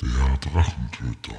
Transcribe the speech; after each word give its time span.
Der 0.00 0.38
Drachentöter. 0.38 1.34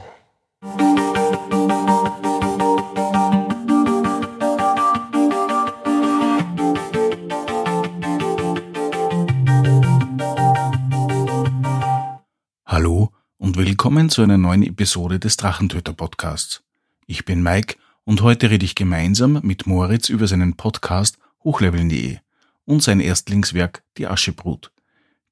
Hallo 12.66 13.14
und 13.38 13.56
willkommen 13.56 14.10
zu 14.10 14.24
einer 14.24 14.38
neuen 14.38 14.64
Episode 14.64 15.20
des 15.20 15.38
Drachentöter 15.38 15.94
Podcasts. 15.94 16.62
Ich 17.06 17.24
bin 17.24 17.42
Mike 17.42 17.78
und 18.04 18.22
heute 18.22 18.50
rede 18.50 18.66
ich 18.66 18.76
gemeinsam 18.76 19.40
mit 19.42 19.68
Moritz 19.68 20.10
über 20.10 20.28
seinen 20.28 20.58
Podcast 20.58 21.18
hochleveln.de 21.46 22.18
und 22.66 22.84
sein 22.84 23.00
Erstlingswerk 23.00 23.84
Die 23.98 24.08
Aschebrut. 24.08 24.74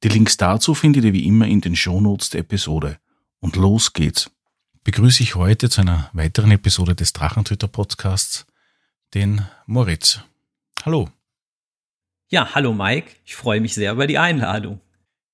Die 0.04 0.09
Links 0.09 0.38
dazu 0.38 0.73
findet 0.73 1.04
ihr 1.04 1.12
wie 1.12 1.28
immer 1.28 1.48
in 1.48 1.59
den 1.59 1.75
Shownotes 1.75 2.30
der 2.30 2.39
Episode. 2.39 3.00
Und 3.39 3.55
los 3.55 3.93
geht's. 3.93 4.31
Begrüße 4.83 5.21
ich 5.21 5.36
heute 5.36 5.69
zu 5.69 5.82
einer 5.82 6.09
weiteren 6.14 6.51
Episode 6.51 6.95
des 6.95 7.14
Drachentöter 7.14 7.68
Podcasts 7.68 8.45
den 9.14 9.45
Moritz. 9.65 10.21
Hallo. 10.86 11.09
Ja, 12.29 12.55
hallo 12.55 12.73
Mike. 12.73 13.11
Ich 13.25 13.36
freue 13.36 13.61
mich 13.61 13.73
sehr 13.73 13.92
über 13.92 14.07
die 14.07 14.18
Einladung. 14.18 14.81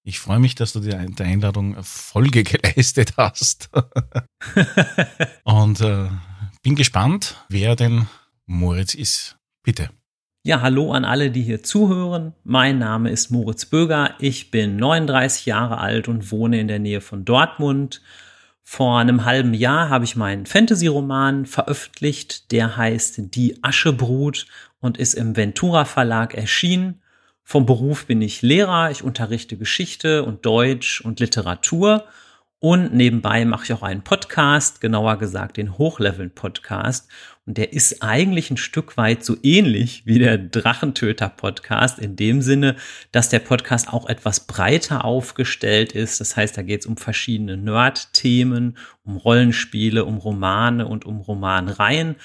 Ich 0.03 0.19
freue 0.19 0.39
mich, 0.39 0.55
dass 0.55 0.73
du 0.73 0.79
dir 0.81 0.97
der 0.97 1.25
Einladung 1.25 1.81
Folge 1.83 2.43
geleistet 2.43 3.13
hast. 3.17 3.69
Und 5.43 5.81
äh, 5.81 6.09
bin 6.61 6.75
gespannt, 6.75 7.43
wer 7.47 7.75
denn 7.75 8.07
Moritz 8.45 8.93
ist. 8.95 9.37
Bitte. 9.63 9.89
Ja, 10.45 10.59
hallo 10.59 10.91
an 10.91 11.05
alle, 11.05 11.31
die 11.31 11.41
hier 11.41 11.63
zuhören. 11.63 12.33
Mein 12.43 12.77
Name 12.77 13.09
ist 13.11 13.31
Moritz 13.31 13.63
Böger. 13.65 14.15
Ich 14.19 14.51
bin 14.51 14.75
39 14.75 15.45
Jahre 15.45 15.77
alt 15.77 16.09
und 16.09 16.33
wohne 16.33 16.59
in 16.59 16.67
der 16.67 16.79
Nähe 16.79 16.99
von 16.99 17.23
Dortmund. 17.23 18.01
Vor 18.61 18.99
einem 18.99 19.23
halben 19.23 19.53
Jahr 19.53 19.87
habe 19.87 20.03
ich 20.03 20.17
meinen 20.17 20.45
Fantasy-Roman 20.45 21.45
veröffentlicht. 21.45 22.51
Der 22.51 22.75
heißt 22.75 23.33
Die 23.33 23.63
Aschebrut 23.63 24.47
und 24.81 24.97
ist 24.97 25.13
im 25.13 25.37
Ventura 25.37 25.85
Verlag 25.85 26.33
erschienen. 26.33 26.99
Vom 27.45 27.65
Beruf 27.65 28.05
bin 28.05 28.21
ich 28.21 28.41
Lehrer. 28.41 28.91
Ich 28.91 29.01
unterrichte 29.01 29.55
Geschichte 29.55 30.25
und 30.25 30.45
Deutsch 30.45 30.99
und 30.99 31.21
Literatur. 31.21 32.03
Und 32.63 32.93
nebenbei 32.93 33.43
mache 33.43 33.65
ich 33.65 33.73
auch 33.73 33.83
einen 33.83 34.03
Podcast, 34.03 34.79
genauer 34.79 35.17
gesagt 35.17 35.57
den 35.57 35.77
Hochleveln-Podcast. 35.77 37.09
Und 37.45 37.57
der 37.57 37.73
ist 37.73 38.01
eigentlich 38.01 38.51
ein 38.51 38.55
Stück 38.55 38.95
weit 38.95 39.25
so 39.25 39.35
ähnlich 39.43 40.03
wie 40.05 40.17
der 40.17 40.37
Drachentöter-Podcast 40.37 41.99
in 41.99 42.15
dem 42.15 42.41
Sinne, 42.41 42.77
dass 43.11 43.27
der 43.27 43.39
Podcast 43.39 43.91
auch 43.91 44.07
etwas 44.07 44.47
breiter 44.47 45.03
aufgestellt 45.03 45.91
ist. 45.91 46.21
Das 46.21 46.37
heißt, 46.37 46.57
da 46.57 46.61
geht 46.61 46.79
es 46.79 46.85
um 46.85 46.95
verschiedene 46.95 47.57
Nerd-Themen, 47.57 48.77
um 49.03 49.17
Rollenspiele, 49.17 50.05
um 50.05 50.15
Romane 50.15 50.87
und 50.87 51.03
um 51.03 51.19
Romanreihen. 51.19 52.15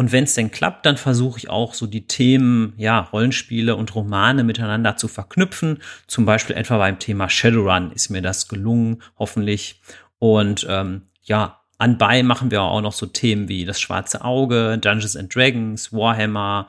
Und 0.00 0.12
wenn 0.12 0.24
es 0.24 0.32
denn 0.32 0.50
klappt, 0.50 0.86
dann 0.86 0.96
versuche 0.96 1.36
ich 1.36 1.50
auch 1.50 1.74
so 1.74 1.86
die 1.86 2.06
Themen, 2.06 2.72
ja, 2.78 3.00
Rollenspiele 3.00 3.76
und 3.76 3.94
Romane 3.94 4.44
miteinander 4.44 4.96
zu 4.96 5.08
verknüpfen. 5.08 5.76
Zum 6.06 6.24
Beispiel 6.24 6.56
etwa 6.56 6.78
beim 6.78 6.98
Thema 6.98 7.28
Shadowrun 7.28 7.92
ist 7.92 8.08
mir 8.08 8.22
das 8.22 8.48
gelungen, 8.48 9.02
hoffentlich. 9.18 9.82
Und 10.18 10.66
ähm, 10.70 11.02
ja, 11.20 11.60
anbei 11.76 12.22
machen 12.22 12.50
wir 12.50 12.62
auch 12.62 12.80
noch 12.80 12.94
so 12.94 13.04
Themen 13.04 13.48
wie 13.48 13.66
das 13.66 13.78
Schwarze 13.78 14.24
Auge, 14.24 14.78
Dungeons 14.78 15.16
and 15.16 15.34
Dragons, 15.34 15.92
Warhammer, 15.92 16.68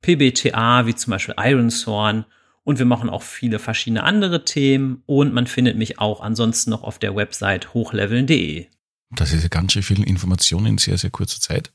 PBTA, 0.00 0.84
wie 0.84 0.96
zum 0.96 1.12
Beispiel 1.12 1.36
Iron 1.38 1.68
Thorn. 1.68 2.24
Und 2.64 2.80
wir 2.80 2.86
machen 2.86 3.10
auch 3.10 3.22
viele 3.22 3.60
verschiedene 3.60 4.02
andere 4.02 4.44
Themen. 4.44 5.04
Und 5.06 5.32
man 5.32 5.46
findet 5.46 5.76
mich 5.76 6.00
auch 6.00 6.20
ansonsten 6.20 6.70
noch 6.70 6.82
auf 6.82 6.98
der 6.98 7.14
Website 7.14 7.74
hochleveln.de. 7.74 8.66
Das 9.12 9.32
ist 9.32 9.44
ja 9.44 9.48
ganz 9.48 9.72
schön 9.72 9.84
viel 9.84 10.02
Information 10.02 10.66
in 10.66 10.78
sehr, 10.78 10.98
sehr 10.98 11.10
kurzer 11.10 11.40
Zeit. 11.40 11.70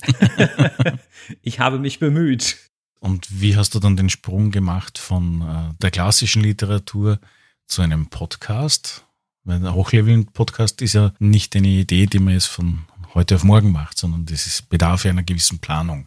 ich 1.42 1.60
habe 1.60 1.78
mich 1.78 1.98
bemüht. 1.98 2.56
Und 3.00 3.40
wie 3.40 3.56
hast 3.56 3.74
du 3.74 3.80
dann 3.80 3.96
den 3.96 4.10
Sprung 4.10 4.50
gemacht 4.50 4.98
von 4.98 5.42
äh, 5.42 5.74
der 5.82 5.90
klassischen 5.90 6.42
Literatur 6.42 7.18
zu 7.66 7.82
einem 7.82 8.06
Podcast? 8.06 9.04
Weil 9.44 9.60
der 9.60 9.74
Hochleveln-Podcast 9.74 10.82
ist 10.82 10.92
ja 10.92 11.12
nicht 11.18 11.56
eine 11.56 11.66
Idee, 11.66 12.06
die 12.06 12.20
man 12.20 12.34
jetzt 12.34 12.46
von 12.46 12.84
heute 13.14 13.34
auf 13.34 13.44
morgen 13.44 13.72
macht, 13.72 13.98
sondern 13.98 14.24
das 14.26 14.46
ist 14.46 14.68
bedarf 14.68 15.04
ja 15.04 15.10
einer 15.10 15.24
gewissen 15.24 15.58
Planung. 15.58 16.06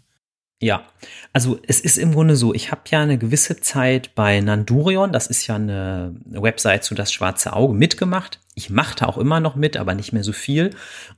Ja, 0.62 0.86
also 1.34 1.60
es 1.68 1.82
ist 1.82 1.98
im 1.98 2.14
Grunde 2.14 2.38
so, 2.38 2.54
ich 2.54 2.72
habe 2.72 2.82
ja 2.90 3.02
eine 3.02 3.18
gewisse 3.18 3.60
Zeit 3.60 4.16
bei 4.16 4.40
Nandurion, 4.40 5.12
das 5.12 5.28
ist 5.28 5.46
ja 5.48 5.56
eine 5.56 6.16
Website 6.26 6.86
zu 6.86 6.96
das 6.96 7.12
schwarze 7.12 7.54
Auge, 7.54 7.74
mitgemacht. 7.74 8.40
Ich 8.58 8.70
machte 8.70 9.06
auch 9.06 9.18
immer 9.18 9.42
noch 9.42 9.56
mit, 9.56 9.76
aber 9.76 9.96
nicht 9.96 10.14
mehr 10.14 10.24
so 10.24 10.32
viel. 10.32 10.70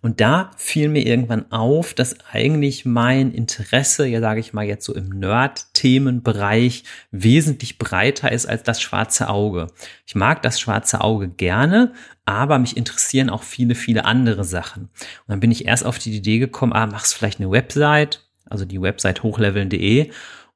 Und 0.02 0.22
da 0.22 0.50
fiel 0.58 0.90
mir 0.90 1.06
irgendwann 1.06 1.52
auf, 1.52 1.94
dass 1.94 2.18
eigentlich 2.32 2.84
mein 2.84 3.32
Interesse, 3.32 4.08
ja 4.08 4.20
sage 4.22 4.40
ich 4.40 4.54
mal 4.54 4.66
jetzt 4.66 4.86
so 4.86 4.96
im 4.96 5.10
Nerd-Themenbereich, 5.10 6.84
wesentlich 7.12 7.78
breiter 7.78 8.32
ist 8.32 8.48
als 8.48 8.64
das 8.64 8.82
schwarze 8.82 9.30
Auge. 9.30 9.68
Ich 10.08 10.16
mag 10.16 10.42
das 10.42 10.60
schwarze 10.60 11.02
Auge 11.02 11.30
gerne, 11.30 11.94
aber 12.26 12.58
mich 12.58 12.76
interessieren 12.76 13.30
auch 13.30 13.44
viele, 13.44 13.76
viele 13.76 14.06
andere 14.06 14.44
Sachen. 14.44 14.86
Und 14.86 15.28
dann 15.28 15.40
bin 15.40 15.52
ich 15.52 15.66
erst 15.66 15.86
auf 15.86 16.00
die 16.00 16.18
Idee 16.18 16.40
gekommen, 16.40 16.74
ah, 16.74 16.88
machst 16.88 17.14
vielleicht 17.14 17.40
eine 17.40 17.52
Website, 17.52 18.28
also 18.46 18.66
die 18.66 18.82
Website 18.82 19.22
hochleveln.de. 19.22 20.10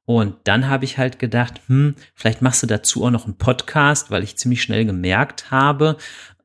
Und 0.04 0.34
dann 0.44 0.68
habe 0.68 0.84
ich 0.84 0.98
halt 0.98 1.20
gedacht, 1.20 1.60
hm, 1.68 1.94
vielleicht 2.14 2.42
machst 2.42 2.62
du 2.62 2.66
dazu 2.66 3.04
auch 3.04 3.10
noch 3.10 3.24
einen 3.24 3.38
Podcast, 3.38 4.10
weil 4.10 4.24
ich 4.24 4.36
ziemlich 4.36 4.60
schnell 4.60 4.84
gemerkt 4.84 5.52
habe, 5.52 5.96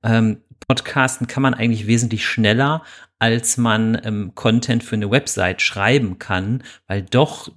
ähm, 0.03 0.41
Podcasten 0.67 1.27
kann 1.27 1.43
man 1.43 1.53
eigentlich 1.53 1.87
wesentlich 1.87 2.25
schneller, 2.25 2.83
als 3.19 3.57
man 3.57 3.99
ähm, 4.03 4.31
Content 4.35 4.83
für 4.83 4.95
eine 4.95 5.09
Website 5.09 5.61
schreiben 5.61 6.19
kann, 6.19 6.63
weil 6.87 7.03
doch 7.03 7.49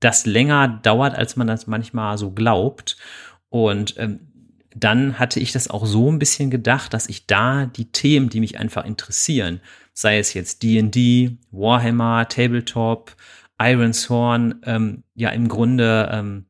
das 0.00 0.26
länger 0.26 0.68
dauert, 0.68 1.14
als 1.14 1.36
man 1.36 1.46
das 1.46 1.66
manchmal 1.66 2.18
so 2.18 2.30
glaubt. 2.30 2.96
Und 3.48 3.94
ähm, 3.98 4.20
dann 4.74 5.18
hatte 5.18 5.40
ich 5.40 5.52
das 5.52 5.68
auch 5.70 5.86
so 5.86 6.10
ein 6.10 6.18
bisschen 6.18 6.50
gedacht, 6.50 6.94
dass 6.94 7.08
ich 7.08 7.26
da 7.26 7.66
die 7.66 7.90
Themen, 7.92 8.28
die 8.28 8.40
mich 8.40 8.58
einfach 8.58 8.84
interessieren, 8.84 9.60
sei 9.92 10.18
es 10.18 10.34
jetzt 10.34 10.62
D&D, 10.62 11.38
Warhammer, 11.52 12.28
Tabletop, 12.28 13.14
Ironshorn, 13.58 14.60
ähm, 14.64 15.04
ja 15.14 15.30
im 15.30 15.48
Grunde 15.48 16.08
ähm, 16.12 16.46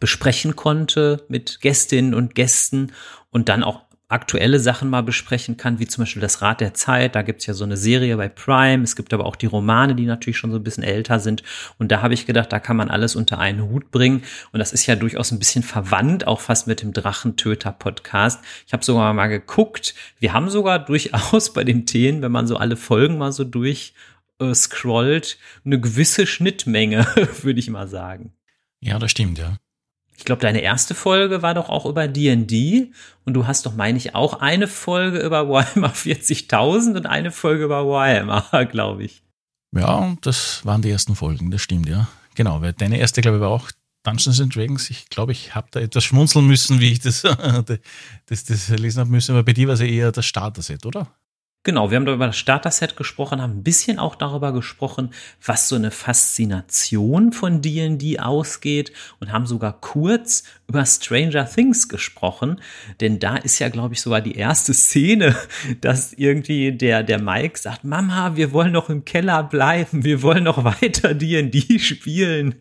besprechen 0.00 0.56
konnte 0.56 1.24
mit 1.28 1.60
Gästinnen 1.60 2.14
und 2.14 2.34
Gästen 2.34 2.92
und 3.30 3.48
dann 3.48 3.62
auch 3.62 3.87
aktuelle 4.08 4.58
Sachen 4.58 4.88
mal 4.88 5.02
besprechen 5.02 5.58
kann, 5.58 5.78
wie 5.78 5.86
zum 5.86 6.02
Beispiel 6.02 6.22
das 6.22 6.40
Rad 6.40 6.62
der 6.62 6.72
Zeit. 6.72 7.14
Da 7.14 7.20
gibt's 7.20 7.44
ja 7.44 7.52
so 7.52 7.64
eine 7.64 7.76
Serie 7.76 8.16
bei 8.16 8.28
Prime. 8.28 8.82
Es 8.82 8.96
gibt 8.96 9.12
aber 9.12 9.26
auch 9.26 9.36
die 9.36 9.46
Romane, 9.46 9.94
die 9.94 10.06
natürlich 10.06 10.38
schon 10.38 10.50
so 10.50 10.56
ein 10.56 10.64
bisschen 10.64 10.82
älter 10.82 11.20
sind. 11.20 11.42
Und 11.78 11.92
da 11.92 12.00
habe 12.00 12.14
ich 12.14 12.24
gedacht, 12.24 12.50
da 12.50 12.58
kann 12.58 12.78
man 12.78 12.90
alles 12.90 13.16
unter 13.16 13.38
einen 13.38 13.68
Hut 13.68 13.90
bringen. 13.90 14.22
Und 14.52 14.60
das 14.60 14.72
ist 14.72 14.86
ja 14.86 14.96
durchaus 14.96 15.30
ein 15.30 15.38
bisschen 15.38 15.62
verwandt, 15.62 16.26
auch 16.26 16.40
fast 16.40 16.66
mit 16.66 16.80
dem 16.80 16.94
Drachentöter-Podcast. 16.94 18.40
Ich 18.66 18.72
habe 18.72 18.82
sogar 18.82 19.12
mal 19.12 19.26
geguckt. 19.26 19.94
Wir 20.18 20.32
haben 20.32 20.48
sogar 20.48 20.78
durchaus 20.84 21.52
bei 21.52 21.64
den 21.64 21.84
Themen, 21.84 22.22
wenn 22.22 22.32
man 22.32 22.46
so 22.46 22.56
alle 22.56 22.76
Folgen 22.76 23.18
mal 23.18 23.32
so 23.32 23.44
durch 23.44 23.92
äh, 24.40 24.54
scrollt, 24.54 25.36
eine 25.66 25.80
gewisse 25.80 26.26
Schnittmenge, 26.26 27.06
würde 27.42 27.60
ich 27.60 27.68
mal 27.68 27.88
sagen. 27.88 28.32
Ja, 28.80 28.98
das 28.98 29.10
stimmt, 29.10 29.38
ja. 29.38 29.58
Ich 30.18 30.24
glaube, 30.24 30.42
deine 30.42 30.60
erste 30.60 30.96
Folge 30.96 31.42
war 31.42 31.54
doch 31.54 31.68
auch 31.68 31.86
über 31.86 32.08
D&D 32.08 32.90
und 33.24 33.34
du 33.34 33.46
hast 33.46 33.64
doch, 33.66 33.76
meine 33.76 33.96
ich, 33.96 34.16
auch 34.16 34.40
eine 34.40 34.66
Folge 34.66 35.20
über 35.20 35.48
Warhammer 35.48 35.92
40.000 35.92 36.96
und 36.96 37.06
eine 37.06 37.30
Folge 37.30 37.64
über 37.64 37.86
Warhammer, 37.86 38.66
glaube 38.70 39.04
ich. 39.04 39.22
Ja, 39.72 40.16
das 40.20 40.66
waren 40.66 40.82
die 40.82 40.90
ersten 40.90 41.14
Folgen, 41.14 41.52
das 41.52 41.62
stimmt, 41.62 41.88
ja. 41.88 42.08
Genau, 42.34 42.60
weil 42.60 42.72
deine 42.72 42.98
erste, 42.98 43.20
glaube 43.20 43.36
ich, 43.36 43.40
war 43.40 43.50
auch 43.50 43.70
Dungeons 44.02 44.40
and 44.40 44.54
Dragons. 44.54 44.90
Ich 44.90 45.08
glaube, 45.08 45.30
ich 45.30 45.54
habe 45.54 45.68
da 45.70 45.78
etwas 45.78 46.02
schmunzeln 46.02 46.48
müssen, 46.48 46.80
wie 46.80 46.92
ich 46.92 46.98
das, 46.98 47.22
das, 48.26 48.44
das 48.44 48.68
lesen 48.70 48.98
habe 48.98 49.10
müssen, 49.10 49.32
aber 49.32 49.44
bei 49.44 49.52
dir 49.52 49.68
war 49.68 49.74
es 49.74 49.80
eher 49.80 50.10
das 50.10 50.26
Starter-Set, 50.26 50.84
oder? 50.84 51.06
Genau, 51.64 51.90
wir 51.90 51.96
haben 51.96 52.06
da 52.06 52.14
über 52.14 52.26
das 52.26 52.36
Starter-Set 52.36 52.96
gesprochen, 52.96 53.42
haben 53.42 53.58
ein 53.58 53.62
bisschen 53.62 53.98
auch 53.98 54.14
darüber 54.14 54.52
gesprochen, 54.52 55.10
was 55.44 55.68
so 55.68 55.74
eine 55.74 55.90
Faszination 55.90 57.32
von 57.32 57.60
D&D 57.60 58.20
ausgeht 58.20 58.92
und 59.18 59.32
haben 59.32 59.44
sogar 59.44 59.80
kurz 59.80 60.44
über 60.68 60.86
Stranger 60.86 61.46
Things 61.46 61.88
gesprochen, 61.88 62.60
denn 63.00 63.18
da 63.18 63.36
ist 63.36 63.58
ja, 63.58 63.68
glaube 63.70 63.94
ich, 63.94 64.00
sogar 64.00 64.20
die 64.20 64.36
erste 64.36 64.72
Szene, 64.72 65.36
dass 65.80 66.12
irgendwie 66.12 66.72
der, 66.72 67.02
der 67.02 67.20
Mike 67.20 67.58
sagt, 67.58 67.82
Mama, 67.82 68.36
wir 68.36 68.52
wollen 68.52 68.72
noch 68.72 68.88
im 68.88 69.04
Keller 69.04 69.42
bleiben, 69.42 70.04
wir 70.04 70.22
wollen 70.22 70.44
noch 70.44 70.62
weiter 70.62 71.12
D&D 71.12 71.80
spielen 71.80 72.54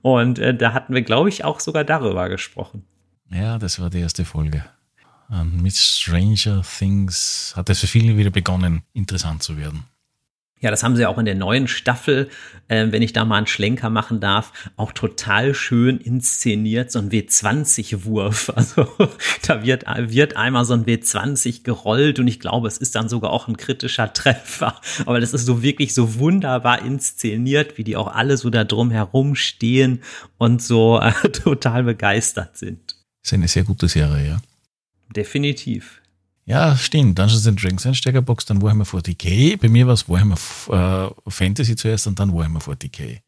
und 0.00 0.38
äh, 0.38 0.56
da 0.56 0.72
hatten 0.72 0.94
wir, 0.94 1.02
glaube 1.02 1.28
ich, 1.28 1.44
auch 1.44 1.58
sogar 1.58 1.82
darüber 1.82 2.28
gesprochen. 2.28 2.84
Ja, 3.30 3.58
das 3.58 3.80
war 3.80 3.90
die 3.90 4.00
erste 4.00 4.24
Folge. 4.24 4.64
Ähm, 5.30 5.62
mit 5.62 5.74
Stranger 5.74 6.62
Things 6.62 7.52
hat 7.56 7.70
es 7.70 7.80
für 7.80 7.86
viele 7.86 8.16
wieder 8.16 8.30
begonnen, 8.30 8.82
interessant 8.92 9.42
zu 9.42 9.56
werden. 9.56 9.84
Ja, 10.64 10.70
das 10.70 10.82
haben 10.82 10.96
sie 10.96 11.04
auch 11.04 11.18
in 11.18 11.26
der 11.26 11.34
neuen 11.34 11.68
Staffel, 11.68 12.30
äh, 12.68 12.86
wenn 12.88 13.02
ich 13.02 13.12
da 13.12 13.26
mal 13.26 13.36
einen 13.36 13.46
Schlenker 13.46 13.90
machen 13.90 14.20
darf, 14.20 14.70
auch 14.76 14.92
total 14.92 15.52
schön 15.52 15.98
inszeniert, 15.98 16.90
so 16.90 17.00
ein 17.00 17.10
W20-Wurf. 17.10 18.50
Also 18.56 18.88
da 19.46 19.62
wird, 19.62 19.84
wird 19.84 20.36
einmal 20.38 20.64
so 20.64 20.72
ein 20.72 20.86
W20 20.86 21.64
gerollt 21.64 22.18
und 22.18 22.28
ich 22.28 22.40
glaube, 22.40 22.66
es 22.66 22.78
ist 22.78 22.94
dann 22.94 23.10
sogar 23.10 23.30
auch 23.30 23.46
ein 23.46 23.58
kritischer 23.58 24.10
Treffer. 24.14 24.80
Aber 25.04 25.20
das 25.20 25.34
ist 25.34 25.44
so 25.44 25.62
wirklich 25.62 25.92
so 25.92 26.18
wunderbar 26.18 26.80
inszeniert, 26.80 27.76
wie 27.76 27.84
die 27.84 27.96
auch 27.96 28.08
alle 28.08 28.38
so 28.38 28.48
da 28.48 28.64
drum 28.64 28.90
herum 28.90 29.34
stehen 29.34 30.02
und 30.38 30.62
so 30.62 30.98
äh, 30.98 31.12
total 31.30 31.82
begeistert 31.82 32.56
sind. 32.56 32.96
Das 33.22 33.32
ist 33.32 33.34
eine 33.34 33.48
sehr 33.48 33.64
gute 33.64 33.86
Serie, 33.86 34.26
ja. 34.26 34.40
Definitiv. 35.14 36.00
Ja, 36.46 36.76
stimmt. 36.76 37.18
Dungeons 37.18 37.46
and 37.46 37.62
Dragons 37.62 37.86
Einsteigerbox, 37.86 38.44
dann 38.44 38.60
Warhammer 38.60 38.84
40k. 38.84 39.56
Bei 39.58 39.68
mir 39.68 39.86
war 39.86 39.94
es 39.94 40.08
Warhammer 40.08 40.36
äh, 40.36 41.30
Fantasy 41.30 41.74
zuerst 41.76 42.06
und 42.06 42.18
dann 42.18 42.34
Warhammer 42.34 42.60
40k. 42.60 43.20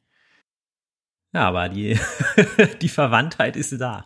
Ja, 1.33 1.49
aber 1.49 1.69
die, 1.69 1.99
die 2.83 2.89
Verwandtheit 2.89 3.57
ist 3.57 3.73
da. 3.81 4.05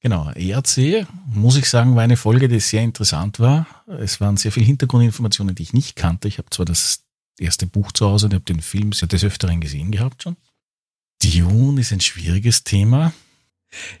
Genau, 0.00 0.30
ERC, 0.30 1.06
muss 1.26 1.56
ich 1.56 1.68
sagen, 1.68 1.94
war 1.94 2.02
eine 2.02 2.16
Folge, 2.16 2.48
die 2.48 2.58
sehr 2.58 2.82
interessant 2.82 3.38
war. 3.38 3.66
Es 3.86 4.20
waren 4.20 4.36
sehr 4.36 4.50
viele 4.50 4.66
Hintergrundinformationen, 4.66 5.54
die 5.54 5.62
ich 5.62 5.72
nicht 5.72 5.94
kannte. 5.94 6.28
Ich 6.28 6.38
habe 6.38 6.50
zwar 6.50 6.66
das 6.66 7.04
erste 7.38 7.66
Buch 7.66 7.92
zu 7.92 8.06
Hause 8.06 8.26
und 8.26 8.34
habe 8.34 8.44
den 8.44 8.60
Film 8.60 8.92
sehr 8.92 9.06
des 9.06 9.22
Öfteren 9.22 9.60
gesehen 9.60 9.92
gehabt 9.92 10.24
schon. 10.24 10.36
Dune 11.22 11.80
ist 11.80 11.92
ein 11.92 12.00
schwieriges 12.00 12.64
Thema. 12.64 13.12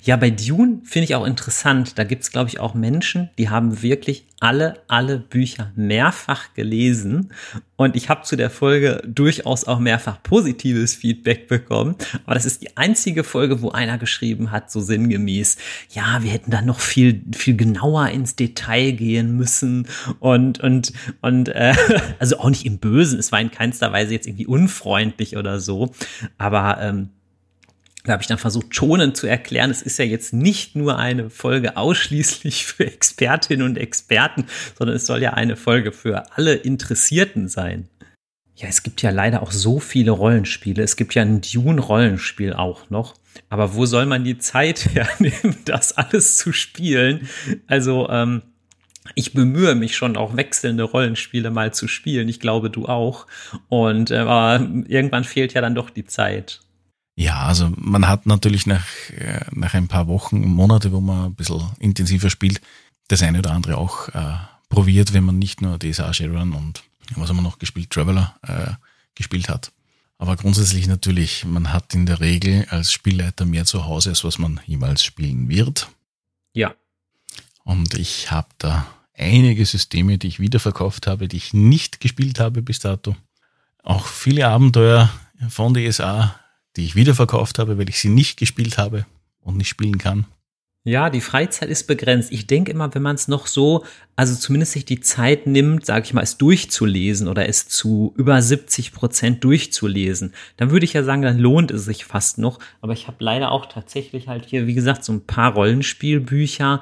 Ja, 0.02 0.16
bei 0.16 0.30
Dune 0.30 0.80
finde 0.84 1.04
ich 1.04 1.14
auch 1.14 1.24
interessant. 1.24 1.98
Da 1.98 2.04
gibt 2.04 2.22
es, 2.22 2.30
glaube 2.30 2.50
ich, 2.50 2.60
auch 2.60 2.74
Menschen, 2.74 3.30
die 3.38 3.48
haben 3.48 3.82
wirklich 3.82 4.26
alle, 4.40 4.82
alle 4.88 5.18
Bücher 5.18 5.72
mehrfach 5.76 6.52
gelesen. 6.54 7.32
Und 7.76 7.96
ich 7.96 8.08
habe 8.08 8.22
zu 8.22 8.36
der 8.36 8.50
Folge 8.50 9.00
durchaus 9.06 9.64
auch 9.64 9.78
mehrfach 9.78 10.22
positives 10.22 10.94
Feedback 10.94 11.48
bekommen. 11.48 11.94
Aber 12.26 12.34
das 12.34 12.44
ist 12.44 12.62
die 12.62 12.76
einzige 12.76 13.24
Folge, 13.24 13.62
wo 13.62 13.70
einer 13.70 13.98
geschrieben 13.98 14.50
hat, 14.50 14.70
so 14.70 14.80
sinngemäß, 14.80 15.56
ja, 15.90 16.22
wir 16.22 16.32
hätten 16.32 16.50
da 16.50 16.60
noch 16.60 16.80
viel, 16.80 17.22
viel 17.34 17.56
genauer 17.56 18.08
ins 18.08 18.36
Detail 18.36 18.92
gehen 18.92 19.36
müssen. 19.36 19.86
Und, 20.18 20.60
und, 20.60 20.92
und, 21.20 21.48
äh, 21.48 21.74
also 22.18 22.38
auch 22.38 22.50
nicht 22.50 22.66
im 22.66 22.78
Bösen. 22.78 23.18
Es 23.18 23.32
war 23.32 23.40
in 23.40 23.50
keinster 23.50 23.92
Weise 23.92 24.12
jetzt 24.12 24.26
irgendwie 24.26 24.46
unfreundlich 24.46 25.36
oder 25.36 25.60
so. 25.60 25.92
Aber, 26.36 26.78
ähm, 26.80 27.10
da 28.04 28.12
habe 28.12 28.22
ich 28.22 28.28
dann 28.28 28.38
versucht, 28.38 28.74
schonend 28.74 29.16
zu 29.16 29.26
erklären, 29.26 29.70
es 29.70 29.82
ist 29.82 29.98
ja 29.98 30.04
jetzt 30.04 30.32
nicht 30.32 30.74
nur 30.74 30.98
eine 30.98 31.30
Folge 31.30 31.76
ausschließlich 31.76 32.66
für 32.66 32.86
Expertinnen 32.86 33.66
und 33.66 33.78
Experten, 33.78 34.46
sondern 34.76 34.96
es 34.96 35.06
soll 35.06 35.22
ja 35.22 35.34
eine 35.34 35.56
Folge 35.56 35.92
für 35.92 36.36
alle 36.36 36.54
Interessierten 36.54 37.48
sein. 37.48 37.88
Ja, 38.56 38.68
es 38.68 38.82
gibt 38.82 39.02
ja 39.02 39.10
leider 39.10 39.42
auch 39.42 39.50
so 39.50 39.80
viele 39.80 40.10
Rollenspiele. 40.10 40.82
Es 40.82 40.96
gibt 40.96 41.14
ja 41.14 41.22
ein 41.22 41.40
Dune-Rollenspiel 41.40 42.52
auch 42.52 42.90
noch. 42.90 43.14
Aber 43.48 43.74
wo 43.74 43.86
soll 43.86 44.06
man 44.06 44.24
die 44.24 44.38
Zeit 44.38 44.90
hernehmen, 44.94 45.56
das 45.64 45.96
alles 45.96 46.36
zu 46.36 46.52
spielen? 46.52 47.28
Also, 47.66 48.08
ähm, 48.10 48.42
ich 49.14 49.32
bemühe 49.32 49.74
mich 49.74 49.96
schon 49.96 50.16
auch 50.16 50.36
wechselnde 50.36 50.84
Rollenspiele 50.84 51.50
mal 51.50 51.74
zu 51.74 51.88
spielen. 51.88 52.28
Ich 52.28 52.40
glaube, 52.40 52.70
du 52.70 52.86
auch. 52.86 53.26
Und 53.68 54.10
äh, 54.10 54.22
irgendwann 54.22 55.24
fehlt 55.24 55.54
ja 55.54 55.60
dann 55.60 55.74
doch 55.74 55.90
die 55.90 56.04
Zeit. 56.04 56.60
Ja, 57.14 57.42
also 57.42 57.70
man 57.76 58.08
hat 58.08 58.26
natürlich 58.26 58.66
nach, 58.66 58.86
äh, 59.10 59.44
nach 59.52 59.74
ein 59.74 59.88
paar 59.88 60.08
Wochen, 60.08 60.40
Monate, 60.46 60.92
wo 60.92 61.00
man 61.00 61.26
ein 61.26 61.34
bisschen 61.34 61.62
intensiver 61.78 62.30
spielt, 62.30 62.60
das 63.08 63.22
eine 63.22 63.40
oder 63.40 63.52
andere 63.52 63.76
auch 63.76 64.08
äh, 64.08 64.36
probiert, 64.68 65.12
wenn 65.12 65.24
man 65.24 65.38
nicht 65.38 65.60
nur 65.60 65.78
DSA 65.78 66.14
Shadowrun 66.14 66.52
und 66.52 66.82
was 67.16 67.28
haben 67.28 67.36
wir 67.36 67.42
noch 67.42 67.58
gespielt, 67.58 67.90
Traveler 67.90 68.34
äh, 68.42 68.72
gespielt 69.14 69.48
hat. 69.48 69.72
Aber 70.16 70.36
grundsätzlich 70.36 70.86
natürlich, 70.86 71.44
man 71.44 71.72
hat 71.72 71.94
in 71.94 72.06
der 72.06 72.20
Regel 72.20 72.66
als 72.70 72.92
Spielleiter 72.92 73.44
mehr 73.44 73.64
zu 73.64 73.84
Hause, 73.84 74.10
als 74.10 74.24
was 74.24 74.38
man 74.38 74.60
jemals 74.66 75.04
spielen 75.04 75.48
wird. 75.48 75.88
Ja. 76.54 76.74
Und 77.64 77.94
ich 77.94 78.30
habe 78.30 78.48
da 78.58 78.86
einige 79.14 79.66
Systeme, 79.66 80.18
die 80.18 80.28
ich 80.28 80.40
wiederverkauft 80.40 81.06
habe, 81.06 81.28
die 81.28 81.36
ich 81.36 81.52
nicht 81.52 82.00
gespielt 82.00 82.40
habe 82.40 82.62
bis 82.62 82.78
dato. 82.78 83.16
Auch 83.82 84.06
viele 84.06 84.46
Abenteuer 84.46 85.10
von 85.48 85.74
DSA, 85.74 86.38
die 86.76 86.84
ich 86.84 86.94
wiederverkauft 86.94 87.58
habe, 87.58 87.78
weil 87.78 87.88
ich 87.88 87.98
sie 87.98 88.08
nicht 88.08 88.38
gespielt 88.38 88.78
habe 88.78 89.06
und 89.40 89.56
nicht 89.56 89.68
spielen 89.68 89.98
kann. 89.98 90.26
Ja, 90.84 91.10
die 91.10 91.20
Freizeit 91.20 91.68
ist 91.68 91.86
begrenzt. 91.86 92.32
Ich 92.32 92.48
denke 92.48 92.72
immer, 92.72 92.92
wenn 92.92 93.02
man 93.02 93.14
es 93.14 93.28
noch 93.28 93.46
so, 93.46 93.84
also 94.16 94.34
zumindest 94.34 94.72
sich 94.72 94.84
die 94.84 94.98
Zeit 94.98 95.46
nimmt, 95.46 95.86
sage 95.86 96.06
ich 96.06 96.12
mal, 96.12 96.22
es 96.22 96.38
durchzulesen 96.38 97.28
oder 97.28 97.48
es 97.48 97.68
zu 97.68 98.12
über 98.16 98.42
70 98.42 98.92
Prozent 98.92 99.44
durchzulesen, 99.44 100.34
dann 100.56 100.72
würde 100.72 100.84
ich 100.84 100.92
ja 100.92 101.04
sagen, 101.04 101.22
dann 101.22 101.38
lohnt 101.38 101.70
es 101.70 101.84
sich 101.84 102.04
fast 102.04 102.38
noch. 102.38 102.58
Aber 102.80 102.94
ich 102.94 103.06
habe 103.06 103.18
leider 103.20 103.52
auch 103.52 103.66
tatsächlich 103.66 104.26
halt 104.26 104.46
hier, 104.46 104.66
wie 104.66 104.74
gesagt, 104.74 105.04
so 105.04 105.12
ein 105.12 105.24
paar 105.24 105.54
Rollenspielbücher 105.54 106.80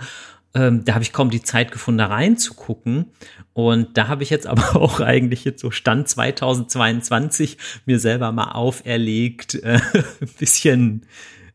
ähm, 0.54 0.84
da 0.84 0.94
habe 0.94 1.04
ich 1.04 1.12
kaum 1.12 1.30
die 1.30 1.42
Zeit 1.42 1.70
gefunden, 1.72 1.98
da 1.98 2.06
reinzugucken. 2.06 3.06
Und 3.52 3.96
da 3.96 4.08
habe 4.08 4.22
ich 4.22 4.30
jetzt 4.30 4.46
aber 4.46 4.76
auch 4.76 5.00
eigentlich 5.00 5.44
jetzt 5.44 5.60
so 5.60 5.70
Stand 5.70 6.08
2022 6.08 7.58
mir 7.86 8.00
selber 8.00 8.32
mal 8.32 8.52
auferlegt, 8.52 9.54
äh, 9.54 9.80
ein 10.20 10.28
bisschen 10.38 11.06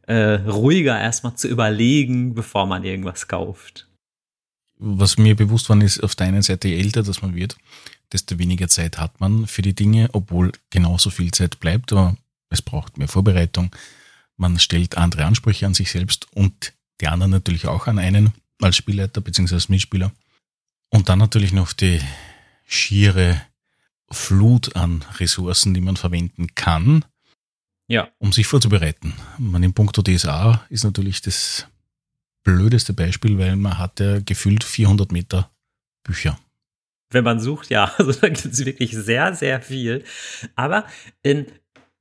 äh, 0.07 0.35
ruhiger 0.35 0.99
erstmal 0.99 1.35
zu 1.35 1.47
überlegen, 1.47 2.35
bevor 2.35 2.65
man 2.67 2.83
irgendwas 2.83 3.27
kauft. 3.27 3.87
Was 4.77 5.17
mir 5.17 5.35
bewusst 5.35 5.69
war, 5.69 5.81
ist 5.81 6.03
auf 6.03 6.15
der 6.15 6.27
einen 6.27 6.41
Seite, 6.41 6.67
je 6.67 6.79
älter 6.79 7.01
dass 7.01 7.21
man 7.21 7.33
wird, 7.33 7.57
desto 8.11 8.37
weniger 8.37 8.67
Zeit 8.67 8.97
hat 8.97 9.19
man 9.19 9.47
für 9.47 9.61
die 9.61 9.73
Dinge, 9.73 10.09
obwohl 10.11 10.51
genauso 10.69 11.09
viel 11.09 11.31
Zeit 11.31 11.59
bleibt, 11.59 11.93
aber 11.93 12.17
es 12.49 12.61
braucht 12.61 12.97
mehr 12.97 13.07
Vorbereitung. 13.07 13.71
Man 14.37 14.59
stellt 14.59 14.97
andere 14.97 15.25
Ansprüche 15.25 15.65
an 15.65 15.73
sich 15.73 15.91
selbst 15.91 16.27
und 16.33 16.73
die 17.01 17.07
anderen 17.07 17.31
natürlich 17.31 17.67
auch 17.67 17.87
an 17.87 17.99
einen 17.99 18.33
als 18.61 18.77
Spielleiter 18.77 19.21
bzw. 19.21 19.55
als 19.55 19.69
Mitspieler. 19.69 20.11
Und 20.89 21.09
dann 21.09 21.19
natürlich 21.19 21.51
noch 21.51 21.73
die 21.73 21.99
schiere 22.65 23.41
Flut 24.11 24.75
an 24.75 25.03
Ressourcen, 25.19 25.73
die 25.73 25.81
man 25.81 25.97
verwenden 25.97 26.53
kann, 26.55 27.03
ja. 27.87 28.09
um 28.19 28.31
sich 28.31 28.47
vorzubereiten. 28.47 29.13
Man 29.37 29.63
im 29.63 29.73
Punkto 29.73 30.01
DSA 30.01 30.65
ist 30.69 30.83
natürlich 30.83 31.21
das 31.21 31.67
blödeste 32.43 32.93
Beispiel, 32.93 33.37
weil 33.37 33.55
man 33.55 33.77
hat 33.77 33.99
ja 33.99 34.19
gefühlt 34.19 34.63
400 34.63 35.11
Meter 35.11 35.51
Bücher. 36.03 36.39
Wenn 37.09 37.23
man 37.23 37.39
sucht, 37.39 37.69
ja, 37.69 37.85
also 37.97 38.13
da 38.13 38.29
gibt 38.29 38.45
es 38.45 38.65
wirklich 38.65 38.91
sehr, 38.91 39.33
sehr 39.35 39.61
viel. 39.61 40.03
Aber 40.55 40.85
in 41.23 41.47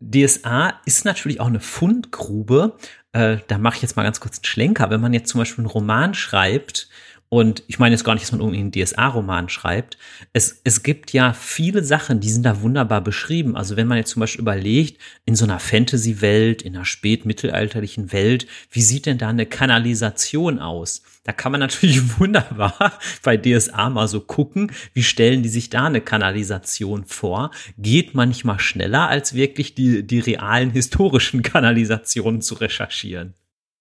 DSA 0.00 0.80
ist 0.84 1.04
natürlich 1.04 1.40
auch 1.40 1.46
eine 1.46 1.60
Fundgrube 1.60 2.76
äh, 3.14 3.38
da 3.46 3.58
mache 3.58 3.76
ich 3.76 3.82
jetzt 3.82 3.96
mal 3.96 4.02
ganz 4.02 4.20
kurz 4.20 4.38
einen 4.38 4.44
Schlenker. 4.44 4.90
Wenn 4.90 5.00
man 5.00 5.14
jetzt 5.14 5.30
zum 5.30 5.38
Beispiel 5.38 5.62
einen 5.62 5.70
Roman 5.70 6.14
schreibt, 6.14 6.88
und 7.34 7.64
ich 7.66 7.80
meine 7.80 7.96
jetzt 7.96 8.04
gar 8.04 8.14
nicht, 8.14 8.22
dass 8.22 8.30
man 8.30 8.40
irgendwie 8.40 8.60
einen 8.60 8.70
DSA-Roman 8.70 9.48
schreibt. 9.48 9.98
Es, 10.32 10.60
es 10.62 10.84
gibt 10.84 11.12
ja 11.12 11.32
viele 11.32 11.82
Sachen, 11.82 12.20
die 12.20 12.30
sind 12.30 12.44
da 12.44 12.60
wunderbar 12.60 13.00
beschrieben. 13.00 13.56
Also 13.56 13.76
wenn 13.76 13.88
man 13.88 13.98
jetzt 13.98 14.10
zum 14.10 14.20
Beispiel 14.20 14.42
überlegt, 14.42 15.02
in 15.24 15.34
so 15.34 15.44
einer 15.44 15.58
Fantasy-Welt, 15.58 16.62
in 16.62 16.76
einer 16.76 16.84
spätmittelalterlichen 16.84 18.12
Welt, 18.12 18.46
wie 18.70 18.82
sieht 18.82 19.06
denn 19.06 19.18
da 19.18 19.30
eine 19.30 19.46
Kanalisation 19.46 20.60
aus? 20.60 21.02
Da 21.24 21.32
kann 21.32 21.50
man 21.50 21.60
natürlich 21.60 22.00
wunderbar 22.20 23.00
bei 23.24 23.36
DSA 23.36 23.90
mal 23.90 24.06
so 24.06 24.20
gucken, 24.20 24.70
wie 24.92 25.02
stellen 25.02 25.42
die 25.42 25.48
sich 25.48 25.70
da 25.70 25.86
eine 25.86 26.02
Kanalisation 26.02 27.04
vor. 27.04 27.50
Geht 27.78 28.14
manchmal 28.14 28.60
schneller, 28.60 29.08
als 29.08 29.34
wirklich 29.34 29.74
die, 29.74 30.06
die 30.06 30.20
realen 30.20 30.70
historischen 30.70 31.42
Kanalisationen 31.42 32.42
zu 32.42 32.54
recherchieren. 32.54 33.34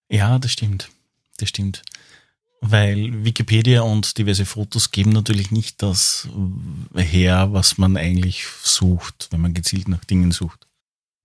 Ja, 0.09 0.39
das 0.39 0.51
stimmt. 0.51 0.89
Das 1.37 1.49
stimmt. 1.49 1.83
Weil 2.65 3.25
Wikipedia 3.25 3.81
und 3.81 4.17
diverse 4.17 4.45
Fotos 4.45 4.91
geben 4.91 5.11
natürlich 5.11 5.51
nicht 5.51 5.83
das 5.83 6.29
her, 6.95 7.49
was 7.51 7.77
man 7.77 7.97
eigentlich 7.97 8.45
sucht, 8.47 9.27
wenn 9.31 9.41
man 9.41 9.53
gezielt 9.53 9.89
nach 9.89 10.05
Dingen 10.05 10.31
sucht. 10.31 10.65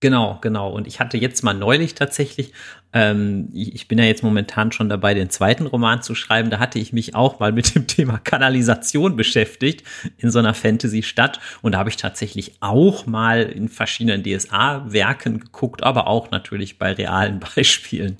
Genau, 0.01 0.37
genau. 0.41 0.69
Und 0.69 0.87
ich 0.87 0.99
hatte 0.99 1.17
jetzt 1.17 1.43
mal 1.43 1.53
neulich 1.53 1.93
tatsächlich, 1.93 2.53
ähm, 2.93 3.49
ich 3.53 3.87
bin 3.87 3.97
ja 3.97 4.05
jetzt 4.05 4.23
momentan 4.23 4.71
schon 4.71 4.87
dabei, 4.87 5.13
den 5.13 5.29
zweiten 5.29 5.65
Roman 5.65 6.01
zu 6.01 6.15
schreiben. 6.15 6.49
Da 6.49 6.59
hatte 6.59 6.79
ich 6.79 6.93
mich 6.93 7.15
auch 7.15 7.39
mal 7.39 7.51
mit 7.51 7.75
dem 7.75 7.85
Thema 7.87 8.17
Kanalisation 8.17 9.17
beschäftigt 9.17 9.85
in 10.17 10.31
so 10.31 10.39
einer 10.39 10.53
Fantasy-Stadt. 10.53 11.39
Und 11.61 11.73
da 11.73 11.79
habe 11.79 11.89
ich 11.89 11.97
tatsächlich 11.97 12.53
auch 12.61 13.07
mal 13.07 13.43
in 13.43 13.67
verschiedenen 13.67 14.23
DSA-Werken 14.23 15.39
geguckt, 15.39 15.83
aber 15.83 16.07
auch 16.07 16.31
natürlich 16.31 16.77
bei 16.77 16.93
realen 16.93 17.39
Beispielen. 17.55 18.17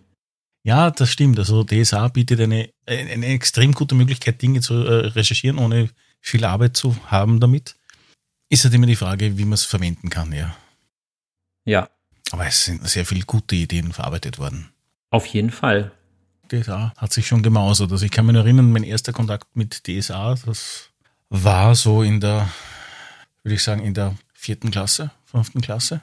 Ja, 0.69 0.91
das 0.91 1.09
stimmt. 1.09 1.39
Also 1.39 1.63
DSA 1.63 2.09
bietet 2.09 2.39
eine, 2.41 2.69
eine 2.85 3.25
extrem 3.25 3.71
gute 3.71 3.95
Möglichkeit, 3.95 4.39
Dinge 4.39 4.61
zu 4.61 4.75
äh, 4.75 5.07
recherchieren, 5.07 5.57
ohne 5.57 5.89
viel 6.21 6.45
Arbeit 6.45 6.77
zu 6.77 6.95
haben 7.07 7.39
damit. 7.39 7.75
Ist 8.49 8.65
halt 8.65 8.75
immer 8.75 8.85
die 8.85 8.95
Frage, 8.95 9.35
wie 9.39 9.45
man 9.45 9.53
es 9.53 9.65
verwenden 9.65 10.11
kann, 10.11 10.31
ja. 10.31 10.55
Ja. 11.65 11.89
Aber 12.29 12.45
es 12.45 12.65
sind 12.65 12.87
sehr 12.87 13.03
viele 13.07 13.25
gute 13.25 13.55
Ideen 13.55 13.93
verarbeitet 13.93 14.37
worden. 14.37 14.69
Auf 15.09 15.25
jeden 15.25 15.49
Fall. 15.49 15.91
DSA 16.51 16.93
hat 16.95 17.13
sich 17.13 17.25
schon 17.25 17.41
gemausert. 17.41 17.91
Also 17.91 18.05
ich 18.05 18.11
kann 18.11 18.27
mich 18.27 18.33
nur 18.33 18.43
erinnern, 18.43 18.71
mein 18.71 18.83
erster 18.83 19.11
Kontakt 19.11 19.55
mit 19.55 19.87
DSA, 19.87 20.35
das 20.45 20.91
war 21.29 21.73
so 21.73 22.03
in 22.03 22.19
der, 22.19 22.47
würde 23.41 23.55
ich 23.55 23.63
sagen, 23.63 23.81
in 23.83 23.95
der 23.95 24.15
vierten 24.35 24.69
Klasse, 24.69 25.09
fünften 25.25 25.61
Klasse? 25.61 26.01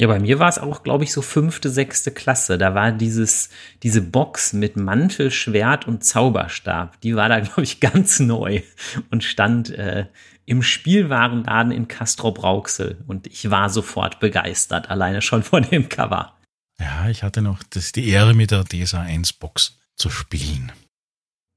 Ja, 0.00 0.06
bei 0.06 0.18
mir 0.18 0.38
war 0.38 0.48
es 0.48 0.58
auch, 0.58 0.82
glaube 0.82 1.04
ich, 1.04 1.12
so 1.12 1.20
fünfte, 1.20 1.68
sechste 1.68 2.10
Klasse. 2.10 2.56
Da 2.56 2.74
war 2.74 2.90
dieses, 2.90 3.50
diese 3.82 4.00
Box 4.00 4.54
mit 4.54 4.74
Mantel, 4.74 5.30
Schwert 5.30 5.86
und 5.86 6.02
Zauberstab. 6.02 6.98
Die 7.02 7.16
war 7.16 7.28
da, 7.28 7.40
glaube 7.40 7.64
ich, 7.64 7.80
ganz 7.80 8.18
neu 8.18 8.62
und 9.10 9.24
stand 9.24 9.68
äh, 9.68 10.06
im 10.46 10.62
Spielwarenladen 10.62 11.70
in 11.70 11.86
Castro-Brauxel. 11.86 13.04
Und 13.08 13.26
ich 13.26 13.50
war 13.50 13.68
sofort 13.68 14.20
begeistert, 14.20 14.88
alleine 14.88 15.20
schon 15.20 15.42
von 15.42 15.64
dem 15.64 15.90
Cover. 15.90 16.34
Ja, 16.78 17.10
ich 17.10 17.22
hatte 17.22 17.42
noch 17.42 17.62
das, 17.62 17.92
die 17.92 18.08
Ehre, 18.08 18.32
mit 18.32 18.52
der 18.52 18.64
DSA 18.64 19.02
1 19.02 19.34
Box 19.34 19.80
zu 19.96 20.08
spielen. 20.08 20.72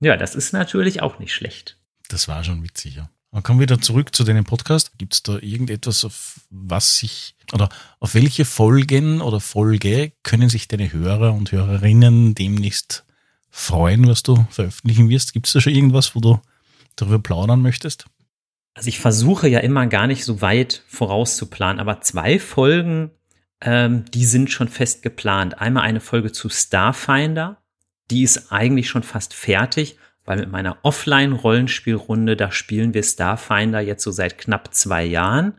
Ja, 0.01 0.17
das 0.17 0.35
ist 0.35 0.51
natürlich 0.51 1.01
auch 1.01 1.17
nicht 1.17 1.33
schlecht. 1.33 1.77
Das 2.09 2.27
war 2.27 2.43
schon 2.43 2.61
witzig, 2.61 2.97
ja. 2.97 3.09
Man 3.33 3.41
kommen 3.41 3.59
wieder 3.59 3.81
zurück 3.81 4.15
zu 4.15 4.23
deinem 4.23 4.43
Podcast. 4.43 4.91
Gibt 4.99 5.15
es 5.15 5.23
da 5.23 5.39
irgendetwas, 5.39 6.05
auf 6.05 6.41
was 6.51 6.99
sich 6.99 7.35
oder 7.51 7.67
auf 7.99 8.13
welche 8.13 8.45
Folgen 8.45 9.21
oder 9.21 9.39
Folge 9.39 10.11
können 10.21 10.49
sich 10.49 10.67
deine 10.67 10.93
Hörer 10.93 11.33
und 11.33 11.51
Hörerinnen 11.51 12.35
demnächst 12.35 13.05
freuen, 13.49 14.07
was 14.07 14.21
du 14.21 14.45
veröffentlichen 14.51 15.09
wirst? 15.09 15.33
Gibt 15.33 15.47
es 15.47 15.53
da 15.53 15.61
schon 15.61 15.73
irgendwas, 15.73 16.15
wo 16.15 16.19
du 16.19 16.39
darüber 16.95 17.17
plaudern 17.17 17.63
möchtest? 17.63 18.05
Also 18.75 18.89
ich 18.89 18.99
versuche 18.99 19.47
ja 19.47 19.61
immer 19.61 19.87
gar 19.87 20.05
nicht 20.05 20.25
so 20.25 20.41
weit 20.41 20.83
vorauszuplanen, 20.87 21.79
aber 21.79 22.01
zwei 22.01 22.37
Folgen, 22.37 23.09
ähm, 23.61 24.05
die 24.13 24.25
sind 24.25 24.51
schon 24.51 24.67
fest 24.67 25.01
geplant. 25.01 25.57
Einmal 25.57 25.85
eine 25.85 26.01
Folge 26.01 26.31
zu 26.31 26.49
Starfinder, 26.49 27.63
die 28.11 28.21
ist 28.21 28.51
eigentlich 28.51 28.89
schon 28.89 29.01
fast 29.01 29.33
fertig 29.33 29.97
weil 30.25 30.39
mit 30.39 30.51
meiner 30.51 30.77
Offline-Rollenspielrunde, 30.83 32.35
da 32.35 32.51
spielen 32.51 32.93
wir 32.93 33.03
Starfinder 33.03 33.81
jetzt 33.81 34.03
so 34.03 34.11
seit 34.11 34.37
knapp 34.37 34.73
zwei 34.73 35.03
Jahren. 35.03 35.55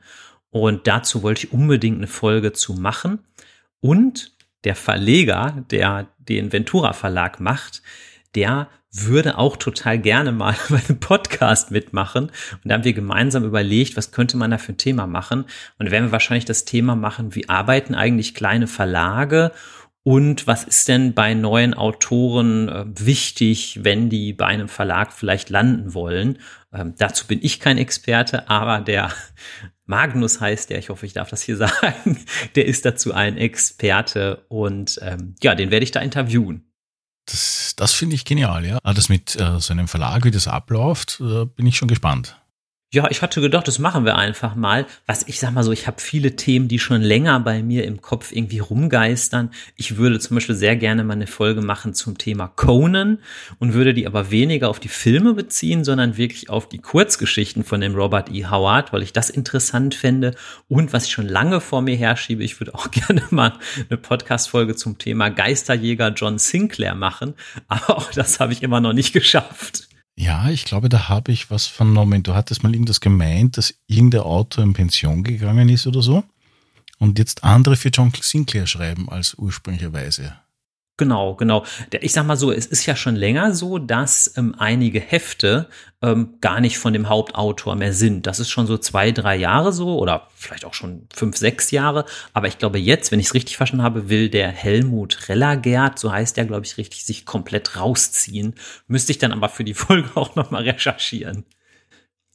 Und 0.50 0.86
dazu 0.86 1.22
wollte 1.22 1.46
ich 1.46 1.52
unbedingt 1.52 1.98
eine 1.98 2.06
Folge 2.06 2.52
zu 2.52 2.74
machen. 2.74 3.18
Und 3.80 4.32
der 4.64 4.76
Verleger, 4.76 5.64
der 5.70 6.06
den 6.18 6.52
Ventura 6.52 6.92
Verlag 6.92 7.40
macht, 7.40 7.82
der 8.34 8.68
würde 8.94 9.38
auch 9.38 9.56
total 9.56 9.98
gerne 9.98 10.32
mal 10.32 10.54
bei 10.68 10.80
einem 10.88 11.00
Podcast 11.00 11.70
mitmachen. 11.70 12.26
Und 12.26 12.62
da 12.64 12.74
haben 12.74 12.84
wir 12.84 12.92
gemeinsam 12.92 13.44
überlegt, 13.44 13.96
was 13.96 14.12
könnte 14.12 14.36
man 14.36 14.50
da 14.50 14.58
für 14.58 14.72
ein 14.72 14.78
Thema 14.78 15.06
machen. 15.06 15.44
Und 15.78 15.86
da 15.86 15.90
werden 15.92 16.06
wir 16.06 16.12
wahrscheinlich 16.12 16.44
das 16.44 16.64
Thema 16.64 16.94
machen, 16.94 17.34
wie 17.34 17.48
arbeiten 17.48 17.94
eigentlich 17.94 18.34
kleine 18.34 18.66
Verlage 18.66 19.52
und 20.06 20.46
was 20.46 20.64
ist 20.64 20.86
denn 20.88 21.14
bei 21.14 21.32
neuen 21.32 21.72
Autoren 21.72 22.68
äh, 22.68 22.84
wichtig, 22.94 23.80
wenn 23.82 24.10
die 24.10 24.34
bei 24.34 24.44
einem 24.44 24.68
Verlag 24.68 25.14
vielleicht 25.14 25.48
landen 25.48 25.94
wollen? 25.94 26.38
Ähm, 26.74 26.94
dazu 26.98 27.26
bin 27.26 27.40
ich 27.42 27.58
kein 27.58 27.78
Experte, 27.78 28.50
aber 28.50 28.82
der 28.82 29.10
Magnus 29.86 30.42
heißt 30.42 30.68
der, 30.68 30.78
ich 30.78 30.90
hoffe, 30.90 31.06
ich 31.06 31.14
darf 31.14 31.30
das 31.30 31.40
hier 31.40 31.56
sagen, 31.56 32.22
der 32.54 32.66
ist 32.66 32.84
dazu 32.84 33.14
ein 33.14 33.38
Experte 33.38 34.44
und 34.48 35.00
ähm, 35.00 35.36
ja, 35.42 35.54
den 35.54 35.70
werde 35.70 35.84
ich 35.84 35.90
da 35.90 36.00
interviewen. 36.00 36.70
Das, 37.24 37.72
das 37.74 37.94
finde 37.94 38.14
ich 38.14 38.26
genial, 38.26 38.66
ja. 38.66 38.78
Ah, 38.82 38.92
das 38.92 39.08
mit 39.08 39.34
äh, 39.40 39.58
so 39.58 39.72
einem 39.72 39.88
Verlag, 39.88 40.26
wie 40.26 40.30
das 40.30 40.48
abläuft, 40.48 41.18
äh, 41.22 41.46
bin 41.46 41.66
ich 41.66 41.78
schon 41.78 41.88
gespannt. 41.88 42.38
Ja, 42.94 43.10
ich 43.10 43.22
hatte 43.22 43.40
gedacht, 43.40 43.66
das 43.66 43.80
machen 43.80 44.04
wir 44.04 44.14
einfach 44.14 44.54
mal. 44.54 44.86
Was 45.04 45.26
ich 45.26 45.40
sag 45.40 45.50
mal 45.50 45.64
so, 45.64 45.72
ich 45.72 45.88
habe 45.88 46.00
viele 46.00 46.36
Themen, 46.36 46.68
die 46.68 46.78
schon 46.78 47.02
länger 47.02 47.40
bei 47.40 47.60
mir 47.60 47.82
im 47.82 48.00
Kopf 48.00 48.30
irgendwie 48.30 48.60
rumgeistern. 48.60 49.50
Ich 49.74 49.96
würde 49.96 50.20
zum 50.20 50.36
Beispiel 50.36 50.54
sehr 50.54 50.76
gerne 50.76 51.02
mal 51.02 51.14
eine 51.14 51.26
Folge 51.26 51.60
machen 51.60 51.94
zum 51.94 52.18
Thema 52.18 52.46
Conan 52.46 53.18
und 53.58 53.74
würde 53.74 53.94
die 53.94 54.06
aber 54.06 54.30
weniger 54.30 54.70
auf 54.70 54.78
die 54.78 54.86
Filme 54.86 55.34
beziehen, 55.34 55.82
sondern 55.82 56.16
wirklich 56.16 56.50
auf 56.50 56.68
die 56.68 56.78
Kurzgeschichten 56.78 57.64
von 57.64 57.80
dem 57.80 57.96
Robert 57.96 58.30
E. 58.30 58.46
Howard, 58.46 58.92
weil 58.92 59.02
ich 59.02 59.12
das 59.12 59.28
interessant 59.28 59.96
fände. 59.96 60.36
Und 60.68 60.92
was 60.92 61.06
ich 61.06 61.10
schon 61.10 61.26
lange 61.26 61.60
vor 61.60 61.82
mir 61.82 61.96
herschiebe, 61.96 62.44
ich 62.44 62.60
würde 62.60 62.76
auch 62.76 62.90
gerne 62.92 63.24
mal 63.30 63.54
eine 63.90 63.98
Podcast-Folge 63.98 64.76
zum 64.76 64.98
Thema 64.98 65.30
Geisterjäger 65.30 66.10
John 66.10 66.38
Sinclair 66.38 66.94
machen. 66.94 67.34
Aber 67.66 67.98
auch 67.98 68.12
das 68.12 68.38
habe 68.38 68.52
ich 68.52 68.62
immer 68.62 68.80
noch 68.80 68.92
nicht 68.92 69.12
geschafft. 69.12 69.88
Ja, 70.16 70.48
ich 70.48 70.64
glaube, 70.64 70.88
da 70.88 71.08
habe 71.08 71.32
ich 71.32 71.50
was 71.50 71.66
vernommen. 71.66 72.22
Du 72.22 72.34
hattest 72.34 72.62
mal 72.62 72.72
irgendwas 72.72 73.00
gemeint, 73.00 73.56
dass 73.58 73.74
irgendein 73.86 74.20
Autor 74.22 74.62
in 74.62 74.72
Pension 74.72 75.24
gegangen 75.24 75.68
ist 75.68 75.86
oder 75.86 76.02
so 76.02 76.24
und 76.98 77.18
jetzt 77.18 77.44
andere 77.44 77.76
für 77.76 77.88
John 77.88 78.12
Sinclair 78.18 78.66
schreiben 78.66 79.08
als 79.08 79.34
ursprünglicherweise. 79.34 80.36
Genau, 80.96 81.34
genau. 81.34 81.64
Ich 82.02 82.12
sag 82.12 82.24
mal 82.24 82.36
so, 82.36 82.52
es 82.52 82.66
ist 82.66 82.86
ja 82.86 82.94
schon 82.94 83.16
länger 83.16 83.52
so, 83.52 83.78
dass 83.78 84.32
ähm, 84.36 84.54
einige 84.56 85.00
Hefte 85.00 85.68
ähm, 86.02 86.36
gar 86.40 86.60
nicht 86.60 86.78
von 86.78 86.92
dem 86.92 87.08
Hauptautor 87.08 87.74
mehr 87.74 87.92
sind. 87.92 88.28
Das 88.28 88.38
ist 88.38 88.50
schon 88.50 88.68
so 88.68 88.78
zwei, 88.78 89.10
drei 89.10 89.34
Jahre 89.34 89.72
so 89.72 89.98
oder 89.98 90.28
vielleicht 90.36 90.64
auch 90.64 90.74
schon 90.74 91.08
fünf, 91.12 91.36
sechs 91.36 91.72
Jahre. 91.72 92.04
Aber 92.32 92.46
ich 92.46 92.58
glaube 92.58 92.78
jetzt, 92.78 93.10
wenn 93.10 93.18
ich 93.18 93.26
es 93.26 93.34
richtig 93.34 93.56
verstanden 93.56 93.84
habe, 93.84 94.08
will 94.08 94.28
der 94.28 94.50
Helmut 94.50 95.28
Rellergert, 95.28 95.98
so 95.98 96.12
heißt 96.12 96.36
der, 96.36 96.44
glaube 96.44 96.64
ich, 96.64 96.78
richtig, 96.78 97.04
sich 97.04 97.26
komplett 97.26 97.74
rausziehen. 97.76 98.54
Müsste 98.86 99.10
ich 99.10 99.18
dann 99.18 99.32
aber 99.32 99.48
für 99.48 99.64
die 99.64 99.74
Folge 99.74 100.10
auch 100.14 100.36
nochmal 100.36 100.62
recherchieren. 100.62 101.44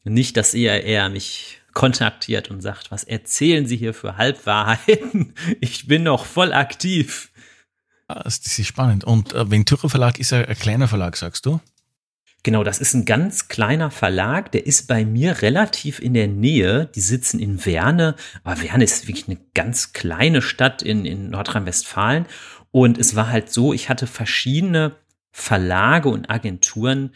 Nicht, 0.03 0.35
dass 0.35 0.53
er 0.53 0.83
eher 0.83 1.07
mich 1.07 1.61
kontaktiert 1.73 2.51
und 2.51 2.59
sagt, 2.61 2.91
was 2.91 3.05
erzählen 3.05 3.65
Sie 3.65 3.77
hier 3.77 3.93
für 3.93 4.17
Halbwahrheiten? 4.17 5.33
Ich 5.61 5.87
bin 5.87 6.03
noch 6.03 6.25
voll 6.25 6.51
aktiv. 6.51 7.28
Ah, 8.09 8.23
das 8.23 8.39
ist 8.39 8.65
spannend. 8.65 9.03
Und 9.03 9.33
äh, 9.33 9.51
Ventura 9.51 9.87
Verlag 9.87 10.19
ist 10.19 10.31
ja 10.31 10.39
ein 10.39 10.57
kleiner 10.57 10.87
Verlag, 10.87 11.15
sagst 11.15 11.45
du? 11.45 11.59
Genau, 12.41 12.63
das 12.63 12.79
ist 12.79 12.95
ein 12.95 13.05
ganz 13.05 13.49
kleiner 13.49 13.91
Verlag, 13.91 14.51
der 14.51 14.65
ist 14.65 14.87
bei 14.87 15.05
mir 15.05 15.43
relativ 15.43 15.99
in 15.99 16.15
der 16.15 16.27
Nähe. 16.27 16.89
Die 16.95 17.01
sitzen 17.01 17.39
in 17.39 17.63
Werne, 17.65 18.15
aber 18.43 18.63
Werne 18.63 18.83
ist 18.83 19.07
wirklich 19.07 19.27
eine 19.27 19.37
ganz 19.53 19.93
kleine 19.93 20.41
Stadt 20.41 20.81
in, 20.81 21.05
in 21.05 21.29
Nordrhein-Westfalen. 21.29 22.25
Und 22.71 22.97
es 22.97 23.15
war 23.15 23.29
halt 23.29 23.51
so, 23.51 23.73
ich 23.73 23.89
hatte 23.89 24.07
verschiedene 24.07 24.95
Verlage 25.31 26.09
und 26.09 26.31
Agenturen 26.31 27.13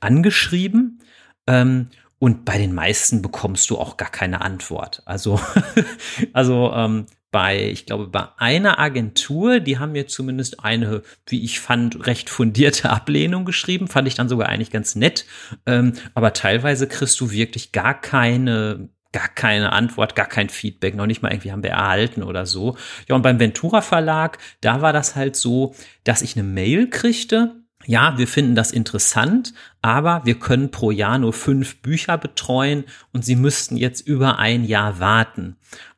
angeschrieben. 0.00 1.00
Ähm, 1.46 1.88
und 2.18 2.44
bei 2.44 2.58
den 2.58 2.74
meisten 2.74 3.22
bekommst 3.22 3.70
du 3.70 3.78
auch 3.78 3.96
gar 3.96 4.10
keine 4.10 4.42
Antwort. 4.42 5.02
Also, 5.06 5.40
also 6.34 6.72
ähm, 6.74 7.06
bei, 7.36 7.68
ich 7.68 7.84
glaube, 7.84 8.06
bei 8.06 8.28
einer 8.38 8.78
Agentur, 8.78 9.60
die 9.60 9.78
haben 9.78 9.92
mir 9.92 10.06
zumindest 10.06 10.64
eine, 10.64 11.02
wie 11.26 11.44
ich 11.44 11.60
fand, 11.60 12.06
recht 12.06 12.30
fundierte 12.30 12.88
Ablehnung 12.90 13.44
geschrieben. 13.44 13.88
Fand 13.88 14.08
ich 14.08 14.14
dann 14.14 14.30
sogar 14.30 14.48
eigentlich 14.48 14.70
ganz 14.70 14.94
nett. 14.94 15.26
Ähm, 15.66 15.92
aber 16.14 16.32
teilweise 16.32 16.86
kriegst 16.86 17.20
du 17.20 17.30
wirklich 17.30 17.72
gar 17.72 18.00
keine 18.00 18.88
gar 19.12 19.28
keine 19.28 19.72
Antwort, 19.72 20.16
gar 20.16 20.28
kein 20.28 20.48
Feedback, 20.48 20.94
noch 20.94 21.04
nicht 21.04 21.20
mal 21.20 21.30
irgendwie 21.30 21.52
haben 21.52 21.62
wir 21.62 21.70
erhalten 21.70 22.22
oder 22.22 22.46
so. 22.46 22.78
Ja, 23.06 23.14
und 23.14 23.22
beim 23.22 23.38
Ventura 23.38 23.82
Verlag, 23.82 24.38
da 24.62 24.80
war 24.80 24.94
das 24.94 25.14
halt 25.14 25.36
so, 25.36 25.74
dass 26.04 26.22
ich 26.22 26.36
eine 26.36 26.42
Mail 26.42 26.88
kriegte. 26.88 27.56
Ja, 27.84 28.16
wir 28.16 28.28
finden 28.28 28.54
das 28.54 28.72
interessant, 28.72 29.52
aber 29.82 30.22
wir 30.24 30.38
können 30.38 30.70
pro 30.70 30.90
Jahr 30.90 31.18
nur 31.18 31.34
fünf 31.34 31.82
Bücher 31.82 32.16
betreuen 32.16 32.84
und 33.12 33.26
Sie 33.26 33.36
müssten 33.36 33.76
jetzt 33.76 34.06
über 34.06 34.38
ein 34.38 34.64
Jahr 34.64 35.00
warten. 35.00 35.56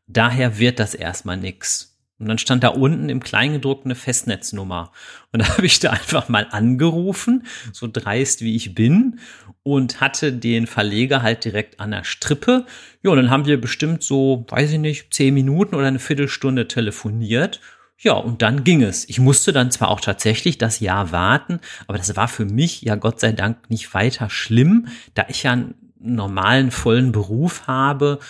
Daher 0.09 0.59
wird 0.59 0.81
das 0.81 0.95
erstmal 0.95 1.37
nix. 1.37 1.99
Und 2.19 2.27
dann 2.27 2.39
stand 2.39 2.65
da 2.65 2.69
unten 2.69 3.09
im 3.11 3.23
Kleingedruckten 3.23 3.93
eine 3.93 3.95
Festnetznummer. 3.95 4.91
Und 5.33 5.41
da 5.43 5.49
habe 5.49 5.67
ich 5.67 5.79
da 5.79 5.91
einfach 5.91 6.29
mal 6.29 6.49
angerufen, 6.51 7.47
so 7.73 7.89
dreist 7.91 8.41
wie 8.41 8.57
ich 8.57 8.75
bin, 8.75 9.21
und 9.63 10.01
hatte 10.01 10.33
den 10.33 10.67
Verleger 10.67 11.23
halt 11.23 11.45
direkt 11.45 11.79
an 11.79 11.91
der 11.91 12.05
Strippe. 12.05 12.67
Ja, 13.03 13.11
und 13.11 13.19
dann 13.19 13.31
haben 13.31 13.47
wir 13.47 13.61
bestimmt 13.61 14.03
so, 14.03 14.47
weiß 14.49 14.73
ich 14.73 14.79
nicht, 14.79 15.15
zehn 15.15 15.35
Minuten 15.35 15.75
oder 15.75 15.87
eine 15.87 15.99
Viertelstunde 15.99 16.67
telefoniert. 16.67 17.61
Ja, 18.01 18.13
und 18.13 18.43
dann 18.43 18.65
ging 18.65 18.83
es. 18.83 19.09
Ich 19.09 19.19
musste 19.19 19.53
dann 19.53 19.71
zwar 19.71 19.89
auch 19.89 20.01
tatsächlich 20.01 20.57
das 20.57 20.81
Jahr 20.81 21.13
warten, 21.13 21.61
aber 21.87 21.99
das 21.99 22.15
war 22.17 22.29
für 22.29 22.45
mich 22.45 22.83
ja 22.83 22.95
Gott 22.95 23.21
sei 23.21 23.33
Dank 23.33 23.69
nicht 23.71 23.93
weiter 23.93 24.31
schlimm, 24.31 24.87
da 25.15 25.27
ich 25.29 25.43
ja 25.43 25.53
einen 25.53 25.75
normalen, 25.99 26.71
vollen 26.71 27.11
Beruf 27.11 27.67
habe 27.67 28.21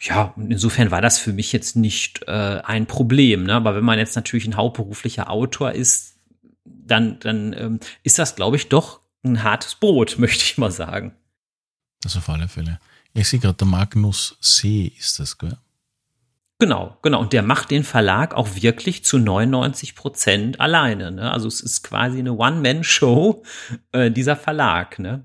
ja, 0.00 0.34
insofern 0.36 0.90
war 0.90 1.00
das 1.00 1.18
für 1.18 1.32
mich 1.32 1.52
jetzt 1.52 1.76
nicht 1.76 2.22
äh, 2.28 2.60
ein 2.64 2.86
Problem. 2.86 3.44
Ne? 3.44 3.54
Aber 3.54 3.74
wenn 3.74 3.84
man 3.84 3.98
jetzt 3.98 4.14
natürlich 4.14 4.46
ein 4.46 4.56
hauptberuflicher 4.56 5.30
Autor 5.30 5.72
ist, 5.72 6.16
dann, 6.64 7.18
dann 7.20 7.52
ähm, 7.52 7.80
ist 8.02 8.18
das, 8.18 8.36
glaube 8.36 8.56
ich, 8.56 8.68
doch 8.68 9.00
ein 9.24 9.42
hartes 9.42 9.74
Brot, 9.74 10.16
möchte 10.18 10.44
ich 10.44 10.58
mal 10.58 10.70
sagen. 10.70 11.14
Das 12.00 12.16
auf 12.16 12.28
alle 12.28 12.48
Fälle. 12.48 12.78
Ich 13.12 13.28
sehe 13.28 13.40
gerade, 13.40 13.54
der 13.54 13.66
Magnus 13.66 14.38
See 14.40 14.92
ist 14.96 15.18
das, 15.18 15.36
gell? 15.38 15.56
Genau, 16.60 16.96
genau. 17.02 17.20
Und 17.20 17.32
der 17.32 17.42
macht 17.42 17.70
den 17.70 17.84
Verlag 17.84 18.34
auch 18.34 18.56
wirklich 18.56 19.04
zu 19.04 19.18
99 19.18 19.94
Prozent 19.94 20.60
alleine. 20.60 21.12
Ne? 21.12 21.32
Also 21.32 21.46
es 21.46 21.60
ist 21.60 21.82
quasi 21.82 22.18
eine 22.18 22.32
One-Man-Show, 22.32 23.44
äh, 23.92 24.10
dieser 24.10 24.34
Verlag. 24.34 24.98
Ne? 24.98 25.24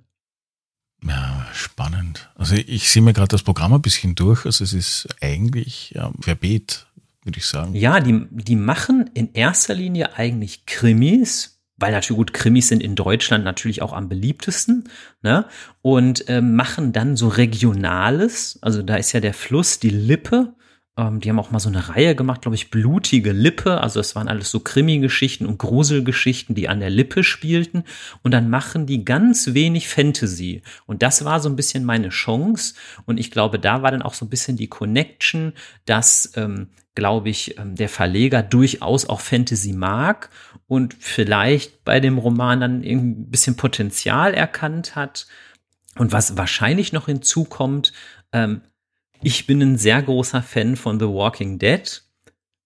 Ja, 1.08 1.46
spannend. 1.54 2.30
Also 2.36 2.56
ich 2.56 2.90
sehe 2.90 3.02
mir 3.02 3.14
gerade 3.14 3.28
das 3.28 3.44
Programm 3.44 3.74
ein 3.74 3.82
bisschen 3.82 4.16
durch. 4.16 4.46
Also 4.46 4.64
es 4.64 4.74
ist 4.74 5.08
eigentlich 5.22 5.92
ja, 5.92 6.12
verbeet, 6.22 6.88
würde 7.24 7.40
ich 7.40 7.46
sagen. 7.46 7.76
Ja, 7.76 8.00
die, 8.00 8.26
die 8.32 8.56
machen 8.56 9.10
in 9.14 9.34
erster 9.34 9.74
Linie 9.74 10.16
eigentlich 10.18 10.66
Krimis, 10.66 11.60
weil 11.78 11.92
natürlich 11.92 12.18
gut, 12.18 12.34
Krimis 12.34 12.70
sind 12.70 12.82
in 12.82 12.96
Deutschland 12.96 13.44
natürlich 13.44 13.82
auch 13.82 13.94
am 13.94 14.08
beliebtesten, 14.08 14.90
ne? 15.22 15.46
Und 15.82 16.30
äh, 16.30 16.42
machen 16.42 16.94
dann 16.94 17.18
so 17.18 17.28
Regionales, 17.28 18.60
also 18.62 18.82
da 18.82 18.96
ist 18.96 19.12
ja 19.12 19.20
der 19.20 19.34
Fluss, 19.34 19.80
die 19.80 19.90
Lippe, 19.90 20.54
ähm, 20.96 21.20
die 21.20 21.30
haben 21.30 21.40
auch 21.40 21.50
mal 21.50 21.60
so 21.60 21.70
eine 21.70 21.90
Reihe 21.90 22.16
gemacht, 22.16 22.42
glaube 22.42 22.56
ich, 22.56 22.70
Blutige 22.70 23.32
Lippe. 23.32 23.82
Also 23.82 24.00
es 24.00 24.16
waren 24.16 24.28
alles 24.28 24.52
so 24.52 24.60
Krimi-Geschichten 24.60 25.48
und 25.48 25.58
Gruselgeschichten, 25.58 26.54
die 26.54 26.70
an 26.70 26.80
der 26.80 26.92
Lippe 26.92 27.24
spielten. 27.24 27.84
Und 28.22 28.32
dann 28.32 28.50
machen 28.50 28.86
die 28.86 29.04
ganz 29.04 29.54
wenig 29.54 29.88
Fantasy. 29.88 30.62
Und 30.86 31.02
das 31.02 31.26
war 31.26 31.40
so 31.40 31.50
ein 31.50 31.56
bisschen 31.56 31.84
meine 31.84 32.10
Chance. 32.10 32.76
Und 33.06 33.20
ich 33.20 33.32
glaube, 33.32 33.58
da 33.58 33.82
war 33.82 33.90
dann 33.90 34.04
auch 34.04 34.14
so 34.14 34.26
ein 34.26 34.30
bisschen 34.30 34.56
die 34.56 34.68
Connection, 34.68 35.54
dass, 35.86 36.32
ähm, 36.36 36.70
glaube 36.94 37.30
ich, 37.30 37.58
ähm, 37.58 37.76
der 37.76 37.90
Verleger 37.90 38.44
durchaus 38.44 39.10
auch 39.10 39.20
Fantasy 39.20 39.74
mag 39.74 40.30
und 40.68 40.96
vielleicht 41.00 41.84
bei 41.84 42.00
dem 42.00 42.20
Roman 42.20 42.62
dann 42.62 42.84
ein 42.84 43.32
bisschen 43.32 43.56
Potenzial 43.56 44.36
erkannt 44.36 44.96
hat. 44.96 45.26
Und 45.96 46.12
was 46.12 46.38
wahrscheinlich 46.38 46.94
noch 46.94 47.08
hinzukommt, 47.08 47.94
ähm, 48.32 48.62
ich 49.24 49.48
bin 49.48 49.62
ein 49.62 49.78
sehr 49.78 50.02
großer 50.02 50.44
Fan 50.44 50.76
von 50.76 51.00
The 51.00 51.08
Walking 51.08 51.60
Dead. 51.60 52.04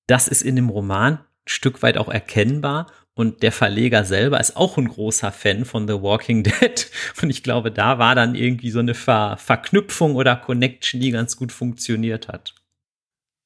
Das 0.07 0.27
ist 0.27 0.41
in 0.41 0.55
dem 0.55 0.69
Roman 0.69 1.13
ein 1.13 1.25
Stück 1.45 1.81
weit 1.83 1.97
auch 1.97 2.09
erkennbar. 2.09 2.91
Und 3.13 3.41
der 3.41 3.51
Verleger 3.51 4.05
selber 4.05 4.39
ist 4.39 4.55
auch 4.55 4.77
ein 4.77 4.87
großer 4.87 5.31
Fan 5.31 5.65
von 5.65 5.87
The 5.87 6.01
Walking 6.01 6.43
Dead. 6.43 6.91
Und 7.21 7.29
ich 7.29 7.43
glaube, 7.43 7.71
da 7.71 7.97
war 7.97 8.15
dann 8.15 8.35
irgendwie 8.35 8.71
so 8.71 8.79
eine 8.79 8.93
Ver 8.93 9.37
Verknüpfung 9.37 10.15
oder 10.15 10.35
Connection, 10.35 11.01
die 11.01 11.11
ganz 11.11 11.35
gut 11.35 11.51
funktioniert 11.51 12.27
hat. 12.27 12.53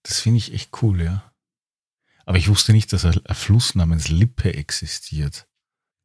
Das 0.03 0.19
finde 0.19 0.39
ich 0.39 0.53
echt 0.53 0.81
cool, 0.81 1.01
ja. 1.01 1.31
Aber 2.25 2.37
ich 2.37 2.49
wusste 2.49 2.71
nicht, 2.71 2.91
dass 2.93 3.05
ein 3.05 3.21
Fluss 3.33 3.75
namens 3.75 4.09
Lippe 4.09 4.53
existiert. 4.53 5.47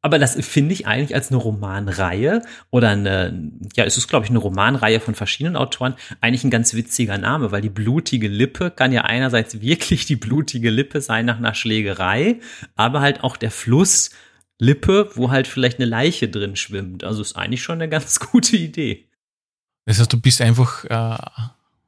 Aber 0.01 0.19
das 0.19 0.35
finde 0.45 0.73
ich 0.73 0.85
eigentlich 0.85 1.15
als 1.15 1.31
eine 1.31 1.37
Romanreihe 1.37 2.43
oder 2.69 2.89
eine, 2.89 3.51
ja, 3.75 3.83
es 3.83 3.97
ist, 3.97 4.07
glaube 4.07 4.25
ich, 4.25 4.29
eine 4.29 4.39
Romanreihe 4.39 4.99
von 4.99 5.15
verschiedenen 5.15 5.55
Autoren, 5.55 5.95
eigentlich 6.21 6.43
ein 6.43 6.51
ganz 6.51 6.75
witziger 6.75 7.17
Name, 7.17 7.51
weil 7.51 7.61
die 7.61 7.69
blutige 7.69 8.27
Lippe 8.27 8.69
kann 8.69 8.93
ja 8.93 9.01
einerseits 9.01 9.59
wirklich 9.59 10.05
die 10.05 10.15
blutige 10.15 10.69
Lippe 10.69 11.01
sein 11.01 11.25
nach 11.25 11.37
einer 11.37 11.55
Schlägerei, 11.55 12.39
aber 12.75 13.01
halt 13.01 13.23
auch 13.23 13.37
der 13.37 13.51
Fluss 13.51 14.11
Lippe, 14.59 15.09
wo 15.15 15.29
halt 15.29 15.47
vielleicht 15.47 15.79
eine 15.79 15.85
Leiche 15.85 16.29
drin 16.29 16.55
schwimmt. 16.55 17.03
Also 17.03 17.21
ist 17.21 17.35
eigentlich 17.35 17.63
schon 17.63 17.75
eine 17.75 17.89
ganz 17.89 18.19
gute 18.31 18.57
Idee. 18.57 19.07
Das 19.85 19.99
heißt, 19.99 20.11
du 20.11 20.19
bist 20.19 20.41
einfach, 20.41 20.83
äh, 20.85 21.17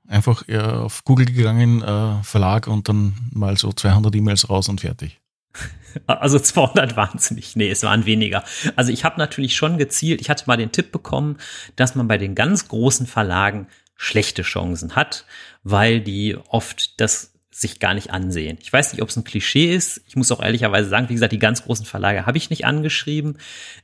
einfach 0.07 0.47
äh, 0.47 0.59
auf 0.59 1.03
Google 1.03 1.25
gegangen, 1.25 1.81
äh, 1.81 2.23
Verlag 2.23 2.67
und 2.67 2.89
dann 2.89 3.13
mal 3.31 3.57
so 3.57 3.71
200 3.71 4.15
E-Mails 4.15 4.49
raus 4.49 4.69
und 4.69 4.81
fertig. 4.81 5.19
Also 6.05 6.37
200 6.37 6.95
waren 6.95 7.17
es 7.17 7.31
nicht. 7.31 7.55
Nee, 7.55 7.71
es 7.71 7.81
waren 7.81 8.05
weniger. 8.05 8.43
Also 8.75 8.91
ich 8.91 9.03
habe 9.03 9.17
natürlich 9.17 9.55
schon 9.55 9.79
gezielt, 9.79 10.21
ich 10.21 10.29
hatte 10.29 10.43
mal 10.45 10.55
den 10.55 10.71
Tipp 10.71 10.91
bekommen, 10.91 11.37
dass 11.75 11.95
man 11.95 12.07
bei 12.07 12.19
den 12.19 12.35
ganz 12.35 12.67
großen 12.67 13.07
Verlagen 13.07 13.67
schlechte 13.95 14.43
Chancen 14.43 14.95
hat, 14.95 15.25
weil 15.63 15.99
die 15.99 16.37
oft 16.49 17.01
das 17.01 17.33
sich 17.51 17.79
gar 17.79 17.93
nicht 17.93 18.11
ansehen. 18.11 18.57
Ich 18.61 18.71
weiß 18.71 18.93
nicht, 18.93 19.01
ob 19.01 19.09
es 19.09 19.17
ein 19.17 19.23
Klischee 19.25 19.73
ist. 19.73 20.01
Ich 20.07 20.15
muss 20.15 20.31
auch 20.31 20.41
ehrlicherweise 20.41 20.87
sagen, 20.87 21.09
wie 21.09 21.13
gesagt, 21.13 21.33
die 21.33 21.39
ganz 21.39 21.63
großen 21.63 21.85
Verlage 21.85 22.25
habe 22.25 22.37
ich 22.37 22.49
nicht 22.49 22.65
angeschrieben. 22.65 23.37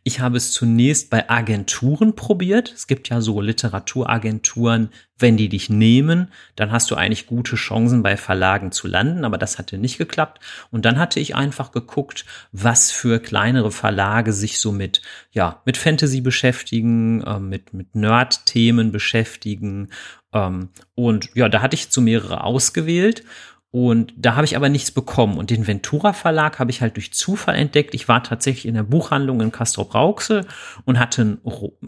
Ich 0.04 0.22
habe 0.22 0.38
es 0.38 0.52
zunächst 0.52 1.10
bei 1.10 1.30
Agenturen 1.30 2.16
probiert. 2.16 2.72
Es 2.72 2.88
gibt 2.88 3.10
ja 3.10 3.20
so 3.20 3.42
Literaturagenturen, 3.42 4.90
wenn 5.18 5.38
die 5.38 5.48
dich 5.48 5.70
nehmen, 5.70 6.32
dann 6.56 6.72
hast 6.72 6.92
du 6.92 6.96
eigentlich 6.96 7.26
gute 7.26 7.56
Chancen 7.56 8.04
bei 8.04 8.18
Verlagen 8.18 8.72
zu 8.72 8.88
landen, 8.88 9.24
aber 9.24 9.38
das 9.38 9.58
hatte 9.58 9.78
nicht 9.78 9.98
geklappt. 9.98 10.42
Und 10.72 10.84
dann 10.84 11.00
hatte 11.00 11.20
ich 11.22 11.36
einfach 11.36 11.72
geguckt, 11.72 12.26
was 12.52 12.92
für 12.92 13.20
kleinere 13.20 13.72
Verlage 13.72 14.34
sich 14.34 14.60
so 14.60 14.74
mit, 14.74 15.02
ja, 15.32 15.62
mit 15.66 15.78
Fantasy 15.78 16.20
beschäftigen, 16.20 17.22
äh, 17.22 17.40
mit, 17.40 17.74
mit 17.74 17.96
Nerd-Themen 17.96 18.92
beschäftigen. 18.92 19.90
Ähm, 20.34 20.70
und 20.96 21.30
ja, 21.34 21.48
da 21.48 21.62
hatte 21.62 21.76
ich 21.76 21.92
zu 21.92 22.02
mehrere 22.02 22.44
ausgewählt. 22.44 23.24
Und 23.72 24.14
da 24.16 24.36
habe 24.36 24.46
ich 24.46 24.56
aber 24.56 24.70
nichts 24.70 24.92
bekommen. 24.92 25.38
Und 25.38 25.50
den 25.50 25.68
Ventura 25.68 26.14
Verlag 26.14 26.60
habe 26.60 26.72
ich 26.72 26.80
halt 26.80 26.96
durch 26.96 27.14
Zufall 27.14 27.56
entdeckt. 27.56 27.94
Ich 27.94 28.08
war 28.08 28.24
tatsächlich 28.24 28.66
in 28.68 28.76
der 28.76 28.84
Buchhandlung 28.84 29.42
in 29.42 29.52
Castro 29.52 29.84
Brauxel 29.84 30.46
und 30.86 30.98
hatte 30.98 31.22
einen 31.22 31.42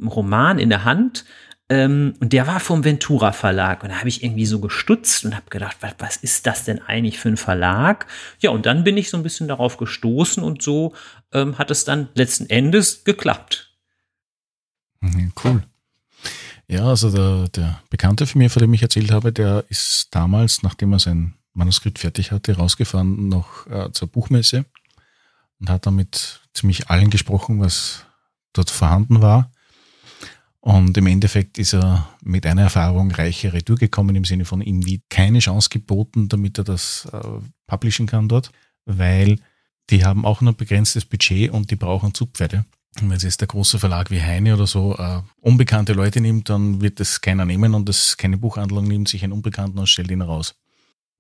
Roman 0.06 0.60
in 0.60 0.68
der 0.68 0.84
Hand, 0.84 1.24
ähm, 1.70 2.14
und 2.22 2.32
der 2.32 2.48
war 2.48 2.60
vom 2.60 2.86
Ventura 2.86 3.34
Verlag. 3.34 3.84
Und 3.84 3.90
da 3.90 3.98
habe 3.98 4.08
ich 4.08 4.24
irgendwie 4.24 4.46
so 4.46 4.60
gestutzt 4.60 5.26
und 5.26 5.36
habe 5.36 5.50
gedacht, 5.50 5.78
was, 5.82 5.96
was 5.98 6.18
ist 6.18 6.48
das 6.48 6.64
denn 6.64 6.82
eigentlich 6.82 7.20
für 7.20 7.30
ein 7.30 7.38
Verlag? 7.38 8.08
Ja, 8.40 8.52
und 8.52 8.66
dann 8.66 8.84
bin 8.84 8.98
ich 8.98 9.10
so 9.10 9.18
ein 9.18 9.24
bisschen 9.24 9.48
darauf 9.48 9.78
gestoßen 9.78 10.44
und 10.44 10.62
so 10.62 10.94
ähm, 11.34 11.58
hat 11.58 11.70
es 11.70 11.84
dann 11.84 12.10
letzten 12.14 12.50
Endes 12.50 13.04
geklappt. 13.04 13.74
Mhm, 15.02 15.34
cool. 15.44 15.64
Ja, 16.70 16.86
also 16.86 17.10
der, 17.10 17.50
der 17.50 17.82
Bekannte 17.90 18.28
von 18.28 18.40
mir, 18.40 18.50
von 18.50 18.62
dem 18.62 18.74
ich 18.74 18.82
erzählt 18.82 19.12
habe, 19.12 19.32
der 19.32 19.66
ist 19.70 20.08
damals, 20.12 20.64
nachdem 20.64 20.94
er 20.94 21.00
sein 21.00 21.34
Manuskript 21.54 22.00
fertig 22.00 22.32
hatte, 22.32 22.56
rausgefahren 22.56 23.30
noch 23.30 23.68
äh, 23.68 23.92
zur 23.92 24.08
Buchmesse 24.10 24.66
und 25.60 25.70
hat 25.70 25.86
damit 25.86 26.42
ziemlich 26.54 26.90
allen 26.90 27.10
gesprochen, 27.10 27.60
was 27.60 28.06
dort 28.54 28.70
vorhanden 28.70 29.22
war. 29.22 29.52
Und 30.68 30.98
im 30.98 31.08
Endeffekt 31.08 31.60
ist 31.60 31.74
er 31.74 32.10
mit 32.22 32.46
einer 32.46 32.64
Erfahrung 32.64 33.10
reicher 33.12 33.54
Retour 33.54 33.78
gekommen, 33.78 34.18
im 34.18 34.26
Sinne 34.26 34.44
von 34.44 34.60
ihm 34.60 34.86
wie 34.86 35.02
keine 35.08 35.40
Chance 35.40 35.70
geboten, 35.70 36.28
damit 36.28 36.58
er 36.58 36.66
das 36.66 37.08
äh, 37.14 37.20
publishen 37.68 38.06
kann 38.06 38.28
dort, 38.28 38.52
weil 38.84 39.40
die 39.90 40.04
haben 40.04 40.26
auch 40.26 40.42
nur 40.42 40.52
begrenztes 40.52 41.06
Budget 41.06 41.52
und 41.52 41.72
die 41.72 41.78
brauchen 41.78 42.14
Zugpferde. 42.14 42.66
Und 43.00 43.10
wenn 43.10 43.16
es 43.16 43.24
jetzt 43.24 43.40
der 43.40 43.48
große 43.48 43.80
Verlag 43.80 44.12
wie 44.12 44.22
Heine 44.22 44.56
oder 44.56 44.68
so 44.68 44.98
äh, 44.98 45.22
unbekannte 45.40 45.94
Leute 45.94 46.20
nimmt, 46.20 46.50
dann 46.50 46.82
wird 46.82 47.00
das 47.00 47.22
keiner 47.22 47.46
nehmen 47.46 47.74
und 47.74 47.88
das 47.88 48.18
keine 48.18 48.36
Buchhandlung 48.36 48.90
nimmt 48.90 49.08
sich 49.08 49.24
einen 49.24 49.32
Unbekannten 49.32 49.80
und 49.80 49.88
stellt 49.88 50.12
ihn 50.12 50.22
raus. 50.22 50.54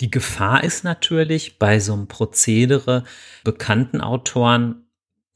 Die 0.01 0.11
Gefahr 0.11 0.61
ist 0.65 0.83
natürlich 0.83 1.57
bei 1.57 1.79
so 1.79 1.93
einem 1.93 2.09
Prozedere 2.09 3.05
bekannten 3.45 4.01
Autoren 4.01 4.86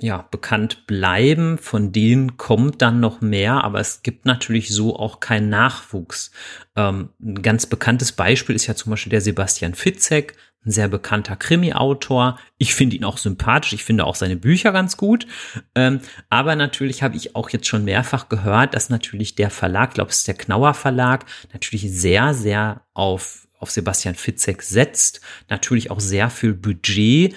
ja, 0.01 0.27
bekannt 0.31 0.87
bleiben. 0.87 1.57
Von 1.57 1.91
denen 1.91 2.37
kommt 2.37 2.81
dann 2.81 2.99
noch 2.99 3.21
mehr, 3.21 3.63
aber 3.63 3.79
es 3.79 4.01
gibt 4.03 4.25
natürlich 4.25 4.69
so 4.69 4.97
auch 4.97 5.19
keinen 5.19 5.49
Nachwuchs. 5.49 6.31
Ähm, 6.75 7.09
ein 7.21 7.41
ganz 7.41 7.67
bekanntes 7.67 8.11
Beispiel 8.11 8.55
ist 8.55 8.67
ja 8.67 8.75
zum 8.75 8.89
Beispiel 8.89 9.11
der 9.11 9.21
Sebastian 9.21 9.75
Fitzek, 9.75 10.35
ein 10.65 10.71
sehr 10.71 10.87
bekannter 10.87 11.35
Krimi-Autor. 11.35 12.39
Ich 12.57 12.75
finde 12.75 12.95
ihn 12.95 13.03
auch 13.03 13.17
sympathisch, 13.17 13.73
ich 13.73 13.83
finde 13.83 14.05
auch 14.05 14.15
seine 14.15 14.37
Bücher 14.37 14.71
ganz 14.71 14.97
gut. 14.97 15.27
Ähm, 15.75 16.01
aber 16.29 16.55
natürlich 16.55 17.01
habe 17.03 17.15
ich 17.15 17.35
auch 17.35 17.49
jetzt 17.49 17.67
schon 17.67 17.83
mehrfach 17.83 18.29
gehört, 18.29 18.73
dass 18.73 18.89
natürlich 18.89 19.35
der 19.35 19.49
Verlag, 19.49 19.93
glaube, 19.95 20.11
es 20.11 20.19
ist 20.19 20.27
der 20.27 20.35
Knauer 20.35 20.73
Verlag, 20.73 21.25
natürlich 21.53 21.91
sehr, 21.91 22.33
sehr 22.33 22.81
auf 22.93 23.47
auf 23.61 23.69
Sebastian 23.69 24.15
Fitzek 24.15 24.63
setzt, 24.63 25.21
natürlich 25.47 25.91
auch 25.91 25.99
sehr 25.99 26.31
viel 26.31 26.53
Budget 26.53 27.35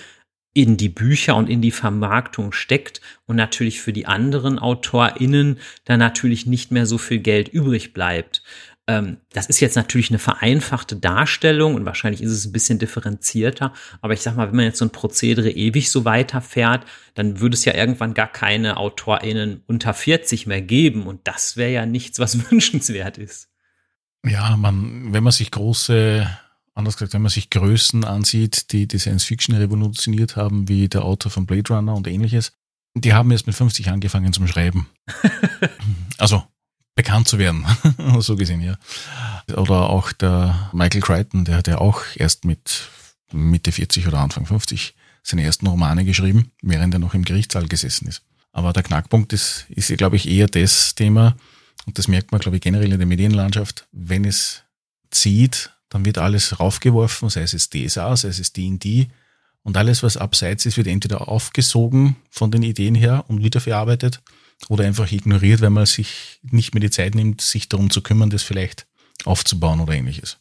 in 0.55 0.77
die 0.77 0.89
Bücher 0.89 1.35
und 1.37 1.51
in 1.51 1.61
die 1.61 1.73
Vermarktung 1.73 2.53
steckt 2.53 3.01
und 3.27 3.37
natürlich 3.37 3.81
für 3.81 3.93
die 3.93 4.07
anderen 4.07 4.59
AutorInnen 4.59 5.59
da 5.85 5.97
natürlich 5.97 6.47
nicht 6.47 6.71
mehr 6.71 6.87
so 6.87 6.97
viel 6.97 7.19
Geld 7.19 7.49
übrig 7.49 7.93
bleibt. 7.93 8.43
Ähm, 8.87 9.17
das 9.33 9.47
ist 9.47 9.61
jetzt 9.61 9.77
natürlich 9.77 10.11
eine 10.11 10.19
vereinfachte 10.19 10.97
Darstellung 10.97 11.75
und 11.75 11.85
wahrscheinlich 11.87 12.23
ist 12.23 12.31
es 12.31 12.45
ein 12.45 12.53
bisschen 12.53 12.79
differenzierter, 12.79 13.73
aber 14.01 14.13
ich 14.13 14.21
sag 14.21 14.37
mal, 14.37 14.49
wenn 14.49 14.57
man 14.57 14.67
jetzt 14.67 14.79
so 14.79 14.85
ein 14.85 14.93
Prozedere 14.93 15.51
ewig 15.51 15.91
so 15.91 16.05
weiterfährt, 16.05 16.85
dann 17.15 17.41
würde 17.41 17.55
es 17.55 17.65
ja 17.65 17.75
irgendwann 17.75 18.15
gar 18.15 18.31
keine 18.31 18.77
AutorInnen 18.77 19.63
unter 19.67 19.93
40 19.93 20.47
mehr 20.47 20.63
geben 20.63 21.07
und 21.07 21.27
das 21.27 21.57
wäre 21.57 21.73
ja 21.73 21.87
nichts, 21.87 22.19
was 22.21 22.51
wünschenswert 22.51 23.19
ist. 23.19 23.49
Ja, 24.25 24.57
man, 24.57 25.13
wenn 25.13 25.25
man 25.25 25.33
sich 25.33 25.51
große 25.51 26.27
anders 26.75 26.97
gesagt, 26.97 27.15
wenn 27.15 27.23
man 27.23 27.31
sich 27.31 27.51
Größen 27.51 28.05
ansieht, 28.05 28.73
die 28.73 28.87
die 28.87 28.99
Science 28.99 29.25
Fiction 29.25 29.55
revolutioniert 29.55 30.37
haben, 30.37 30.69
wie 30.69 30.89
der 30.89 31.05
Autor 31.05 31.31
von 31.31 31.47
Blade 31.47 31.73
Runner 31.73 31.95
und 31.95 32.07
ähnliches, 32.07 32.53
die 32.95 33.15
haben 33.15 33.31
erst 33.31 33.47
mit 33.47 33.57
50 33.57 33.89
angefangen 33.91 34.33
zum 34.33 34.47
Schreiben. 34.47 34.89
also 36.19 36.45
bekannt 36.95 37.29
zu 37.29 37.39
werden, 37.39 37.65
so 38.21 38.37
gesehen, 38.37 38.61
ja. 38.61 38.77
Oder 39.57 39.91
auch 39.91 40.13
der 40.13 40.71
Michael 40.73 41.01
Crichton, 41.01 41.45
der 41.45 41.57
hat 41.57 41.67
ja 41.67 41.79
auch 41.79 42.03
erst 42.15 42.45
mit 42.45 42.89
Mitte 43.33 43.73
40 43.73 44.07
oder 44.07 44.19
Anfang 44.19 44.47
50 44.47 44.95
seine 45.23 45.43
ersten 45.43 45.67
Romane 45.67 46.05
geschrieben, 46.05 46.53
während 46.63 46.95
er 46.95 47.01
noch 47.01 47.15
im 47.15 47.25
Gerichtssaal 47.25 47.67
gesessen 47.67 48.07
ist. 48.07 48.23
Aber 48.53 48.73
der 48.73 48.83
Knackpunkt 48.83 49.33
ist, 49.33 49.67
ist 49.71 49.97
glaube 49.97 50.17
ich, 50.17 50.29
eher 50.29 50.47
das 50.47 50.95
Thema, 50.95 51.37
und 51.87 51.99
das 51.99 52.09
merkt 52.09 52.31
man, 52.31 52.41
glaube 52.41 52.57
ich, 52.57 52.63
generell 52.63 52.93
in 52.93 52.99
der 52.99 53.07
Medienlandschaft, 53.07 53.89
wenn 53.91 54.25
es 54.25 54.63
zieht, 55.11 55.74
dann 55.95 56.05
wird 56.05 56.19
alles 56.19 56.59
raufgeworfen, 56.59 57.29
sei 57.29 57.43
es 57.43 57.71
DSA, 57.71 58.17
sei 58.17 58.29
es 58.29 58.53
D&D 58.53 59.07
und 59.63 59.77
alles, 59.77 60.03
was 60.03 60.17
abseits 60.17 60.67
ist, 60.67 60.77
wird 60.77 60.89
entweder 60.89 61.29
aufgesogen 61.29 62.17
von 62.31 62.51
den 62.51 62.65
Ideen 62.65 62.97
her 62.97 63.25
und 63.29 63.45
wiederverarbeitet 63.45 64.21
oder 64.69 64.85
einfach 64.85 65.13
ignoriert, 65.13 65.61
weil 65.61 65.71
man 65.71 65.87
sich 65.87 66.41
nicht 66.43 66.75
mehr 66.75 66.81
die 66.81 66.91
Zeit 66.91 67.15
nimmt, 67.15 67.43
sich 67.43 67.69
darum 67.69 67.91
zu 67.91 68.03
kümmern, 68.03 68.29
das 68.29 68.43
vielleicht 68.43 68.89
aufzubauen 69.25 69.79
oder 69.79 69.93
ähnliches. 69.93 70.39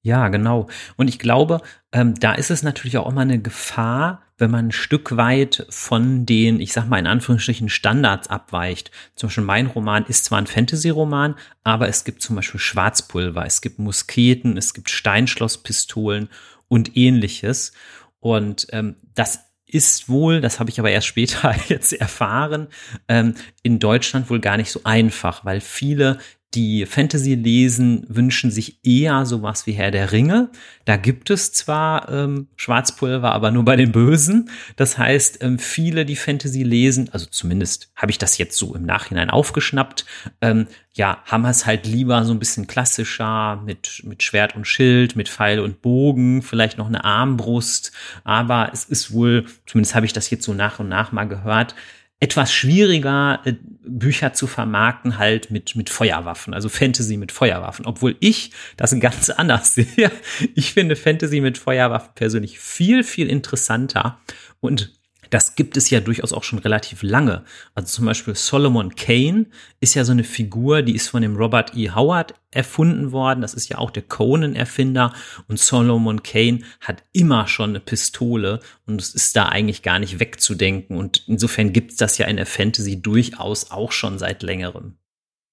Ja, 0.00 0.28
genau. 0.28 0.68
Und 0.96 1.08
ich 1.08 1.18
glaube, 1.18 1.60
ähm, 1.92 2.14
da 2.14 2.32
ist 2.32 2.50
es 2.50 2.62
natürlich 2.62 2.96
auch 2.96 3.10
immer 3.10 3.20
eine 3.20 3.42
Gefahr, 3.42 4.22
wenn 4.42 4.50
man 4.50 4.66
ein 4.66 4.72
Stück 4.72 5.16
weit 5.16 5.64
von 5.70 6.26
den, 6.26 6.60
ich 6.60 6.72
sag 6.72 6.88
mal 6.88 6.98
in 6.98 7.06
Anführungsstrichen, 7.06 7.68
Standards 7.68 8.28
abweicht. 8.28 8.90
Zum 9.14 9.28
Beispiel 9.28 9.44
mein 9.44 9.68
Roman 9.68 10.04
ist 10.04 10.24
zwar 10.24 10.38
ein 10.38 10.48
Fantasy-Roman, 10.48 11.36
aber 11.62 11.88
es 11.88 12.02
gibt 12.02 12.22
zum 12.22 12.34
Beispiel 12.34 12.58
Schwarzpulver, 12.58 13.46
es 13.46 13.60
gibt 13.60 13.78
Musketen, 13.78 14.56
es 14.56 14.74
gibt 14.74 14.90
Steinschlosspistolen 14.90 16.28
und 16.66 16.96
ähnliches. 16.96 17.72
Und 18.18 18.66
ähm, 18.72 18.96
das 19.14 19.44
ist 19.64 20.08
wohl, 20.08 20.40
das 20.40 20.58
habe 20.58 20.70
ich 20.70 20.80
aber 20.80 20.90
erst 20.90 21.06
später 21.06 21.54
jetzt 21.68 21.92
erfahren, 21.92 22.66
ähm, 23.06 23.36
in 23.62 23.78
Deutschland 23.78 24.28
wohl 24.28 24.40
gar 24.40 24.56
nicht 24.56 24.72
so 24.72 24.80
einfach, 24.82 25.44
weil 25.44 25.60
viele 25.60 26.18
die 26.54 26.86
Fantasy 26.86 27.34
lesen, 27.34 28.04
wünschen 28.08 28.50
sich 28.50 28.78
eher 28.84 29.24
sowas 29.24 29.66
wie 29.66 29.72
Herr 29.72 29.90
der 29.90 30.12
Ringe. 30.12 30.50
Da 30.84 30.96
gibt 30.96 31.30
es 31.30 31.52
zwar 31.52 32.08
ähm, 32.10 32.48
Schwarzpulver, 32.56 33.32
aber 33.32 33.50
nur 33.50 33.64
bei 33.64 33.76
den 33.76 33.92
Bösen. 33.92 34.50
Das 34.76 34.98
heißt, 34.98 35.42
ähm, 35.42 35.58
viele, 35.58 36.04
die 36.04 36.16
Fantasy 36.16 36.62
lesen, 36.62 37.08
also 37.12 37.26
zumindest 37.26 37.90
habe 37.96 38.10
ich 38.10 38.18
das 38.18 38.38
jetzt 38.38 38.58
so 38.58 38.74
im 38.74 38.84
Nachhinein 38.84 39.30
aufgeschnappt, 39.30 40.04
ähm, 40.40 40.66
ja, 40.94 41.22
haben 41.24 41.44
es 41.46 41.64
halt 41.64 41.86
lieber 41.86 42.24
so 42.24 42.32
ein 42.32 42.38
bisschen 42.38 42.66
klassischer 42.66 43.62
mit, 43.64 44.02
mit 44.04 44.22
Schwert 44.22 44.54
und 44.54 44.66
Schild, 44.66 45.16
mit 45.16 45.28
Pfeil 45.28 45.60
und 45.60 45.80
Bogen, 45.80 46.42
vielleicht 46.42 46.76
noch 46.76 46.88
eine 46.88 47.04
Armbrust. 47.04 47.92
Aber 48.24 48.70
es 48.72 48.84
ist 48.84 49.12
wohl, 49.12 49.46
zumindest 49.66 49.94
habe 49.94 50.04
ich 50.04 50.12
das 50.12 50.28
jetzt 50.28 50.44
so 50.44 50.52
nach 50.52 50.80
und 50.80 50.88
nach 50.88 51.12
mal 51.12 51.24
gehört, 51.24 51.74
etwas 52.22 52.52
schwieriger, 52.52 53.40
äh, 53.44 53.54
Bücher 53.84 54.32
zu 54.32 54.46
vermarkten, 54.46 55.18
halt 55.18 55.50
mit, 55.50 55.74
mit 55.74 55.90
Feuerwaffen, 55.90 56.54
also 56.54 56.68
Fantasy 56.68 57.16
mit 57.16 57.32
Feuerwaffen. 57.32 57.84
Obwohl 57.84 58.14
ich 58.20 58.52
das 58.76 58.96
ganz 59.00 59.28
anders 59.28 59.74
sehe. 59.74 60.12
Ich 60.54 60.72
finde 60.72 60.94
Fantasy 60.94 61.40
mit 61.40 61.58
Feuerwaffen 61.58 62.12
persönlich 62.14 62.60
viel, 62.60 63.02
viel 63.02 63.28
interessanter 63.28 64.20
und 64.60 64.92
das 65.32 65.54
gibt 65.54 65.78
es 65.78 65.88
ja 65.88 66.00
durchaus 66.00 66.34
auch 66.34 66.44
schon 66.44 66.58
relativ 66.58 67.02
lange. 67.02 67.42
Also 67.74 67.88
zum 67.88 68.04
Beispiel 68.04 68.34
Solomon 68.34 68.94
Kane 68.96 69.46
ist 69.80 69.94
ja 69.94 70.04
so 70.04 70.12
eine 70.12 70.24
Figur, 70.24 70.82
die 70.82 70.94
ist 70.94 71.08
von 71.08 71.22
dem 71.22 71.36
Robert 71.36 71.74
E. 71.74 71.90
Howard 71.90 72.34
erfunden 72.50 73.12
worden. 73.12 73.40
Das 73.40 73.54
ist 73.54 73.70
ja 73.70 73.78
auch 73.78 73.90
der 73.90 74.02
Conan-Erfinder. 74.02 75.14
Und 75.48 75.58
Solomon 75.58 76.22
Kane 76.22 76.58
hat 76.80 77.02
immer 77.14 77.48
schon 77.48 77.70
eine 77.70 77.80
Pistole 77.80 78.60
und 78.84 79.00
es 79.00 79.14
ist 79.14 79.34
da 79.34 79.48
eigentlich 79.48 79.80
gar 79.80 79.98
nicht 79.98 80.20
wegzudenken. 80.20 80.98
Und 80.98 81.24
insofern 81.26 81.72
gibt 81.72 81.92
es 81.92 81.96
das 81.96 82.18
ja 82.18 82.26
in 82.26 82.36
der 82.36 82.44
Fantasy 82.44 83.00
durchaus 83.00 83.70
auch 83.70 83.92
schon 83.92 84.18
seit 84.18 84.42
längerem. 84.42 84.96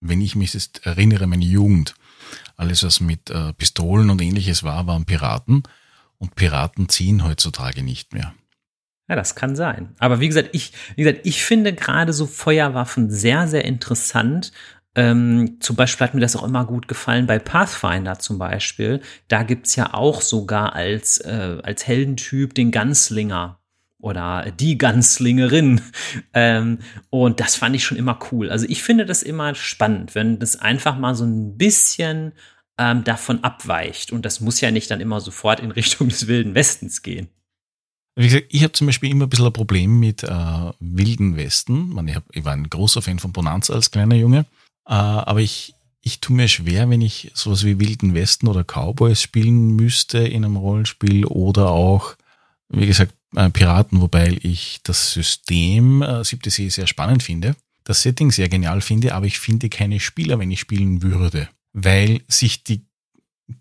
Wenn 0.01 0.19
ich 0.19 0.35
mich 0.35 0.53
jetzt 0.53 0.85
erinnere, 0.85 1.25
meine 1.25 1.45
Jugend, 1.45 1.95
alles 2.57 2.83
was 2.83 2.99
mit 2.99 3.29
äh, 3.29 3.53
Pistolen 3.53 4.09
und 4.09 4.21
ähnliches 4.21 4.63
war, 4.63 4.87
waren 4.87 5.05
Piraten. 5.05 5.63
Und 6.17 6.35
Piraten 6.35 6.89
ziehen 6.89 7.23
heutzutage 7.23 7.81
nicht 7.81 8.13
mehr. 8.13 8.33
Ja, 9.09 9.15
das 9.15 9.33
kann 9.35 9.55
sein. 9.55 9.95
Aber 9.97 10.19
wie 10.19 10.27
gesagt, 10.27 10.49
ich, 10.51 10.71
wie 10.95 11.03
gesagt, 11.03 11.21
ich 11.25 11.43
finde 11.43 11.73
gerade 11.73 12.13
so 12.13 12.27
Feuerwaffen 12.27 13.09
sehr, 13.09 13.47
sehr 13.47 13.65
interessant. 13.65 14.51
Ähm, 14.95 15.57
zum 15.59 15.75
Beispiel 15.75 16.05
hat 16.05 16.13
mir 16.13 16.21
das 16.21 16.35
auch 16.35 16.43
immer 16.43 16.65
gut 16.65 16.87
gefallen 16.87 17.25
bei 17.25 17.39
Pathfinder 17.39 18.19
zum 18.19 18.37
Beispiel. 18.37 19.01
Da 19.27 19.41
gibt's 19.41 19.75
ja 19.75 19.95
auch 19.95 20.21
sogar 20.21 20.73
als, 20.73 21.17
äh, 21.17 21.57
als 21.63 21.87
Heldentyp 21.87 22.53
den 22.53 22.69
Ganzlinger 22.69 23.59
oder 23.99 24.51
die 24.51 24.77
Ganzlingerin. 24.77 25.81
Ähm, 26.33 26.79
und 27.09 27.39
das 27.39 27.55
fand 27.55 27.75
ich 27.75 27.83
schon 27.83 27.97
immer 27.97 28.19
cool. 28.31 28.49
Also 28.49 28.65
ich 28.69 28.83
finde 28.83 29.05
das 29.05 29.23
immer 29.23 29.55
spannend, 29.55 30.15
wenn 30.15 30.37
das 30.37 30.57
einfach 30.57 30.97
mal 30.97 31.15
so 31.15 31.25
ein 31.25 31.57
bisschen 31.57 32.33
ähm, 32.77 33.03
davon 33.03 33.43
abweicht. 33.43 34.11
Und 34.11 34.25
das 34.25 34.39
muss 34.41 34.61
ja 34.61 34.69
nicht 34.69 34.91
dann 34.91 35.01
immer 35.01 35.19
sofort 35.19 35.59
in 35.59 35.71
Richtung 35.71 36.09
des 36.09 36.27
Wilden 36.27 36.55
Westens 36.55 37.01
gehen. 37.01 37.29
Wie 38.19 38.27
gesagt, 38.27 38.47
ich 38.49 38.63
habe 38.63 38.73
zum 38.73 38.87
Beispiel 38.87 39.11
immer 39.11 39.27
ein 39.27 39.29
bisschen 39.29 39.45
ein 39.45 39.53
Problem 39.53 39.97
mit 39.97 40.23
äh, 40.23 40.71
wilden 40.81 41.37
Westen. 41.37 42.05
Ich, 42.05 42.15
hab, 42.15 42.23
ich 42.33 42.43
war 42.43 42.51
ein 42.51 42.69
großer 42.69 43.01
Fan 43.01 43.17
von 43.17 43.31
Bonanza 43.31 43.73
als 43.73 43.91
kleiner 43.91 44.15
Junge, 44.15 44.39
äh, 44.85 44.91
aber 44.91 45.39
ich, 45.39 45.73
ich 46.01 46.19
tue 46.19 46.35
mir 46.35 46.49
schwer, 46.49 46.89
wenn 46.89 46.99
ich 46.99 47.31
sowas 47.33 47.63
wie 47.63 47.79
Wilden 47.79 48.13
Westen 48.13 48.49
oder 48.49 48.65
Cowboys 48.65 49.21
spielen 49.21 49.73
müsste 49.77 50.17
in 50.17 50.43
einem 50.43 50.57
Rollenspiel 50.57 51.27
oder 51.27 51.69
auch, 51.69 52.15
wie 52.67 52.87
gesagt, 52.87 53.13
äh, 53.37 53.49
Piraten, 53.51 54.01
wobei 54.01 54.37
ich 54.41 54.81
das 54.83 55.13
System 55.13 56.01
äh, 56.01 56.25
Siebte 56.25 56.49
See 56.49 56.67
sehr 56.67 56.87
spannend 56.87 57.23
finde, 57.23 57.55
das 57.85 58.01
Setting 58.01 58.33
sehr 58.33 58.49
genial 58.49 58.81
finde, 58.81 59.15
aber 59.15 59.27
ich 59.27 59.39
finde 59.39 59.69
keine 59.69 60.01
Spieler, 60.01 60.39
wenn 60.39 60.51
ich 60.51 60.59
spielen 60.59 61.03
würde, 61.03 61.47
weil 61.71 62.19
sich 62.27 62.65
die 62.65 62.81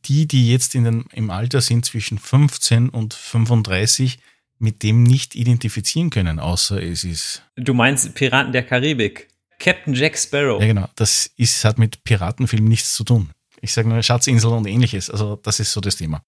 die, 0.05 0.27
die 0.27 0.51
jetzt 0.51 0.75
in 0.75 0.85
den, 0.85 1.05
im 1.13 1.31
Alter 1.31 1.63
sind 1.63 1.85
zwischen 1.85 2.19
15 2.19 2.91
und 2.91 3.15
35, 3.15 4.19
mit 4.59 4.83
dem 4.83 5.03
nicht 5.03 5.35
identifizieren 5.35 6.11
können, 6.11 6.39
außer 6.39 6.83
es 6.83 7.05
ist. 7.05 7.43
Du 7.57 7.75
meinst 7.75 8.15
Piraten 8.15 8.53
der 8.53 8.65
Karibik. 8.65 9.29
Captain 9.59 9.95
Jack 9.95 10.17
Sparrow. 10.17 10.61
Ja, 10.61 10.69
genau. 10.69 10.89
Das 10.95 11.31
ist, 11.37 11.65
hat 11.65 11.79
mit 11.79 12.05
Piratenfilmen 12.05 12.69
nichts 12.69 12.95
zu 12.95 13.05
tun. 13.05 13.31
Ich 13.61 13.73
sage 13.73 13.89
nur 13.89 14.03
Schatzinsel 14.03 14.53
und 14.53 14.67
ähnliches. 14.67 15.11
Also, 15.11 15.37
das 15.37 15.59
ist 15.59 15.73
so 15.73 15.81
das 15.81 15.97
Thema. 15.97 16.23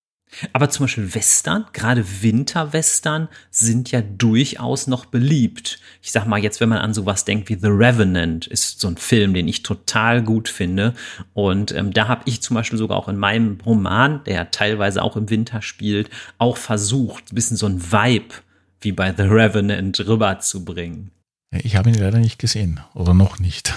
Aber 0.52 0.70
zum 0.70 0.84
Beispiel 0.84 1.14
Western, 1.14 1.66
gerade 1.72 2.04
Winterwestern, 2.22 3.28
sind 3.50 3.90
ja 3.90 4.00
durchaus 4.00 4.86
noch 4.86 5.06
beliebt. 5.06 5.80
Ich 6.02 6.12
sag 6.12 6.26
mal 6.26 6.38
jetzt, 6.38 6.60
wenn 6.60 6.68
man 6.68 6.78
an 6.78 6.94
sowas 6.94 7.24
denkt 7.24 7.48
wie 7.48 7.56
The 7.56 7.68
Revenant, 7.68 8.46
ist 8.46 8.80
so 8.80 8.88
ein 8.88 8.96
Film, 8.96 9.34
den 9.34 9.48
ich 9.48 9.62
total 9.62 10.22
gut 10.22 10.48
finde. 10.48 10.94
Und 11.34 11.72
ähm, 11.72 11.92
da 11.92 12.08
habe 12.08 12.22
ich 12.26 12.42
zum 12.42 12.54
Beispiel 12.54 12.78
sogar 12.78 12.96
auch 12.96 13.08
in 13.08 13.16
meinem 13.16 13.58
Roman, 13.64 14.22
der 14.24 14.50
teilweise 14.50 15.02
auch 15.02 15.16
im 15.16 15.30
Winter 15.30 15.62
spielt, 15.62 16.10
auch 16.38 16.56
versucht, 16.56 17.32
ein 17.32 17.34
bisschen 17.34 17.56
so 17.56 17.66
ein 17.66 17.92
Vibe 17.92 18.34
wie 18.80 18.92
bei 18.92 19.12
The 19.14 19.24
Revenant 19.24 20.00
rüberzubringen. 20.06 21.10
Ich 21.50 21.76
habe 21.76 21.90
ihn 21.90 21.96
leider 21.96 22.18
nicht 22.18 22.38
gesehen 22.38 22.80
oder 22.94 23.14
noch 23.14 23.40
nicht. 23.40 23.74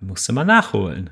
Musste 0.00 0.32
mal 0.32 0.44
nachholen 0.44 1.10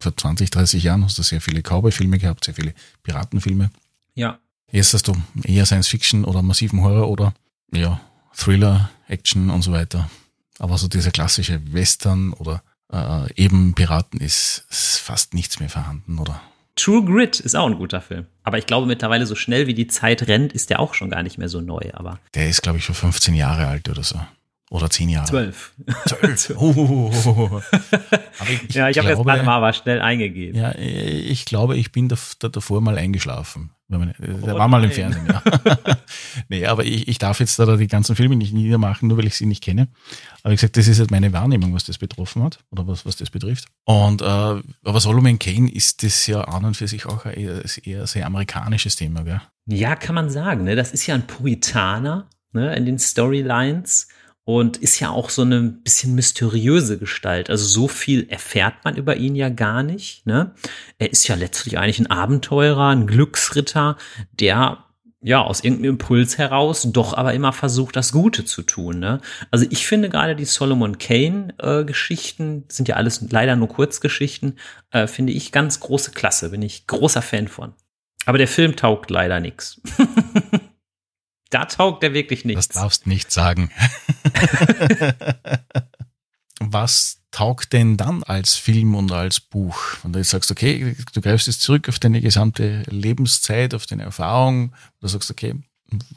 vor 0.00 0.16
20, 0.16 0.50
30 0.50 0.82
Jahren 0.82 1.04
hast 1.04 1.18
du 1.18 1.22
sehr 1.22 1.40
viele 1.40 1.62
Cowboy-Filme 1.62 2.18
gehabt, 2.18 2.44
sehr 2.44 2.54
viele 2.54 2.74
Piratenfilme. 3.02 3.70
Ja. 4.14 4.38
Jetzt 4.70 4.94
hast 4.94 5.08
du 5.08 5.14
eher 5.44 5.66
Science-Fiction 5.66 6.24
oder 6.24 6.42
massiven 6.42 6.82
Horror 6.82 7.08
oder 7.08 7.34
ja, 7.72 8.00
Thriller, 8.34 8.90
Action 9.08 9.50
und 9.50 9.62
so 9.62 9.72
weiter. 9.72 10.10
Aber 10.58 10.78
so 10.78 10.88
dieser 10.88 11.10
klassische 11.10 11.60
Western 11.72 12.32
oder 12.32 12.62
äh, 12.92 13.32
eben 13.34 13.74
Piraten 13.74 14.20
ist, 14.20 14.66
ist 14.70 14.98
fast 14.98 15.34
nichts 15.34 15.60
mehr 15.60 15.68
vorhanden, 15.68 16.18
oder? 16.18 16.40
True 16.76 17.04
Grit 17.04 17.40
ist 17.40 17.56
auch 17.56 17.66
ein 17.66 17.76
guter 17.76 18.00
Film. 18.00 18.26
Aber 18.44 18.58
ich 18.58 18.66
glaube 18.66 18.86
mittlerweile 18.86 19.26
so 19.26 19.34
schnell 19.34 19.66
wie 19.66 19.74
die 19.74 19.88
Zeit 19.88 20.28
rennt, 20.28 20.52
ist 20.52 20.70
der 20.70 20.78
auch 20.78 20.94
schon 20.94 21.10
gar 21.10 21.24
nicht 21.24 21.36
mehr 21.36 21.48
so 21.48 21.60
neu. 21.60 21.90
Aber 21.94 22.20
der 22.34 22.48
ist, 22.48 22.62
glaube 22.62 22.78
ich, 22.78 22.84
schon 22.84 22.94
15 22.94 23.34
Jahre 23.34 23.66
alt 23.66 23.88
oder 23.88 24.04
so. 24.04 24.20
Oder 24.70 24.90
zehn 24.90 25.08
Jahre? 25.08 25.26
Zwölf. 25.26 25.72
Zwölf. 26.06 26.54
Oh. 26.58 27.10
ich 28.66 28.74
ja, 28.74 28.88
ich 28.88 28.98
habe 28.98 29.08
jetzt 29.08 29.22
gerade 29.22 29.42
mal 29.42 29.56
aber 29.56 29.72
schnell 29.72 30.00
eingegeben. 30.00 30.60
Ja, 30.60 30.74
ich 30.76 31.44
glaube, 31.44 31.76
ich 31.76 31.92
bin 31.92 32.08
davor 32.08 32.80
mal 32.80 32.98
eingeschlafen. 32.98 33.70
Der 33.90 34.54
oh, 34.54 34.58
war 34.58 34.68
mal 34.68 34.84
im 34.84 34.90
Fernsehen, 34.90 35.26
ja. 35.26 35.42
nee, 36.50 36.66
aber 36.66 36.84
ich, 36.84 37.08
ich 37.08 37.16
darf 37.16 37.40
jetzt 37.40 37.58
da 37.58 37.76
die 37.76 37.86
ganzen 37.86 38.16
Filme 38.16 38.36
nicht 38.36 38.52
niedermachen, 38.52 39.08
nur 39.08 39.16
weil 39.16 39.26
ich 39.26 39.34
sie 39.34 39.46
nicht 39.46 39.62
kenne. 39.62 39.88
Aber 40.42 40.52
wie 40.52 40.56
gesagt, 40.56 40.76
das 40.76 40.88
ist 40.88 40.98
halt 40.98 41.10
meine 41.10 41.32
Wahrnehmung, 41.32 41.72
was 41.72 41.84
das 41.84 41.96
betroffen 41.96 42.42
hat 42.42 42.58
oder 42.70 42.86
was, 42.86 43.06
was 43.06 43.16
das 43.16 43.30
betrifft. 43.30 43.64
Und 43.84 44.20
äh, 44.20 44.24
aber 44.24 45.00
Solomon 45.00 45.38
Kane 45.38 45.72
ist 45.72 46.02
das 46.02 46.26
ja 46.26 46.42
an 46.42 46.66
und 46.66 46.76
für 46.76 46.86
sich 46.86 47.06
auch 47.06 47.24
ein 47.24 47.32
eher, 47.32 47.62
eher 47.82 48.06
sehr 48.06 48.26
amerikanisches 48.26 48.96
Thema, 48.96 49.22
gell? 49.22 49.40
Ja, 49.64 49.96
kann 49.96 50.14
man 50.14 50.28
sagen. 50.28 50.64
Ne? 50.64 50.76
Das 50.76 50.92
ist 50.92 51.06
ja 51.06 51.14
ein 51.14 51.26
Puritaner 51.26 52.28
ne, 52.52 52.76
in 52.76 52.84
den 52.84 52.98
Storylines 52.98 54.08
und 54.48 54.78
ist 54.78 54.98
ja 54.98 55.10
auch 55.10 55.28
so 55.28 55.42
eine 55.42 55.60
bisschen 55.60 56.14
mysteriöse 56.14 56.96
Gestalt. 56.96 57.50
Also 57.50 57.66
so 57.66 57.86
viel 57.86 58.30
erfährt 58.30 58.76
man 58.82 58.96
über 58.96 59.16
ihn 59.16 59.34
ja 59.34 59.50
gar 59.50 59.82
nicht. 59.82 60.24
Ne? 60.24 60.54
Er 60.96 61.12
ist 61.12 61.28
ja 61.28 61.34
letztlich 61.34 61.76
eigentlich 61.76 61.98
ein 61.98 62.10
Abenteurer, 62.10 62.88
ein 62.88 63.06
Glücksritter, 63.06 63.98
der 64.32 64.86
ja 65.20 65.42
aus 65.42 65.62
irgendeinem 65.62 65.90
Impuls 65.90 66.38
heraus 66.38 66.88
doch 66.90 67.12
aber 67.12 67.34
immer 67.34 67.52
versucht, 67.52 67.94
das 67.94 68.10
Gute 68.10 68.46
zu 68.46 68.62
tun. 68.62 69.00
Ne? 69.00 69.20
Also 69.50 69.66
ich 69.68 69.86
finde 69.86 70.08
gerade 70.08 70.34
die 70.34 70.46
Solomon 70.46 70.96
Kane 70.96 71.52
äh, 71.58 71.84
sind 72.68 72.88
ja 72.88 72.96
alles 72.96 73.20
leider 73.28 73.54
nur 73.54 73.68
Kurzgeschichten, 73.68 74.58
äh, 74.92 75.06
finde 75.08 75.34
ich 75.34 75.52
ganz 75.52 75.78
große 75.80 76.12
Klasse. 76.12 76.48
Bin 76.48 76.62
ich 76.62 76.86
großer 76.86 77.20
Fan 77.20 77.48
von. 77.48 77.74
Aber 78.24 78.38
der 78.38 78.48
Film 78.48 78.76
taugt 78.76 79.10
leider 79.10 79.40
nichts. 79.40 79.78
Da 81.50 81.64
taugt 81.64 82.04
er 82.04 82.12
wirklich 82.12 82.44
nichts. 82.44 82.68
Das 82.68 82.76
darfst 82.76 83.06
nicht 83.06 83.30
sagen. 83.30 83.70
Was 86.60 87.20
taugt 87.30 87.72
denn 87.72 87.96
dann 87.96 88.22
als 88.24 88.56
Film 88.56 88.94
und 88.94 89.12
als 89.12 89.40
Buch? 89.40 89.78
Wenn 90.02 90.12
du 90.12 90.18
jetzt 90.18 90.30
sagst, 90.30 90.50
okay, 90.50 90.96
du 91.12 91.20
greifst 91.20 91.46
jetzt 91.46 91.62
zurück 91.62 91.88
auf 91.88 91.98
deine 91.98 92.20
gesamte 92.20 92.82
Lebenszeit, 92.88 93.74
auf 93.74 93.86
deine 93.86 94.02
Erfahrung, 94.02 94.72
du 95.00 95.08
sagst, 95.08 95.30
okay, 95.30 95.54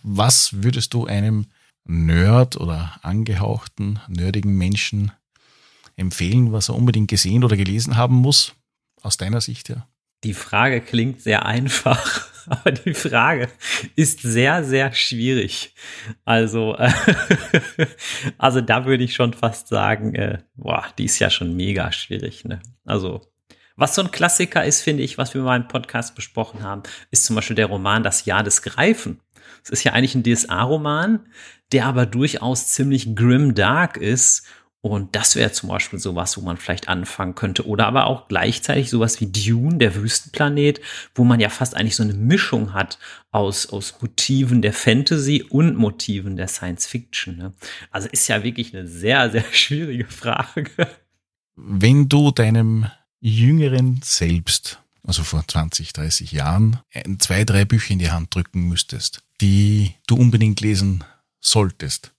was 0.04 0.64
würdest 0.64 0.94
du 0.94 1.06
einem 1.06 1.48
Nerd 1.86 2.58
oder 2.58 3.00
angehauchten, 3.02 4.00
nerdigen 4.08 4.58
Menschen 4.58 5.12
empfehlen, 5.96 6.52
was 6.52 6.70
er 6.70 6.76
unbedingt 6.76 7.10
gesehen 7.10 7.44
oder 7.44 7.58
gelesen 7.58 7.98
haben 7.98 8.16
muss? 8.16 8.54
Aus 9.02 9.18
deiner 9.18 9.42
Sicht, 9.42 9.70
ja. 9.70 9.88
Die 10.24 10.34
Frage 10.34 10.82
klingt 10.82 11.22
sehr 11.22 11.46
einfach. 11.46 12.28
Aber 12.52 12.72
die 12.74 12.94
Frage 12.94 13.48
ist 13.96 14.22
sehr, 14.24 14.66
sehr 14.66 14.92
schwierig. 14.92 15.74
Also, 16.26 16.76
äh, 16.76 16.92
also 18.38 18.60
da 18.60 18.86
würde 18.86 19.06
ich 19.06 19.16
schon 19.16 19.32
fast 19.32 19.70
sagen, 19.70 20.16
äh, 20.16 20.40
boah, 20.56 20.86
die 20.98 21.06
ist 21.06 21.20
ja 21.20 21.30
schon 21.30 21.56
mega 21.56 21.94
schwierig. 21.94 22.44
Ne? 22.44 22.62
Also, 22.84 23.22
was 23.78 23.96
so 23.96 24.02
ein 24.02 24.12
Klassiker 24.12 24.66
ist, 24.66 24.82
finde 24.82 25.04
ich, 25.04 25.18
was 25.18 25.34
wir 25.34 25.42
mal 25.42 25.56
im 25.56 25.70
Podcast 25.70 26.14
besprochen 26.14 26.62
haben, 26.62 26.84
ist 27.10 27.24
zum 27.24 27.38
Beispiel 27.38 27.56
der 27.56 27.68
Roman 27.68 28.04
Das 28.04 28.26
Jahr 28.26 28.44
des 28.44 28.62
Greifen. 28.64 29.22
Es 29.64 29.70
ist 29.70 29.86
ja 29.86 29.94
eigentlich 29.94 30.16
ein 30.16 30.24
DSA-Roman, 30.24 31.26
der 31.72 31.86
aber 31.86 32.06
durchaus 32.06 32.68
ziemlich 32.68 33.16
grim 33.16 33.56
dark 33.56 33.96
ist 33.96 34.46
und 34.82 35.16
das 35.16 35.36
wäre 35.36 35.52
zum 35.52 35.70
Beispiel 35.70 36.00
sowas, 36.00 36.38
wo 36.38 36.42
man 36.42 36.58
vielleicht 36.58 36.90
anfangen 36.90 37.36
könnte. 37.36 37.68
Oder 37.68 37.86
aber 37.86 38.08
auch 38.08 38.28
gleichzeitig 38.28 38.90
sowas 38.90 39.22
wie 39.22 39.28
Dune, 39.28 39.78
der 39.78 39.94
Wüstenplanet, 39.94 40.82
wo 41.14 41.24
man 41.24 41.40
ja 41.40 41.50
fast 41.50 41.76
eigentlich 41.76 41.96
so 41.96 42.02
eine 42.02 42.16
Mischung 42.16 42.74
hat 42.74 42.98
aus, 43.30 43.68
aus 43.68 44.02
Motiven 44.02 44.64
der 44.64 44.74
Fantasy 44.74 45.44
und 45.48 45.78
Motiven 45.78 46.36
der 46.36 46.48
Science 46.48 46.88
Fiction. 46.88 47.38
Ne? 47.38 47.54
Also 47.92 48.10
ist 48.10 48.28
ja 48.28 48.44
wirklich 48.44 48.76
eine 48.76 48.88
sehr, 48.88 49.30
sehr 49.30 49.46
schwierige 49.52 50.08
Frage. 50.08 50.72
Wenn 51.56 52.10
du 52.10 52.32
deinem 52.32 52.88
jüngeren 53.20 54.02
Selbst, 54.04 54.80
also 55.04 55.24
vor 55.24 55.48
20, 55.48 55.94
30 55.94 56.32
Jahren, 56.32 56.80
zwei, 57.20 57.44
drei 57.44 57.66
Bücher 57.66 57.94
in 57.94 58.00
die 58.00 58.10
Hand 58.10 58.34
drücken 58.34 58.68
müsstest, 58.68 59.22
die 59.42 59.94
du 60.08 60.16
unbedingt 60.16 60.60
lesen 60.60 61.04
solltest, 61.40 62.14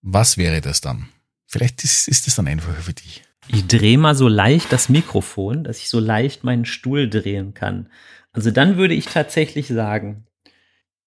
was 0.00 0.36
wäre 0.36 0.60
das 0.60 0.80
dann? 0.80 1.11
Vielleicht 1.52 1.84
ist, 1.84 2.08
ist 2.08 2.26
es 2.26 2.34
dann 2.34 2.48
einfacher 2.48 2.80
für 2.80 2.94
dich. 2.94 3.22
Ich 3.46 3.66
drehe 3.66 3.98
mal 3.98 4.14
so 4.14 4.26
leicht 4.26 4.72
das 4.72 4.88
Mikrofon, 4.88 5.64
dass 5.64 5.78
ich 5.78 5.90
so 5.90 6.00
leicht 6.00 6.44
meinen 6.44 6.64
Stuhl 6.64 7.10
drehen 7.10 7.52
kann. 7.52 7.90
Also 8.32 8.50
dann 8.50 8.78
würde 8.78 8.94
ich 8.94 9.04
tatsächlich 9.04 9.68
sagen, 9.68 10.24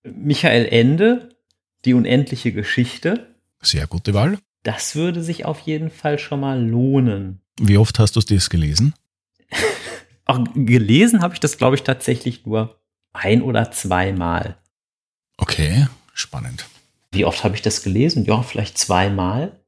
Michael 0.03 0.67
Ende, 0.67 1.29
die 1.84 1.95
unendliche 1.95 2.51
Geschichte. 2.51 3.36
Sehr 3.60 3.88
gute 3.88 4.13
Wahl. 4.13 4.38
Das 4.62 4.95
würde 4.95 5.23
sich 5.23 5.45
auf 5.45 5.62
jeden 5.62 5.89
Fall 5.89 6.19
schon 6.19 6.41
mal 6.41 6.63
lohnen. 6.63 7.41
Wie 7.60 7.77
oft 7.77 7.97
hast 7.97 8.15
du 8.15 8.19
das 8.19 8.51
gelesen? 8.51 8.93
Auch 10.25 10.43
gelesen 10.53 11.21
habe 11.21 11.34
ich 11.34 11.39
das, 11.39 11.58
glaube 11.58 11.75
ich, 11.75 11.81
tatsächlich 11.81 12.45
nur 12.45 12.79
ein 13.13 13.41
oder 13.41 13.71
zweimal. 13.71 14.58
Okay, 15.38 15.88
spannend. 16.13 16.67
Wie 17.12 17.25
oft 17.25 17.43
habe 17.43 17.55
ich 17.55 17.63
das 17.63 17.81
gelesen? 17.81 18.25
Ja, 18.25 18.43
vielleicht 18.43 18.77
zweimal. 18.77 19.60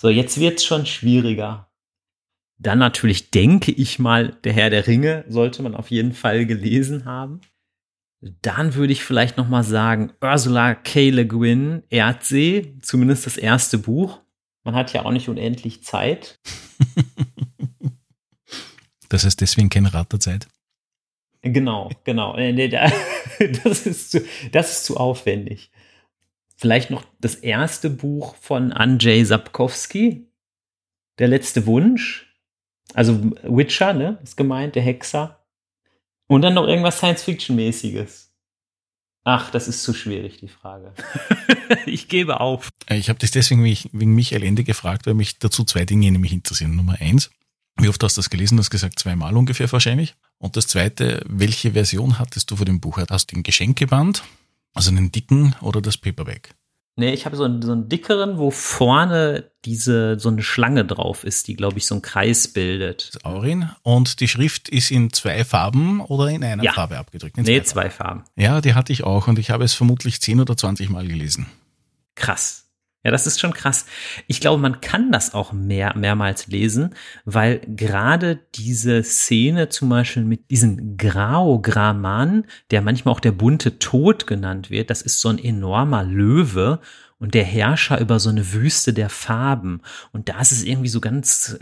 So, 0.00 0.08
jetzt 0.08 0.40
wird's 0.40 0.64
schon 0.64 0.86
schwieriger. 0.86 1.70
Dann 2.56 2.78
natürlich 2.78 3.32
denke 3.32 3.70
ich 3.70 3.98
mal, 3.98 4.30
der 4.44 4.54
Herr 4.54 4.70
der 4.70 4.86
Ringe 4.86 5.26
sollte 5.28 5.62
man 5.62 5.74
auf 5.74 5.90
jeden 5.90 6.14
Fall 6.14 6.46
gelesen 6.46 7.04
haben. 7.04 7.42
Dann 8.22 8.76
würde 8.76 8.94
ich 8.94 9.04
vielleicht 9.04 9.36
noch 9.36 9.46
mal 9.46 9.62
sagen 9.62 10.14
Ursula 10.22 10.74
K. 10.74 11.10
Le 11.10 11.26
Guin, 11.26 11.82
Erdsee, 11.90 12.78
zumindest 12.80 13.26
das 13.26 13.36
erste 13.36 13.76
Buch. 13.76 14.22
Man 14.64 14.74
hat 14.74 14.90
ja 14.94 15.04
auch 15.04 15.10
nicht 15.10 15.28
unendlich 15.28 15.84
Zeit. 15.84 16.40
das 19.10 19.26
heißt 19.26 19.42
deswegen 19.42 19.68
kein 19.68 19.84
Rat 19.84 20.12
der 20.12 20.20
Zeit. 20.20 20.48
Genau, 21.42 21.90
genau. 22.04 22.36
Äh, 22.36 22.68
das 23.64 23.86
ist 23.86 24.12
zu, 24.12 24.22
das 24.50 24.72
ist 24.72 24.84
zu 24.86 24.96
aufwendig. 24.96 25.70
Vielleicht 26.60 26.90
noch 26.90 27.06
das 27.20 27.36
erste 27.36 27.88
Buch 27.88 28.34
von 28.36 28.70
Andrzej 28.70 29.24
Sapkowski, 29.24 30.26
Der 31.18 31.26
letzte 31.26 31.64
Wunsch. 31.64 32.36
Also 32.92 33.18
Witcher, 33.44 33.94
ne, 33.94 34.18
ist 34.22 34.36
gemeint, 34.36 34.74
der 34.74 34.82
Hexer. 34.82 35.42
Und 36.26 36.42
dann 36.42 36.52
noch 36.52 36.66
irgendwas 36.66 36.98
Science-Fiction-mäßiges. 36.98 38.34
Ach, 39.24 39.50
das 39.50 39.68
ist 39.68 39.82
zu 39.82 39.94
schwierig, 39.94 40.36
die 40.36 40.48
Frage. 40.48 40.92
ich 41.86 42.08
gebe 42.08 42.40
auf. 42.40 42.68
Ich 42.90 43.08
habe 43.08 43.18
das 43.18 43.30
deswegen 43.30 43.64
wegen 43.64 44.14
Michael 44.14 44.42
Ende 44.42 44.62
gefragt, 44.62 45.06
weil 45.06 45.14
mich 45.14 45.38
dazu 45.38 45.64
zwei 45.64 45.86
Dinge 45.86 46.12
nämlich 46.12 46.34
interessieren. 46.34 46.76
Nummer 46.76 47.00
eins, 47.00 47.30
wie 47.78 47.88
oft 47.88 48.02
hast 48.02 48.18
du 48.18 48.20
das 48.20 48.28
gelesen? 48.28 48.56
Du 48.56 48.60
hast 48.60 48.70
gesagt, 48.70 48.98
zweimal 48.98 49.34
ungefähr 49.34 49.72
wahrscheinlich. 49.72 50.14
Und 50.36 50.58
das 50.58 50.66
zweite, 50.66 51.22
welche 51.26 51.72
Version 51.72 52.18
hattest 52.18 52.50
du 52.50 52.56
von 52.56 52.66
dem 52.66 52.80
Buch? 52.80 52.98
Hast 53.08 53.30
du 53.30 53.36
den 53.36 53.44
Geschenkeband 53.44 54.22
also 54.74 54.90
einen 54.90 55.12
dicken 55.12 55.54
oder 55.60 55.80
das 55.80 55.96
Paperback? 55.96 56.54
Nee, 56.96 57.14
ich 57.14 57.24
habe 57.24 57.36
so 57.36 57.44
einen, 57.44 57.62
so 57.62 57.72
einen 57.72 57.88
dickeren, 57.88 58.36
wo 58.36 58.50
vorne 58.50 59.50
diese 59.64 60.18
so 60.18 60.28
eine 60.28 60.42
Schlange 60.42 60.84
drauf 60.84 61.24
ist, 61.24 61.48
die, 61.48 61.54
glaube 61.54 61.78
ich, 61.78 61.86
so 61.86 61.94
einen 61.94 62.02
Kreis 62.02 62.48
bildet. 62.48 63.14
Das 63.14 63.24
Aurin. 63.24 63.70
Und 63.82 64.20
die 64.20 64.28
Schrift 64.28 64.68
ist 64.68 64.90
in 64.90 65.12
zwei 65.12 65.44
Farben 65.44 66.00
oder 66.00 66.28
in 66.28 66.44
einer 66.44 66.62
ja. 66.62 66.72
Farbe 66.72 66.98
abgedrückt? 66.98 67.38
In 67.38 67.44
nee, 67.44 67.62
zwei 67.62 67.88
Farben. 67.88 68.20
Farben. 68.20 68.24
Ja, 68.36 68.60
die 68.60 68.74
hatte 68.74 68.92
ich 68.92 69.04
auch 69.04 69.28
und 69.28 69.38
ich 69.38 69.50
habe 69.50 69.64
es 69.64 69.72
vermutlich 69.72 70.20
zehn 70.20 70.40
oder 70.40 70.56
zwanzig 70.56 70.90
Mal 70.90 71.06
gelesen. 71.06 71.46
Krass. 72.16 72.69
Ja, 73.02 73.10
das 73.10 73.26
ist 73.26 73.40
schon 73.40 73.54
krass. 73.54 73.86
Ich 74.26 74.40
glaube, 74.40 74.60
man 74.60 74.82
kann 74.82 75.10
das 75.10 75.32
auch 75.32 75.52
mehr, 75.52 75.96
mehrmals 75.96 76.48
lesen, 76.48 76.94
weil 77.24 77.60
gerade 77.60 78.40
diese 78.54 79.02
Szene 79.02 79.70
zum 79.70 79.88
Beispiel 79.88 80.24
mit 80.24 80.50
diesem 80.50 80.98
Grau-Graman, 80.98 82.44
der 82.70 82.82
manchmal 82.82 83.14
auch 83.14 83.20
der 83.20 83.32
bunte 83.32 83.78
Tod 83.78 84.26
genannt 84.26 84.68
wird, 84.68 84.90
das 84.90 85.00
ist 85.00 85.20
so 85.20 85.30
ein 85.30 85.38
enormer 85.38 86.04
Löwe 86.04 86.80
und 87.18 87.32
der 87.32 87.44
Herrscher 87.44 88.00
über 88.00 88.18
so 88.18 88.28
eine 88.28 88.52
Wüste 88.52 88.92
der 88.92 89.08
Farben. 89.08 89.80
Und 90.12 90.28
da 90.28 90.38
ist 90.40 90.52
es 90.52 90.62
irgendwie 90.62 90.88
so 90.88 91.00
ganz, 91.00 91.58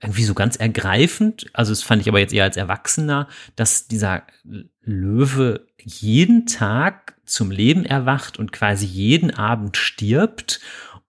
irgendwie 0.00 0.24
so 0.24 0.34
ganz 0.34 0.56
ergreifend. 0.56 1.46
Also 1.52 1.72
das 1.72 1.82
fand 1.82 2.02
ich 2.02 2.08
aber 2.08 2.20
jetzt 2.20 2.32
eher 2.32 2.44
als 2.44 2.56
Erwachsener, 2.56 3.28
dass 3.56 3.88
dieser 3.88 4.22
Löwe 4.82 5.66
jeden 5.82 6.46
Tag 6.46 7.16
zum 7.24 7.50
Leben 7.50 7.84
erwacht 7.84 8.38
und 8.38 8.52
quasi 8.52 8.86
jeden 8.86 9.32
Abend 9.32 9.76
stirbt. 9.76 10.60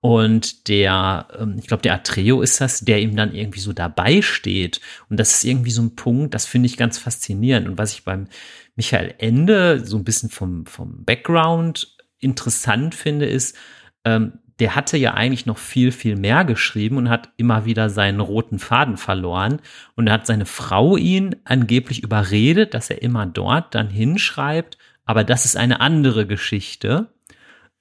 Und 0.02 0.70
der, 0.70 1.28
ähm, 1.38 1.58
ich 1.60 1.68
glaube, 1.68 1.84
der 1.84 1.96
Atreo 1.96 2.42
ist 2.42 2.62
das, 2.62 2.80
der 2.80 3.02
ihm 3.02 3.16
dann 3.16 3.34
irgendwie 3.34 3.60
so 3.60 3.74
dabei 3.74 4.22
steht. 4.22 4.80
Und 5.10 5.20
das 5.20 5.36
ist 5.36 5.44
irgendwie 5.44 5.72
so 5.72 5.82
ein 5.82 5.96
Punkt, 5.96 6.34
das 6.34 6.46
finde 6.46 6.68
ich 6.68 6.78
ganz 6.78 6.98
faszinierend. 6.98 7.68
Und 7.68 7.78
was 7.78 7.94
ich 7.94 8.06
beim 8.06 8.28
Michael 8.76 9.14
Ende 9.18 9.86
so 9.86 9.98
ein 9.98 10.06
bisschen 10.06 10.30
vom, 10.30 10.66
vom 10.66 11.04
Background 11.04 11.98
interessant 12.20 12.96
finde, 12.96 13.26
ist, 13.26 13.58
ähm, 14.06 14.40
der 14.60 14.76
hatte 14.76 14.98
ja 14.98 15.14
eigentlich 15.14 15.46
noch 15.46 15.58
viel, 15.58 15.92
viel 15.92 16.16
mehr 16.16 16.44
geschrieben 16.44 16.98
und 16.98 17.10
hat 17.10 17.30
immer 17.38 17.66
wieder 17.66 17.90
seinen 17.90 18.20
roten 18.20 18.60
Faden 18.60 18.98
verloren. 18.98 19.62
Und 19.96 20.08
da 20.08 20.14
hat 20.14 20.28
seine 20.28 20.46
Frau 20.46 20.98
ihn 20.98 21.38
angeblich 21.46 22.04
überredet, 22.04 22.74
dass 22.74 22.90
er 22.90 23.02
immer 23.02 23.26
dort 23.26 23.74
dann 23.74 23.90
hinschreibt. 23.90 24.78
Aber 25.06 25.24
das 25.24 25.46
ist 25.46 25.56
eine 25.56 25.80
andere 25.80 26.28
Geschichte. 26.28 27.08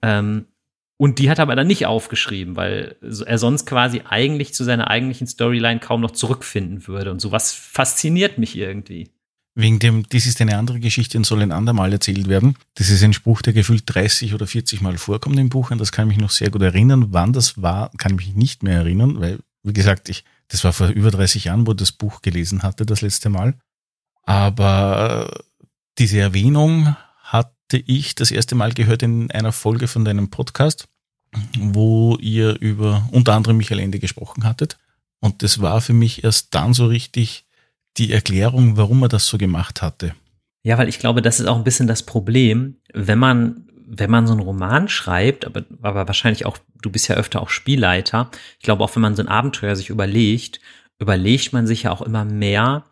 Ähm, 0.02 0.46
und 0.96 1.18
die 1.18 1.30
hat 1.30 1.38
er 1.38 1.42
aber 1.42 1.56
dann 1.56 1.66
nicht 1.66 1.86
aufgeschrieben, 1.86 2.56
weil 2.56 2.96
er 3.26 3.38
sonst 3.38 3.66
quasi 3.66 4.02
eigentlich 4.08 4.54
zu 4.54 4.64
seiner 4.64 4.88
eigentlichen 4.88 5.26
Storyline 5.26 5.80
kaum 5.80 6.00
noch 6.00 6.12
zurückfinden 6.12 6.86
würde. 6.86 7.10
Und 7.10 7.20
sowas 7.20 7.52
fasziniert 7.52 8.38
mich 8.38 8.56
irgendwie. 8.56 9.10
Wegen 9.58 9.80
dem, 9.80 10.08
dies 10.08 10.26
ist 10.26 10.40
eine 10.40 10.56
andere 10.56 10.78
Geschichte 10.78 11.18
und 11.18 11.24
soll 11.24 11.42
ein 11.42 11.50
andermal 11.50 11.92
erzählt 11.92 12.28
werden. 12.28 12.54
Das 12.76 12.90
ist 12.90 13.02
ein 13.02 13.12
Spruch, 13.12 13.42
der 13.42 13.52
gefühlt 13.52 13.82
30 13.86 14.32
oder 14.32 14.46
40 14.46 14.82
Mal 14.82 14.98
vorkommt 14.98 15.36
im 15.36 15.48
Buch 15.48 15.72
und 15.72 15.78
das 15.78 15.90
kann 15.90 16.08
ich 16.08 16.14
mich 16.16 16.22
noch 16.22 16.30
sehr 16.30 16.50
gut 16.50 16.62
erinnern. 16.62 17.08
Wann 17.10 17.32
das 17.32 17.60
war, 17.60 17.90
kann 17.98 18.12
ich 18.12 18.18
mich 18.18 18.36
nicht 18.36 18.62
mehr 18.62 18.78
erinnern, 18.78 19.18
weil, 19.18 19.40
wie 19.64 19.72
gesagt, 19.72 20.10
ich, 20.10 20.22
das 20.46 20.62
war 20.62 20.72
vor 20.72 20.90
über 20.90 21.10
30 21.10 21.46
Jahren, 21.46 21.66
wo 21.66 21.72
ich 21.72 21.76
das 21.76 21.90
Buch 21.90 22.22
gelesen 22.22 22.62
hatte, 22.62 22.86
das 22.86 23.00
letzte 23.00 23.30
Mal. 23.30 23.58
Aber 24.22 25.42
diese 25.98 26.20
Erwähnung 26.20 26.94
hatte 27.22 27.78
ich 27.84 28.14
das 28.14 28.30
erste 28.30 28.54
Mal 28.54 28.72
gehört 28.74 29.02
in 29.02 29.28
einer 29.32 29.50
Folge 29.50 29.88
von 29.88 30.04
deinem 30.04 30.30
Podcast, 30.30 30.86
wo 31.58 32.16
ihr 32.20 32.60
über 32.60 33.08
unter 33.10 33.34
anderem 33.34 33.56
Michael 33.56 33.80
Ende 33.80 33.98
gesprochen 33.98 34.44
hattet. 34.44 34.78
Und 35.18 35.42
das 35.42 35.60
war 35.60 35.80
für 35.80 35.94
mich 35.94 36.22
erst 36.22 36.54
dann 36.54 36.74
so 36.74 36.86
richtig 36.86 37.47
die 37.96 38.12
Erklärung, 38.12 38.76
warum 38.76 39.02
er 39.02 39.08
das 39.08 39.26
so 39.26 39.38
gemacht 39.38 39.82
hatte. 39.82 40.14
Ja, 40.62 40.78
weil 40.78 40.88
ich 40.88 40.98
glaube, 40.98 41.22
das 41.22 41.40
ist 41.40 41.46
auch 41.46 41.56
ein 41.56 41.64
bisschen 41.64 41.86
das 41.86 42.02
Problem, 42.02 42.76
wenn 42.92 43.18
man, 43.18 43.66
wenn 43.86 44.10
man 44.10 44.26
so 44.26 44.34
einen 44.34 44.42
Roman 44.42 44.88
schreibt, 44.88 45.46
aber, 45.46 45.64
aber 45.82 46.06
wahrscheinlich 46.06 46.46
auch, 46.46 46.58
du 46.82 46.90
bist 46.90 47.08
ja 47.08 47.16
öfter 47.16 47.40
auch 47.40 47.48
Spielleiter. 47.48 48.30
Ich 48.58 48.64
glaube, 48.64 48.84
auch 48.84 48.94
wenn 48.94 49.02
man 49.02 49.16
so 49.16 49.22
ein 49.22 49.28
Abenteuer 49.28 49.76
sich 49.76 49.88
überlegt, 49.88 50.60
überlegt 50.98 51.52
man 51.52 51.66
sich 51.66 51.84
ja 51.84 51.92
auch 51.92 52.02
immer 52.02 52.24
mehr, 52.24 52.84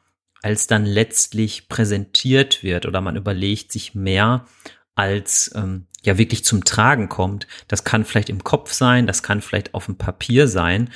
als 0.42 0.66
dann 0.66 0.86
letztlich 0.86 1.68
präsentiert 1.68 2.62
wird 2.62 2.86
oder 2.86 3.00
man 3.00 3.16
überlegt 3.16 3.72
sich 3.72 3.94
mehr, 3.94 4.46
als 4.94 5.50
ähm, 5.54 5.86
ja 6.02 6.18
wirklich 6.18 6.44
zum 6.44 6.64
Tragen 6.64 7.08
kommt. 7.08 7.46
Das 7.68 7.84
kann 7.84 8.04
vielleicht 8.04 8.30
im 8.30 8.44
Kopf 8.44 8.72
sein, 8.72 9.06
das 9.06 9.22
kann 9.22 9.42
vielleicht 9.42 9.74
auf 9.74 9.86
dem 9.86 9.98
Papier 9.98 10.48
sein. 10.48 10.90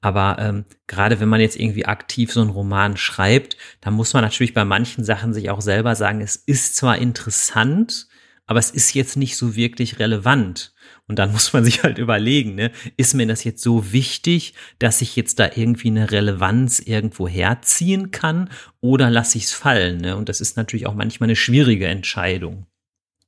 Aber 0.00 0.36
ähm, 0.38 0.64
gerade 0.86 1.20
wenn 1.20 1.28
man 1.28 1.40
jetzt 1.40 1.58
irgendwie 1.58 1.86
aktiv 1.86 2.32
so 2.32 2.40
einen 2.40 2.50
Roman 2.50 2.96
schreibt, 2.96 3.56
dann 3.80 3.94
muss 3.94 4.12
man 4.12 4.22
natürlich 4.22 4.54
bei 4.54 4.64
manchen 4.64 5.04
Sachen 5.04 5.32
sich 5.32 5.50
auch 5.50 5.60
selber 5.60 5.94
sagen, 5.94 6.20
es 6.20 6.36
ist 6.36 6.76
zwar 6.76 6.98
interessant, 6.98 8.06
aber 8.46 8.60
es 8.60 8.70
ist 8.70 8.94
jetzt 8.94 9.16
nicht 9.16 9.36
so 9.36 9.56
wirklich 9.56 9.98
relevant. 9.98 10.74
Und 11.08 11.18
dann 11.18 11.32
muss 11.32 11.52
man 11.52 11.64
sich 11.64 11.82
halt 11.82 11.98
überlegen, 11.98 12.54
ne, 12.54 12.70
ist 12.96 13.14
mir 13.14 13.26
das 13.26 13.44
jetzt 13.44 13.62
so 13.62 13.92
wichtig, 13.92 14.54
dass 14.78 15.00
ich 15.00 15.16
jetzt 15.16 15.38
da 15.38 15.50
irgendwie 15.54 15.88
eine 15.88 16.10
Relevanz 16.10 16.78
irgendwo 16.78 17.26
herziehen 17.26 18.10
kann 18.10 18.50
oder 18.80 19.10
lasse 19.10 19.38
ich 19.38 19.44
es 19.44 19.52
fallen? 19.52 19.98
Ne? 19.98 20.16
Und 20.16 20.28
das 20.28 20.40
ist 20.40 20.56
natürlich 20.56 20.86
auch 20.86 20.94
manchmal 20.94 21.28
eine 21.28 21.36
schwierige 21.36 21.86
Entscheidung. 21.86 22.66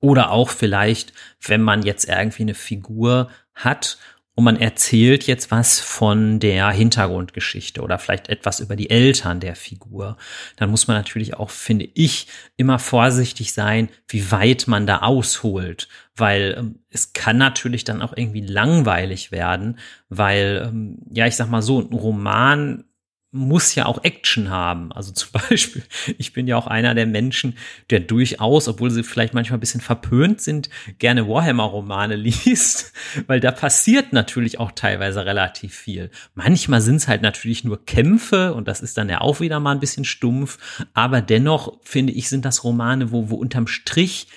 Oder 0.00 0.30
auch 0.30 0.50
vielleicht, 0.50 1.12
wenn 1.40 1.62
man 1.62 1.82
jetzt 1.82 2.08
irgendwie 2.08 2.42
eine 2.42 2.54
Figur 2.54 3.30
hat 3.54 3.98
und 4.38 4.44
man 4.44 4.60
erzählt 4.60 5.26
jetzt 5.26 5.50
was 5.50 5.80
von 5.80 6.38
der 6.38 6.70
Hintergrundgeschichte 6.70 7.82
oder 7.82 7.98
vielleicht 7.98 8.28
etwas 8.28 8.60
über 8.60 8.76
die 8.76 8.88
Eltern 8.88 9.40
der 9.40 9.56
Figur. 9.56 10.16
Dann 10.54 10.70
muss 10.70 10.86
man 10.86 10.96
natürlich 10.96 11.34
auch, 11.34 11.50
finde 11.50 11.88
ich, 11.94 12.28
immer 12.56 12.78
vorsichtig 12.78 13.52
sein, 13.52 13.88
wie 14.06 14.30
weit 14.30 14.68
man 14.68 14.86
da 14.86 14.98
ausholt, 14.98 15.88
weil 16.14 16.54
ähm, 16.56 16.78
es 16.88 17.12
kann 17.14 17.36
natürlich 17.36 17.82
dann 17.82 18.00
auch 18.00 18.16
irgendwie 18.16 18.42
langweilig 18.42 19.32
werden, 19.32 19.80
weil, 20.08 20.68
ähm, 20.68 20.98
ja, 21.10 21.26
ich 21.26 21.34
sag 21.34 21.50
mal 21.50 21.60
so, 21.60 21.80
ein 21.80 21.92
Roman 21.92 22.84
muss 23.30 23.74
ja 23.74 23.84
auch 23.84 24.04
Action 24.04 24.48
haben. 24.48 24.90
Also 24.92 25.12
zum 25.12 25.30
Beispiel, 25.50 25.82
ich 26.16 26.32
bin 26.32 26.46
ja 26.46 26.56
auch 26.56 26.66
einer 26.66 26.94
der 26.94 27.06
Menschen, 27.06 27.56
der 27.90 28.00
durchaus, 28.00 28.68
obwohl 28.68 28.90
sie 28.90 29.02
vielleicht 29.02 29.34
manchmal 29.34 29.58
ein 29.58 29.60
bisschen 29.60 29.80
verpönt 29.80 30.40
sind, 30.40 30.70
gerne 30.98 31.28
Warhammer-Romane 31.28 32.16
liest, 32.16 32.92
weil 33.26 33.40
da 33.40 33.50
passiert 33.50 34.12
natürlich 34.12 34.58
auch 34.58 34.72
teilweise 34.72 35.26
relativ 35.26 35.74
viel. 35.74 36.10
Manchmal 36.34 36.80
sind 36.80 36.96
es 36.96 37.08
halt 37.08 37.22
natürlich 37.22 37.64
nur 37.64 37.84
Kämpfe 37.84 38.54
und 38.54 38.66
das 38.66 38.80
ist 38.80 38.96
dann 38.96 39.08
ja 39.08 39.20
auch 39.20 39.40
wieder 39.40 39.60
mal 39.60 39.72
ein 39.72 39.80
bisschen 39.80 40.04
stumpf, 40.04 40.58
aber 40.94 41.20
dennoch 41.20 41.78
finde 41.82 42.12
ich, 42.12 42.28
sind 42.28 42.44
das 42.44 42.64
Romane, 42.64 43.12
wo, 43.12 43.28
wo 43.30 43.36
unterm 43.36 43.66
Strich 43.66 44.28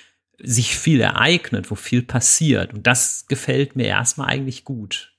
sich 0.43 0.75
viel 0.75 0.99
ereignet, 0.99 1.69
wo 1.69 1.75
viel 1.75 2.01
passiert 2.01 2.73
und 2.73 2.87
das 2.87 3.25
gefällt 3.27 3.75
mir 3.75 3.85
erstmal 3.85 4.27
eigentlich 4.27 4.65
gut. 4.65 5.13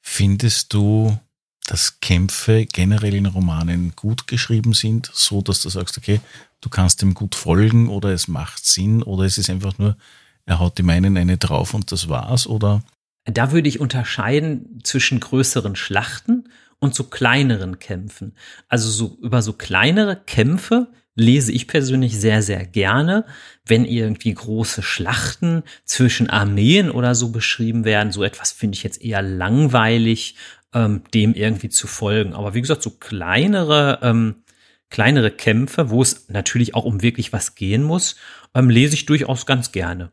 Findest 0.00 0.72
du, 0.72 1.18
dass 1.66 2.00
Kämpfe 2.00 2.64
generell 2.66 3.14
in 3.14 3.26
Romanen 3.26 3.92
gut 3.96 4.26
geschrieben 4.26 4.72
sind, 4.72 5.10
so 5.12 5.42
dass 5.42 5.62
du 5.62 5.68
sagst, 5.68 5.98
okay, 5.98 6.20
du 6.60 6.68
kannst 6.68 7.02
dem 7.02 7.14
gut 7.14 7.34
folgen 7.34 7.88
oder 7.88 8.10
es 8.10 8.28
macht 8.28 8.64
Sinn 8.64 9.02
oder 9.02 9.24
es 9.24 9.36
ist 9.36 9.50
einfach 9.50 9.76
nur, 9.78 9.96
er 10.44 10.60
haut 10.60 10.78
dem 10.78 10.88
einen 10.90 11.16
eine 11.16 11.38
drauf 11.38 11.74
und 11.74 11.90
das 11.90 12.08
war's 12.08 12.46
oder? 12.46 12.82
Da 13.24 13.50
würde 13.50 13.68
ich 13.68 13.80
unterscheiden 13.80 14.80
zwischen 14.84 15.18
größeren 15.18 15.74
Schlachten 15.74 16.48
und 16.78 16.94
so 16.94 17.04
kleineren 17.04 17.80
Kämpfen. 17.80 18.34
Also 18.68 18.88
so 18.88 19.18
über 19.20 19.42
so 19.42 19.52
kleinere 19.52 20.16
Kämpfe 20.24 20.88
lese 21.16 21.50
ich 21.50 21.66
persönlich 21.66 22.20
sehr, 22.20 22.42
sehr 22.42 22.64
gerne, 22.66 23.24
wenn 23.64 23.86
irgendwie 23.86 24.34
große 24.34 24.82
Schlachten 24.82 25.62
zwischen 25.84 26.28
Armeen 26.28 26.90
oder 26.90 27.14
so 27.14 27.30
beschrieben 27.30 27.84
werden. 27.84 28.12
So 28.12 28.22
etwas 28.22 28.52
finde 28.52 28.76
ich 28.76 28.82
jetzt 28.82 29.02
eher 29.02 29.22
langweilig 29.22 30.36
ähm, 30.76 31.02
dem 31.14 31.32
irgendwie 31.32 31.70
zu 31.70 31.86
folgen. 31.86 32.34
Aber 32.34 32.52
wie 32.52 32.60
gesagt, 32.60 32.82
so 32.82 32.90
kleinere, 32.90 33.98
ähm, 34.02 34.42
kleinere 34.90 35.30
Kämpfe, 35.30 35.88
wo 35.88 36.02
es 36.02 36.28
natürlich 36.28 36.74
auch 36.74 36.84
um 36.84 37.02
wirklich 37.02 37.32
was 37.32 37.54
gehen 37.54 37.82
muss, 37.82 38.16
ähm, 38.54 38.68
lese 38.68 38.94
ich 38.94 39.06
durchaus 39.06 39.46
ganz 39.46 39.72
gerne. 39.72 40.10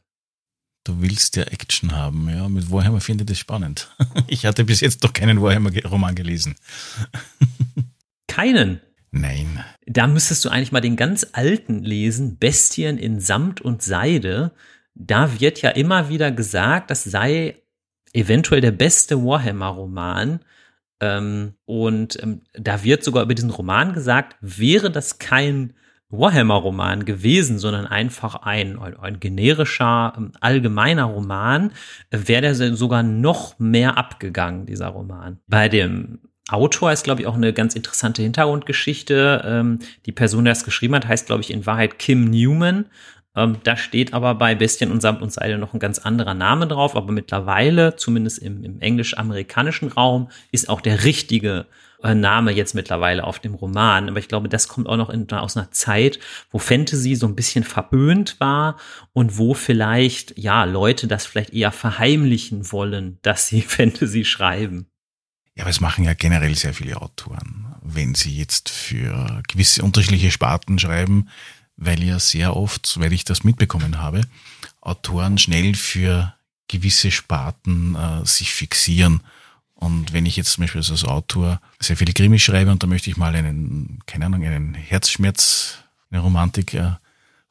Du 0.86 1.02
willst 1.02 1.36
ja 1.36 1.44
Action 1.44 1.92
haben, 1.92 2.30
ja. 2.30 2.48
Mit 2.48 2.72
Warhammer 2.72 3.02
finde 3.02 3.24
ich 3.24 3.28
das 3.28 3.40
spannend. 3.40 3.90
Ich 4.28 4.46
hatte 4.46 4.64
bis 4.64 4.80
jetzt 4.80 5.04
noch 5.04 5.14
keinen 5.14 5.42
Warhammer-Roman 5.42 6.16
gelesen. 6.16 6.56
Keinen? 8.28 8.82
Nein. 9.12 9.64
Da 9.86 10.08
müsstest 10.08 10.44
du 10.44 10.50
eigentlich 10.50 10.72
mal 10.72 10.82
den 10.82 10.96
ganz 10.96 11.28
alten 11.34 11.84
lesen, 11.84 12.40
Bestien 12.40 12.98
in 12.98 13.20
Samt 13.20 13.62
und 13.62 13.84
Seide. 13.84 14.52
Da 14.96 15.40
wird 15.40 15.62
ja 15.62 15.70
immer 15.70 16.10
wieder 16.10 16.32
gesagt, 16.32 16.90
das 16.90 17.04
sei 17.04 17.58
eventuell 18.14 18.62
der 18.62 18.72
beste 18.72 19.24
Warhammer-Roman. 19.24 20.40
Ähm, 21.04 21.54
und 21.66 22.22
ähm, 22.24 22.42
da 22.54 22.84
wird 22.84 23.04
sogar 23.04 23.24
über 23.24 23.36
diesen 23.36 23.50
Roman 23.50 23.92
gesagt, 23.92 24.38
wäre 24.40 24.90
das 24.90 25.20
kein 25.20 25.74
Warhammer-Roman 26.10 27.04
gewesen, 27.04 27.60
sondern 27.60 27.86
einfach 27.86 28.36
ein, 28.44 28.80
ein 28.80 29.20
generischer, 29.20 30.14
ähm, 30.16 30.32
allgemeiner 30.40 31.06
Roman, 31.06 31.72
äh, 32.12 32.20
wäre 32.26 32.42
der 32.42 32.76
sogar 32.76 33.04
noch 33.04 33.60
mehr 33.60 33.98
abgegangen, 33.98 34.66
dieser 34.66 34.88
Roman. 34.88 35.40
Bei 35.48 35.68
dem 35.68 36.20
Autor 36.50 36.94
ist, 36.94 37.04
glaube 37.04 37.22
ich, 37.22 37.28
auch 37.28 37.36
eine 37.36 37.52
ganz 37.52 37.76
interessante 37.76 38.22
Hintergrundgeschichte. 38.22 39.44
Ähm, 39.46 39.80
die 40.06 40.12
Person, 40.14 40.46
die 40.46 40.52
das 40.52 40.64
geschrieben 40.64 40.96
hat, 40.96 41.08
heißt, 41.08 41.26
glaube 41.26 41.42
ich, 41.42 41.52
in 41.52 41.66
Wahrheit 41.66 42.00
Kim 42.00 42.26
Newman 42.30 42.86
ähm, 43.36 43.58
da 43.64 43.76
steht 43.76 44.14
aber 44.14 44.36
bei 44.36 44.54
Bestien 44.54 44.92
und 44.92 45.02
Samt 45.02 45.22
und 45.22 45.34
Seide 45.34 45.58
noch 45.58 45.74
ein 45.74 45.80
ganz 45.80 46.00
anderer 46.00 46.36
Name 46.36 46.68
drauf, 46.68 46.96
aber 46.96 47.12
mittlerweile, 47.12 47.96
zumindest 47.96 48.40
im, 48.40 48.64
im 48.64 48.80
englisch-amerikanischen 48.80 49.90
Raum, 49.90 50.30
ist 50.52 50.70
auch 50.70 50.82
der 50.82 51.04
richtige 51.04 51.66
äh, 52.04 52.14
Name 52.14 52.52
jetzt 52.52 52.76
mittlerweile 52.76 53.24
auf 53.24 53.40
dem 53.40 53.56
Roman. 53.56 54.08
Aber 54.08 54.20
ich 54.20 54.28
glaube, 54.28 54.50
das 54.50 54.68
kommt 54.68 54.88
auch 54.88 54.98
noch 54.98 55.10
in, 55.10 55.30
aus 55.32 55.58
einer 55.58 55.72
Zeit, 55.72 56.20
wo 56.52 56.60
Fantasy 56.60 57.16
so 57.16 57.26
ein 57.26 57.36
bisschen 57.36 57.64
verböhnt 57.64 58.40
war 58.40 58.78
und 59.14 59.38
wo 59.40 59.56
vielleicht, 59.56 60.38
ja, 60.38 60.66
Leute 60.66 61.08
das 61.08 61.26
vielleicht 61.26 61.54
eher 61.54 61.72
verheimlichen 61.72 62.72
wollen, 62.72 63.18
dass 63.24 63.48
sie 63.48 63.62
Fantasy 63.68 64.26
schreiben. 64.26 64.88
Ja, 65.56 65.64
aber 65.64 65.72
es 65.72 65.82
machen 65.82 66.04
ja 66.04 66.14
generell 66.14 66.56
sehr 66.56 66.74
viele 66.74 67.02
Autoren. 67.02 67.76
Wenn 67.82 68.16
sie 68.16 68.36
jetzt 68.36 68.70
für 68.70 69.42
gewisse 69.48 69.84
unterschiedliche 69.84 70.32
Sparten 70.32 70.80
schreiben, 70.80 71.30
weil 71.78 72.04
ja 72.04 72.20
sehr 72.20 72.56
oft, 72.56 73.00
weil 73.00 73.14
ich 73.14 73.26
das 73.26 73.44
mitbekommen 73.44 74.00
habe, 74.00 74.22
Autoren 74.82 75.38
schnell 75.38 75.76
für 75.76 76.34
gewisse 76.68 77.12
Sparten 77.12 77.96
äh, 77.96 78.26
sich 78.26 78.54
fixieren. 78.54 79.22
Und 79.76 80.14
wenn 80.14 80.26
ich 80.26 80.38
jetzt 80.38 80.52
zum 80.52 80.64
Beispiel 80.64 80.82
als 80.82 81.04
Autor 81.04 81.60
sehr 81.80 81.98
viele 81.98 82.14
Krimis 82.14 82.42
schreibe 82.42 82.72
und 82.72 82.84
da 82.84 82.88
möchte 82.88 83.10
ich 83.10 83.18
mal 83.18 83.36
einen, 83.36 84.00
keine 84.06 84.28
Ahnung, 84.28 84.44
einen 84.44 84.74
Herzschmerz, 84.74 85.80
eine 86.10 86.22
Romantik, 86.22 86.74
äh, 86.74 86.94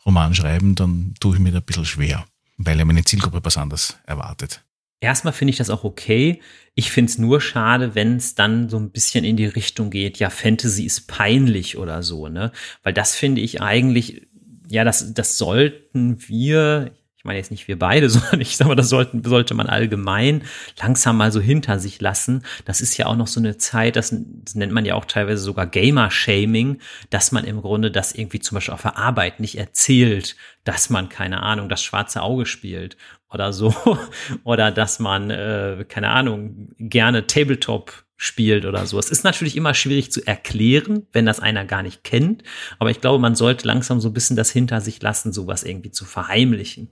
Roman 0.05 0.35
schreiben, 0.35 0.75
dann 0.75 1.15
tue 1.21 1.37
ich 1.37 1.41
mir 1.41 1.53
da 1.53 1.59
ein 1.59 1.65
bisschen 1.65 1.85
schwer, 1.85 2.25
weil 2.57 2.79
ja 2.79 2.85
meine 2.85 3.05
Zielgruppe 3.05 3.41
was 3.45 3.57
anderes 3.57 3.97
erwartet. 4.05 4.63
Erstmal 5.03 5.33
finde 5.33 5.51
ich 5.51 5.57
das 5.57 5.69
auch 5.69 5.83
okay. 5.83 6.41
Ich 6.77 6.93
finde 6.93 7.11
es 7.11 7.19
nur 7.19 7.41
schade, 7.41 7.97
wenn 7.97 8.17
es 8.17 8.37
dann 8.37 8.69
so 8.69 8.79
ein 8.79 8.91
bisschen 8.91 9.25
in 9.25 9.37
die 9.37 9.47
Richtung 9.47 9.91
geht, 9.91 10.19
ja, 10.19 10.31
Fantasy 10.31 10.85
ist 10.85 11.09
peinlich 11.09 11.77
oder 11.77 12.05
so, 12.05 12.29
ne? 12.29 12.53
Weil 12.85 12.93
das 12.93 13.17
finde 13.17 13.41
ich 13.41 13.61
eigentlich, 13.61 14.29
ja, 14.69 14.85
das, 14.85 15.12
das 15.12 15.38
sollten 15.38 16.29
wir, 16.29 16.93
ich 17.17 17.25
meine 17.25 17.38
jetzt 17.38 17.51
nicht 17.51 17.67
wir 17.67 17.81
beide, 17.81 18.09
sondern 18.11 18.41
ich 18.41 18.57
sage 18.57 18.69
mal, 18.69 18.75
das 18.77 18.91
sollten, 18.91 19.25
sollte 19.25 19.55
man 19.55 19.67
allgemein 19.67 20.45
langsam 20.81 21.17
mal 21.17 21.33
so 21.33 21.41
hinter 21.41 21.81
sich 21.81 22.01
lassen. 22.01 22.45
Das 22.65 22.81
ist 22.81 22.97
ja 22.97 23.07
auch 23.07 23.17
noch 23.17 23.27
so 23.27 23.41
eine 23.41 23.57
Zeit, 23.57 23.97
das, 23.97 24.15
das 24.45 24.55
nennt 24.55 24.73
man 24.73 24.85
ja 24.85 24.95
auch 24.95 25.07
teilweise 25.07 25.43
sogar 25.43 25.67
Gamer-Shaming, 25.67 26.79
dass 27.11 27.33
man 27.33 27.45
im 27.45 27.61
Grunde 27.61 27.91
das 27.91 28.15
irgendwie 28.15 28.38
zum 28.38 28.55
Beispiel 28.55 28.75
auf 28.75 28.83
der 28.83 28.99
Arbeit 28.99 29.41
nicht 29.41 29.59
erzählt, 29.59 30.37
dass 30.62 30.91
man, 30.91 31.09
keine 31.09 31.43
Ahnung, 31.43 31.69
das 31.69 31.83
schwarze 31.83 32.23
Auge 32.23 32.47
spielt 32.47 32.97
oder 33.33 33.53
so. 33.53 33.75
oder 34.45 34.71
dass 34.71 34.99
man, 34.99 35.31
äh, 35.31 35.85
keine 35.88 36.11
Ahnung, 36.11 36.71
gerne 36.79 37.27
Tabletop 37.27 38.05
spielt 38.16 38.66
oder 38.66 38.87
so. 38.87 38.99
Es 38.99 39.11
ist 39.11 39.25
natürlich 39.25 39.57
immer 39.57 39.75
schwierig 39.75 40.12
zu 40.12 40.25
erklären, 40.27 41.07
wenn 41.12 41.27
das 41.27 41.40
einer 41.40 41.64
gar 41.64 41.83
nicht 41.83 42.05
kennt. 42.05 42.45
Aber 42.79 42.90
ich 42.90 43.01
glaube, 43.01 43.21
man 43.21 43.35
sollte 43.35 43.66
langsam 43.66 44.01
so 44.01 44.09
ein 44.11 44.14
bisschen 44.14 44.37
das 44.37 44.51
hinter 44.51 44.81
sich 44.81 45.03
lassen, 45.03 45.33
sowas 45.33 45.64
irgendwie 45.64 45.90
zu 45.90 46.05
verheimlichen 46.05 46.88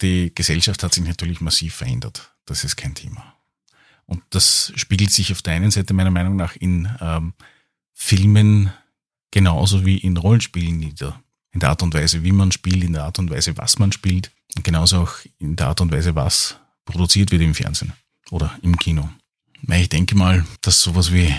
die 0.00 0.34
Gesellschaft 0.34 0.82
hat 0.82 0.94
sich 0.94 1.04
natürlich 1.04 1.40
massiv 1.40 1.74
verändert. 1.74 2.34
Das 2.46 2.64
ist 2.64 2.76
kein 2.76 2.94
Thema. 2.94 3.34
Und 4.06 4.22
das 4.30 4.72
spiegelt 4.76 5.10
sich 5.10 5.32
auf 5.32 5.42
der 5.42 5.54
einen 5.54 5.70
Seite 5.70 5.94
meiner 5.94 6.10
Meinung 6.10 6.36
nach 6.36 6.56
in 6.56 6.88
ähm, 7.00 7.32
Filmen 7.92 8.72
genauso 9.30 9.86
wie 9.86 9.98
in 9.98 10.16
Rollenspielen 10.16 10.76
nieder. 10.76 11.20
In 11.52 11.60
der 11.60 11.70
Art 11.70 11.82
und 11.82 11.94
Weise, 11.94 12.22
wie 12.22 12.32
man 12.32 12.52
spielt, 12.52 12.84
in 12.84 12.92
der 12.92 13.04
Art 13.04 13.18
und 13.18 13.30
Weise, 13.30 13.56
was 13.56 13.78
man 13.78 13.92
spielt. 13.92 14.30
Genauso 14.62 14.98
auch 14.98 15.12
in 15.38 15.56
der 15.56 15.68
Art 15.68 15.80
und 15.80 15.92
Weise, 15.92 16.14
was 16.14 16.56
produziert 16.84 17.30
wird 17.30 17.42
im 17.42 17.54
Fernsehen 17.54 17.92
oder 18.30 18.56
im 18.62 18.76
Kino. 18.76 19.08
Ich 19.68 19.88
denke 19.88 20.14
mal, 20.14 20.44
dass 20.60 20.82
sowas 20.82 21.12
wie 21.12 21.34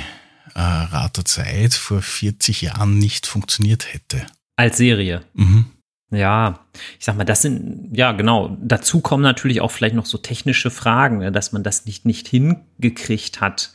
äh, 0.55 0.59
Rat 0.59 1.17
der 1.17 1.25
Zeit 1.25 1.73
vor 1.73 2.01
40 2.01 2.61
Jahren 2.61 2.97
nicht 2.97 3.27
funktioniert 3.27 3.93
hätte. 3.93 4.25
Als 4.55 4.77
Serie. 4.77 5.21
Mhm. 5.33 5.65
Ja, 6.11 6.59
ich 6.97 7.05
sag 7.05 7.17
mal, 7.17 7.23
das 7.23 7.41
sind, 7.41 7.89
ja, 7.95 8.11
genau. 8.11 8.57
Dazu 8.61 9.01
kommen 9.01 9.23
natürlich 9.23 9.61
auch 9.61 9.71
vielleicht 9.71 9.95
noch 9.95 10.05
so 10.05 10.17
technische 10.17 10.69
Fragen, 10.71 11.17
ne, 11.19 11.31
dass 11.31 11.51
man 11.51 11.63
das 11.63 11.85
nicht, 11.85 12.05
nicht 12.05 12.27
hingekriegt 12.27 13.41
hat. 13.41 13.73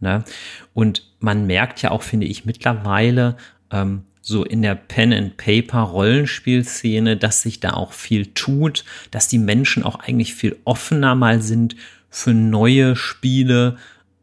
Ne? 0.00 0.24
Und 0.72 1.14
man 1.20 1.46
merkt 1.46 1.82
ja 1.82 1.90
auch, 1.90 2.02
finde 2.02 2.26
ich, 2.26 2.44
mittlerweile, 2.44 3.36
ähm, 3.70 4.04
so 4.26 4.42
in 4.42 4.62
der 4.62 4.74
Pen-and-Paper-Rollenspielszene, 4.74 7.18
dass 7.18 7.42
sich 7.42 7.60
da 7.60 7.74
auch 7.74 7.92
viel 7.92 8.28
tut, 8.28 8.86
dass 9.10 9.28
die 9.28 9.36
Menschen 9.38 9.82
auch 9.82 9.96
eigentlich 9.96 10.32
viel 10.34 10.56
offener 10.64 11.14
mal 11.14 11.42
sind 11.42 11.76
für 12.08 12.32
neue 12.32 12.96
Spiele, 12.96 13.76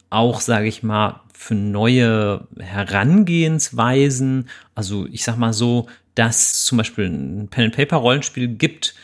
auch, 0.09 0.41
sage 0.41 0.67
ich 0.67 0.81
mal, 0.81 1.21
für 1.33 1.53
neue 1.53 2.47
Herangehensweisen. 2.59 4.49
Also 4.73 5.05
ich 5.11 5.23
sag 5.23 5.37
mal 5.37 5.53
so, 5.53 5.85
dass 6.15 6.65
zum 6.65 6.79
Beispiel 6.79 7.05
ein 7.05 7.49
Pen-and-Paper-Rollenspiel 7.49 8.47
gibt, 8.47 8.95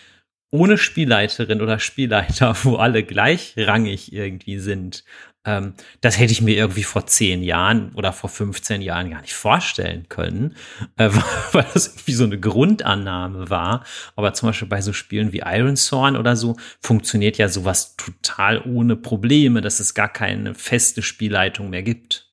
ohne 0.50 0.80
Spielleiterin 0.80 1.62
oder 1.62 1.78
Spielleiter, 1.78 2.58
wo 2.64 2.78
alle 2.78 3.04
gleichrangig 3.04 4.14
irgendwie 4.14 4.58
sind. 4.58 5.04
Ähm, 5.48 5.74
das 6.02 6.20
hätte 6.20 6.34
ich 6.34 6.42
mir 6.42 6.56
irgendwie 6.56 6.84
vor 6.84 7.08
zehn 7.08 7.42
Jahren 7.42 7.94
oder 7.94 8.12
vor 8.12 8.30
15 8.30 8.82
Jahren 8.82 9.10
gar 9.10 9.22
nicht 9.22 9.34
vorstellen 9.34 10.08
können, 10.10 10.56
äh, 10.98 11.10
weil 11.54 11.66
das 11.74 11.88
irgendwie 11.88 12.14
so 12.14 12.26
eine 12.26 12.38
Grundannahme 12.40 13.50
war. 13.50 13.86
Aber 14.18 14.34
zum 14.34 14.50
Beispiel 14.50 14.68
bei 14.68 14.82
so 14.82 14.92
Spielen 14.92 15.32
wie 15.32 15.42
Iron 15.46 15.76
Thorn 15.76 16.18
oder 16.18 16.36
so 16.36 16.58
funktioniert 16.82 17.38
ja 17.38 17.48
sowas 17.48 17.96
total 17.96 18.62
ohne 18.62 18.98
Probleme, 18.98 19.62
dass 19.62 19.80
es 19.80 19.94
gar 19.94 20.10
keine 20.10 20.54
feste 20.54 21.02
Spielleitung 21.02 21.70
mehr 21.70 21.82
gibt. 21.82 22.28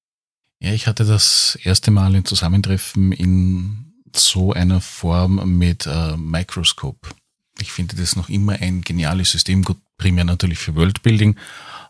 Ja, 0.60 0.72
ich 0.72 0.88
hatte 0.88 1.04
das 1.04 1.56
erste 1.62 1.92
Mal 1.92 2.14
ein 2.14 2.24
Zusammentreffen 2.24 3.12
in 3.12 3.92
so 4.12 4.52
einer 4.52 4.80
Form 4.80 5.56
mit 5.58 5.86
äh, 5.86 6.16
Microscope. 6.16 7.10
Ich 7.60 7.70
finde 7.70 7.94
das 7.94 8.16
noch 8.16 8.28
immer 8.28 8.54
ein 8.54 8.82
geniales 8.82 9.30
System, 9.30 9.62
gut, 9.62 9.78
primär 9.98 10.24
natürlich 10.24 10.58
für 10.58 10.74
Worldbuilding, 10.74 11.36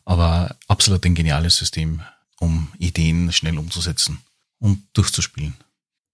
aber 0.05 0.57
absolut 0.69 1.05
ein 1.07 1.15
geniales 1.15 1.57
System, 1.57 2.01
um 2.41 2.69
Ideen 2.79 3.33
schnell 3.33 3.59
umzusetzen 3.59 4.19
und 4.59 4.83
durchzuspielen. 4.93 5.55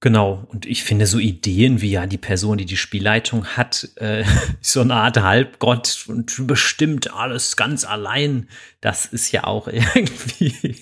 Genau, 0.03 0.47
und 0.49 0.64
ich 0.64 0.82
finde 0.82 1.07
so 1.07 1.18
Ideen 1.18 1.82
wie 1.82 1.91
ja 1.91 2.07
die 2.07 2.16
Person, 2.16 2.57
die 2.57 2.64
die 2.64 2.78
Spielleitung 2.78 3.45
hat, 3.45 3.86
äh, 3.97 4.24
so 4.62 4.80
eine 4.80 4.95
Art 4.95 5.20
Halbgott 5.20 6.07
und 6.09 6.47
bestimmt 6.47 7.12
alles 7.12 7.55
ganz 7.57 7.84
allein, 7.84 8.49
das 8.80 9.05
ist 9.05 9.30
ja 9.30 9.45
auch 9.45 9.68
irgendwie, 9.68 10.74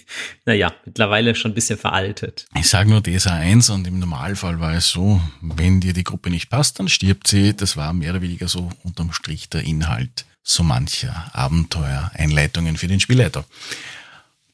naja, 0.47 0.73
mittlerweile 0.85 1.35
schon 1.35 1.51
ein 1.51 1.55
bisschen 1.55 1.81
veraltet. 1.81 2.47
Ich 2.57 2.69
sage 2.69 2.89
nur 2.89 3.03
DSA 3.03 3.35
1 3.35 3.71
und 3.71 3.89
im 3.89 3.99
Normalfall 3.99 4.61
war 4.61 4.75
es 4.75 4.89
so, 4.89 5.21
wenn 5.41 5.81
dir 5.81 5.95
die 5.95 6.05
Gruppe 6.05 6.31
nicht 6.31 6.49
passt, 6.49 6.79
dann 6.79 6.89
stirbt 6.89 7.27
sie. 7.27 7.57
Das 7.57 7.77
war 7.77 7.93
mehr 7.93 8.11
oder 8.11 8.23
weniger 8.23 8.47
so 8.47 8.71
unterm 8.85 9.13
Strich 9.13 9.49
der 9.49 9.65
Inhalt 9.65 10.27
so 10.49 10.63
mancher 10.63 11.31
Abenteuer, 11.33 12.11
Einleitungen 12.15 12.77
für 12.77 12.89
den 12.89 13.01
Spielleiter. 13.01 13.45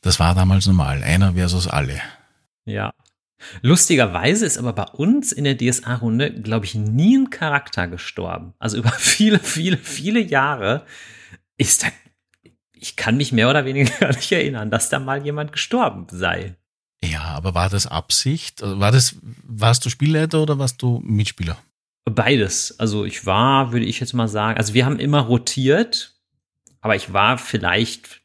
Das 0.00 0.18
war 0.18 0.34
damals 0.34 0.66
normal, 0.66 1.02
einer 1.02 1.34
versus 1.34 1.66
alle. 1.66 2.00
Ja, 2.64 2.92
Lustigerweise 3.62 4.46
ist 4.46 4.58
aber 4.58 4.72
bei 4.72 4.84
uns 4.84 5.32
in 5.32 5.44
der 5.44 5.56
DSA-Runde, 5.56 6.32
glaube 6.32 6.66
ich, 6.66 6.74
nie 6.74 7.18
ein 7.18 7.30
Charakter 7.30 7.86
gestorben. 7.88 8.54
Also 8.58 8.76
über 8.76 8.90
viele, 8.98 9.38
viele, 9.38 9.76
viele 9.76 10.20
Jahre 10.20 10.86
ist 11.56 11.82
da, 11.82 11.88
ich 12.72 12.96
kann 12.96 13.16
mich 13.16 13.32
mehr 13.32 13.50
oder 13.50 13.64
weniger 13.64 13.94
gar 14.00 14.14
nicht 14.14 14.32
erinnern, 14.32 14.70
dass 14.70 14.88
da 14.88 14.98
mal 14.98 15.24
jemand 15.24 15.52
gestorben 15.52 16.06
sei. 16.10 16.56
Ja, 17.02 17.22
aber 17.22 17.54
war 17.54 17.68
das 17.68 17.86
Absicht? 17.86 18.62
War 18.62 18.90
das, 18.90 19.16
warst 19.42 19.84
du 19.84 19.90
Spielleiter 19.90 20.42
oder 20.42 20.58
warst 20.58 20.80
du 20.80 21.02
Mitspieler? 21.04 21.58
Beides. 22.04 22.78
Also 22.78 23.04
ich 23.04 23.24
war, 23.26 23.72
würde 23.72 23.86
ich 23.86 24.00
jetzt 24.00 24.12
mal 24.12 24.28
sagen, 24.28 24.58
also 24.58 24.74
wir 24.74 24.84
haben 24.84 24.98
immer 24.98 25.20
rotiert, 25.20 26.14
aber 26.80 26.96
ich 26.96 27.12
war 27.12 27.38
vielleicht 27.38 28.24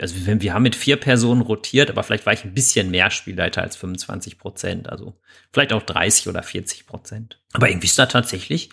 also 0.00 0.26
wir, 0.26 0.40
wir 0.40 0.54
haben 0.54 0.62
mit 0.62 0.76
vier 0.76 0.96
Personen 0.96 1.42
rotiert, 1.42 1.90
aber 1.90 2.02
vielleicht 2.02 2.26
war 2.26 2.32
ich 2.32 2.44
ein 2.44 2.54
bisschen 2.54 2.90
mehr 2.90 3.10
Spielleiter 3.10 3.62
als 3.62 3.76
25 3.76 4.38
Prozent. 4.38 4.88
Also 4.88 5.18
vielleicht 5.52 5.72
auch 5.72 5.82
30 5.82 6.28
oder 6.28 6.42
40 6.42 6.86
Prozent. 6.86 7.40
Aber 7.52 7.68
irgendwie 7.68 7.86
ist 7.86 7.98
da 7.98 8.06
tatsächlich 8.06 8.70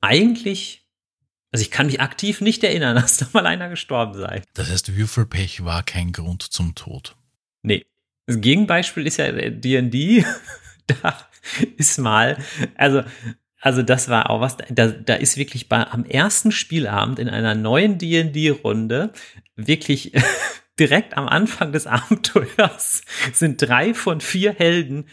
eigentlich, 0.00 0.86
also 1.52 1.62
ich 1.62 1.70
kann 1.70 1.86
mich 1.86 2.00
aktiv 2.00 2.40
nicht 2.40 2.64
erinnern, 2.64 2.96
dass 3.00 3.18
da 3.18 3.26
mal 3.32 3.46
einer 3.46 3.68
gestorben 3.68 4.14
sei. 4.14 4.42
Das 4.54 4.70
heißt, 4.70 4.96
Würfelpech 4.96 5.64
war 5.64 5.82
kein 5.82 6.12
Grund 6.12 6.42
zum 6.42 6.74
Tod. 6.74 7.16
Nee. 7.62 7.86
Das 8.26 8.40
Gegenbeispiel 8.40 9.06
ist 9.06 9.18
ja 9.18 9.30
D&D. 9.32 10.24
da 10.86 11.28
ist 11.76 11.98
mal, 11.98 12.36
also 12.76 13.02
also 13.60 13.82
das 13.82 14.10
war 14.10 14.28
auch 14.28 14.42
was, 14.42 14.58
da, 14.58 14.88
da 14.88 15.14
ist 15.14 15.38
wirklich 15.38 15.70
bei, 15.70 15.86
am 15.86 16.04
ersten 16.04 16.52
Spielabend 16.52 17.18
in 17.18 17.30
einer 17.30 17.54
neuen 17.54 17.96
D&D-Runde 17.96 19.10
wirklich 19.56 20.12
direkt 20.78 21.16
am 21.16 21.26
Anfang 21.26 21.72
des 21.72 21.86
Abenteuers 21.86 23.02
sind 23.32 23.62
drei 23.62 23.94
von 23.94 24.20
vier 24.20 24.52
Helden 24.52 25.06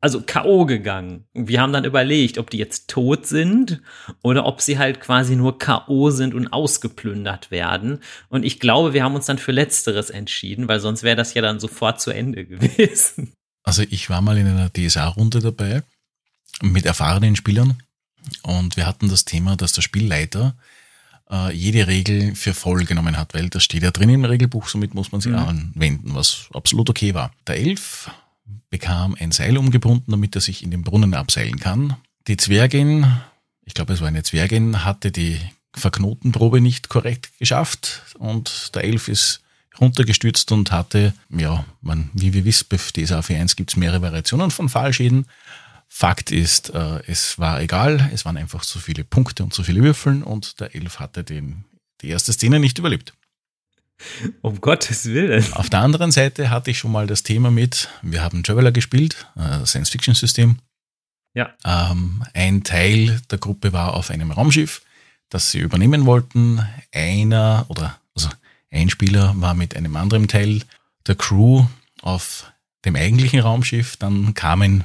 also 0.00 0.22
K.O. 0.22 0.64
gegangen. 0.64 1.26
Wir 1.34 1.60
haben 1.60 1.74
dann 1.74 1.84
überlegt, 1.84 2.38
ob 2.38 2.48
die 2.48 2.56
jetzt 2.56 2.88
tot 2.88 3.26
sind 3.26 3.82
oder 4.22 4.46
ob 4.46 4.62
sie 4.62 4.78
halt 4.78 5.00
quasi 5.00 5.36
nur 5.36 5.58
K.O. 5.58 6.10
sind 6.10 6.34
und 6.34 6.48
ausgeplündert 6.54 7.50
werden. 7.50 8.00
Und 8.30 8.44
ich 8.44 8.60
glaube, 8.60 8.94
wir 8.94 9.04
haben 9.04 9.14
uns 9.14 9.26
dann 9.26 9.36
für 9.36 9.52
Letzteres 9.52 10.08
entschieden, 10.08 10.68
weil 10.68 10.80
sonst 10.80 11.02
wäre 11.02 11.16
das 11.16 11.34
ja 11.34 11.42
dann 11.42 11.60
sofort 11.60 12.00
zu 12.00 12.10
Ende 12.12 12.46
gewesen. 12.46 13.34
Also 13.62 13.82
ich 13.82 14.10
war 14.10 14.20
mal 14.20 14.38
in 14.38 14.46
einer 14.46 14.70
DSA-Runde 14.72 15.40
dabei 15.40 15.82
mit 16.62 16.86
erfahrenen 16.86 17.36
Spielern 17.36 17.82
und 18.42 18.76
wir 18.76 18.86
hatten 18.86 19.08
das 19.08 19.24
Thema, 19.24 19.56
dass 19.56 19.72
der 19.72 19.82
Spielleiter 19.82 20.54
äh, 21.30 21.54
jede 21.54 21.86
Regel 21.86 22.34
für 22.34 22.54
voll 22.54 22.84
genommen 22.84 23.16
hat, 23.16 23.34
weil 23.34 23.48
das 23.48 23.64
steht 23.64 23.82
ja 23.82 23.90
drin 23.90 24.10
im 24.10 24.24
Regelbuch, 24.24 24.68
somit 24.68 24.94
muss 24.94 25.12
man 25.12 25.20
sie 25.20 25.30
mhm. 25.30 25.36
anwenden, 25.36 26.14
was 26.14 26.48
absolut 26.52 26.90
okay 26.90 27.14
war. 27.14 27.32
Der 27.46 27.56
Elf 27.56 28.10
bekam 28.68 29.16
ein 29.18 29.32
Seil 29.32 29.58
umgebunden, 29.58 30.10
damit 30.10 30.34
er 30.34 30.40
sich 30.40 30.62
in 30.62 30.70
den 30.70 30.82
Brunnen 30.82 31.14
abseilen 31.14 31.58
kann. 31.58 31.96
Die 32.28 32.36
Zwergin, 32.36 33.06
ich 33.64 33.74
glaube 33.74 33.92
es 33.92 34.00
war 34.00 34.08
eine 34.08 34.22
Zwergin, 34.22 34.84
hatte 34.84 35.10
die 35.10 35.38
Verknotenprobe 35.74 36.60
nicht 36.60 36.88
korrekt 36.88 37.30
geschafft 37.38 38.02
und 38.18 38.74
der 38.74 38.84
Elf 38.84 39.08
ist 39.08 39.42
runtergestürzt 39.80 40.52
und 40.52 40.70
hatte, 40.70 41.14
ja, 41.30 41.64
man, 41.80 42.10
wie 42.12 42.32
wir 42.32 42.44
wissen, 42.44 42.66
bei 42.68 42.76
DSA 42.76 43.20
4.1 43.20 43.56
gibt 43.56 43.70
es 43.70 43.76
mehrere 43.76 44.02
Variationen 44.02 44.50
von 44.50 44.68
Fallschäden. 44.68 45.26
Fakt 45.88 46.30
ist, 46.30 46.70
äh, 46.70 47.02
es 47.06 47.38
war 47.38 47.60
egal, 47.60 48.10
es 48.14 48.24
waren 48.24 48.36
einfach 48.36 48.62
zu 48.62 48.78
viele 48.78 49.02
Punkte 49.04 49.42
und 49.42 49.52
zu 49.52 49.64
viele 49.64 49.82
Würfeln 49.82 50.22
und 50.22 50.60
der 50.60 50.74
Elf 50.74 51.00
hatte 51.00 51.24
den, 51.24 51.64
die 52.00 52.08
erste 52.08 52.32
Szene 52.32 52.60
nicht 52.60 52.78
überlebt. 52.78 53.14
Um 54.40 54.60
Gottes 54.60 55.06
Willen. 55.06 55.52
Auf 55.52 55.68
der 55.68 55.80
anderen 55.80 56.10
Seite 56.10 56.50
hatte 56.50 56.70
ich 56.70 56.78
schon 56.78 56.92
mal 56.92 57.06
das 57.06 57.22
Thema 57.22 57.50
mit, 57.50 57.88
wir 58.02 58.22
haben 58.22 58.42
Traveler 58.42 58.72
gespielt, 58.72 59.26
äh, 59.36 59.66
Science-Fiction-System. 59.66 60.58
Ja. 61.34 61.50
Ähm, 61.64 62.24
ein 62.34 62.64
Teil 62.64 63.20
der 63.30 63.38
Gruppe 63.38 63.72
war 63.72 63.94
auf 63.94 64.10
einem 64.10 64.30
Raumschiff, 64.30 64.82
das 65.28 65.50
sie 65.50 65.58
übernehmen 65.58 66.06
wollten. 66.06 66.66
Einer 66.92 67.66
oder 67.68 67.98
also 68.14 68.28
ein 68.70 68.90
Spieler 68.90 69.34
war 69.36 69.54
mit 69.54 69.76
einem 69.76 69.96
anderen 69.96 70.28
Teil 70.28 70.62
der 71.06 71.16
Crew 71.16 71.64
auf 72.02 72.52
dem 72.84 72.96
eigentlichen 72.96 73.40
Raumschiff. 73.40 73.96
Dann 73.96 74.34
kamen 74.34 74.84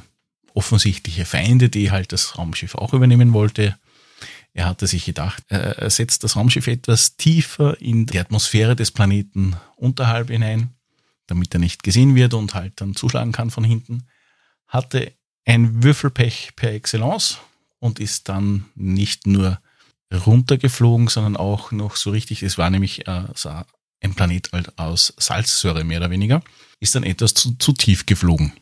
offensichtliche 0.54 1.24
Feinde, 1.24 1.68
die 1.68 1.90
halt 1.90 2.12
das 2.12 2.38
Raumschiff 2.38 2.74
auch 2.74 2.94
übernehmen 2.94 3.32
wollte. 3.32 3.76
Er 4.54 4.66
hatte 4.66 4.86
sich 4.86 5.04
gedacht, 5.04 5.42
er 5.48 5.90
setzt 5.90 6.24
das 6.24 6.34
Raumschiff 6.34 6.66
etwas 6.66 7.16
tiefer 7.16 7.80
in 7.80 8.06
die 8.06 8.18
Atmosphäre 8.18 8.74
des 8.74 8.90
Planeten 8.90 9.54
unterhalb 9.76 10.30
hinein, 10.30 10.70
damit 11.26 11.54
er 11.54 11.60
nicht 11.60 11.82
gesehen 11.82 12.14
wird 12.14 12.32
und 12.32 12.54
halt 12.54 12.80
dann 12.80 12.96
zuschlagen 12.96 13.32
kann 13.32 13.50
von 13.50 13.64
hinten. 13.64 14.06
Hatte 14.66 15.12
ein 15.44 15.82
Würfelpech 15.82 16.54
per 16.56 16.72
Excellence 16.72 17.38
und 17.78 18.00
ist 18.00 18.30
dann 18.30 18.64
nicht 18.74 19.26
nur 19.26 19.60
runtergeflogen, 20.12 21.08
sondern 21.08 21.36
auch 21.36 21.70
noch 21.72 21.96
so 21.96 22.10
richtig, 22.10 22.42
es 22.42 22.56
war 22.56 22.70
nämlich 22.70 23.06
äh, 23.06 23.24
ein 24.02 24.14
Planet 24.14 24.50
halt 24.52 24.78
aus 24.78 25.14
Salzsäure 25.16 25.84
mehr 25.84 25.98
oder 25.98 26.10
weniger, 26.10 26.42
ist 26.80 26.94
dann 26.94 27.04
etwas 27.04 27.34
zu, 27.34 27.54
zu 27.58 27.72
tief 27.72 28.06
geflogen. 28.06 28.52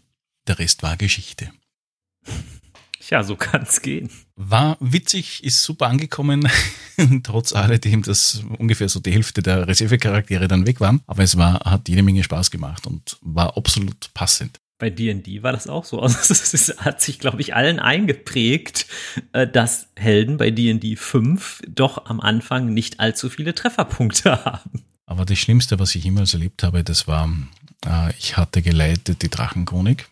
Der 0.47 0.59
Rest 0.59 0.82
war 0.82 0.97
Geschichte. 0.97 1.51
Ja, 3.11 3.22
so 3.22 3.37
kann's 3.37 3.82
gehen. 3.82 4.09
War 4.37 4.78
witzig, 4.80 5.45
ist 5.45 5.62
super 5.62 5.89
angekommen, 5.89 6.49
trotz 7.22 7.53
alledem, 7.53 8.03
dass 8.03 8.43
ungefähr 8.59 8.89
so 8.89 8.99
die 8.99 9.12
Hälfte 9.12 9.43
der 9.43 9.68
Reservecharaktere 9.68 10.49
dann 10.49 10.66
weg 10.66 10.80
waren. 10.80 11.03
Aber 11.07 11.22
es 11.22 11.37
war, 11.37 11.61
hat 11.61 11.89
jede 11.89 12.03
Menge 12.03 12.24
Spaß 12.24 12.51
gemacht 12.51 12.87
und 12.87 13.18
war 13.20 13.57
absolut 13.57 14.12
passend. 14.14 14.59
Bei 14.78 14.91
D&D 14.91 15.43
war 15.43 15.53
das 15.53 15.68
auch 15.68 15.85
so. 15.85 16.01
Also 16.03 16.32
es 16.32 16.74
hat 16.78 17.01
sich, 17.01 17.18
glaube 17.18 17.41
ich, 17.41 17.55
allen 17.55 17.78
eingeprägt, 17.78 18.87
äh, 19.32 19.47
dass 19.47 19.89
Helden 19.97 20.37
bei 20.37 20.51
D&D 20.51 20.97
5 20.97 21.62
doch 21.68 22.07
am 22.07 22.20
Anfang 22.20 22.72
nicht 22.72 23.01
allzu 23.01 23.28
viele 23.28 23.55
Trefferpunkte 23.55 24.45
haben. 24.45 24.82
Aber 25.07 25.24
das 25.24 25.38
Schlimmste, 25.38 25.78
was 25.78 25.94
ich 25.94 26.05
jemals 26.05 26.32
erlebt 26.32 26.62
habe, 26.62 26.82
das 26.82 27.07
war, 27.07 27.30
äh, 27.84 28.11
ich 28.16 28.36
hatte 28.36 28.62
geleitet 28.62 29.22
die 29.22 29.28
Drachenchronik. 29.28 30.09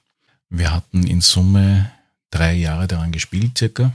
Wir 0.49 0.71
hatten 0.73 1.07
in 1.07 1.21
Summe 1.21 1.91
drei 2.31 2.55
Jahre 2.55 2.87
daran 2.89 3.13
gespielt, 3.13 3.57
circa. 3.57 3.93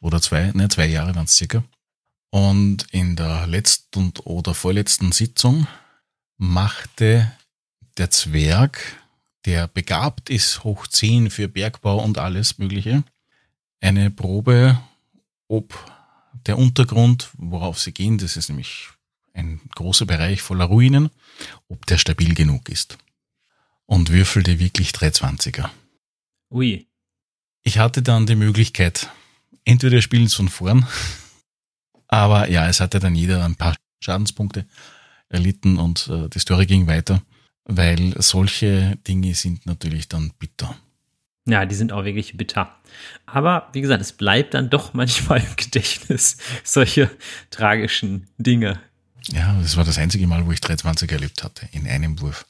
Oder 0.00 0.20
zwei, 0.22 0.52
ne, 0.52 0.68
zwei 0.68 0.86
Jahre 0.86 1.14
waren 1.14 1.24
es 1.24 1.36
circa. 1.36 1.64
Und 2.30 2.86
in 2.92 3.16
der 3.16 3.46
letzten 3.48 4.12
oder 4.24 4.54
vorletzten 4.54 5.10
Sitzung 5.10 5.66
machte 6.36 7.32
der 7.96 8.10
Zwerg, 8.10 8.80
der 9.44 9.66
begabt 9.66 10.30
ist, 10.30 10.62
hoch 10.62 10.86
10 10.86 11.30
für 11.30 11.48
Bergbau 11.48 12.02
und 12.02 12.18
alles 12.18 12.58
Mögliche, 12.58 13.02
eine 13.80 14.10
Probe, 14.10 14.80
ob 15.48 15.74
der 16.46 16.56
Untergrund, 16.56 17.30
worauf 17.36 17.80
sie 17.80 17.92
gehen, 17.92 18.18
das 18.18 18.36
ist 18.36 18.48
nämlich 18.48 18.88
ein 19.32 19.60
großer 19.74 20.06
Bereich 20.06 20.42
voller 20.42 20.66
Ruinen, 20.66 21.10
ob 21.68 21.86
der 21.86 21.98
stabil 21.98 22.34
genug 22.34 22.68
ist. 22.68 22.98
Und 23.86 24.10
würfelte 24.10 24.58
wirklich 24.58 24.90
320er. 24.90 25.68
Ui. 26.50 26.86
Ich 27.62 27.78
hatte 27.78 28.02
dann 28.02 28.26
die 28.26 28.36
Möglichkeit, 28.36 29.10
entweder 29.64 30.00
spielen 30.00 30.28
von 30.28 30.48
vorn, 30.48 30.86
aber 32.08 32.48
ja, 32.48 32.68
es 32.68 32.80
hatte 32.80 33.00
dann 33.00 33.14
jeder 33.14 33.44
ein 33.44 33.56
paar 33.56 33.76
Schadenspunkte. 34.00 34.66
erlitten 35.28 35.78
und 35.78 36.08
äh, 36.08 36.28
die 36.28 36.40
Story 36.40 36.66
ging 36.66 36.88
weiter, 36.88 37.22
weil 37.64 38.20
solche 38.20 38.96
Dinge 39.06 39.34
sind 39.34 39.64
natürlich 39.64 40.08
dann 40.08 40.32
bitter. 40.38 40.76
Ja, 41.46 41.64
die 41.66 41.74
sind 41.74 41.92
auch 41.92 42.04
wirklich 42.04 42.36
bitter. 42.36 42.76
Aber 43.26 43.68
wie 43.72 43.80
gesagt, 43.80 44.02
es 44.02 44.12
bleibt 44.12 44.54
dann 44.54 44.70
doch 44.70 44.92
manchmal 44.94 45.40
im 45.40 45.56
Gedächtnis 45.56 46.36
solche 46.64 47.10
tragischen 47.50 48.28
Dinge. 48.38 48.80
Ja, 49.32 49.58
das 49.60 49.76
war 49.76 49.84
das 49.84 49.98
einzige 49.98 50.26
Mal, 50.26 50.46
wo 50.46 50.52
ich 50.52 50.60
320 50.60 51.10
erlebt 51.12 51.44
hatte, 51.44 51.68
in 51.72 51.86
einem 51.86 52.20
Wurf. 52.20 52.46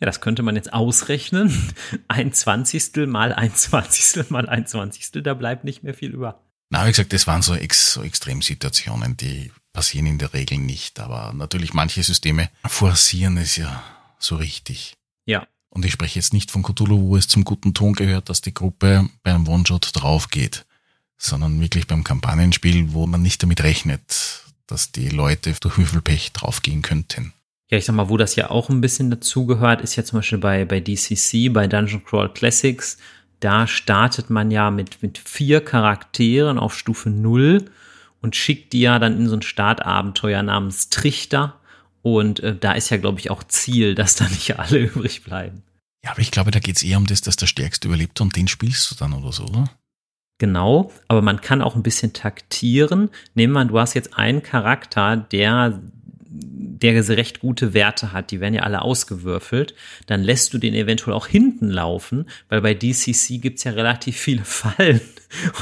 Ja, 0.00 0.06
das 0.06 0.20
könnte 0.20 0.42
man 0.42 0.56
jetzt 0.56 0.72
ausrechnen. 0.72 1.72
Ein 2.08 2.32
Zwanzigstel 2.32 3.06
mal 3.06 3.32
ein 3.32 3.54
Zwanzigstel 3.54 4.26
mal 4.30 4.48
ein 4.48 4.66
Zwanzigstel, 4.66 5.22
da 5.22 5.34
bleibt 5.34 5.64
nicht 5.64 5.84
mehr 5.84 5.94
viel 5.94 6.10
über. 6.10 6.40
Na, 6.70 6.84
wie 6.86 6.90
gesagt, 6.90 7.12
das 7.12 7.26
waren 7.26 7.42
so, 7.42 7.54
ex, 7.54 7.92
so 7.92 8.02
Extremsituationen, 8.02 9.16
die 9.16 9.52
passieren 9.72 10.06
in 10.06 10.18
der 10.18 10.32
Regel 10.32 10.58
nicht. 10.58 10.98
Aber 11.00 11.32
natürlich 11.32 11.74
manche 11.74 12.02
Systeme 12.02 12.50
forcieren 12.64 13.36
es 13.36 13.56
ja 13.56 13.82
so 14.18 14.36
richtig. 14.36 14.94
Ja. 15.26 15.46
Und 15.68 15.84
ich 15.84 15.92
spreche 15.92 16.18
jetzt 16.18 16.32
nicht 16.32 16.50
von 16.50 16.62
Cthulhu, 16.62 17.10
wo 17.10 17.16
es 17.16 17.28
zum 17.28 17.44
guten 17.44 17.72
Ton 17.72 17.92
gehört, 17.92 18.28
dass 18.28 18.40
die 18.40 18.54
Gruppe 18.54 19.08
beim 19.22 19.46
One-Shot 19.46 19.90
drauf 19.92 20.28
geht, 20.28 20.66
sondern 21.16 21.60
wirklich 21.60 21.86
beim 21.86 22.04
Kampagnenspiel, 22.04 22.92
wo 22.92 23.06
man 23.06 23.22
nicht 23.22 23.42
damit 23.42 23.62
rechnet, 23.62 24.42
dass 24.72 24.90
die 24.90 25.10
Leute 25.10 25.52
durch 25.60 25.78
Würfelpech 25.78 26.32
draufgehen 26.32 26.82
könnten. 26.82 27.32
Ja, 27.70 27.78
ich 27.78 27.84
sag 27.84 27.94
mal, 27.94 28.08
wo 28.08 28.16
das 28.16 28.36
ja 28.36 28.50
auch 28.50 28.68
ein 28.68 28.80
bisschen 28.80 29.10
dazugehört, 29.10 29.80
ist 29.80 29.96
ja 29.96 30.04
zum 30.04 30.18
Beispiel 30.18 30.38
bei, 30.38 30.64
bei 30.64 30.80
DCC, 30.80 31.48
bei 31.50 31.66
Dungeon 31.66 32.04
Crawl 32.04 32.32
Classics. 32.32 32.98
Da 33.40 33.66
startet 33.66 34.28
man 34.28 34.50
ja 34.50 34.70
mit, 34.70 35.02
mit 35.02 35.18
vier 35.18 35.64
Charakteren 35.64 36.58
auf 36.58 36.76
Stufe 36.76 37.08
0 37.08 37.64
und 38.20 38.36
schickt 38.36 38.72
die 38.72 38.82
ja 38.82 38.98
dann 38.98 39.16
in 39.16 39.28
so 39.28 39.36
ein 39.36 39.42
Startabenteuer 39.42 40.42
namens 40.42 40.90
Trichter. 40.90 41.60
Und 42.02 42.40
äh, 42.40 42.54
da 42.54 42.72
ist 42.72 42.90
ja, 42.90 42.98
glaube 42.98 43.20
ich, 43.20 43.30
auch 43.30 43.42
Ziel, 43.44 43.94
dass 43.96 44.16
da 44.16 44.28
nicht 44.28 44.58
alle 44.58 44.78
übrig 44.78 45.24
bleiben. 45.24 45.62
Ja, 46.04 46.10
aber 46.10 46.20
ich 46.20 46.30
glaube, 46.30 46.50
da 46.50 46.58
geht 46.58 46.76
es 46.76 46.82
eher 46.82 46.98
um 46.98 47.06
das, 47.06 47.22
dass 47.22 47.36
der 47.36 47.46
Stärkste 47.46 47.88
überlebt 47.88 48.20
und 48.20 48.36
den 48.36 48.48
spielst 48.48 48.90
du 48.90 48.96
dann 48.96 49.12
oder 49.12 49.32
so, 49.32 49.44
oder? 49.44 49.70
Genau, 50.42 50.90
aber 51.06 51.22
man 51.22 51.40
kann 51.40 51.62
auch 51.62 51.76
ein 51.76 51.84
bisschen 51.84 52.14
taktieren. 52.14 53.10
Nehmen 53.36 53.52
wir 53.52 53.60
an, 53.60 53.68
du 53.68 53.78
hast 53.78 53.94
jetzt 53.94 54.18
einen 54.18 54.42
Charakter, 54.42 55.16
der 55.16 55.80
der 56.28 57.06
recht 57.10 57.38
gute 57.38 57.74
Werte 57.74 58.12
hat, 58.12 58.32
die 58.32 58.40
werden 58.40 58.54
ja 58.54 58.62
alle 58.62 58.82
ausgewürfelt, 58.82 59.76
dann 60.06 60.24
lässt 60.24 60.52
du 60.52 60.58
den 60.58 60.74
eventuell 60.74 61.14
auch 61.14 61.28
hinten 61.28 61.70
laufen, 61.70 62.28
weil 62.48 62.60
bei 62.60 62.74
DCC 62.74 63.38
gibt's 63.40 63.62
ja 63.62 63.70
relativ 63.70 64.16
viele 64.16 64.44
Fallen 64.44 65.00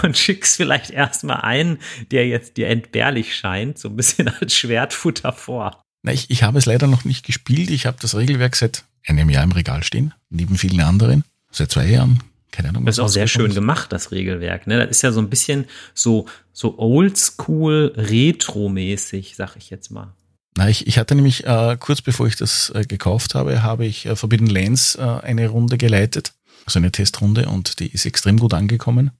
und 0.02 0.16
schickst 0.16 0.56
vielleicht 0.56 0.88
erstmal 0.88 1.42
einen, 1.42 1.76
der 2.10 2.26
jetzt 2.26 2.56
dir 2.56 2.68
entbehrlich 2.68 3.36
scheint, 3.36 3.78
so 3.78 3.90
ein 3.90 3.96
bisschen 3.96 4.28
als 4.40 4.54
Schwertfutter 4.54 5.34
vor. 5.34 5.82
Na, 6.02 6.14
ich, 6.14 6.30
ich 6.30 6.42
habe 6.42 6.56
es 6.56 6.64
leider 6.64 6.86
noch 6.86 7.04
nicht 7.04 7.26
gespielt. 7.26 7.68
Ich 7.68 7.84
habe 7.84 7.98
das 8.00 8.16
Regelwerk 8.16 8.56
seit 8.56 8.84
einem 9.06 9.28
Jahr 9.28 9.44
im 9.44 9.52
Regal 9.52 9.82
stehen, 9.82 10.14
neben 10.30 10.56
vielen 10.56 10.80
anderen. 10.80 11.22
Seit 11.50 11.70
zwei 11.70 11.86
Jahren. 11.86 12.22
Keine 12.50 12.70
Ahnung. 12.70 12.84
Das 12.84 12.96
ist 12.96 13.00
auch 13.00 13.08
sehr 13.08 13.26
schön 13.26 13.54
gemacht, 13.54 13.92
das 13.92 14.10
Regelwerk. 14.10 14.66
Ne? 14.66 14.78
Das 14.78 14.96
ist 14.96 15.02
ja 15.02 15.12
so 15.12 15.20
ein 15.20 15.30
bisschen 15.30 15.66
so, 15.94 16.26
so 16.52 16.78
oldschool, 16.78 17.92
retro-mäßig, 17.96 19.36
sag 19.36 19.56
ich 19.56 19.70
jetzt 19.70 19.90
mal. 19.90 20.14
Na, 20.56 20.68
ich, 20.68 20.86
ich 20.86 20.98
hatte 20.98 21.14
nämlich 21.14 21.46
äh, 21.46 21.76
kurz 21.78 22.02
bevor 22.02 22.26
ich 22.26 22.36
das 22.36 22.70
äh, 22.74 22.84
gekauft 22.84 23.34
habe, 23.34 23.62
habe 23.62 23.86
ich 23.86 24.06
äh, 24.06 24.16
Forbidden 24.16 24.48
Lands 24.48 24.96
äh, 24.96 25.00
eine 25.00 25.48
Runde 25.48 25.78
geleitet, 25.78 26.32
also 26.66 26.80
eine 26.80 26.90
Testrunde 26.90 27.48
und 27.48 27.78
die 27.78 27.86
ist 27.86 28.04
extrem 28.04 28.38
gut 28.38 28.52
angekommen. 28.52 29.12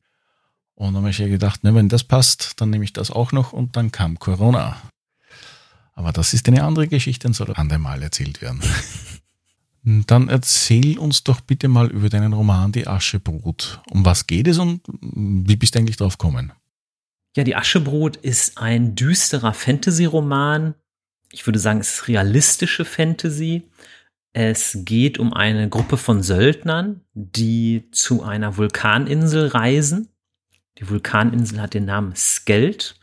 Und 0.74 0.94
dann 0.94 1.02
habe 1.02 1.10
ich 1.10 1.18
ja 1.18 1.28
gedacht, 1.28 1.62
ne, 1.62 1.74
wenn 1.74 1.88
das 1.88 2.04
passt, 2.04 2.60
dann 2.60 2.70
nehme 2.70 2.84
ich 2.84 2.92
das 2.92 3.10
auch 3.10 3.32
noch 3.32 3.52
und 3.52 3.76
dann 3.76 3.92
kam 3.92 4.18
Corona. 4.18 4.80
Aber 5.94 6.12
das 6.12 6.32
ist 6.34 6.48
eine 6.48 6.64
andere 6.64 6.88
Geschichte 6.88 7.28
und 7.28 7.34
soll 7.34 7.52
andermal 7.54 8.02
erzählt 8.02 8.40
werden. 8.40 8.60
Dann 9.82 10.28
erzähl 10.28 10.98
uns 10.98 11.24
doch 11.24 11.40
bitte 11.40 11.68
mal 11.68 11.90
über 11.90 12.08
deinen 12.08 12.32
Roman 12.32 12.72
Die 12.72 12.86
Aschebrut. 12.86 13.80
Um 13.90 14.04
was 14.04 14.26
geht 14.26 14.46
es 14.46 14.58
und 14.58 14.82
wie 14.86 15.56
bist 15.56 15.74
du 15.74 15.78
eigentlich 15.78 15.96
drauf 15.96 16.18
gekommen? 16.18 16.52
Ja, 17.36 17.44
Die 17.44 17.56
Aschebrut 17.56 18.16
ist 18.16 18.58
ein 18.58 18.94
düsterer 18.94 19.54
Fantasy-Roman, 19.54 20.74
ich 21.32 21.46
würde 21.46 21.58
sagen, 21.58 21.80
es 21.80 21.94
ist 21.94 22.08
realistische 22.08 22.84
Fantasy. 22.84 23.68
Es 24.32 24.78
geht 24.84 25.18
um 25.18 25.32
eine 25.32 25.68
Gruppe 25.68 25.96
von 25.96 26.22
Söldnern, 26.22 27.02
die 27.14 27.88
zu 27.92 28.22
einer 28.22 28.56
Vulkaninsel 28.56 29.48
reisen. 29.48 30.08
Die 30.78 30.88
Vulkaninsel 30.88 31.60
hat 31.60 31.74
den 31.74 31.84
Namen 31.84 32.14
Skeld. 32.16 32.98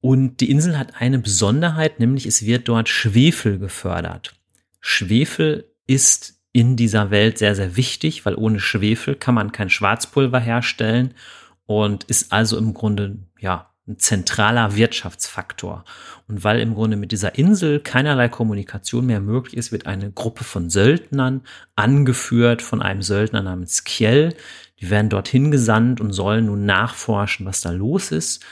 Und 0.00 0.40
die 0.40 0.50
Insel 0.50 0.78
hat 0.78 1.00
eine 1.00 1.18
Besonderheit, 1.18 1.98
nämlich 1.98 2.26
es 2.26 2.44
wird 2.44 2.68
dort 2.68 2.88
Schwefel 2.88 3.58
gefördert. 3.58 4.36
Schwefel 4.80 5.72
ist 5.86 6.40
in 6.52 6.76
dieser 6.76 7.10
Welt 7.10 7.38
sehr, 7.38 7.54
sehr 7.54 7.76
wichtig, 7.76 8.24
weil 8.24 8.34
ohne 8.34 8.60
Schwefel 8.60 9.14
kann 9.14 9.34
man 9.34 9.52
kein 9.52 9.70
Schwarzpulver 9.70 10.40
herstellen 10.40 11.14
und 11.66 12.04
ist 12.04 12.32
also 12.32 12.56
im 12.56 12.72
Grunde, 12.72 13.18
ja, 13.38 13.70
ein 13.88 13.98
zentraler 13.98 14.74
Wirtschaftsfaktor. 14.74 15.84
Und 16.26 16.42
weil 16.42 16.60
im 16.60 16.74
Grunde 16.74 16.96
mit 16.96 17.12
dieser 17.12 17.38
Insel 17.38 17.78
keinerlei 17.78 18.28
Kommunikation 18.28 19.06
mehr 19.06 19.20
möglich 19.20 19.56
ist, 19.56 19.70
wird 19.70 19.86
eine 19.86 20.10
Gruppe 20.10 20.42
von 20.42 20.70
Söldnern 20.70 21.42
angeführt 21.76 22.62
von 22.62 22.82
einem 22.82 23.02
Söldner 23.02 23.42
namens 23.42 23.84
Kjell. 23.84 24.34
Die 24.80 24.90
werden 24.90 25.08
dorthin 25.08 25.50
gesandt 25.50 26.00
und 26.00 26.12
sollen 26.12 26.46
nun 26.46 26.66
nachforschen, 26.66 27.46
was 27.46 27.60
da 27.60 27.70
los 27.70 28.10
ist. 28.10 28.44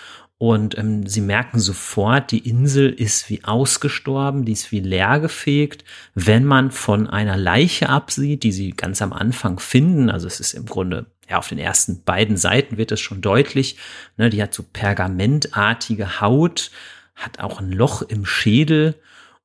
Und 0.44 0.76
ähm, 0.76 1.06
sie 1.06 1.22
merken 1.22 1.58
sofort, 1.58 2.30
die 2.30 2.46
Insel 2.46 2.90
ist 2.90 3.30
wie 3.30 3.42
ausgestorben, 3.44 4.44
die 4.44 4.52
ist 4.52 4.72
wie 4.72 4.80
leergefegt. 4.80 5.84
Wenn 6.14 6.44
man 6.44 6.70
von 6.70 7.08
einer 7.08 7.38
Leiche 7.38 7.88
absieht, 7.88 8.42
die 8.42 8.52
sie 8.52 8.72
ganz 8.72 9.00
am 9.00 9.14
Anfang 9.14 9.58
finden, 9.58 10.10
also 10.10 10.26
es 10.26 10.40
ist 10.40 10.52
im 10.52 10.66
Grunde 10.66 11.06
ja, 11.30 11.38
auf 11.38 11.48
den 11.48 11.56
ersten 11.56 12.02
beiden 12.04 12.36
Seiten 12.36 12.76
wird 12.76 12.92
es 12.92 13.00
schon 13.00 13.22
deutlich. 13.22 13.78
Ne, 14.18 14.28
die 14.28 14.42
hat 14.42 14.52
so 14.52 14.62
pergamentartige 14.70 16.20
Haut, 16.20 16.70
hat 17.14 17.38
auch 17.38 17.58
ein 17.58 17.72
Loch 17.72 18.02
im 18.02 18.26
Schädel 18.26 18.96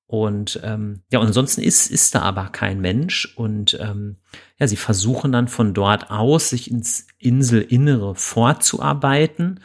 und 0.05 0.59
ähm, 0.65 1.03
ja, 1.13 1.19
und 1.19 1.27
ansonsten 1.27 1.61
ist, 1.61 1.89
ist 1.89 2.13
da 2.13 2.23
aber 2.23 2.49
kein 2.49 2.81
Mensch. 2.81 3.33
Und 3.37 3.79
ähm, 3.79 4.17
ja, 4.59 4.67
sie 4.67 4.75
versuchen 4.75 5.31
dann 5.31 5.47
von 5.47 5.73
dort 5.73 6.11
aus, 6.11 6.49
sich 6.49 6.69
ins 6.69 7.07
Inselinnere 7.19 8.15
vorzuarbeiten. 8.15 9.61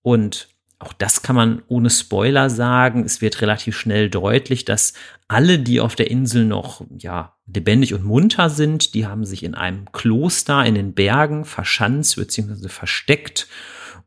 Und 0.00 0.48
auch 0.82 0.92
das 0.92 1.22
kann 1.22 1.36
man 1.36 1.62
ohne 1.68 1.90
Spoiler 1.90 2.50
sagen. 2.50 3.04
Es 3.04 3.20
wird 3.20 3.40
relativ 3.40 3.76
schnell 3.76 4.10
deutlich, 4.10 4.64
dass 4.64 4.94
alle, 5.28 5.58
die 5.58 5.80
auf 5.80 5.94
der 5.94 6.10
Insel 6.10 6.44
noch 6.44 6.84
ja 6.98 7.36
lebendig 7.46 7.94
und 7.94 8.04
munter 8.04 8.50
sind, 8.50 8.94
die 8.94 9.06
haben 9.06 9.24
sich 9.24 9.44
in 9.44 9.54
einem 9.54 9.90
Kloster 9.92 10.64
in 10.64 10.74
den 10.74 10.92
Bergen 10.92 11.44
verschanzt 11.44 12.16
bzw. 12.16 12.68
versteckt. 12.68 13.48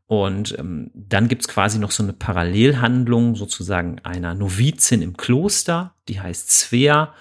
Und 0.06 0.56
ähm, 0.58 0.90
dann 0.94 1.26
gibt's 1.26 1.48
quasi 1.48 1.78
noch 1.78 1.90
so 1.90 2.02
eine 2.02 2.12
Parallelhandlung 2.12 3.34
sozusagen 3.34 3.98
einer 4.04 4.34
Novizin 4.34 5.02
im 5.02 5.16
Kloster, 5.16 5.94
die 6.08 6.20
heißt 6.20 6.50
Svea. 6.50 7.12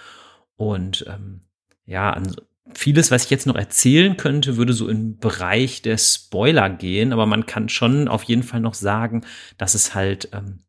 Und 0.55 1.05
ähm, 1.07 1.41
ja, 1.85 2.11
an, 2.11 2.35
vieles, 2.73 3.11
was 3.11 3.25
ich 3.25 3.29
jetzt 3.29 3.47
noch 3.47 3.55
erzählen 3.55 4.17
könnte, 4.17 4.57
würde 4.57 4.73
so 4.73 4.87
im 4.87 5.17
Bereich 5.17 5.81
der 5.81 5.97
Spoiler 5.97 6.69
gehen, 6.69 7.13
aber 7.13 7.25
man 7.25 7.45
kann 7.45 7.69
schon 7.69 8.07
auf 8.07 8.23
jeden 8.23 8.43
Fall 8.43 8.59
noch 8.59 8.73
sagen, 8.73 9.23
dass 9.57 9.75
es 9.75 9.93
halt 9.93 10.29
ähm, 10.33 10.65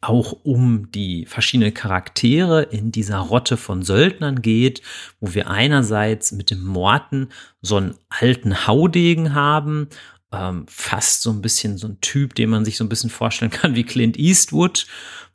auch 0.00 0.32
um 0.44 0.90
die 0.90 1.26
verschiedenen 1.26 1.74
Charaktere 1.74 2.62
in 2.62 2.90
dieser 2.90 3.18
Rotte 3.18 3.56
von 3.56 3.82
Söldnern 3.82 4.42
geht, 4.42 4.82
wo 5.20 5.34
wir 5.34 5.48
einerseits 5.50 6.32
mit 6.32 6.50
dem 6.50 6.64
Morten 6.64 7.28
so 7.60 7.76
einen 7.76 7.94
alten 8.08 8.66
Haudegen 8.66 9.34
haben, 9.34 9.88
ähm, 10.32 10.66
fast 10.68 11.22
so 11.22 11.30
ein 11.30 11.42
bisschen 11.42 11.78
so 11.78 11.88
ein 11.88 12.00
Typ, 12.00 12.34
den 12.34 12.50
man 12.50 12.64
sich 12.64 12.76
so 12.76 12.84
ein 12.84 12.88
bisschen 12.88 13.10
vorstellen 13.10 13.50
kann 13.50 13.74
wie 13.74 13.84
Clint 13.84 14.18
Eastwood 14.18 14.86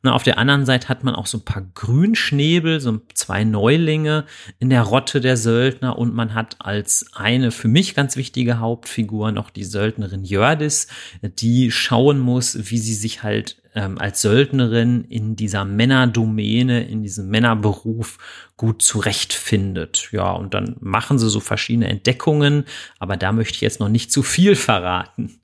na, 0.04 0.14
auf 0.14 0.24
der 0.24 0.36
anderen 0.36 0.66
Seite 0.66 0.88
hat 0.88 1.04
man 1.04 1.14
auch 1.14 1.26
so 1.26 1.38
ein 1.38 1.44
paar 1.44 1.62
Grünschnäbel, 1.62 2.80
so 2.80 3.00
zwei 3.14 3.44
Neulinge 3.44 4.26
in 4.58 4.68
der 4.68 4.82
Rotte 4.82 5.20
der 5.20 5.36
Söldner 5.36 5.96
und 5.96 6.12
man 6.12 6.34
hat 6.34 6.56
als 6.58 7.06
eine 7.12 7.52
für 7.52 7.68
mich 7.68 7.94
ganz 7.94 8.16
wichtige 8.16 8.58
Hauptfigur 8.58 9.30
noch 9.30 9.50
die 9.50 9.62
Söldnerin 9.62 10.24
Jördis, 10.24 10.88
die 11.22 11.70
schauen 11.70 12.18
muss, 12.18 12.70
wie 12.70 12.78
sie 12.78 12.94
sich 12.94 13.22
halt 13.22 13.62
ähm, 13.76 13.96
als 13.98 14.22
Söldnerin 14.22 15.04
in 15.04 15.36
dieser 15.36 15.64
Männerdomäne, 15.64 16.82
in 16.82 17.04
diesem 17.04 17.28
Männerberuf 17.28 18.18
gut 18.56 18.82
zurechtfindet. 18.82 20.08
Ja, 20.10 20.32
und 20.32 20.52
dann 20.52 20.76
machen 20.80 21.20
sie 21.20 21.30
so 21.30 21.38
verschiedene 21.38 21.86
Entdeckungen, 21.86 22.64
aber 22.98 23.16
da 23.16 23.30
möchte 23.30 23.54
ich 23.54 23.60
jetzt 23.60 23.78
noch 23.78 23.88
nicht 23.88 24.10
zu 24.10 24.24
viel 24.24 24.56
verraten. 24.56 25.40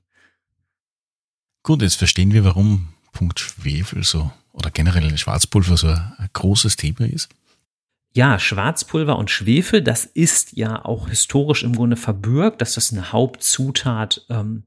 Gut, 1.63 1.81
jetzt 1.81 1.95
verstehen 1.95 2.33
wir, 2.33 2.43
warum 2.43 2.89
Punkt 3.13 3.39
Schwefel 3.39 4.03
so 4.03 4.31
oder 4.59 4.71
generell 4.71 5.17
Schwarzpulver 5.17 5.77
so 5.77 5.87
ein 5.87 6.29
großes 6.33 6.75
Thema 6.75 7.07
ist? 7.07 7.29
Ja, 8.13 8.39
Schwarzpulver 8.39 9.17
und 9.17 9.29
Schwefel, 9.29 9.81
das 9.81 10.05
ist 10.05 10.57
ja 10.57 10.83
auch 10.83 11.09
historisch 11.09 11.63
im 11.63 11.75
Grunde 11.75 11.95
verbürgt, 11.95 12.61
dass 12.61 12.73
das 12.73 12.91
eine 12.91 13.11
Hauptzutat 13.11 14.25
ähm, 14.29 14.63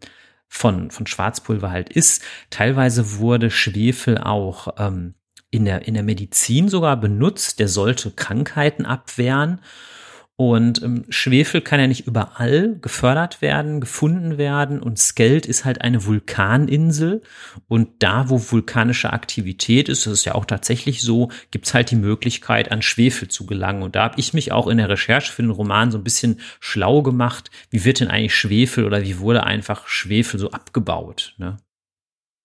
von, 0.49 0.91
von 0.91 1.07
Schwarzpulver 1.07 1.71
halt 1.71 1.89
ist. 1.89 2.23
Teilweise 2.51 3.19
wurde 3.19 3.51
Schwefel 3.51 4.19
auch 4.19 4.75
ähm, 4.79 5.15
in 5.51 5.65
der, 5.65 5.87
in 5.89 5.95
der 5.95 6.03
Medizin 6.03 6.69
sogar 6.69 6.97
benutzt. 6.97 7.59
Der 7.59 7.69
sollte 7.69 8.11
Krankheiten 8.13 8.87
abwehren. 8.87 9.61
Und 10.37 10.83
ähm, 10.83 11.05
Schwefel 11.11 11.61
kann 11.61 11.79
ja 11.79 11.87
nicht 11.87 12.07
überall 12.07 12.77
gefördert 12.81 13.43
werden, 13.43 13.81
gefunden 13.81 14.39
werden. 14.39 14.81
Und 14.81 14.99
Skeld 14.99 15.47
ist 15.47 15.65
halt 15.65 15.83
eine 15.83 16.07
Vulkaninsel. 16.07 17.23
Und 17.69 18.03
da, 18.03 18.31
wo 18.31 18.41
vulkanische 18.51 19.13
Aktivität 19.13 19.89
ist, 19.89 20.07
das 20.07 20.15
ist 20.15 20.25
ja 20.25 20.35
auch 20.35 20.47
tatsächlich 20.47 21.03
so, 21.03 21.31
gibt's 21.51 21.75
halt 21.75 21.91
die 21.91 21.97
Möglichkeit, 21.97 22.73
an 22.73 22.83
Schwefel 22.83 23.29
zu 23.29 23.45
gelangen. 23.47 23.83
Und 23.83 23.95
da 23.95 24.05
habe 24.05 24.19
ich 24.19 24.33
mich 24.33 24.53
auch 24.53 24.69
in 24.69 24.79
der 24.79 24.89
Recherche 24.89 25.31
für 25.31 25.43
den 25.43 25.51
Roman 25.51 25.93
so 25.93 25.99
ein 25.99 26.05
bisschen 26.05 26.41
schlau 26.61 27.03
gemacht. 27.03 27.51
Wie 27.71 27.85
wird 27.85 28.01
denn 28.01 28.09
eigentlich 28.09 28.35
Schwefel 28.35 28.85
oder 28.85 29.03
wie 29.03 29.19
wurde 29.19 29.45
einfach 29.45 29.87
Schwefel 29.87 30.41
so 30.41 30.51
abgebaut? 30.51 31.35
Ne? 31.37 31.59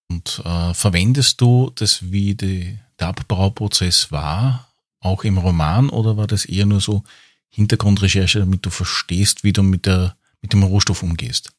Und 0.10 0.42
äh, 0.46 0.74
verwendest 0.74 1.42
du 1.42 1.72
das, 1.74 2.12
wie 2.12 2.36
die, 2.36 2.78
der 3.00 3.08
Abbauprozess 3.08 4.12
war, 4.12 4.68
auch 5.00 5.24
im 5.24 5.38
Roman 5.38 5.90
oder 5.90 6.18
war 6.18 6.28
das 6.28 6.46
eher 6.46 6.66
nur 6.66 6.82
so, 6.82 7.04
Hintergrundrecherche, 7.50 8.40
damit 8.40 8.66
du 8.66 8.70
verstehst, 8.70 9.44
wie 9.44 9.54
du 9.54 9.64
mit, 9.64 9.86
der, 9.86 10.16
mit 10.42 10.54
dem 10.54 10.64
Rohstoff 10.64 11.04
umgehst. 11.04 11.52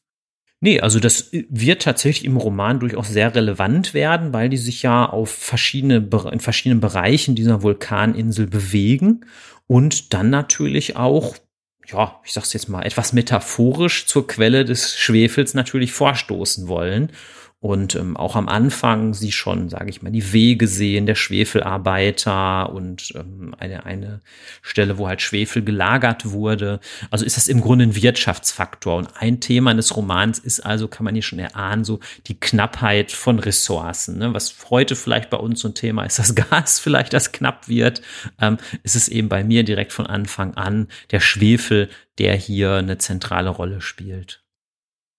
Nee, 0.61 0.81
also 0.81 0.99
das 0.99 1.29
wird 1.31 1.83
tatsächlich 1.83 2.25
im 2.25 2.35
Roman 2.35 2.79
durchaus 2.79 3.07
sehr 3.07 3.33
relevant 3.33 3.93
werden, 3.93 4.33
weil 4.33 4.49
die 4.49 4.57
sich 4.57 4.83
ja 4.83 5.05
auf 5.05 5.29
verschiedene, 5.29 6.09
in 6.31 6.39
verschiedenen 6.41 6.81
Bereichen 6.81 7.35
dieser 7.35 7.63
Vulkaninsel 7.63 8.47
bewegen 8.47 9.21
und 9.67 10.13
dann 10.13 10.29
natürlich 10.29 10.97
auch, 10.97 11.37
ja, 11.87 12.19
ich 12.25 12.33
sag's 12.33 12.51
jetzt 12.51 12.67
mal 12.67 12.83
etwas 12.83 13.13
metaphorisch 13.13 14.05
zur 14.05 14.27
Quelle 14.27 14.65
des 14.65 14.97
Schwefels 14.97 15.53
natürlich 15.53 15.93
vorstoßen 15.93 16.67
wollen 16.67 17.13
und 17.61 17.95
ähm, 17.95 18.15
auch 18.15 18.37
am 18.37 18.47
Anfang 18.47 19.13
sie 19.13 19.33
schon, 19.33 19.67
sage 19.67 19.89
ich 19.89 20.01
mal, 20.01 20.11
die 20.11 20.31
Wege 20.31 20.65
sehen 20.65 21.05
der 21.05 21.15
Schwefelarbeiter 21.15 22.71
und 22.71 23.11
ähm, 23.15 23.53
eine, 23.59 23.85
eine 23.85 24.21
Stelle, 24.61 24.97
wo 24.97 25.09
halt 25.09 25.21
Schwefel 25.21 25.61
gelagert 25.61 26.31
wurde. 26.31 26.79
Also 27.11 27.25
ist 27.25 27.35
das 27.35 27.49
im 27.49 27.59
Grunde 27.59 27.83
ein 27.83 27.95
Wirtschaftsfaktor. 27.95 28.95
Und 28.95 29.09
ein 29.19 29.41
Thema 29.41 29.73
des 29.73 29.93
Romans 29.93 30.39
ist 30.39 30.61
also, 30.61 30.87
kann 30.87 31.03
man 31.03 31.15
hier 31.15 31.21
schon 31.21 31.39
erahnen, 31.39 31.83
so 31.83 31.99
die 32.27 32.39
Knappheit 32.39 33.11
von 33.11 33.39
Ressourcen. 33.39 34.19
Ne? 34.19 34.33
Was 34.33 34.55
heute 34.69 34.95
vielleicht 34.95 35.29
bei 35.29 35.37
uns 35.37 35.59
so 35.59 35.67
ein 35.67 35.75
Thema 35.75 36.05
ist, 36.05 36.17
das 36.17 36.35
Gas 36.49 36.79
vielleicht, 36.79 37.11
das 37.11 37.33
knapp 37.33 37.67
wird, 37.67 38.01
ähm, 38.39 38.57
ist 38.83 38.95
es 38.95 39.09
eben 39.09 39.27
bei 39.27 39.43
mir 39.43 39.63
direkt 39.65 39.91
von 39.91 40.07
Anfang 40.07 40.53
an 40.53 40.87
der 41.11 41.19
Schwefel, 41.19 41.89
der 42.19 42.35
hier 42.35 42.75
eine 42.75 42.99
zentrale 42.99 43.49
Rolle 43.49 43.81
spielt. 43.81 44.43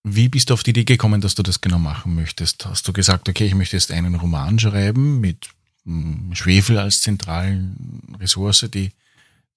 Wie 0.03 0.29
bist 0.29 0.49
du 0.49 0.53
auf 0.55 0.63
die 0.63 0.71
Idee 0.71 0.83
gekommen, 0.83 1.21
dass 1.21 1.35
du 1.35 1.43
das 1.43 1.61
genau 1.61 1.77
machen 1.77 2.15
möchtest? 2.15 2.65
Hast 2.65 2.87
du 2.87 2.93
gesagt, 2.93 3.29
okay, 3.29 3.45
ich 3.45 3.55
möchte 3.55 3.75
jetzt 3.75 3.91
einen 3.91 4.15
Roman 4.15 4.57
schreiben 4.57 5.19
mit 5.19 5.49
hm, 5.85 6.31
Schwefel 6.33 6.79
als 6.79 7.01
zentralen 7.01 8.15
Ressource, 8.19 8.67
die 8.73 8.91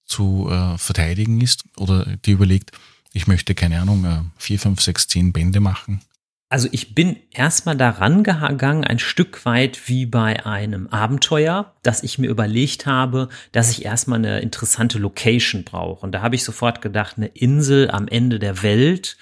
zu 0.05 0.47
äh, 0.51 0.77
verteidigen 0.77 1.41
ist? 1.41 1.63
Oder 1.77 2.05
die 2.25 2.31
überlegt, 2.31 2.71
ich 3.11 3.25
möchte, 3.25 3.55
keine 3.55 3.81
Ahnung, 3.81 4.05
äh, 4.05 4.21
vier, 4.37 4.59
fünf, 4.59 4.81
sechs, 4.81 5.07
zehn 5.07 5.33
Bände 5.33 5.59
machen? 5.59 6.01
Also 6.47 6.69
ich 6.71 6.93
bin 6.93 7.17
erstmal 7.31 7.75
daran 7.75 8.23
gegangen, 8.23 8.83
ein 8.83 8.99
Stück 8.99 9.45
weit 9.45 9.89
wie 9.89 10.05
bei 10.05 10.45
einem 10.45 10.87
Abenteuer, 10.87 11.73
dass 11.81 12.03
ich 12.03 12.19
mir 12.19 12.29
überlegt 12.29 12.85
habe, 12.85 13.29
dass 13.51 13.71
ich 13.71 13.83
erstmal 13.83 14.19
eine 14.19 14.41
interessante 14.41 14.99
Location 14.99 15.63
brauche. 15.63 16.05
Und 16.05 16.11
da 16.11 16.21
habe 16.21 16.35
ich 16.35 16.43
sofort 16.43 16.83
gedacht, 16.83 17.17
eine 17.17 17.27
Insel 17.27 17.89
am 17.89 18.07
Ende 18.07 18.37
der 18.37 18.61
Welt 18.61 19.17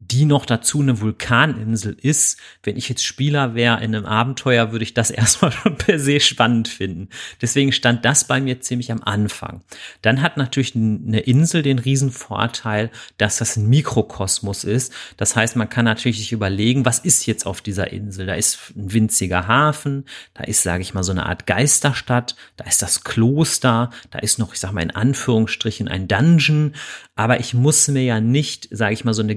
die 0.00 0.24
noch 0.24 0.46
dazu 0.46 0.80
eine 0.80 1.00
Vulkaninsel 1.00 1.94
ist. 2.00 2.38
Wenn 2.62 2.76
ich 2.76 2.88
jetzt 2.88 3.04
Spieler 3.04 3.54
wäre 3.54 3.76
in 3.84 3.94
einem 3.94 4.06
Abenteuer, 4.06 4.72
würde 4.72 4.82
ich 4.82 4.94
das 4.94 5.10
erstmal 5.10 5.52
schon 5.52 5.76
per 5.76 5.98
se 5.98 6.20
spannend 6.20 6.68
finden. 6.68 7.08
Deswegen 7.42 7.70
stand 7.70 8.04
das 8.04 8.26
bei 8.26 8.40
mir 8.40 8.60
ziemlich 8.60 8.90
am 8.90 9.02
Anfang. 9.02 9.62
Dann 10.00 10.22
hat 10.22 10.38
natürlich 10.38 10.74
eine 10.74 11.20
Insel 11.20 11.62
den 11.62 11.78
Riesenvorteil, 11.78 12.90
dass 13.18 13.36
das 13.36 13.56
ein 13.56 13.68
Mikrokosmos 13.68 14.64
ist. 14.64 14.92
Das 15.18 15.36
heißt, 15.36 15.56
man 15.56 15.68
kann 15.68 15.84
natürlich 15.84 16.18
sich 16.18 16.32
überlegen, 16.32 16.86
was 16.86 16.98
ist 16.98 17.26
jetzt 17.26 17.44
auf 17.44 17.60
dieser 17.60 17.92
Insel? 17.92 18.26
Da 18.26 18.34
ist 18.34 18.72
ein 18.74 18.92
winziger 18.92 19.46
Hafen, 19.46 20.06
da 20.32 20.44
ist, 20.44 20.62
sage 20.62 20.82
ich 20.82 20.94
mal, 20.94 21.02
so 21.02 21.12
eine 21.12 21.26
Art 21.26 21.46
Geisterstadt, 21.46 22.36
da 22.56 22.64
ist 22.64 22.80
das 22.80 23.04
Kloster, 23.04 23.90
da 24.10 24.18
ist 24.18 24.38
noch, 24.38 24.54
ich 24.54 24.60
sag 24.60 24.72
mal 24.72 24.82
in 24.82 24.90
Anführungsstrichen, 24.90 25.88
ein 25.88 26.08
Dungeon. 26.08 26.74
Aber 27.16 27.38
ich 27.38 27.52
muss 27.52 27.86
mir 27.88 28.02
ja 28.02 28.18
nicht, 28.18 28.68
sage 28.70 28.94
ich 28.94 29.04
mal, 29.04 29.12
so 29.12 29.22
eine 29.22 29.36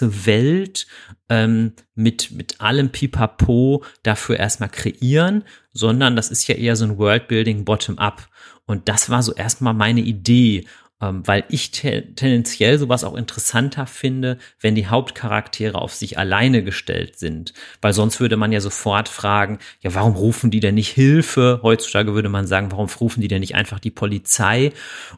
ganze 0.00 0.26
Welt 0.26 0.86
ähm, 1.28 1.72
mit, 1.94 2.30
mit 2.32 2.60
allem 2.60 2.90
Pipapo 2.90 3.84
dafür 4.02 4.36
erstmal 4.38 4.68
kreieren, 4.68 5.44
sondern 5.72 6.16
das 6.16 6.30
ist 6.30 6.46
ja 6.48 6.54
eher 6.54 6.76
so 6.76 6.84
ein 6.84 6.98
Worldbuilding 6.98 7.64
bottom-up. 7.64 8.28
Und 8.66 8.88
das 8.88 9.10
war 9.10 9.22
so 9.22 9.34
erstmal 9.34 9.74
meine 9.74 10.00
Idee 10.00 10.64
ähm, 11.02 11.26
weil 11.26 11.44
ich 11.48 11.70
te 11.70 12.14
tendenziell 12.14 12.78
sowas 12.78 13.04
auch 13.04 13.14
interessanter 13.14 13.86
finde, 13.86 14.38
wenn 14.60 14.74
die 14.74 14.86
Hauptcharaktere 14.86 15.80
auf 15.80 15.94
sich 15.94 16.18
alleine 16.18 16.62
gestellt 16.62 17.18
sind. 17.18 17.54
Weil 17.80 17.92
sonst 17.92 18.20
würde 18.20 18.36
man 18.36 18.52
ja 18.52 18.60
sofort 18.60 19.08
fragen, 19.08 19.58
ja, 19.80 19.94
warum 19.94 20.14
rufen 20.14 20.50
die 20.50 20.60
denn 20.60 20.74
nicht 20.74 20.90
Hilfe? 20.90 21.60
Heutzutage 21.62 22.14
würde 22.14 22.28
man 22.28 22.46
sagen, 22.46 22.70
warum 22.70 22.88
rufen 23.00 23.20
die 23.20 23.28
denn 23.28 23.40
nicht 23.40 23.54
einfach 23.54 23.80
die 23.80 23.90
Polizei? 23.90 24.72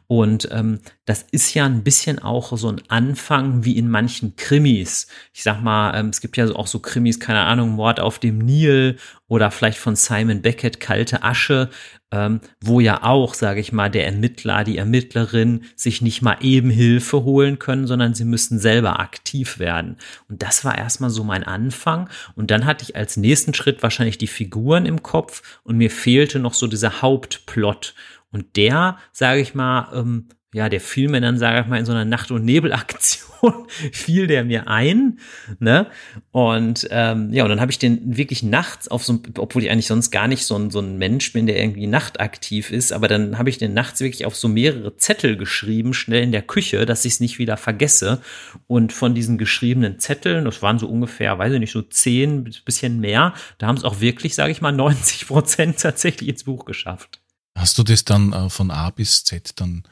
Und 0.07 0.47
ähm, 0.51 0.79
das 1.05 1.25
ist 1.31 1.53
ja 1.53 1.65
ein 1.65 1.83
bisschen 1.83 2.19
auch 2.19 2.55
so 2.57 2.69
ein 2.69 2.81
Anfang 2.87 3.65
wie 3.65 3.77
in 3.77 3.89
manchen 3.89 4.37
Krimis. 4.37 5.07
Ich 5.33 5.43
sag 5.43 5.61
mal, 5.61 5.97
ähm, 5.97 6.09
es 6.09 6.21
gibt 6.21 6.37
ja 6.37 6.49
auch 6.55 6.67
so 6.67 6.79
Krimis, 6.79 7.19
keine 7.19 7.41
Ahnung, 7.41 7.71
Mord 7.71 7.99
auf 7.99 8.19
dem 8.19 8.37
Nil 8.37 8.97
oder 9.27 9.51
vielleicht 9.51 9.79
von 9.79 9.97
Simon 9.97 10.41
Beckett 10.41 10.79
Kalte 10.79 11.23
Asche, 11.23 11.69
ähm, 12.11 12.39
wo 12.61 12.79
ja 12.79 13.03
auch, 13.03 13.33
sage 13.33 13.59
ich 13.59 13.73
mal, 13.73 13.89
der 13.89 14.05
Ermittler, 14.05 14.63
die 14.63 14.77
Ermittlerin 14.77 15.65
sich 15.75 16.01
nicht 16.01 16.21
mal 16.21 16.37
eben 16.39 16.69
Hilfe 16.69 17.23
holen 17.23 17.59
können, 17.59 17.85
sondern 17.85 18.13
sie 18.13 18.25
müssen 18.25 18.57
selber 18.57 19.01
aktiv 19.01 19.59
werden. 19.59 19.97
Und 20.29 20.41
das 20.41 20.63
war 20.63 20.77
erstmal 20.77 21.09
so 21.09 21.25
mein 21.25 21.43
Anfang. 21.43 22.09
Und 22.35 22.49
dann 22.49 22.65
hatte 22.65 22.83
ich 22.83 22.95
als 22.95 23.17
nächsten 23.17 23.53
Schritt 23.53 23.83
wahrscheinlich 23.83 24.19
die 24.19 24.27
Figuren 24.27 24.85
im 24.85 25.03
Kopf 25.03 25.59
und 25.63 25.75
mir 25.75 25.91
fehlte 25.91 26.39
noch 26.39 26.53
so 26.53 26.67
dieser 26.67 27.01
Hauptplot. 27.01 27.93
Und 28.31 28.55
der, 28.55 28.97
sage 29.11 29.41
ich 29.41 29.53
mal, 29.53 29.89
ähm, 29.93 30.29
ja, 30.53 30.69
der 30.69 30.79
fiel 30.79 31.09
mir 31.09 31.19
dann, 31.19 31.37
sage 31.37 31.61
ich 31.61 31.67
mal, 31.67 31.79
in 31.79 31.85
so 31.85 31.91
einer 31.91 32.05
Nacht- 32.05 32.31
und 32.31 32.45
Nebelaktion 32.45 33.23
fiel 33.91 34.27
der 34.27 34.43
mir 34.43 34.67
ein, 34.67 35.19
ne? 35.59 35.87
Und 36.31 36.87
ähm, 36.91 37.33
ja, 37.33 37.43
und 37.43 37.49
dann 37.49 37.59
habe 37.59 37.71
ich 37.71 37.79
den 37.79 38.15
wirklich 38.17 38.43
nachts 38.43 38.87
auf 38.87 39.03
so, 39.03 39.21
obwohl 39.37 39.63
ich 39.63 39.71
eigentlich 39.71 39.87
sonst 39.87 40.11
gar 40.11 40.27
nicht 40.27 40.45
so 40.45 40.55
ein, 40.55 40.69
so 40.69 40.79
ein 40.79 40.97
Mensch 40.97 41.33
bin, 41.33 41.47
der 41.47 41.59
irgendwie 41.59 41.87
nachtaktiv 41.87 42.71
ist, 42.71 42.93
aber 42.93 43.07
dann 43.07 43.37
habe 43.37 43.49
ich 43.49 43.57
den 43.57 43.73
nachts 43.73 43.99
wirklich 43.99 44.25
auf 44.25 44.35
so 44.35 44.47
mehrere 44.47 44.95
Zettel 44.95 45.37
geschrieben, 45.37 45.93
schnell 45.93 46.21
in 46.21 46.31
der 46.31 46.43
Küche, 46.43 46.85
dass 46.85 47.03
ich 47.03 47.13
es 47.13 47.19
nicht 47.19 47.39
wieder 47.39 47.57
vergesse. 47.57 48.21
Und 48.67 48.93
von 48.93 49.15
diesen 49.15 49.39
geschriebenen 49.39 49.99
Zetteln, 49.99 50.45
das 50.45 50.61
waren 50.61 50.77
so 50.77 50.87
ungefähr, 50.87 51.37
weiß 51.37 51.53
ich 51.53 51.59
nicht, 51.59 51.71
so 51.71 51.81
zehn, 51.81 52.43
bisschen 52.65 52.99
mehr, 52.99 53.33
da 53.57 53.67
haben 53.67 53.77
es 53.77 53.83
auch 53.83 53.99
wirklich, 53.99 54.35
sage 54.35 54.51
ich 54.51 54.61
mal, 54.61 54.71
90 54.71 55.27
Prozent 55.27 55.79
tatsächlich 55.81 56.29
ins 56.29 56.43
Buch 56.43 56.65
geschafft. 56.65 57.21
Hast 57.57 57.77
du 57.77 57.83
das 57.83 58.05
dann 58.05 58.33
äh, 58.33 58.49
von 58.49 58.71
A 58.71 58.89
bis 58.89 59.23
Z 59.23 59.59
dann 59.59 59.83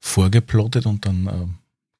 vorgeplottet 0.00 0.86
und 0.86 1.06
dann 1.06 1.26
äh, 1.26 1.46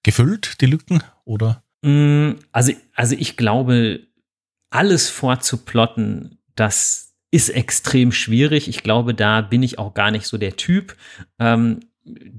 gefüllt, 0.03 0.61
die 0.61 0.67
Lücken, 0.67 1.03
oder? 1.25 1.63
Mm, 1.83 2.33
also, 2.53 2.73
also 2.95 3.15
ich 3.19 3.37
glaube, 3.37 4.01
alles 4.71 5.09
vorzuplotten, 5.09 6.39
das 6.55 7.15
ist 7.31 7.51
extrem 7.51 8.13
schwierig. 8.13 8.69
Ich 8.69 8.83
glaube, 8.83 9.15
da 9.15 9.43
bin 9.43 9.63
ich 9.63 9.79
auch 9.79 9.95
gar 9.95 10.11
nicht 10.11 10.27
so 10.27 10.39
der 10.39 10.57
Typ. 10.57 10.97
Ähm, 11.39 11.81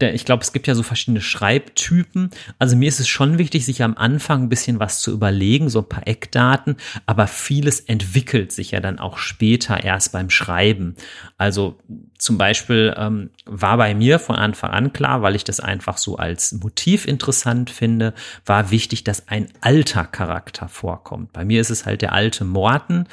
ich 0.02 0.26
glaube, 0.26 0.44
es 0.44 0.54
gibt 0.54 0.68
ja 0.68 0.76
so 0.76 0.84
verschiedene 0.84 1.22
Schreibtypen. 1.22 2.32
Also 2.58 2.76
mir 2.76 2.88
ist 2.88 3.00
es 3.00 3.08
schon 3.08 3.38
wichtig, 3.38 3.66
sich 3.66 3.84
am 3.84 3.96
Anfang 3.98 4.44
ein 4.44 4.50
bisschen 4.50 4.80
was 4.80 5.02
zu 5.02 5.12
überlegen, 5.12 5.70
so 5.70 5.80
ein 5.80 5.90
paar 5.90 6.08
Eckdaten, 6.08 6.78
aber 7.06 7.28
vieles 7.28 7.80
entwickelt 7.80 8.52
sich 8.52 8.72
ja 8.72 8.80
dann 8.80 9.00
auch 9.00 9.18
später 9.18 9.84
erst 9.84 10.12
beim 10.12 10.30
Schreiben. 10.30 10.96
Also 11.38 11.78
zum 12.18 12.38
Beispiel 12.38 12.94
ähm, 12.98 13.30
war 13.46 13.78
bei 13.78 13.94
mir 13.96 14.20
von 14.20 14.36
Anfang 14.36 14.72
an 14.72 14.94
klar, 14.94 15.22
weil 15.22 15.36
ich 15.36 15.44
das 15.44 15.60
einfach 15.60 15.98
so 15.98 16.18
als 16.18 16.52
Motiv 16.54 17.06
interessant 17.06 17.70
finde, 17.70 18.14
war 18.46 18.72
wichtig, 18.72 19.04
dass 19.04 19.28
ein 19.28 19.48
alter 19.62 20.06
Charakter 20.06 20.68
vorkommt. 20.68 21.34
Bei 21.34 21.46
mir 21.46 21.62
ist 21.62 21.70
es 21.70 21.86
halt 21.86 22.02
der 22.02 22.14
alte 22.14 22.46
Morten. 22.46 23.06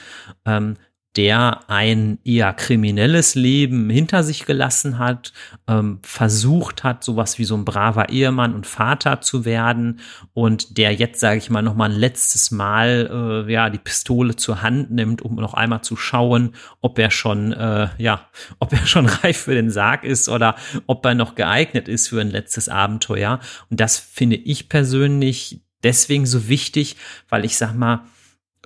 Ähm, 0.45 0.77
der 1.17 1.61
ein 1.69 2.19
eher 2.25 2.53
kriminelles 2.53 3.35
Leben 3.35 3.89
hinter 3.89 4.23
sich 4.23 4.45
gelassen 4.45 4.99
hat, 4.99 5.33
ähm, 5.67 5.99
versucht 6.03 6.85
hat, 6.85 7.03
sowas 7.03 7.39
wie 7.39 7.45
so 7.45 7.57
ein 7.57 7.65
braver 7.65 8.11
Ehemann 8.11 8.55
und 8.55 8.67
Vater 8.67 9.21
zu 9.23 9.45
werden 9.45 10.01
und 10.35 10.77
der 10.77 10.93
jetzt, 10.93 11.21
sage 11.21 11.39
ich 11.39 11.49
mal, 11.49 11.63
noch 11.63 11.75
mal 11.75 11.91
ein 11.91 11.97
letztes 11.97 12.51
Mal 12.51 13.45
äh, 13.49 13.53
ja 13.53 13.71
die 13.71 13.79
Pistole 13.79 14.37
zur 14.37 14.63
Hand 14.63 14.91
nimmt, 14.91 15.23
um 15.23 15.37
noch 15.37 15.55
einmal 15.55 15.83
zu 15.83 15.97
schauen, 15.97 16.55
ob 16.83 16.99
er 16.99 17.11
schon 17.11 17.53
äh, 17.53 17.89
ja, 17.99 18.29
ob 18.59 18.73
er 18.73 18.87
schon 18.87 19.07
reif 19.07 19.39
für 19.39 19.55
den 19.55 19.71
Sarg 19.71 20.05
ist 20.05 20.29
oder 20.29 20.57
ob 20.87 21.05
er 21.07 21.15
noch 21.15 21.35
geeignet 21.35 21.89
ist 21.89 22.09
für 22.09 22.21
ein 22.21 22.31
letztes 22.31 22.69
Abenteuer. 22.69 23.41
Und 23.71 23.81
das 23.81 23.99
finde 23.99 24.37
ich 24.37 24.69
persönlich 24.69 25.63
deswegen 25.83 26.27
so 26.27 26.49
wichtig, 26.49 26.97
weil 27.29 27.45
ich 27.45 27.57
sag 27.57 27.75
mal 27.75 28.05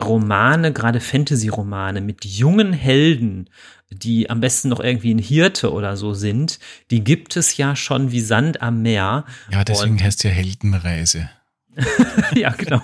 Romane, 0.05 0.73
gerade 0.73 1.01
Fantasy-Romane 1.01 2.01
mit 2.01 2.25
jungen 2.25 2.73
Helden, 2.73 3.49
die 3.91 4.31
am 4.31 4.41
besten 4.41 4.69
noch 4.69 4.81
irgendwie 4.81 5.13
ein 5.13 5.19
Hirte 5.19 5.73
oder 5.73 5.97
so 5.97 6.15
sind, 6.15 6.59
die 6.91 7.03
gibt 7.03 7.37
es 7.37 7.57
ja 7.57 7.75
schon 7.77 8.13
wie 8.13 8.21
Sand 8.21 8.63
am 8.63 8.83
Meer. 8.83 9.25
Ja, 9.51 9.65
deswegen 9.65 9.93
Und 9.93 10.03
heißt 10.03 10.25
ja 10.25 10.31
Heldenreise. 10.31 11.29
ja, 12.35 12.51
genau. 12.51 12.83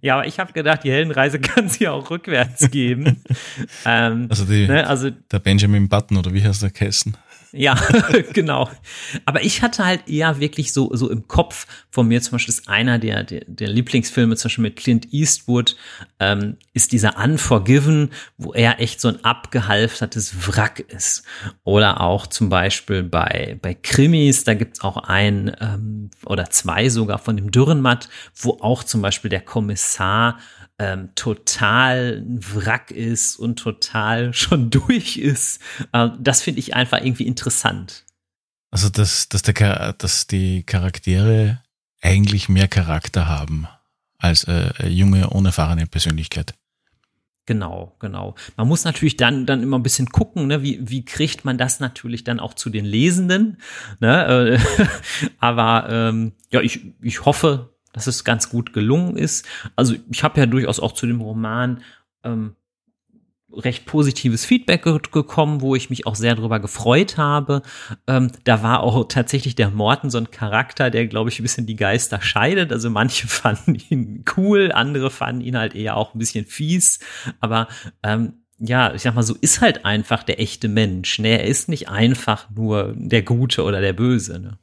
Ja, 0.00 0.14
aber 0.14 0.26
ich 0.26 0.38
habe 0.38 0.52
gedacht, 0.52 0.84
die 0.84 0.90
Heldenreise 0.90 1.38
kann 1.40 1.66
es 1.66 1.78
ja 1.78 1.92
auch 1.92 2.10
rückwärts 2.10 2.70
geben. 2.70 3.22
ähm, 3.84 4.26
also, 4.28 4.44
die, 4.44 4.66
ne, 4.66 4.86
also 4.86 5.10
der 5.10 5.38
Benjamin 5.38 5.88
Button 5.88 6.16
oder 6.16 6.32
wie 6.32 6.42
heißt 6.42 6.62
der 6.62 6.70
Kessen? 6.70 7.16
Ja, 7.56 7.74
genau. 8.32 8.68
Aber 9.24 9.44
ich 9.44 9.62
hatte 9.62 9.84
halt 9.84 10.08
eher 10.08 10.40
wirklich 10.40 10.72
so, 10.72 10.90
so 10.94 11.08
im 11.08 11.28
Kopf 11.28 11.66
von 11.88 12.08
mir 12.08 12.20
zum 12.20 12.32
Beispiel 12.32 12.52
ist 12.52 12.68
einer 12.68 12.98
der, 12.98 13.22
der, 13.22 13.44
der 13.46 13.68
Lieblingsfilme, 13.68 14.34
zum 14.34 14.48
Beispiel 14.48 14.62
mit 14.62 14.76
Clint 14.76 15.12
Eastwood, 15.12 15.76
ähm, 16.18 16.56
ist 16.72 16.90
dieser 16.90 17.16
Unforgiven, 17.16 18.10
wo 18.38 18.52
er 18.52 18.80
echt 18.80 19.00
so 19.00 19.08
ein 19.08 19.24
abgehalftertes 19.24 20.48
Wrack 20.48 20.80
ist. 20.80 21.22
Oder 21.62 22.00
auch 22.00 22.26
zum 22.26 22.48
Beispiel 22.48 23.04
bei, 23.04 23.56
bei 23.62 23.74
Krimis, 23.74 24.42
da 24.42 24.54
gibt's 24.54 24.80
auch 24.80 24.96
ein 24.96 25.56
ähm, 25.60 26.10
oder 26.26 26.50
zwei 26.50 26.88
sogar 26.88 27.18
von 27.18 27.36
dem 27.36 27.52
Dürrenmatt, 27.52 28.08
wo 28.34 28.58
auch 28.60 28.82
zum 28.82 29.00
Beispiel 29.00 29.28
der 29.28 29.42
Kommissar 29.42 30.40
ähm, 30.78 31.10
total 31.14 32.22
ein 32.24 32.40
Wrack 32.54 32.90
ist 32.90 33.36
und 33.36 33.56
total 33.56 34.32
schon 34.34 34.70
durch 34.70 35.16
ist. 35.16 35.60
Äh, 35.92 36.10
das 36.18 36.42
finde 36.42 36.60
ich 36.60 36.74
einfach 36.74 36.98
irgendwie 36.98 37.26
interessant. 37.26 38.04
Also, 38.70 38.88
dass, 38.88 39.28
dass, 39.28 39.42
der, 39.42 39.92
dass 39.92 40.26
die 40.26 40.64
Charaktere 40.64 41.62
eigentlich 42.02 42.48
mehr 42.48 42.68
Charakter 42.68 43.28
haben 43.28 43.68
als 44.18 44.44
äh, 44.44 44.88
junge, 44.88 45.30
unerfahrene 45.30 45.86
Persönlichkeit. 45.86 46.54
Genau, 47.46 47.94
genau. 47.98 48.34
Man 48.56 48.68
muss 48.68 48.84
natürlich 48.84 49.18
dann, 49.18 49.44
dann 49.44 49.62
immer 49.62 49.78
ein 49.78 49.82
bisschen 49.82 50.08
gucken, 50.08 50.46
ne, 50.46 50.62
wie, 50.62 50.80
wie 50.88 51.04
kriegt 51.04 51.44
man 51.44 51.58
das 51.58 51.78
natürlich 51.78 52.24
dann 52.24 52.40
auch 52.40 52.54
zu 52.54 52.70
den 52.70 52.86
Lesenden. 52.86 53.58
Ne? 54.00 54.58
Äh, 54.58 54.86
aber 55.38 55.86
ähm, 55.90 56.32
ja, 56.50 56.62
ich, 56.62 56.94
ich 57.02 57.26
hoffe, 57.26 57.73
dass 57.94 58.06
es 58.06 58.24
ganz 58.24 58.50
gut 58.50 58.74
gelungen 58.74 59.16
ist. 59.16 59.46
Also 59.76 59.94
ich 60.10 60.22
habe 60.22 60.38
ja 60.38 60.46
durchaus 60.46 60.80
auch 60.80 60.92
zu 60.92 61.06
dem 61.06 61.22
Roman 61.22 61.80
ähm, 62.24 62.56
recht 63.56 63.86
positives 63.86 64.44
Feedback 64.44 64.82
gekommen, 64.82 65.60
wo 65.60 65.76
ich 65.76 65.88
mich 65.88 66.06
auch 66.06 66.16
sehr 66.16 66.34
darüber 66.34 66.60
gefreut 66.60 67.16
habe. 67.16 67.62
Ähm, 68.06 68.32
da 68.42 68.62
war 68.62 68.80
auch 68.80 69.06
tatsächlich 69.08 69.54
der 69.54 69.70
Morten 69.70 70.10
so 70.10 70.18
ein 70.18 70.30
Charakter, 70.30 70.90
der, 70.90 71.06
glaube 71.06 71.30
ich, 71.30 71.38
ein 71.38 71.44
bisschen 71.44 71.66
die 71.66 71.76
Geister 71.76 72.20
scheidet. 72.20 72.72
Also 72.72 72.90
manche 72.90 73.26
fanden 73.28 73.76
ihn 73.88 74.24
cool, 74.36 74.72
andere 74.72 75.10
fanden 75.10 75.42
ihn 75.42 75.56
halt 75.56 75.74
eher 75.74 75.96
auch 75.96 76.14
ein 76.14 76.18
bisschen 76.18 76.46
fies. 76.46 76.98
Aber 77.40 77.68
ähm, 78.02 78.44
ja, 78.58 78.92
ich 78.92 79.02
sag 79.02 79.14
mal, 79.14 79.22
so 79.22 79.36
ist 79.40 79.60
halt 79.60 79.84
einfach 79.84 80.22
der 80.22 80.40
echte 80.40 80.68
Mensch. 80.68 81.18
Ne? 81.18 81.40
Er 81.40 81.44
ist 81.44 81.68
nicht 81.68 81.88
einfach 81.88 82.50
nur 82.50 82.94
der 82.96 83.22
Gute 83.22 83.62
oder 83.62 83.80
der 83.80 83.92
Böse. 83.92 84.40
Ne? 84.40 84.58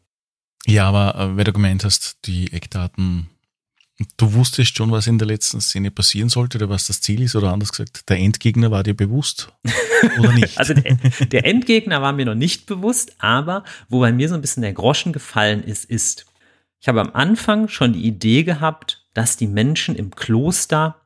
Ja, 0.66 0.88
aber 0.88 1.20
äh, 1.20 1.38
weil 1.38 1.44
du 1.44 1.54
gemeint 1.54 1.84
hast, 1.84 2.18
die 2.26 2.52
Eckdaten, 2.54 3.30
du 4.18 4.34
wusstest 4.34 4.76
schon, 4.78 4.92
was 4.92 5.08
in 5.08 5.18
der 5.18 5.28
letzten 5.28 5.62
Szene 5.62 5.92
passieren 5.92 6.30
sollte 6.30 6.58
oder 6.58 6.70
was 6.70 6.88
das 6.88 7.02
Ziel 7.02 7.22
ist 7.22 7.36
oder 7.36 7.52
anders 7.52 7.72
gesagt, 7.72 8.10
der 8.10 8.18
Endgegner 8.18 8.72
war 8.72 8.84
dir 8.84 8.96
bewusst 8.96 9.52
oder 10.20 10.32
nicht? 10.34 10.58
also 10.58 10.74
der, 10.74 10.98
der 11.28 11.46
Endgegner 11.46 12.02
war 12.02 12.14
mir 12.14 12.26
noch 12.26 12.36
nicht 12.36 12.66
bewusst, 12.66 13.16
aber 13.20 13.64
wo 13.90 14.00
bei 14.00 14.12
mir 14.12 14.30
so 14.30 14.36
ein 14.36 14.42
bisschen 14.42 14.64
der 14.64 14.74
Groschen 14.74 15.14
gefallen 15.14 15.64
ist, 15.64 15.86
ist, 15.86 16.26
ich 16.80 16.88
habe 16.88 17.02
am 17.02 17.12
Anfang 17.14 17.68
schon 17.68 17.94
die 17.94 18.06
Idee 18.06 18.44
gehabt, 18.44 19.06
dass 19.14 19.38
die 19.38 19.48
Menschen 19.48 19.96
im 19.96 20.12
Kloster 20.16 21.01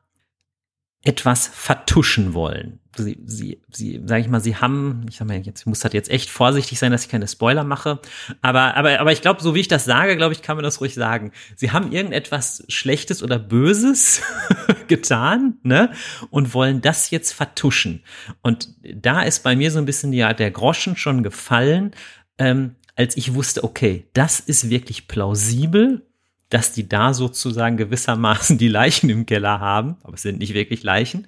etwas 1.06 1.46
vertuschen 1.46 2.34
wollen. 2.34 2.80
Sie, 2.96 3.18
sie, 3.26 3.60
sie, 3.70 4.02
sag 4.06 4.20
ich 4.20 4.28
mal, 4.28 4.40
sie 4.40 4.56
haben, 4.56 5.06
ich 5.08 5.16
sag 5.16 5.28
mal, 5.28 5.38
jetzt 5.38 5.66
muss 5.66 5.80
das 5.80 5.92
jetzt 5.92 6.10
echt 6.10 6.30
vorsichtig 6.30 6.78
sein, 6.78 6.90
dass 6.90 7.04
ich 7.04 7.10
keine 7.10 7.28
Spoiler 7.28 7.62
mache. 7.62 8.00
Aber, 8.42 8.74
aber, 8.76 8.98
aber 8.98 9.12
ich 9.12 9.22
glaube, 9.22 9.40
so 9.40 9.54
wie 9.54 9.60
ich 9.60 9.68
das 9.68 9.84
sage, 9.84 10.16
glaube 10.16 10.32
ich, 10.32 10.42
kann 10.42 10.56
man 10.56 10.64
das 10.64 10.80
ruhig 10.80 10.94
sagen. 10.94 11.30
Sie 11.54 11.70
haben 11.70 11.92
irgendetwas 11.92 12.64
Schlechtes 12.68 13.22
oder 13.22 13.38
Böses 13.38 14.22
getan, 14.88 15.58
ne? 15.62 15.92
Und 16.30 16.54
wollen 16.54 16.80
das 16.80 17.10
jetzt 17.10 17.32
vertuschen. 17.32 18.02
Und 18.42 18.70
da 18.82 19.22
ist 19.22 19.44
bei 19.44 19.54
mir 19.54 19.70
so 19.70 19.78
ein 19.78 19.86
bisschen 19.86 20.12
ja 20.12 20.32
der 20.32 20.50
Groschen 20.50 20.96
schon 20.96 21.22
gefallen, 21.22 21.92
ähm, 22.38 22.74
als 22.96 23.16
ich 23.16 23.34
wusste, 23.34 23.62
okay, 23.62 24.08
das 24.14 24.40
ist 24.40 24.70
wirklich 24.70 25.06
plausibel 25.06 26.02
dass 26.48 26.72
die 26.72 26.88
da 26.88 27.12
sozusagen 27.12 27.76
gewissermaßen 27.76 28.58
die 28.58 28.68
Leichen 28.68 29.10
im 29.10 29.26
Keller 29.26 29.60
haben, 29.60 29.96
aber 30.02 30.14
es 30.14 30.22
sind 30.22 30.38
nicht 30.38 30.54
wirklich 30.54 30.82
Leichen, 30.82 31.26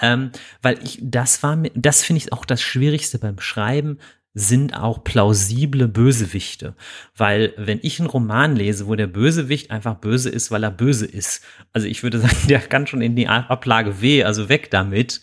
ähm, 0.00 0.30
weil 0.62 0.82
ich, 0.82 0.98
das 1.02 1.42
war 1.42 1.56
mir, 1.56 1.70
das 1.74 2.02
finde 2.02 2.18
ich 2.18 2.32
auch 2.32 2.44
das 2.44 2.62
Schwierigste 2.62 3.18
beim 3.18 3.38
Schreiben, 3.40 3.98
sind 4.38 4.74
auch 4.74 5.02
plausible 5.02 5.88
Bösewichte. 5.88 6.74
Weil 7.16 7.54
wenn 7.56 7.78
ich 7.80 7.98
einen 7.98 8.10
Roman 8.10 8.54
lese, 8.54 8.86
wo 8.86 8.94
der 8.94 9.06
Bösewicht 9.06 9.70
einfach 9.70 9.94
böse 9.94 10.28
ist, 10.28 10.50
weil 10.50 10.62
er 10.62 10.70
böse 10.70 11.06
ist, 11.06 11.42
also 11.72 11.86
ich 11.86 12.02
würde 12.02 12.18
sagen, 12.20 12.36
der 12.46 12.60
kann 12.60 12.86
schon 12.86 13.00
in 13.00 13.16
die 13.16 13.28
Ablage 13.28 14.02
weh, 14.02 14.24
also 14.24 14.50
weg 14.50 14.70
damit. 14.70 15.22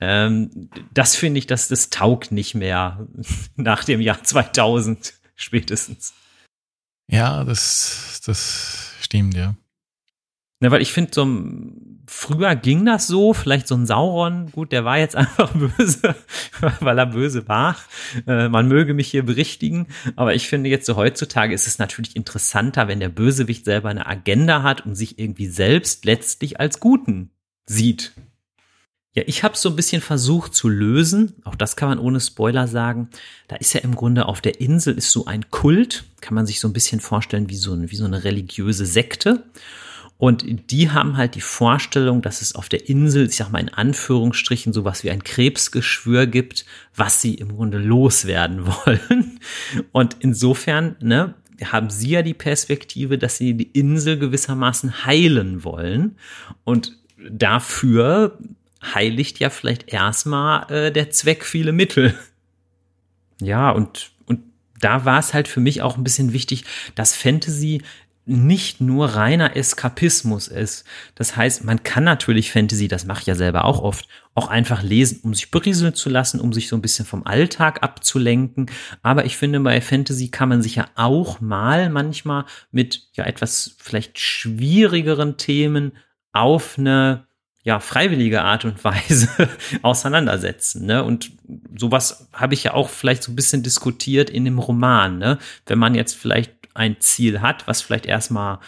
Ähm, 0.00 0.70
das 0.94 1.14
finde 1.14 1.38
ich, 1.38 1.46
dass 1.46 1.68
das 1.68 1.90
taugt 1.90 2.32
nicht 2.32 2.54
mehr 2.54 3.06
nach 3.56 3.84
dem 3.84 4.00
Jahr 4.00 4.24
2000 4.24 5.12
spätestens. 5.36 6.14
Ja, 7.08 7.44
das, 7.44 8.20
das 8.24 8.92
stimmt, 9.00 9.34
ja. 9.34 9.54
Ne, 10.60 10.70
weil 10.70 10.82
ich 10.82 10.92
finde, 10.92 11.10
so 11.12 11.26
früher 12.06 12.54
ging 12.54 12.86
das 12.86 13.06
so, 13.06 13.34
vielleicht 13.34 13.68
so 13.68 13.74
ein 13.74 13.86
Sauron, 13.86 14.50
gut, 14.50 14.72
der 14.72 14.84
war 14.84 14.98
jetzt 14.98 15.16
einfach 15.16 15.52
böse, 15.52 16.14
weil 16.80 16.98
er 16.98 17.06
böse 17.06 17.48
war. 17.48 17.76
Äh, 18.26 18.48
man 18.48 18.68
möge 18.68 18.94
mich 18.94 19.08
hier 19.10 19.24
berichtigen, 19.24 19.88
aber 20.16 20.34
ich 20.34 20.48
finde 20.48 20.70
jetzt 20.70 20.86
so 20.86 20.96
heutzutage 20.96 21.54
ist 21.54 21.66
es 21.66 21.78
natürlich 21.78 22.16
interessanter, 22.16 22.88
wenn 22.88 23.00
der 23.00 23.08
Bösewicht 23.08 23.64
selber 23.64 23.90
eine 23.90 24.06
Agenda 24.06 24.62
hat 24.62 24.86
und 24.86 24.94
sich 24.94 25.18
irgendwie 25.18 25.48
selbst 25.48 26.04
letztlich 26.04 26.60
als 26.60 26.80
Guten 26.80 27.30
sieht. 27.66 28.12
Ja, 29.14 29.22
ich 29.26 29.44
habe 29.44 29.56
so 29.56 29.68
ein 29.68 29.76
bisschen 29.76 30.02
versucht 30.02 30.54
zu 30.54 30.68
lösen. 30.68 31.34
Auch 31.44 31.54
das 31.54 31.76
kann 31.76 31.88
man 31.88 32.00
ohne 32.00 32.20
Spoiler 32.20 32.66
sagen. 32.66 33.08
Da 33.46 33.56
ist 33.56 33.72
ja 33.72 33.80
im 33.80 33.94
Grunde 33.94 34.26
auf 34.26 34.40
der 34.40 34.60
Insel 34.60 34.94
ist 34.94 35.12
so 35.12 35.26
ein 35.26 35.50
Kult, 35.50 36.04
kann 36.20 36.34
man 36.34 36.46
sich 36.46 36.58
so 36.58 36.66
ein 36.66 36.72
bisschen 36.72 36.98
vorstellen 36.98 37.48
wie 37.48 37.56
so, 37.56 37.72
ein, 37.72 37.90
wie 37.92 37.96
so 37.96 38.04
eine 38.04 38.24
religiöse 38.24 38.86
Sekte. 38.86 39.44
Und 40.18 40.70
die 40.70 40.90
haben 40.90 41.16
halt 41.16 41.36
die 41.36 41.40
Vorstellung, 41.40 42.22
dass 42.22 42.40
es 42.40 42.54
auf 42.54 42.68
der 42.68 42.88
Insel, 42.88 43.26
ich 43.26 43.36
sag 43.36 43.50
mal 43.50 43.60
in 43.60 43.68
Anführungsstrichen, 43.68 44.72
sowas 44.72 45.04
wie 45.04 45.10
ein 45.10 45.22
Krebsgeschwür 45.22 46.26
gibt, 46.26 46.64
was 46.96 47.20
sie 47.20 47.34
im 47.34 47.54
Grunde 47.54 47.78
loswerden 47.78 48.66
wollen. 48.86 49.38
Und 49.92 50.16
insofern, 50.20 50.96
ne, 51.00 51.34
haben 51.62 51.90
sie 51.90 52.10
ja 52.10 52.22
die 52.22 52.34
Perspektive, 52.34 53.16
dass 53.16 53.36
sie 53.36 53.54
die 53.54 53.78
Insel 53.78 54.18
gewissermaßen 54.18 55.04
heilen 55.04 55.62
wollen. 55.62 56.16
Und 56.64 56.96
dafür 57.30 58.38
heiligt 58.94 59.38
ja 59.38 59.50
vielleicht 59.50 59.92
erstmal 59.92 60.70
äh, 60.70 60.92
der 60.92 61.10
Zweck 61.10 61.44
viele 61.44 61.72
Mittel. 61.72 62.14
Ja, 63.40 63.70
und, 63.70 64.12
und 64.26 64.40
da 64.80 65.04
war 65.04 65.18
es 65.18 65.34
halt 65.34 65.48
für 65.48 65.60
mich 65.60 65.82
auch 65.82 65.96
ein 65.96 66.04
bisschen 66.04 66.32
wichtig, 66.32 66.64
dass 66.94 67.14
Fantasy 67.14 67.82
nicht 68.26 68.80
nur 68.80 69.06
reiner 69.08 69.54
Eskapismus 69.54 70.48
ist. 70.48 70.84
Das 71.14 71.36
heißt, 71.36 71.64
man 71.64 71.82
kann 71.82 72.04
natürlich 72.04 72.52
Fantasy, 72.52 72.88
das 72.88 73.04
mache 73.04 73.20
ich 73.20 73.26
ja 73.26 73.34
selber 73.34 73.66
auch 73.66 73.80
oft, 73.80 74.08
auch 74.34 74.48
einfach 74.48 74.82
lesen, 74.82 75.20
um 75.22 75.34
sich 75.34 75.50
berieseln 75.50 75.94
zu 75.94 76.08
lassen, 76.08 76.40
um 76.40 76.52
sich 76.52 76.68
so 76.68 76.76
ein 76.76 76.82
bisschen 76.82 77.04
vom 77.04 77.26
Alltag 77.26 77.82
abzulenken. 77.82 78.70
Aber 79.02 79.26
ich 79.26 79.36
finde, 79.36 79.60
bei 79.60 79.80
Fantasy 79.80 80.28
kann 80.28 80.48
man 80.48 80.62
sich 80.62 80.76
ja 80.76 80.88
auch 80.94 81.40
mal 81.40 81.90
manchmal 81.90 82.46
mit 82.72 83.08
ja 83.12 83.24
etwas 83.24 83.76
vielleicht 83.78 84.18
schwierigeren 84.18 85.36
Themen 85.36 85.92
auf 86.32 86.78
eine 86.78 87.26
ja, 87.64 87.80
freiwillige 87.80 88.42
Art 88.42 88.66
und 88.66 88.84
Weise 88.84 89.28
auseinandersetzen. 89.82 90.84
Ne? 90.84 91.02
Und 91.02 91.32
sowas 91.76 92.28
habe 92.32 92.54
ich 92.54 92.64
ja 92.64 92.74
auch 92.74 92.90
vielleicht 92.90 93.22
so 93.22 93.32
ein 93.32 93.36
bisschen 93.36 93.62
diskutiert 93.62 94.28
in 94.28 94.44
dem 94.44 94.58
Roman. 94.58 95.18
Ne? 95.18 95.38
Wenn 95.66 95.78
man 95.78 95.94
jetzt 95.94 96.14
vielleicht 96.14 96.52
ein 96.74 97.00
Ziel 97.00 97.40
hat, 97.40 97.66
was 97.66 97.80
vielleicht 97.80 98.06
erstmal 98.06 98.58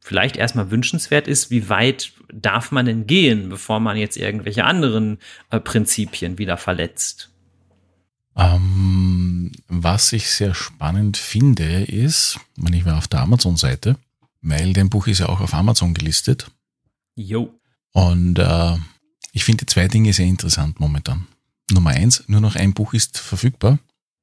vielleicht 0.00 0.36
erstmal 0.36 0.70
wünschenswert 0.70 1.26
ist, 1.26 1.50
wie 1.50 1.68
weit 1.70 2.12
darf 2.32 2.70
man 2.70 2.84
denn 2.84 3.06
gehen, 3.06 3.48
bevor 3.48 3.80
man 3.80 3.96
jetzt 3.96 4.18
irgendwelche 4.18 4.64
anderen 4.64 5.18
äh, 5.50 5.58
Prinzipien 5.58 6.36
wieder 6.38 6.58
verletzt? 6.58 7.30
Ähm, 8.36 9.50
was 9.66 10.12
ich 10.12 10.30
sehr 10.30 10.54
spannend 10.54 11.16
finde, 11.16 11.84
ist, 11.84 12.38
wenn 12.56 12.74
ich 12.74 12.84
war 12.84 12.98
auf 12.98 13.08
der 13.08 13.20
Amazon-Seite, 13.20 13.96
weil 14.42 14.74
dein 14.74 14.90
Buch 14.90 15.06
ist 15.06 15.20
ja 15.20 15.28
auch 15.30 15.40
auf 15.40 15.54
Amazon 15.54 15.94
gelistet. 15.94 16.50
Jo. 17.14 17.58
Und 17.94 18.38
äh, 18.38 18.76
ich 19.32 19.44
finde 19.44 19.66
zwei 19.66 19.88
Dinge 19.88 20.12
sehr 20.12 20.26
interessant 20.26 20.78
momentan. 20.80 21.26
Nummer 21.70 21.90
eins, 21.90 22.24
nur 22.26 22.40
noch 22.40 22.56
ein 22.56 22.74
Buch 22.74 22.92
ist 22.92 23.18
verfügbar. 23.18 23.78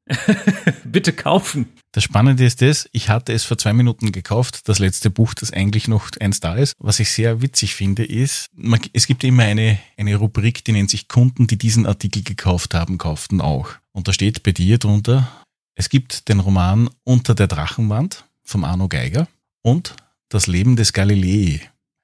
Bitte 0.84 1.14
kaufen. 1.14 1.68
Das 1.94 2.04
Spannende 2.04 2.46
ist 2.46 2.62
das, 2.62 2.90
ich 2.92 3.10
hatte 3.10 3.34
es 3.34 3.44
vor 3.44 3.58
zwei 3.58 3.74
Minuten 3.74 4.12
gekauft, 4.12 4.68
das 4.70 4.80
letzte 4.80 5.10
Buch, 5.10 5.34
das 5.34 5.52
eigentlich 5.52 5.88
noch 5.88 6.10
eins 6.20 6.40
da 6.40 6.56
ist. 6.56 6.74
Was 6.80 7.00
ich 7.00 7.12
sehr 7.12 7.42
witzig 7.42 7.76
finde, 7.76 8.06
ist, 8.06 8.48
man, 8.54 8.80
es 8.94 9.08
gibt 9.08 9.24
immer 9.24 9.44
eine, 9.44 9.80
eine 9.98 10.16
Rubrik, 10.16 10.64
die 10.64 10.72
nennt 10.72 10.90
sich 10.90 11.08
Kunden, 11.08 11.48
die 11.48 11.58
diesen 11.58 11.86
Artikel 11.86 12.24
gekauft 12.24 12.74
haben, 12.74 12.98
kauften 12.98 13.42
auch. 13.42 13.70
Und 13.92 14.08
da 14.08 14.14
steht 14.14 14.44
bei 14.44 14.52
dir 14.52 14.78
drunter, 14.78 15.30
es 15.76 15.90
gibt 15.90 16.30
den 16.30 16.40
Roman 16.40 16.90
Unter 17.04 17.36
der 17.36 17.48
Drachenwand 17.48 18.26
vom 18.44 18.64
Arno 18.64 18.88
Geiger 18.88 19.28
und 19.62 19.96
Das 20.30 20.48
Leben 20.48 20.78
des 20.78 20.94
Galilei, 20.94 21.62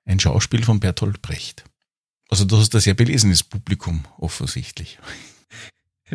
ein 0.07 0.19
Schauspiel 0.19 0.63
von 0.63 0.79
Bertolt 0.79 1.21
Brecht. 1.21 1.65
Also 2.29 2.45
du 2.45 2.57
hast 2.57 2.73
ein 2.73 2.81
sehr 2.81 2.93
belesenes 2.93 3.43
Publikum 3.43 4.05
offensichtlich. 4.17 4.99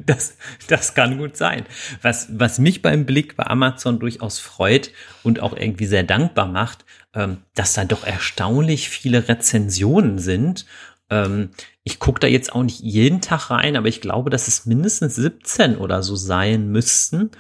Das, 0.06 0.38
das 0.68 0.94
kann 0.94 1.18
gut 1.18 1.36
sein. 1.36 1.66
Was, 2.00 2.28
was 2.30 2.58
mich 2.58 2.80
beim 2.80 3.04
Blick 3.04 3.36
bei 3.36 3.46
Amazon 3.46 3.98
durchaus 3.98 4.38
freut 4.38 4.90
und 5.22 5.40
auch 5.40 5.54
irgendwie 5.54 5.84
sehr 5.84 6.02
dankbar 6.02 6.46
macht, 6.46 6.86
ähm, 7.12 7.42
dass 7.54 7.74
da 7.74 7.84
doch 7.84 8.02
erstaunlich 8.02 8.88
viele 8.88 9.28
Rezensionen 9.28 10.18
sind. 10.18 10.64
Ähm, 11.10 11.50
ich 11.84 11.98
gucke 11.98 12.20
da 12.20 12.26
jetzt 12.26 12.54
auch 12.54 12.62
nicht 12.62 12.80
jeden 12.80 13.20
Tag 13.20 13.50
rein, 13.50 13.76
aber 13.76 13.88
ich 13.88 14.00
glaube, 14.00 14.30
dass 14.30 14.48
es 14.48 14.64
mindestens 14.64 15.16
17 15.16 15.76
oder 15.76 16.02
so 16.02 16.16
sein 16.16 16.68
müssten. 16.68 17.30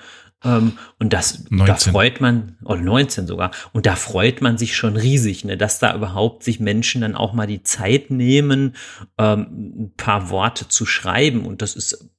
Ähm, 0.44 0.78
und 0.98 1.12
das, 1.12 1.44
19. 1.50 1.66
da 1.66 1.76
freut 1.76 2.20
man, 2.20 2.56
oder 2.64 2.80
19 2.80 3.26
sogar, 3.26 3.50
und 3.72 3.86
da 3.86 3.96
freut 3.96 4.40
man 4.40 4.58
sich 4.58 4.76
schon 4.76 4.96
riesig, 4.96 5.44
ne, 5.44 5.56
dass 5.56 5.78
da 5.78 5.94
überhaupt 5.94 6.42
sich 6.42 6.60
Menschen 6.60 7.02
dann 7.02 7.14
auch 7.14 7.32
mal 7.32 7.46
die 7.46 7.62
Zeit 7.62 8.10
nehmen, 8.10 8.76
ähm, 9.18 9.74
ein 9.78 9.92
paar 9.96 10.30
Worte 10.30 10.68
zu 10.68 10.86
schreiben. 10.86 11.46
Und 11.46 11.62
das 11.62 11.76
ist 11.76 12.10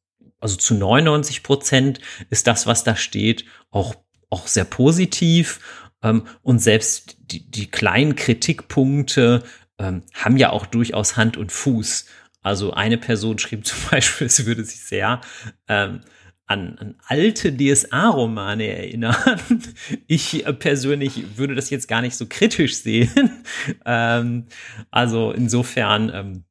also 0.43 0.57
zu 0.57 0.75
99 0.75 1.41
Prozent 1.41 2.01
ist 2.29 2.47
das, 2.47 2.67
was 2.67 2.83
da 2.83 2.97
steht, 2.97 3.45
auch, 3.71 3.95
auch 4.29 4.47
sehr 4.47 4.65
positiv. 4.65 5.61
Ähm, 6.03 6.23
und 6.41 6.59
selbst 6.59 7.15
die, 7.19 7.49
die 7.49 7.71
kleinen 7.71 8.17
Kritikpunkte 8.17 9.43
ähm, 9.79 10.03
haben 10.13 10.35
ja 10.35 10.49
auch 10.49 10.65
durchaus 10.65 11.15
Hand 11.15 11.37
und 11.37 11.53
Fuß. 11.53 12.07
Also 12.41 12.73
eine 12.73 12.97
Person 12.97 13.39
schrieb 13.39 13.65
zum 13.65 13.79
Beispiel, 13.89 14.27
es 14.27 14.45
würde 14.45 14.65
sich 14.65 14.81
sehr 14.81 15.21
ähm, 15.69 16.01
an, 16.45 16.77
an 16.77 16.95
alte 17.07 17.55
DSA-Romane 17.55 18.67
erinnern. 18.67 19.15
Ich 20.07 20.43
persönlich 20.59 21.37
würde 21.37 21.55
das 21.55 21.69
jetzt 21.69 21.87
gar 21.87 22.01
nicht 22.01 22.15
so 22.15 22.25
kritisch 22.27 22.75
sehen. 22.75 23.43
ähm, 23.85 24.45
also 24.91 25.31
insofern 25.31 26.11
ähm, 26.13 26.43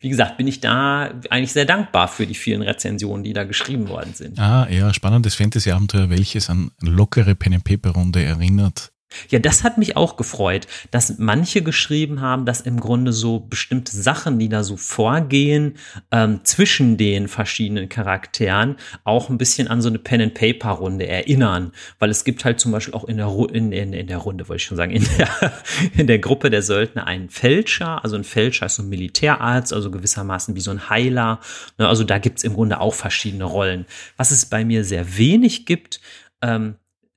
wie 0.00 0.10
gesagt, 0.10 0.36
bin 0.36 0.46
ich 0.46 0.60
da 0.60 1.10
eigentlich 1.30 1.52
sehr 1.52 1.64
dankbar 1.64 2.08
für 2.08 2.26
die 2.26 2.34
vielen 2.34 2.62
Rezensionen, 2.62 3.24
die 3.24 3.32
da 3.32 3.44
geschrieben 3.44 3.88
worden 3.88 4.12
sind. 4.14 4.38
Ah, 4.38 4.68
ja, 4.70 4.92
spannendes 4.92 5.34
Fantasy-Abenteuer, 5.34 6.10
welches 6.10 6.50
an 6.50 6.70
lockere 6.80 7.34
Pen-and-Paper-Runde 7.34 8.22
erinnert. 8.22 8.92
Ja, 9.30 9.38
das 9.38 9.62
hat 9.62 9.78
mich 9.78 9.96
auch 9.96 10.16
gefreut, 10.16 10.66
dass 10.90 11.18
manche 11.18 11.62
geschrieben 11.62 12.20
haben, 12.20 12.44
dass 12.44 12.60
im 12.60 12.80
Grunde 12.80 13.12
so 13.12 13.38
bestimmte 13.38 13.96
Sachen, 13.96 14.38
die 14.38 14.48
da 14.48 14.64
so 14.64 14.76
vorgehen, 14.76 15.74
ähm, 16.10 16.40
zwischen 16.42 16.96
den 16.96 17.28
verschiedenen 17.28 17.88
Charakteren 17.88 18.76
auch 19.04 19.30
ein 19.30 19.38
bisschen 19.38 19.68
an 19.68 19.80
so 19.80 19.88
eine 19.88 20.00
Pen-and-Paper-Runde 20.00 21.06
erinnern. 21.06 21.72
Weil 22.00 22.10
es 22.10 22.24
gibt 22.24 22.44
halt 22.44 22.58
zum 22.58 22.72
Beispiel 22.72 22.94
auch 22.94 23.04
in 23.04 23.16
der, 23.16 23.26
Ru 23.26 23.46
in, 23.46 23.70
in, 23.70 23.92
in 23.92 24.08
der 24.08 24.18
Runde, 24.18 24.48
wollte 24.48 24.60
ich 24.60 24.66
schon 24.66 24.76
sagen, 24.76 24.92
in 24.92 25.06
der, 25.18 25.52
in 25.96 26.08
der 26.08 26.18
Gruppe 26.18 26.50
der 26.50 26.62
Söldner 26.62 27.06
einen 27.06 27.30
Fälscher. 27.30 28.02
Also 28.02 28.16
ein 28.16 28.24
Fälscher 28.24 28.66
ist 28.66 28.76
so 28.76 28.82
ein 28.82 28.88
Militärarzt, 28.88 29.72
also 29.72 29.90
gewissermaßen 29.90 30.56
wie 30.56 30.60
so 30.60 30.72
ein 30.72 30.90
Heiler. 30.90 31.40
Ne, 31.78 31.88
also 31.88 32.02
da 32.02 32.18
gibt's 32.18 32.42
im 32.42 32.54
Grunde 32.54 32.80
auch 32.80 32.94
verschiedene 32.94 33.44
Rollen. 33.44 33.86
Was 34.16 34.32
es 34.32 34.46
bei 34.46 34.64
mir 34.64 34.84
sehr 34.84 35.16
wenig 35.16 35.64
gibt, 35.64 36.00
ähm, 36.42 36.76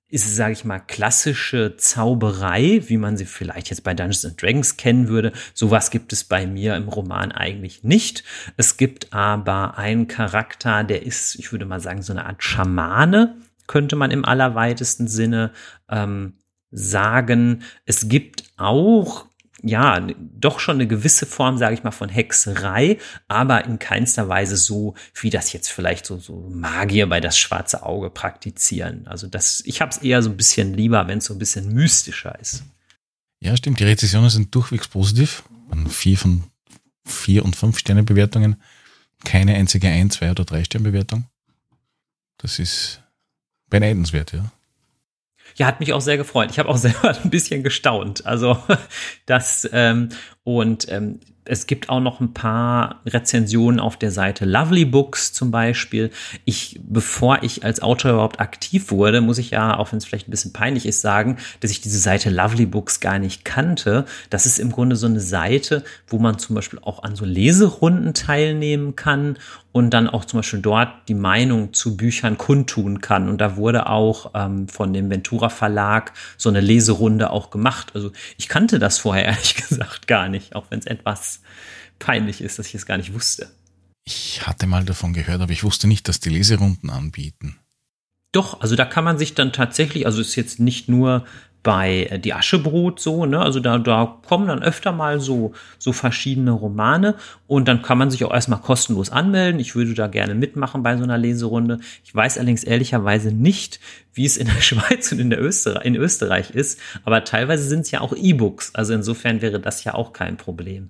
ist, 0.09 0.35
sage 0.35 0.53
ich 0.53 0.65
mal, 0.65 0.79
klassische 0.79 1.77
Zauberei, 1.77 2.81
wie 2.87 2.97
man 2.97 3.15
sie 3.15 3.25
vielleicht 3.25 3.69
jetzt 3.69 3.83
bei 3.83 3.93
Dungeons 3.93 4.25
and 4.25 4.41
Dragons 4.41 4.75
kennen 4.75 5.07
würde. 5.07 5.31
Sowas 5.53 5.91
gibt 5.91 6.11
es 6.13 6.23
bei 6.23 6.47
mir 6.47 6.75
im 6.75 6.89
Roman 6.89 7.31
eigentlich 7.31 7.83
nicht. 7.83 8.23
Es 8.57 8.77
gibt 8.77 9.13
aber 9.13 9.77
einen 9.77 10.07
Charakter, 10.07 10.83
der 10.83 11.03
ist, 11.03 11.35
ich 11.35 11.51
würde 11.51 11.65
mal 11.65 11.79
sagen, 11.79 12.01
so 12.01 12.11
eine 12.11 12.25
Art 12.25 12.43
Schamane, 12.43 13.37
könnte 13.67 13.95
man 13.95 14.09
im 14.09 14.25
allerweitesten 14.25 15.07
Sinne 15.07 15.51
ähm, 15.89 16.33
sagen. 16.71 17.61
Es 17.85 18.09
gibt 18.09 18.45
auch 18.57 19.28
ja, 19.63 19.99
doch 20.39 20.59
schon 20.59 20.75
eine 20.75 20.87
gewisse 20.87 21.25
Form, 21.25 21.57
sage 21.57 21.73
ich 21.73 21.83
mal, 21.83 21.91
von 21.91 22.09
Hexerei, 22.09 22.97
aber 23.27 23.65
in 23.65 23.79
keinster 23.79 24.29
Weise 24.29 24.57
so, 24.57 24.95
wie 25.19 25.29
das 25.29 25.53
jetzt 25.53 25.69
vielleicht 25.69 26.05
so, 26.05 26.17
so 26.17 26.49
Magier 26.49 27.07
bei 27.07 27.19
das 27.19 27.37
schwarze 27.37 27.83
Auge 27.83 28.09
praktizieren. 28.09 29.07
Also 29.07 29.27
das, 29.27 29.61
ich 29.65 29.81
habe 29.81 29.91
es 29.91 29.97
eher 29.97 30.21
so 30.21 30.29
ein 30.29 30.37
bisschen 30.37 30.73
lieber, 30.73 31.07
wenn 31.07 31.19
es 31.19 31.25
so 31.25 31.33
ein 31.33 31.39
bisschen 31.39 31.73
mystischer 31.73 32.37
ist. 32.39 32.63
Ja, 33.39 33.55
stimmt. 33.55 33.79
Die 33.79 33.85
Rezessionen 33.85 34.29
sind 34.29 34.53
durchwegs 34.53 34.87
positiv. 34.87 35.43
Vier 35.87 36.17
von 36.17 36.43
vier 37.05 37.45
und 37.45 37.55
fünf 37.55 37.79
Sterne 37.79 38.03
Bewertungen. 38.03 38.57
Keine 39.23 39.55
einzige 39.55 39.87
ein, 39.87 40.09
zwei 40.09 40.31
oder 40.31 40.45
drei 40.45 40.63
Sterne 40.63 40.89
Bewertung. 40.89 41.25
Das 42.37 42.59
ist 42.59 43.01
beneidenswert, 43.69 44.33
ja 44.33 44.51
ja, 45.59 45.67
hat 45.67 45.81
mich 45.81 45.93
auch 45.93 46.01
sehr 46.01 46.17
gefreut. 46.17 46.49
Ich 46.51 46.57
habe 46.57 46.69
auch 46.69 46.77
selber 46.77 47.15
ein 47.23 47.29
bisschen 47.29 47.61
gestaunt. 47.63 48.25
Also 48.25 48.57
das 49.25 49.69
ähm, 49.71 50.09
und 50.43 50.89
ähm, 50.89 51.19
es 51.45 51.65
gibt 51.65 51.89
auch 51.89 51.99
noch 51.99 52.19
ein 52.19 52.33
paar 52.33 53.01
Rezensionen 53.07 53.79
auf 53.79 53.97
der 53.97 54.11
Seite 54.11 54.45
Lovely 54.45 54.85
Books 54.85 55.33
zum 55.33 55.49
Beispiel. 55.49 56.11
Ich, 56.45 56.79
bevor 56.83 57.41
ich 57.41 57.63
als 57.63 57.81
Autor 57.81 58.11
überhaupt 58.11 58.39
aktiv 58.39 58.91
wurde, 58.91 59.19
muss 59.19 59.39
ich 59.39 59.49
ja, 59.49 59.75
auch 59.75 59.91
wenn 59.91 59.97
es 59.97 60.05
vielleicht 60.05 60.27
ein 60.27 60.31
bisschen 60.31 60.53
peinlich 60.53 60.85
ist, 60.85 61.01
sagen, 61.01 61.37
dass 61.59 61.71
ich 61.71 61.81
diese 61.81 61.97
Seite 61.97 62.29
Lovely 62.29 62.67
Books 62.67 62.99
gar 62.99 63.17
nicht 63.17 63.45
kannte. 63.45 64.05
Das 64.29 64.45
ist 64.45 64.59
im 64.59 64.71
Grunde 64.71 64.95
so 64.95 65.07
eine 65.07 65.19
Seite, 65.19 65.83
wo 66.07 66.19
man 66.19 66.37
zum 66.37 66.55
Beispiel 66.55 66.79
auch 66.83 67.01
an 67.01 67.15
so 67.15 67.25
Leserunden 67.25 68.13
teilnehmen 68.13 68.95
kann 68.95 69.39
und 69.71 69.91
dann 69.91 70.09
auch 70.09 70.25
zum 70.25 70.39
Beispiel 70.39 70.61
dort 70.61 71.07
die 71.07 71.13
Meinung 71.13 71.73
zu 71.73 71.95
Büchern 71.95 72.37
kundtun 72.37 73.01
kann. 73.01 73.29
Und 73.29 73.39
da 73.39 73.55
wurde 73.55 73.87
auch 73.87 74.31
ähm, 74.33 74.67
von 74.67 74.93
dem 74.93 75.09
Ventura 75.09 75.49
Verlag 75.49 76.13
so 76.37 76.49
eine 76.49 76.61
Leserunde 76.61 77.29
auch 77.29 77.51
gemacht. 77.51 77.91
Also 77.93 78.11
ich 78.37 78.47
kannte 78.47 78.79
das 78.79 78.97
vorher 78.97 79.25
ehrlich 79.27 79.55
gesagt 79.55 80.07
gar 80.07 80.27
nicht, 80.29 80.55
auch 80.55 80.65
wenn 80.69 80.79
es 80.79 80.85
etwas 80.85 81.41
peinlich 81.99 82.41
ist, 82.41 82.57
dass 82.57 82.67
ich 82.67 82.75
es 82.75 82.85
gar 82.85 82.97
nicht 82.97 83.13
wusste. 83.13 83.49
Ich 84.05 84.47
hatte 84.47 84.65
mal 84.65 84.85
davon 84.85 85.13
gehört, 85.13 85.41
aber 85.41 85.51
ich 85.51 85.63
wusste 85.63 85.87
nicht, 85.87 86.07
dass 86.07 86.19
die 86.19 86.29
Leserunden 86.29 86.89
anbieten. 86.89 87.57
Doch, 88.31 88.61
also 88.61 88.75
da 88.75 88.85
kann 88.85 89.03
man 89.03 89.17
sich 89.17 89.33
dann 89.33 89.53
tatsächlich, 89.53 90.05
also 90.05 90.21
ist 90.21 90.35
jetzt 90.35 90.59
nicht 90.59 90.87
nur 90.87 91.25
bei 91.63 92.05
äh, 92.05 92.19
Die 92.19 92.33
Aschebrot 92.33 92.99
so, 92.99 93.25
ne? 93.25 93.39
Also 93.39 93.59
da, 93.59 93.77
da 93.77 94.17
kommen 94.27 94.47
dann 94.47 94.63
öfter 94.63 94.91
mal 94.91 95.19
so, 95.19 95.53
so 95.77 95.91
verschiedene 95.91 96.51
Romane 96.51 97.15
und 97.47 97.67
dann 97.67 97.81
kann 97.81 97.97
man 97.97 98.11
sich 98.11 98.23
auch 98.23 98.33
erstmal 98.33 98.61
kostenlos 98.61 99.09
anmelden. 99.09 99.59
Ich 99.59 99.75
würde 99.75 99.93
da 99.93 100.07
gerne 100.07 100.35
mitmachen 100.35 100.83
bei 100.83 100.97
so 100.97 101.03
einer 101.03 101.17
Leserunde. 101.17 101.79
Ich 102.03 102.13
weiß 102.13 102.37
allerdings 102.37 102.63
ehrlicherweise 102.63 103.31
nicht, 103.31 103.79
wie 104.13 104.25
es 104.25 104.37
in 104.37 104.47
der 104.47 104.61
Schweiz 104.61 105.11
und 105.11 105.19
in, 105.19 105.29
der 105.29 105.41
Österreich, 105.41 105.85
in 105.85 105.95
Österreich 105.95 106.51
ist, 106.51 106.79
aber 107.03 107.23
teilweise 107.23 107.63
sind 107.63 107.81
es 107.81 107.91
ja 107.91 108.01
auch 108.01 108.13
E-Books. 108.15 108.75
Also 108.75 108.93
insofern 108.93 109.41
wäre 109.41 109.59
das 109.59 109.83
ja 109.83 109.93
auch 109.93 110.13
kein 110.13 110.37
Problem. 110.37 110.89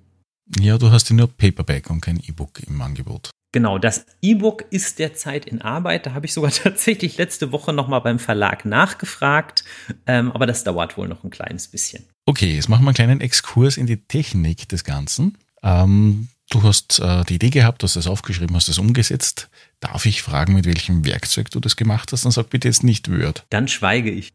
Ja, 0.58 0.78
du 0.78 0.90
hast 0.90 1.10
ja 1.10 1.16
nur 1.16 1.28
Paperback 1.28 1.90
und 1.90 2.00
kein 2.00 2.18
E-Book 2.18 2.60
im 2.66 2.80
Angebot. 2.82 3.30
Genau, 3.52 3.78
das 3.78 4.06
E-Book 4.22 4.64
ist 4.70 4.98
derzeit 5.00 5.44
in 5.44 5.60
Arbeit. 5.60 6.06
Da 6.06 6.14
habe 6.14 6.26
ich 6.26 6.32
sogar 6.32 6.50
tatsächlich 6.52 7.18
letzte 7.18 7.52
Woche 7.52 7.72
nochmal 7.72 8.00
beim 8.00 8.18
Verlag 8.18 8.64
nachgefragt. 8.64 9.64
Ähm, 10.06 10.30
aber 10.32 10.46
das 10.46 10.64
dauert 10.64 10.96
wohl 10.96 11.08
noch 11.08 11.24
ein 11.24 11.30
kleines 11.30 11.68
bisschen. 11.68 12.04
Okay, 12.26 12.54
jetzt 12.54 12.68
machen 12.68 12.84
wir 12.84 12.88
einen 12.88 12.94
kleinen 12.94 13.20
Exkurs 13.20 13.76
in 13.76 13.86
die 13.86 14.04
Technik 14.04 14.68
des 14.68 14.84
Ganzen. 14.84 15.36
Ähm, 15.62 16.28
du 16.50 16.62
hast 16.62 17.00
äh, 17.00 17.24
die 17.24 17.34
Idee 17.34 17.50
gehabt, 17.50 17.82
hast 17.82 17.96
das 17.96 18.06
aufgeschrieben, 18.06 18.54
hast 18.54 18.68
das 18.68 18.78
umgesetzt. 18.78 19.50
Darf 19.80 20.06
ich 20.06 20.22
fragen, 20.22 20.54
mit 20.54 20.66
welchem 20.66 21.04
Werkzeug 21.04 21.50
du 21.50 21.58
das 21.58 21.74
gemacht 21.74 22.12
hast? 22.12 22.24
Dann 22.24 22.32
sag 22.32 22.50
bitte 22.50 22.68
jetzt 22.68 22.84
nicht 22.84 23.10
Word. 23.10 23.46
Dann 23.50 23.66
schweige 23.66 24.10
ich. 24.10 24.32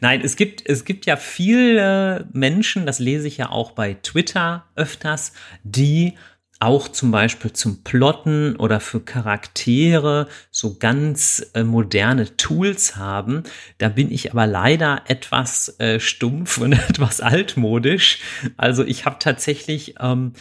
Nein, 0.00 0.20
es 0.22 0.36
gibt, 0.36 0.68
es 0.68 0.84
gibt 0.84 1.06
ja 1.06 1.16
viele 1.16 2.28
Menschen, 2.32 2.84
das 2.84 2.98
lese 2.98 3.28
ich 3.28 3.38
ja 3.38 3.48
auch 3.48 3.72
bei 3.72 3.94
Twitter 3.94 4.66
öfters, 4.74 5.32
die 5.62 6.14
auch 6.60 6.88
zum 6.88 7.10
Beispiel 7.10 7.52
zum 7.52 7.84
Plotten 7.84 8.56
oder 8.56 8.80
für 8.80 9.00
Charaktere 9.00 10.28
so 10.50 10.76
ganz 10.78 11.50
äh, 11.54 11.62
moderne 11.62 12.36
Tools 12.36 12.96
haben. 12.96 13.44
Da 13.78 13.88
bin 13.88 14.10
ich 14.10 14.32
aber 14.32 14.46
leider 14.46 15.02
etwas 15.06 15.78
äh, 15.78 16.00
stumpf 16.00 16.58
und 16.58 16.72
etwas 16.72 17.20
altmodisch. 17.20 18.18
Also 18.56 18.84
ich 18.84 19.04
habe 19.04 19.16
tatsächlich 19.20 19.94
ähm, 20.00 20.32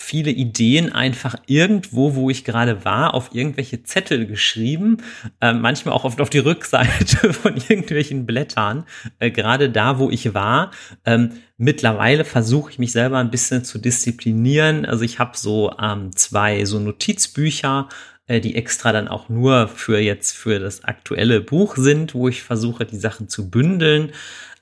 viele 0.00 0.30
Ideen 0.30 0.92
einfach 0.92 1.36
irgendwo, 1.46 2.14
wo 2.14 2.30
ich 2.30 2.44
gerade 2.44 2.84
war, 2.84 3.14
auf 3.14 3.30
irgendwelche 3.34 3.82
Zettel 3.82 4.26
geschrieben, 4.26 4.98
äh, 5.40 5.52
manchmal 5.52 5.94
auch 5.94 6.04
oft 6.04 6.20
auf 6.20 6.30
die 6.30 6.38
Rückseite 6.38 7.32
von 7.32 7.56
irgendwelchen 7.56 8.26
Blättern, 8.26 8.84
äh, 9.18 9.30
gerade 9.30 9.70
da, 9.70 9.98
wo 9.98 10.10
ich 10.10 10.34
war. 10.34 10.70
Ähm, 11.04 11.32
mittlerweile 11.56 12.24
versuche 12.24 12.70
ich 12.70 12.78
mich 12.78 12.92
selber 12.92 13.18
ein 13.18 13.30
bisschen 13.30 13.64
zu 13.64 13.78
disziplinieren. 13.78 14.86
Also 14.86 15.04
ich 15.04 15.18
habe 15.18 15.36
so 15.36 15.74
ähm, 15.80 16.14
zwei 16.14 16.64
so 16.64 16.78
Notizbücher, 16.78 17.88
äh, 18.26 18.40
die 18.40 18.54
extra 18.54 18.92
dann 18.92 19.08
auch 19.08 19.28
nur 19.28 19.68
für 19.68 19.98
jetzt 19.98 20.36
für 20.36 20.60
das 20.60 20.84
aktuelle 20.84 21.40
Buch 21.40 21.76
sind, 21.76 22.14
wo 22.14 22.28
ich 22.28 22.42
versuche, 22.42 22.86
die 22.86 22.98
Sachen 22.98 23.28
zu 23.28 23.50
bündeln. 23.50 24.12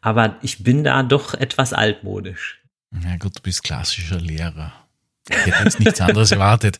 Aber 0.01 0.37
ich 0.43 0.62
bin 0.62 0.84
da 0.84 1.03
doch 1.03 1.34
etwas 1.34 1.72
altmodisch. 1.72 2.62
Ja 3.05 3.16
gut, 3.16 3.37
du 3.37 3.43
bist 3.43 3.64
klassischer 3.64 4.20
Lehrer. 4.20 4.86
Ich 5.29 5.47
hätte 5.47 5.64
jetzt 5.64 5.81
nichts 5.81 6.01
anderes 6.01 6.31
erwartet. 6.33 6.79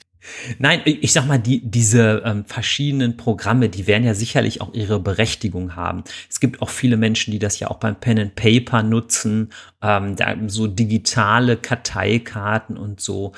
Nein, 0.59 0.83
ich 0.85 1.13
sag 1.13 1.27
mal, 1.27 1.39
die, 1.39 1.61
diese 1.63 2.23
ähm, 2.25 2.45
verschiedenen 2.45 3.17
Programme, 3.17 3.69
die 3.69 3.87
werden 3.87 4.05
ja 4.05 4.15
sicherlich 4.15 4.61
auch 4.61 4.75
ihre 4.75 4.99
Berechtigung 4.99 5.77
haben. 5.77 6.05
Es 6.29 6.41
gibt 6.41 6.63
auch 6.63 6.71
viele 6.71 6.97
Menschen, 6.97 7.31
die 7.31 7.39
das 7.39 7.59
ja 7.59 7.69
auch 7.69 7.79
beim 7.79 7.97
Pen 7.97 8.19
and 8.19 8.35
Paper 8.35 8.83
nutzen, 8.83 9.53
ähm, 9.83 10.17
da 10.17 10.35
so 10.49 10.67
digitale 10.67 11.57
Karteikarten 11.57 12.77
und 12.77 13.01
so. 13.01 13.33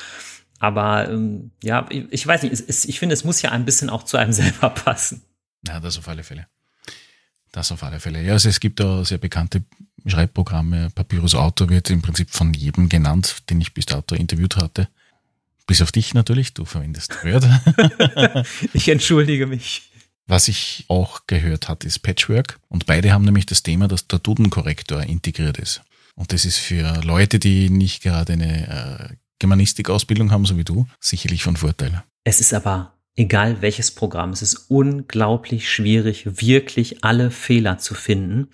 Aber 0.59 1.09
ähm, 1.11 1.51
ja, 1.63 1.87
ich, 1.91 2.05
ich 2.11 2.27
weiß 2.27 2.43
nicht, 2.43 2.53
es, 2.53 2.61
es, 2.61 2.85
ich 2.85 2.99
finde, 2.99 3.13
es 3.13 3.25
muss 3.25 3.43
ja 3.43 3.53
ein 3.53 3.65
bisschen 3.65 3.91
auch 3.91 4.05
zu 4.05 4.17
einem 4.17 4.33
selber 4.33 4.71
passen. 4.71 5.23
Ja, 5.67 5.81
das 5.81 5.99
auf 5.99 6.09
alle 6.09 6.23
Fälle. 6.23 6.47
Das 7.53 7.73
auf 7.73 7.83
alle 7.83 8.01
Fälle. 8.01 8.23
Ja, 8.23 8.35
also 8.35 8.49
es 8.49 8.61
gibt 8.61 8.81
da 8.81 9.05
sehr 9.05 9.19
bekannte 9.19 9.63
Schreibprogramme. 10.07 10.91
Papyrus 10.95 11.35
Auto 11.35 11.69
wird 11.69 11.91
im 11.91 12.03
Prinzip 12.03 12.31
von 12.31 12.53
jedem 12.53 12.89
genannt, 12.89 13.49
den 13.51 13.61
ich 13.61 13.75
bis 13.75 13.87
dato 13.87 14.15
interviewt 14.15 14.57
hatte. 14.57 14.89
Bis 15.69 15.83
auf 15.83 15.93
dich 15.93 16.15
natürlich, 16.15 16.55
du 16.55 16.65
verwendest 16.65 17.23
Word. 17.23 17.47
ich 18.73 18.89
entschuldige 18.89 19.47
mich. 19.47 19.83
Was 20.27 20.49
ich 20.49 20.87
auch 20.89 21.27
gehört 21.27 21.69
hat, 21.69 21.85
ist 21.85 21.99
Patchwork. 21.99 22.59
Und 22.69 22.87
beide 22.87 23.13
haben 23.13 23.27
nämlich 23.27 23.45
das 23.45 23.63
Thema, 23.63 23.87
dass 23.87 24.09
der 24.09 24.19
Dudenkorrektor 24.19 25.03
integriert 25.03 25.59
ist. 25.59 25.83
Und 26.15 26.33
das 26.33 26.47
ist 26.47 26.57
für 26.57 27.03
Leute, 27.05 27.39
die 27.39 27.69
nicht 27.69 28.03
gerade 28.03 28.33
eine 28.33 29.11
äh, 29.11 29.15
Germanistikausbildung 29.41 30.31
haben, 30.31 30.47
so 30.47 30.57
wie 30.57 30.65
du, 30.65 30.87
sicherlich 31.01 31.43
von 31.43 31.57
Vorteil. 31.57 32.03
Es 32.25 32.41
ist 32.41 32.55
aber 32.55 32.95
egal 33.15 33.61
welches 33.61 33.91
Programm, 33.91 34.31
es 34.31 34.41
ist 34.41 34.71
unglaublich 34.71 35.71
schwierig, 35.71 36.41
wirklich 36.41 37.05
alle 37.05 37.31
Fehler 37.31 37.77
zu 37.77 37.93
finden. 37.95 38.49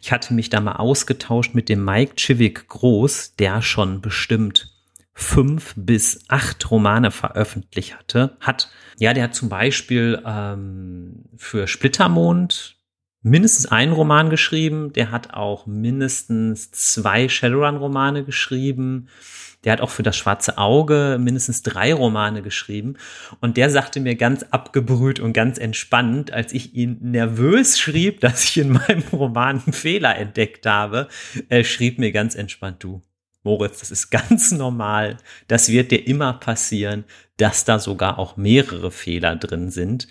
Ich 0.00 0.12
hatte 0.12 0.34
mich 0.34 0.50
da 0.50 0.60
mal 0.60 0.76
ausgetauscht 0.76 1.52
mit 1.52 1.68
dem 1.68 1.84
Mike 1.84 2.14
Chivik 2.14 2.68
Groß, 2.68 3.34
der 3.40 3.60
schon 3.60 4.00
bestimmt 4.00 4.72
fünf 5.20 5.74
bis 5.76 6.24
acht 6.28 6.70
Romane 6.70 7.10
veröffentlicht 7.10 7.96
hatte, 7.96 8.36
hat. 8.40 8.70
Ja, 8.98 9.12
der 9.12 9.24
hat 9.24 9.34
zum 9.34 9.50
Beispiel 9.50 10.20
ähm, 10.24 11.24
für 11.36 11.68
Splittermond 11.68 12.78
mindestens 13.22 13.66
einen 13.66 13.92
Roman 13.92 14.30
geschrieben. 14.30 14.94
Der 14.94 15.10
hat 15.10 15.34
auch 15.34 15.66
mindestens 15.66 16.70
zwei 16.70 17.28
Shadowrun-Romane 17.28 18.24
geschrieben. 18.24 19.08
Der 19.64 19.74
hat 19.74 19.82
auch 19.82 19.90
für 19.90 20.02
das 20.02 20.16
Schwarze 20.16 20.56
Auge 20.56 21.18
mindestens 21.20 21.62
drei 21.62 21.92
Romane 21.92 22.40
geschrieben. 22.40 22.96
Und 23.42 23.58
der 23.58 23.68
sagte 23.68 24.00
mir 24.00 24.16
ganz 24.16 24.42
abgebrüht 24.44 25.20
und 25.20 25.34
ganz 25.34 25.58
entspannt, 25.58 26.32
als 26.32 26.54
ich 26.54 26.74
ihn 26.74 26.96
nervös 27.02 27.78
schrieb, 27.78 28.20
dass 28.20 28.44
ich 28.44 28.56
in 28.56 28.72
meinem 28.72 29.04
Roman 29.12 29.60
einen 29.62 29.74
Fehler 29.74 30.16
entdeckt 30.16 30.64
habe, 30.64 31.08
äh, 31.50 31.62
schrieb 31.62 31.98
mir 31.98 32.10
ganz 32.10 32.34
entspannt, 32.34 32.82
du, 32.82 33.02
Moritz, 33.42 33.80
das 33.80 33.90
ist 33.90 34.10
ganz 34.10 34.52
normal. 34.52 35.16
Das 35.48 35.68
wird 35.68 35.90
dir 35.90 36.06
immer 36.06 36.34
passieren, 36.34 37.04
dass 37.36 37.64
da 37.64 37.78
sogar 37.78 38.18
auch 38.18 38.36
mehrere 38.36 38.90
Fehler 38.90 39.36
drin 39.36 39.70
sind. 39.70 40.08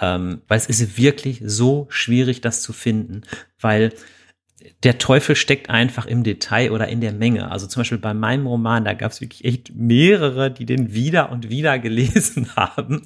Ähm, 0.00 0.42
weil 0.48 0.58
es 0.58 0.66
ist 0.66 0.98
wirklich 0.98 1.40
so 1.44 1.86
schwierig, 1.88 2.40
das 2.40 2.62
zu 2.62 2.72
finden, 2.72 3.22
weil 3.60 3.92
der 4.82 4.98
Teufel 4.98 5.36
steckt 5.36 5.70
einfach 5.70 6.06
im 6.06 6.24
Detail 6.24 6.72
oder 6.72 6.88
in 6.88 7.00
der 7.00 7.12
Menge. 7.12 7.50
Also 7.50 7.66
zum 7.66 7.80
Beispiel 7.80 7.98
bei 7.98 8.14
meinem 8.14 8.46
Roman, 8.46 8.84
da 8.84 8.94
gab 8.94 9.12
es 9.12 9.20
wirklich 9.20 9.44
echt 9.44 9.74
mehrere, 9.74 10.50
die 10.50 10.66
den 10.66 10.94
wieder 10.94 11.30
und 11.30 11.48
wieder 11.48 11.78
gelesen 11.78 12.48
haben 12.56 13.02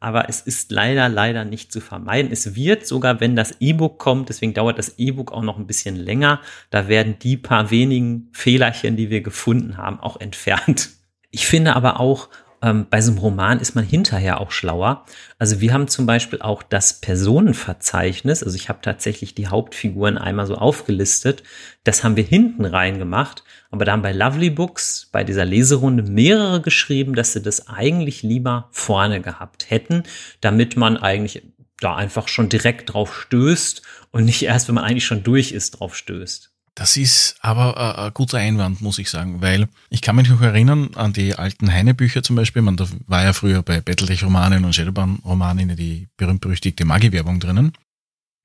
aber 0.00 0.28
es 0.28 0.40
ist 0.40 0.70
leider, 0.70 1.08
leider 1.08 1.44
nicht 1.44 1.72
zu 1.72 1.80
vermeiden. 1.80 2.30
Es 2.30 2.54
wird 2.54 2.86
sogar, 2.86 3.20
wenn 3.20 3.34
das 3.34 3.56
E-Book 3.60 3.98
kommt, 3.98 4.28
deswegen 4.28 4.54
dauert 4.54 4.78
das 4.78 4.98
E-Book 4.98 5.32
auch 5.32 5.42
noch 5.42 5.58
ein 5.58 5.66
bisschen 5.66 5.96
länger, 5.96 6.40
da 6.70 6.88
werden 6.88 7.18
die 7.18 7.36
paar 7.36 7.70
wenigen 7.70 8.28
Fehlerchen, 8.32 8.96
die 8.96 9.10
wir 9.10 9.22
gefunden 9.22 9.76
haben, 9.76 10.00
auch 10.00 10.20
entfernt. 10.20 10.90
Ich 11.30 11.46
finde 11.46 11.76
aber 11.76 12.00
auch, 12.00 12.28
ähm, 12.62 12.86
bei 12.90 13.00
so 13.00 13.12
einem 13.12 13.20
Roman 13.20 13.60
ist 13.60 13.74
man 13.74 13.84
hinterher 13.84 14.40
auch 14.40 14.50
schlauer. 14.50 15.04
Also 15.38 15.60
wir 15.60 15.72
haben 15.72 15.88
zum 15.88 16.06
Beispiel 16.06 16.40
auch 16.40 16.62
das 16.62 17.00
Personenverzeichnis, 17.00 18.42
also 18.42 18.56
ich 18.56 18.68
habe 18.68 18.80
tatsächlich 18.82 19.34
die 19.34 19.48
Hauptfiguren 19.48 20.18
einmal 20.18 20.46
so 20.46 20.56
aufgelistet, 20.56 21.42
das 21.84 22.04
haben 22.04 22.16
wir 22.16 22.24
hinten 22.24 22.64
rein 22.64 22.98
gemacht, 22.98 23.44
aber 23.70 23.84
da 23.84 23.92
haben 23.92 24.02
bei 24.02 24.12
Lovely 24.12 24.50
Books, 24.50 25.08
bei 25.12 25.24
dieser 25.24 25.44
Leserunde 25.44 26.02
mehrere 26.02 26.60
geschrieben, 26.60 27.14
dass 27.14 27.32
sie 27.32 27.42
das 27.42 27.68
eigentlich 27.68 28.22
lieber 28.22 28.68
vorne 28.70 29.20
gehabt 29.20 29.70
hätten, 29.70 30.02
damit 30.40 30.76
man 30.76 30.96
eigentlich 30.96 31.42
da 31.80 31.94
einfach 31.94 32.28
schon 32.28 32.48
direkt 32.48 32.92
drauf 32.92 33.14
stößt 33.14 33.82
und 34.10 34.24
nicht 34.24 34.42
erst, 34.42 34.68
wenn 34.68 34.74
man 34.74 34.84
eigentlich 34.84 35.06
schon 35.06 35.22
durch 35.22 35.52
ist, 35.52 35.72
drauf 35.72 35.94
stößt. 35.94 36.52
Das 36.78 36.96
ist 36.96 37.36
aber 37.40 37.98
ein 37.98 38.14
guter 38.14 38.38
Einwand, 38.38 38.80
muss 38.82 39.00
ich 39.00 39.10
sagen, 39.10 39.42
weil 39.42 39.66
ich 39.90 40.00
kann 40.00 40.14
mich 40.14 40.28
noch 40.28 40.40
erinnern 40.40 40.94
an 40.94 41.12
die 41.12 41.34
alten 41.34 41.72
Heine-Bücher 41.72 42.22
zum 42.22 42.36
Beispiel. 42.36 42.62
Man, 42.62 42.76
da 42.76 42.86
war 43.08 43.24
ja 43.24 43.32
früher 43.32 43.64
bei 43.64 43.80
Battletech-Romanen 43.80 44.64
und 44.64 44.76
Shadowban-Romanen 44.76 45.74
die 45.74 46.06
berühmt-berüchtigte 46.16 46.84
Magi-Werbung 46.84 47.40
drinnen. 47.40 47.72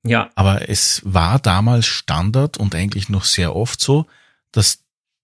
Ja. 0.03 0.31
Aber 0.33 0.67
es 0.67 1.03
war 1.05 1.37
damals 1.37 1.85
Standard 1.85 2.57
und 2.57 2.73
eigentlich 2.73 3.07
noch 3.07 3.25
sehr 3.25 3.55
oft 3.55 3.79
so, 3.79 4.07
dass 4.51 4.79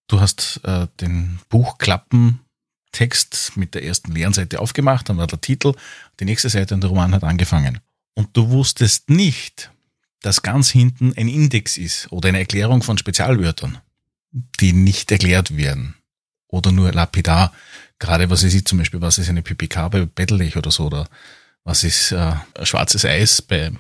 du 0.08 0.22
hast 0.22 0.62
äh, 0.64 0.86
den 1.02 1.40
Buchklappentext 1.50 3.58
mit 3.58 3.74
der 3.74 3.86
ersten 3.86 4.12
leeren 4.12 4.34
Seite 4.34 4.60
aufgemacht, 4.60 5.10
dann 5.10 5.18
war 5.18 5.26
der 5.26 5.42
Titel, 5.42 5.74
die 6.20 6.26
nächste 6.26 6.50
Seite 6.50 6.76
und 6.76 6.82
der 6.82 6.92
Roman 6.92 7.16
hat 7.16 7.24
angefangen. 7.24 7.80
Und 8.14 8.38
du 8.38 8.52
wusstest 8.52 9.10
nicht, 9.10 9.72
dass 10.22 10.42
ganz 10.42 10.70
hinten 10.70 11.14
ein 11.16 11.28
Index 11.28 11.78
ist 11.78 12.12
oder 12.12 12.30
eine 12.30 12.40
Erklärung 12.40 12.84
von 12.84 12.98
Spezialwörtern, 12.98 13.78
die 14.60 14.74
nicht 14.74 15.12
erklärt 15.12 15.56
werden. 15.56 15.96
Oder 16.48 16.72
nur 16.72 16.92
lapidar. 16.92 17.54
Gerade 18.00 18.30
was 18.30 18.44
ist 18.44 18.68
zum 18.68 18.80
Beispiel, 18.80 19.02
was 19.02 19.18
ist 19.18 19.30
eine 19.30 19.44
PPK 19.44 19.90
bei 19.90 20.06
Battletech 20.06 20.58
oder 20.58 20.72
so, 20.72 20.86
oder 20.86 21.08
was 21.64 21.84
ist 21.84 22.12
äh, 22.12 22.34
schwarzes 22.64 23.06
Eis 23.06 23.42
bei 23.42 23.72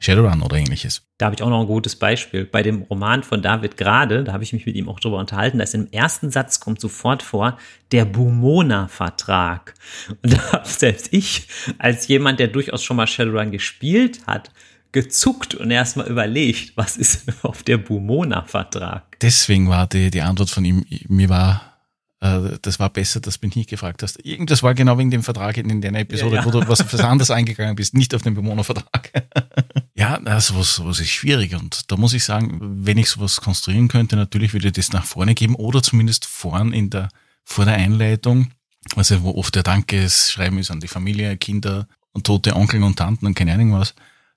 Shadowrun 0.00 0.42
oder 0.42 0.56
ähnliches. 0.56 1.02
Da 1.18 1.26
habe 1.26 1.36
ich 1.36 1.42
auch 1.42 1.48
noch 1.48 1.60
ein 1.60 1.66
gutes 1.66 1.96
Beispiel. 1.96 2.44
Bei 2.44 2.62
dem 2.62 2.82
Roman 2.82 3.22
von 3.22 3.42
David 3.42 3.76
Grade, 3.76 4.24
da 4.24 4.32
habe 4.32 4.44
ich 4.44 4.52
mich 4.52 4.66
mit 4.66 4.74
ihm 4.76 4.88
auch 4.88 5.00
drüber 5.00 5.18
unterhalten, 5.18 5.58
da 5.58 5.64
ist 5.64 5.74
im 5.74 5.90
ersten 5.92 6.30
Satz 6.30 6.60
kommt 6.60 6.80
sofort 6.80 7.22
vor, 7.22 7.58
der 7.92 8.04
Bumona-Vertrag. 8.04 9.74
Und 10.22 10.32
da 10.32 10.52
habe 10.52 10.68
selbst 10.68 11.12
ich, 11.12 11.48
als 11.78 12.08
jemand, 12.08 12.40
der 12.40 12.48
durchaus 12.48 12.82
schon 12.82 12.96
mal 12.96 13.06
Shadowrun 13.06 13.50
gespielt 13.50 14.26
hat, 14.26 14.50
gezuckt 14.94 15.56
und 15.56 15.72
erstmal 15.72 16.06
überlegt, 16.06 16.76
was 16.76 16.96
ist 16.96 17.24
auf 17.44 17.64
der 17.64 17.78
Bumona-Vertrag? 17.78 19.18
Deswegen 19.20 19.68
war 19.68 19.88
die, 19.88 20.10
die 20.10 20.22
Antwort 20.22 20.50
von 20.50 20.64
ihm, 20.64 20.84
mir 21.08 21.28
war, 21.28 21.80
äh, 22.20 22.56
das 22.62 22.78
war 22.78 22.90
besser, 22.90 23.20
dass 23.20 23.40
du 23.40 23.46
mich 23.46 23.56
nicht 23.56 23.68
gefragt 23.68 24.04
hast. 24.04 24.24
Irgendwas 24.24 24.62
war 24.62 24.72
genau 24.72 24.96
wegen 24.96 25.10
dem 25.10 25.24
Vertrag 25.24 25.56
in 25.56 25.80
deiner 25.80 25.98
Episode, 25.98 26.36
ja, 26.36 26.42
ja. 26.42 26.46
wo 26.46 26.52
du 26.52 26.68
was 26.68 26.80
auf 26.80 26.92
was 26.92 27.00
anderes 27.00 27.32
eingegangen 27.32 27.74
bist, 27.74 27.94
nicht 27.94 28.14
auf 28.14 28.22
den 28.22 28.34
Bumona-Vertrag. 28.34 29.10
ja, 29.94 30.20
sowas, 30.40 30.76
sowas 30.76 31.00
ist 31.00 31.10
schwierig 31.10 31.56
und 31.56 31.90
da 31.90 31.96
muss 31.96 32.14
ich 32.14 32.22
sagen, 32.22 32.60
wenn 32.60 32.96
ich 32.96 33.10
sowas 33.10 33.40
konstruieren 33.40 33.88
könnte, 33.88 34.14
natürlich 34.14 34.52
würde 34.52 34.68
ich 34.68 34.74
das 34.74 34.92
nach 34.92 35.04
vorne 35.04 35.34
geben 35.34 35.56
oder 35.56 35.82
zumindest 35.82 36.24
vorn 36.24 36.72
in 36.72 36.90
der, 36.90 37.08
vor 37.44 37.64
der 37.64 37.74
Einleitung, 37.74 38.52
also 38.94 39.24
wo 39.24 39.34
oft 39.34 39.56
der 39.56 39.64
Dankesschreiben 39.64 40.56
ist 40.60 40.70
an 40.70 40.78
die 40.78 40.88
Familie, 40.88 41.36
Kinder 41.36 41.88
und 42.12 42.28
tote 42.28 42.54
Onkel 42.54 42.80
und 42.84 42.96
Tanten 42.96 43.26
und 43.26 43.34
keine 43.34 43.54
Ahnung 43.54 43.72
was 43.72 43.92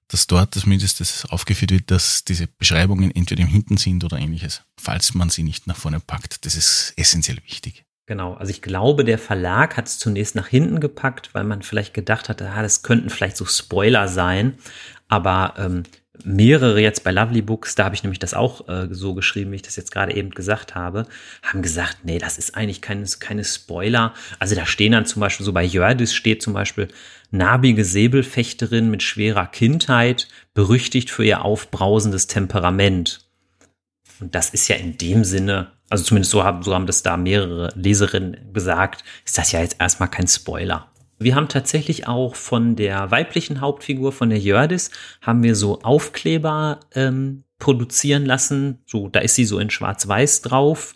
dass 0.08 0.28
dort 0.28 0.56
zumindest 0.56 1.00
das 1.00 1.26
aufgeführt 1.26 1.72
wird, 1.72 1.92
dass 1.92 2.24
diese 2.24 2.48
Beschreibungen 2.48 3.12
entweder 3.14 3.44
im 3.44 3.50
Hinten 3.50 3.78
sind 3.78 4.04
oder 4.04 4.18
ähnliches, 4.18 4.64
falls 4.80 5.14
man 5.14 5.30
sie 5.30 5.44
nicht 5.44 5.68
nach 5.68 5.76
vorne 5.76 6.00
packt. 6.00 6.46
Das 6.46 6.56
ist 6.56 6.94
essentiell 6.96 7.38
wichtig. 7.46 7.84
Genau, 8.06 8.36
also 8.36 8.52
ich 8.52 8.62
glaube, 8.62 9.04
der 9.04 9.20
Verlag 9.20 9.76
hat 9.76 9.88
es 9.88 10.00
zunächst 10.00 10.34
nach 10.36 10.48
hinten 10.48 10.80
gepackt, 10.80 11.34
weil 11.34 11.44
man 11.44 11.62
vielleicht 11.62 11.94
gedacht 11.94 12.30
hat, 12.30 12.42
ah, 12.42 12.62
das 12.62 12.82
könnten 12.82 13.10
vielleicht 13.10 13.36
so 13.36 13.46
Spoiler 13.46 14.08
sein. 14.08 14.58
Aber 15.10 15.56
ähm, 15.58 15.84
mehrere 16.24 16.80
jetzt 16.82 17.04
bei 17.04 17.12
Lovely 17.12 17.42
Books, 17.42 17.76
da 17.76 17.86
habe 17.86 17.96
ich 17.96 18.04
nämlich 18.04 18.20
das 18.20 18.34
auch 18.34 18.68
äh, 18.68 18.88
so 18.92 19.14
geschrieben, 19.14 19.52
wie 19.52 19.58
ich 19.58 19.62
das 19.62 19.76
jetzt 19.76 19.92
gerade 19.92 20.16
eben 20.16 20.32
gesagt 20.32 20.76
habe, 20.76 21.06
haben 21.44 21.62
gesagt, 21.62 22.00
nee, 22.04 22.18
das 22.18 22.38
ist 22.38 22.56
eigentlich 22.56 22.82
keine, 22.82 23.06
keine 23.20 23.44
Spoiler. 23.44 24.14
Also 24.40 24.56
da 24.56 24.66
stehen 24.66 24.92
dann 24.92 25.06
zum 25.06 25.20
Beispiel 25.20 25.46
so 25.46 25.54
bei 25.54 25.64
Jördis 25.64 26.14
steht 26.14 26.42
zum 26.42 26.54
Beispiel, 26.54 26.88
narbige 27.32 27.84
Säbelfechterin 27.84 28.90
mit 28.90 29.04
schwerer 29.04 29.48
Kindheit, 29.48 30.28
berüchtigt 30.54 31.10
für 31.10 31.26
ihr 31.26 31.44
aufbrausendes 31.44 32.28
Temperament. 32.28 33.28
Und 34.20 34.34
das 34.34 34.50
ist 34.50 34.68
ja 34.68 34.76
in 34.76 34.98
dem 34.98 35.24
Sinne, 35.24 35.72
also 35.90 36.04
zumindest 36.04 36.32
so 36.32 36.44
haben, 36.44 36.64
so 36.64 36.74
haben 36.74 36.88
das 36.88 37.04
da 37.04 37.18
mehrere 37.18 37.72
Leserinnen 37.76 38.54
gesagt, 38.54 39.04
ist 39.26 39.38
das 39.38 39.52
ja 39.52 39.62
jetzt 39.62 39.78
erstmal 39.80 40.10
kein 40.10 40.28
Spoiler. 40.28 40.87
Wir 41.20 41.36
haben 41.36 41.48
tatsächlich 41.48 42.08
auch 42.08 42.36
von 42.36 42.76
der 42.76 43.10
weiblichen 43.10 43.62
Hauptfigur, 43.62 44.12
von 44.12 44.30
der 44.30 44.40
Jördis, 44.40 44.92
haben 45.22 45.44
wir 45.44 45.56
so 45.56 45.82
Aufkleber 45.82 46.80
ähm, 46.94 47.44
produzieren 47.60 48.26
lassen. 48.26 48.80
So, 48.86 49.10
da 49.10 49.20
ist 49.20 49.36
sie 49.36 49.46
so 49.46 49.60
in 49.60 49.70
Schwarz-Weiß 49.70 50.42
drauf. 50.42 50.94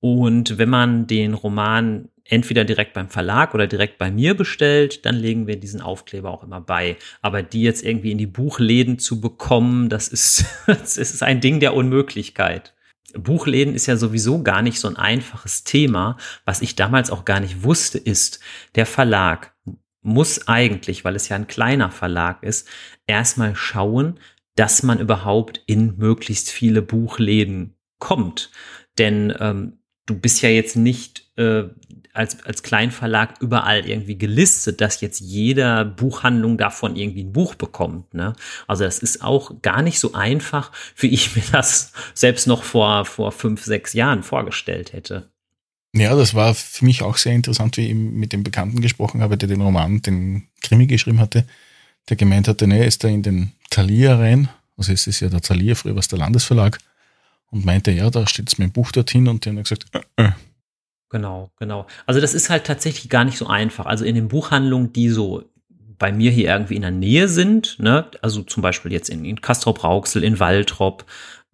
Und 0.00 0.58
wenn 0.58 0.68
man 0.68 1.06
den 1.06 1.34
Roman 1.34 2.08
entweder 2.24 2.64
direkt 2.64 2.94
beim 2.94 3.08
Verlag 3.08 3.54
oder 3.54 3.66
direkt 3.66 3.98
bei 3.98 4.10
mir 4.10 4.34
bestellt, 4.34 5.06
dann 5.06 5.16
legen 5.16 5.46
wir 5.46 5.56
diesen 5.56 5.80
Aufkleber 5.80 6.30
auch 6.30 6.42
immer 6.42 6.60
bei. 6.60 6.96
Aber 7.20 7.42
die 7.42 7.62
jetzt 7.62 7.84
irgendwie 7.84 8.12
in 8.12 8.18
die 8.18 8.26
Buchläden 8.26 8.98
zu 8.98 9.20
bekommen, 9.20 9.88
das 9.88 10.08
ist, 10.08 10.44
das 10.66 10.96
ist 10.96 11.22
ein 11.22 11.40
Ding 11.40 11.60
der 11.60 11.74
Unmöglichkeit. 11.74 12.74
Buchläden 13.14 13.74
ist 13.74 13.86
ja 13.86 13.96
sowieso 13.96 14.42
gar 14.42 14.62
nicht 14.62 14.78
so 14.78 14.88
ein 14.88 14.96
einfaches 14.96 15.64
Thema. 15.64 16.16
Was 16.44 16.62
ich 16.62 16.76
damals 16.76 17.10
auch 17.10 17.24
gar 17.24 17.40
nicht 17.40 17.62
wusste, 17.62 17.98
ist, 17.98 18.40
der 18.74 18.86
Verlag 18.86 19.54
muss 20.02 20.48
eigentlich, 20.48 21.04
weil 21.04 21.16
es 21.16 21.28
ja 21.28 21.36
ein 21.36 21.46
kleiner 21.46 21.90
Verlag 21.90 22.42
ist, 22.42 22.68
erstmal 23.06 23.54
schauen, 23.54 24.18
dass 24.56 24.82
man 24.82 24.98
überhaupt 24.98 25.62
in 25.66 25.96
möglichst 25.96 26.50
viele 26.50 26.82
Buchläden 26.82 27.76
kommt. 27.98 28.50
Denn 28.98 29.32
ähm, 29.38 29.78
du 30.06 30.14
bist 30.14 30.42
ja 30.42 30.48
jetzt 30.48 30.76
nicht 30.76 31.30
äh, 31.36 31.64
als, 32.12 32.42
als 32.44 32.62
Kleinverlag 32.62 33.40
überall 33.40 33.88
irgendwie 33.88 34.18
gelistet, 34.18 34.80
dass 34.80 35.00
jetzt 35.00 35.20
jeder 35.20 35.84
Buchhandlung 35.84 36.58
davon 36.58 36.94
irgendwie 36.96 37.24
ein 37.24 37.32
Buch 37.32 37.54
bekommt. 37.54 38.12
Ne? 38.12 38.34
Also 38.66 38.84
das 38.84 38.98
ist 38.98 39.22
auch 39.22 39.62
gar 39.62 39.82
nicht 39.82 39.98
so 39.98 40.12
einfach, 40.12 40.72
wie 40.96 41.08
ich 41.08 41.34
mir 41.36 41.44
das 41.52 41.92
selbst 42.14 42.46
noch 42.46 42.62
vor, 42.62 43.04
vor 43.06 43.32
fünf, 43.32 43.64
sechs 43.64 43.94
Jahren 43.94 44.22
vorgestellt 44.22 44.92
hätte. 44.92 45.30
Ja, 45.94 46.14
das 46.14 46.34
war 46.34 46.54
für 46.54 46.84
mich 46.84 47.02
auch 47.02 47.18
sehr 47.18 47.34
interessant, 47.34 47.76
wie 47.76 47.88
ich 47.88 47.94
mit 47.94 48.32
dem 48.32 48.42
Bekannten 48.42 48.80
gesprochen 48.80 49.20
habe, 49.20 49.36
der 49.36 49.48
den 49.48 49.60
Roman, 49.60 50.00
den 50.00 50.48
Krimi 50.62 50.86
geschrieben 50.86 51.20
hatte, 51.20 51.46
der 52.08 52.16
gemeint 52.16 52.48
hatte, 52.48 52.66
ne, 52.66 52.84
ist 52.84 53.04
da 53.04 53.08
in 53.08 53.22
den 53.22 53.52
Thalia 53.70 54.16
rein, 54.16 54.48
also 54.76 54.92
es 54.92 55.06
ist 55.06 55.20
ja 55.20 55.28
der 55.28 55.42
Thalia, 55.42 55.74
früher 55.74 55.94
war 55.94 56.00
es 56.00 56.08
der 56.08 56.18
Landesverlag, 56.18 56.78
und 57.52 57.64
meinte, 57.64 57.92
ja, 57.92 58.10
da 58.10 58.26
steht 58.26 58.50
jetzt 58.50 58.58
mein 58.58 58.72
Buch 58.72 58.90
dorthin 58.90 59.28
und 59.28 59.44
die 59.44 59.50
haben 59.50 59.62
gesagt, 59.62 59.86
äh, 59.92 60.24
äh. 60.24 60.30
Genau, 61.10 61.50
genau. 61.58 61.86
Also 62.06 62.20
das 62.20 62.32
ist 62.32 62.48
halt 62.48 62.64
tatsächlich 62.64 63.10
gar 63.10 63.24
nicht 63.24 63.36
so 63.36 63.46
einfach. 63.46 63.84
Also 63.84 64.06
in 64.06 64.14
den 64.14 64.28
Buchhandlungen, 64.28 64.94
die 64.94 65.10
so 65.10 65.44
bei 65.98 66.10
mir 66.10 66.30
hier 66.30 66.48
irgendwie 66.48 66.74
in 66.74 66.82
der 66.82 66.90
Nähe 66.90 67.28
sind, 67.28 67.78
ne, 67.78 68.10
also 68.22 68.42
zum 68.42 68.62
Beispiel 68.62 68.90
jetzt 68.90 69.10
in, 69.10 69.24
in 69.26 69.40
Castrop-Rauxel, 69.40 70.24
in 70.24 70.40
Waltrop 70.40 71.04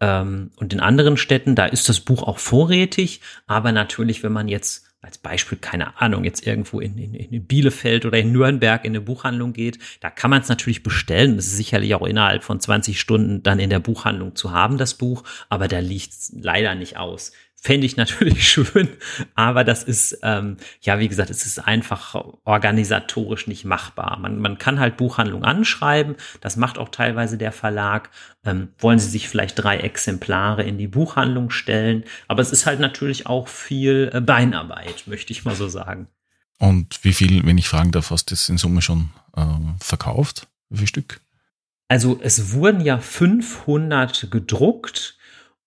ähm, 0.00 0.52
und 0.56 0.72
in 0.72 0.78
anderen 0.80 1.16
Städten, 1.16 1.56
da 1.56 1.66
ist 1.66 1.88
das 1.88 2.00
Buch 2.00 2.22
auch 2.22 2.38
vorrätig, 2.38 3.20
aber 3.48 3.72
natürlich, 3.72 4.22
wenn 4.22 4.32
man 4.32 4.46
jetzt 4.46 4.87
als 5.00 5.18
Beispiel, 5.18 5.58
keine 5.58 6.00
Ahnung, 6.00 6.24
jetzt 6.24 6.46
irgendwo 6.46 6.80
in, 6.80 6.98
in, 6.98 7.14
in 7.14 7.46
Bielefeld 7.46 8.04
oder 8.04 8.18
in 8.18 8.32
Nürnberg 8.32 8.84
in 8.84 8.92
eine 8.92 9.00
Buchhandlung 9.00 9.52
geht, 9.52 9.78
da 10.00 10.10
kann 10.10 10.30
man 10.30 10.42
es 10.42 10.48
natürlich 10.48 10.82
bestellen. 10.82 11.36
Das 11.36 11.46
ist 11.46 11.56
sicherlich 11.56 11.94
auch 11.94 12.06
innerhalb 12.06 12.42
von 12.42 12.58
20 12.58 12.98
Stunden 12.98 13.42
dann 13.42 13.60
in 13.60 13.70
der 13.70 13.78
Buchhandlung 13.78 14.34
zu 14.34 14.50
haben, 14.50 14.76
das 14.76 14.94
Buch, 14.94 15.22
aber 15.48 15.68
da 15.68 15.78
liegt 15.78 16.12
es 16.12 16.32
leider 16.36 16.74
nicht 16.74 16.96
aus. 16.96 17.32
Fände 17.60 17.86
ich 17.86 17.96
natürlich 17.96 18.48
schön, 18.48 18.88
aber 19.34 19.64
das 19.64 19.82
ist, 19.82 20.18
ähm, 20.22 20.58
ja, 20.80 21.00
wie 21.00 21.08
gesagt, 21.08 21.28
es 21.28 21.44
ist 21.44 21.58
einfach 21.58 22.14
organisatorisch 22.44 23.48
nicht 23.48 23.64
machbar. 23.64 24.16
Man, 24.20 24.38
man 24.38 24.58
kann 24.58 24.78
halt 24.78 24.96
Buchhandlung 24.96 25.42
anschreiben, 25.42 26.14
das 26.40 26.56
macht 26.56 26.78
auch 26.78 26.88
teilweise 26.88 27.36
der 27.36 27.50
Verlag. 27.50 28.10
Ähm, 28.44 28.68
wollen 28.78 29.00
sie 29.00 29.10
sich 29.10 29.28
vielleicht 29.28 29.58
drei 29.58 29.78
Exemplare 29.78 30.62
in 30.62 30.78
die 30.78 30.86
Buchhandlung 30.86 31.50
stellen, 31.50 32.04
aber 32.28 32.42
es 32.42 32.52
ist 32.52 32.64
halt 32.64 32.78
natürlich 32.78 33.26
auch 33.26 33.48
viel 33.48 34.10
äh, 34.12 34.20
Beinarbeit, 34.20 35.04
möchte 35.06 35.32
ich 35.32 35.44
mal 35.44 35.56
so 35.56 35.68
sagen. 35.68 36.06
Und 36.58 37.02
wie 37.02 37.12
viel, 37.12 37.44
wenn 37.44 37.58
ich 37.58 37.68
fragen 37.68 37.90
darf, 37.90 38.10
hast 38.10 38.30
du 38.30 38.34
das 38.34 38.48
in 38.48 38.58
Summe 38.58 38.82
schon 38.82 39.10
äh, 39.36 39.44
verkauft? 39.80 40.46
Wie 40.70 40.78
viel 40.78 40.86
Stück? 40.86 41.20
Also 41.88 42.20
es 42.22 42.52
wurden 42.52 42.82
ja 42.82 42.98
500 42.98 44.30
gedruckt 44.30 45.17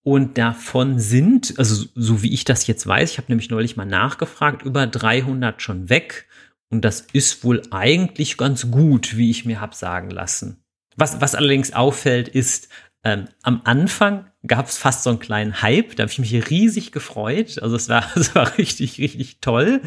und 0.04 0.38
davon 0.38 1.00
sind, 1.00 1.54
also 1.58 1.86
so 1.96 2.24
wie 2.24 2.34
ich 2.34 2.44
das 2.44 2.66
jetzt 2.68 2.88
weiß, 2.88 3.12
ich 3.12 3.18
habe 3.18 3.32
nämlich 3.32 3.50
neulich 3.50 3.78
mal 3.78 3.86
nachgefragt, 3.86 4.64
über 4.64 4.88
300 4.88 5.62
schon 5.62 5.90
weg. 5.90 6.28
Und 6.70 6.86
das 6.86 7.02
ist 7.14 7.44
wohl 7.44 7.62
eigentlich 7.70 8.38
ganz 8.38 8.72
gut, 8.72 9.18
wie 9.18 9.30
ich 9.30 9.46
mir 9.46 9.60
hab 9.60 9.76
sagen 9.76 10.10
lassen. 10.10 10.64
Was, 10.96 11.22
was 11.22 11.36
allerdings 11.36 11.74
auffällt, 11.74 12.30
ist, 12.30 12.70
ähm, 13.04 13.28
am 13.44 13.62
Anfang 13.66 14.31
gab 14.48 14.68
es 14.68 14.78
fast 14.78 15.04
so 15.04 15.12
einen 15.12 15.20
kleinen 15.20 15.62
Hype, 15.62 15.96
da 15.96 16.04
habe 16.04 16.12
ich 16.12 16.18
mich 16.18 16.50
riesig 16.50 16.92
gefreut. 16.92 17.62
Also 17.62 17.76
es 17.76 17.90
war, 17.90 18.06
es 18.16 18.34
war 18.34 18.58
richtig, 18.58 18.98
richtig 18.98 19.40
toll. 19.40 19.82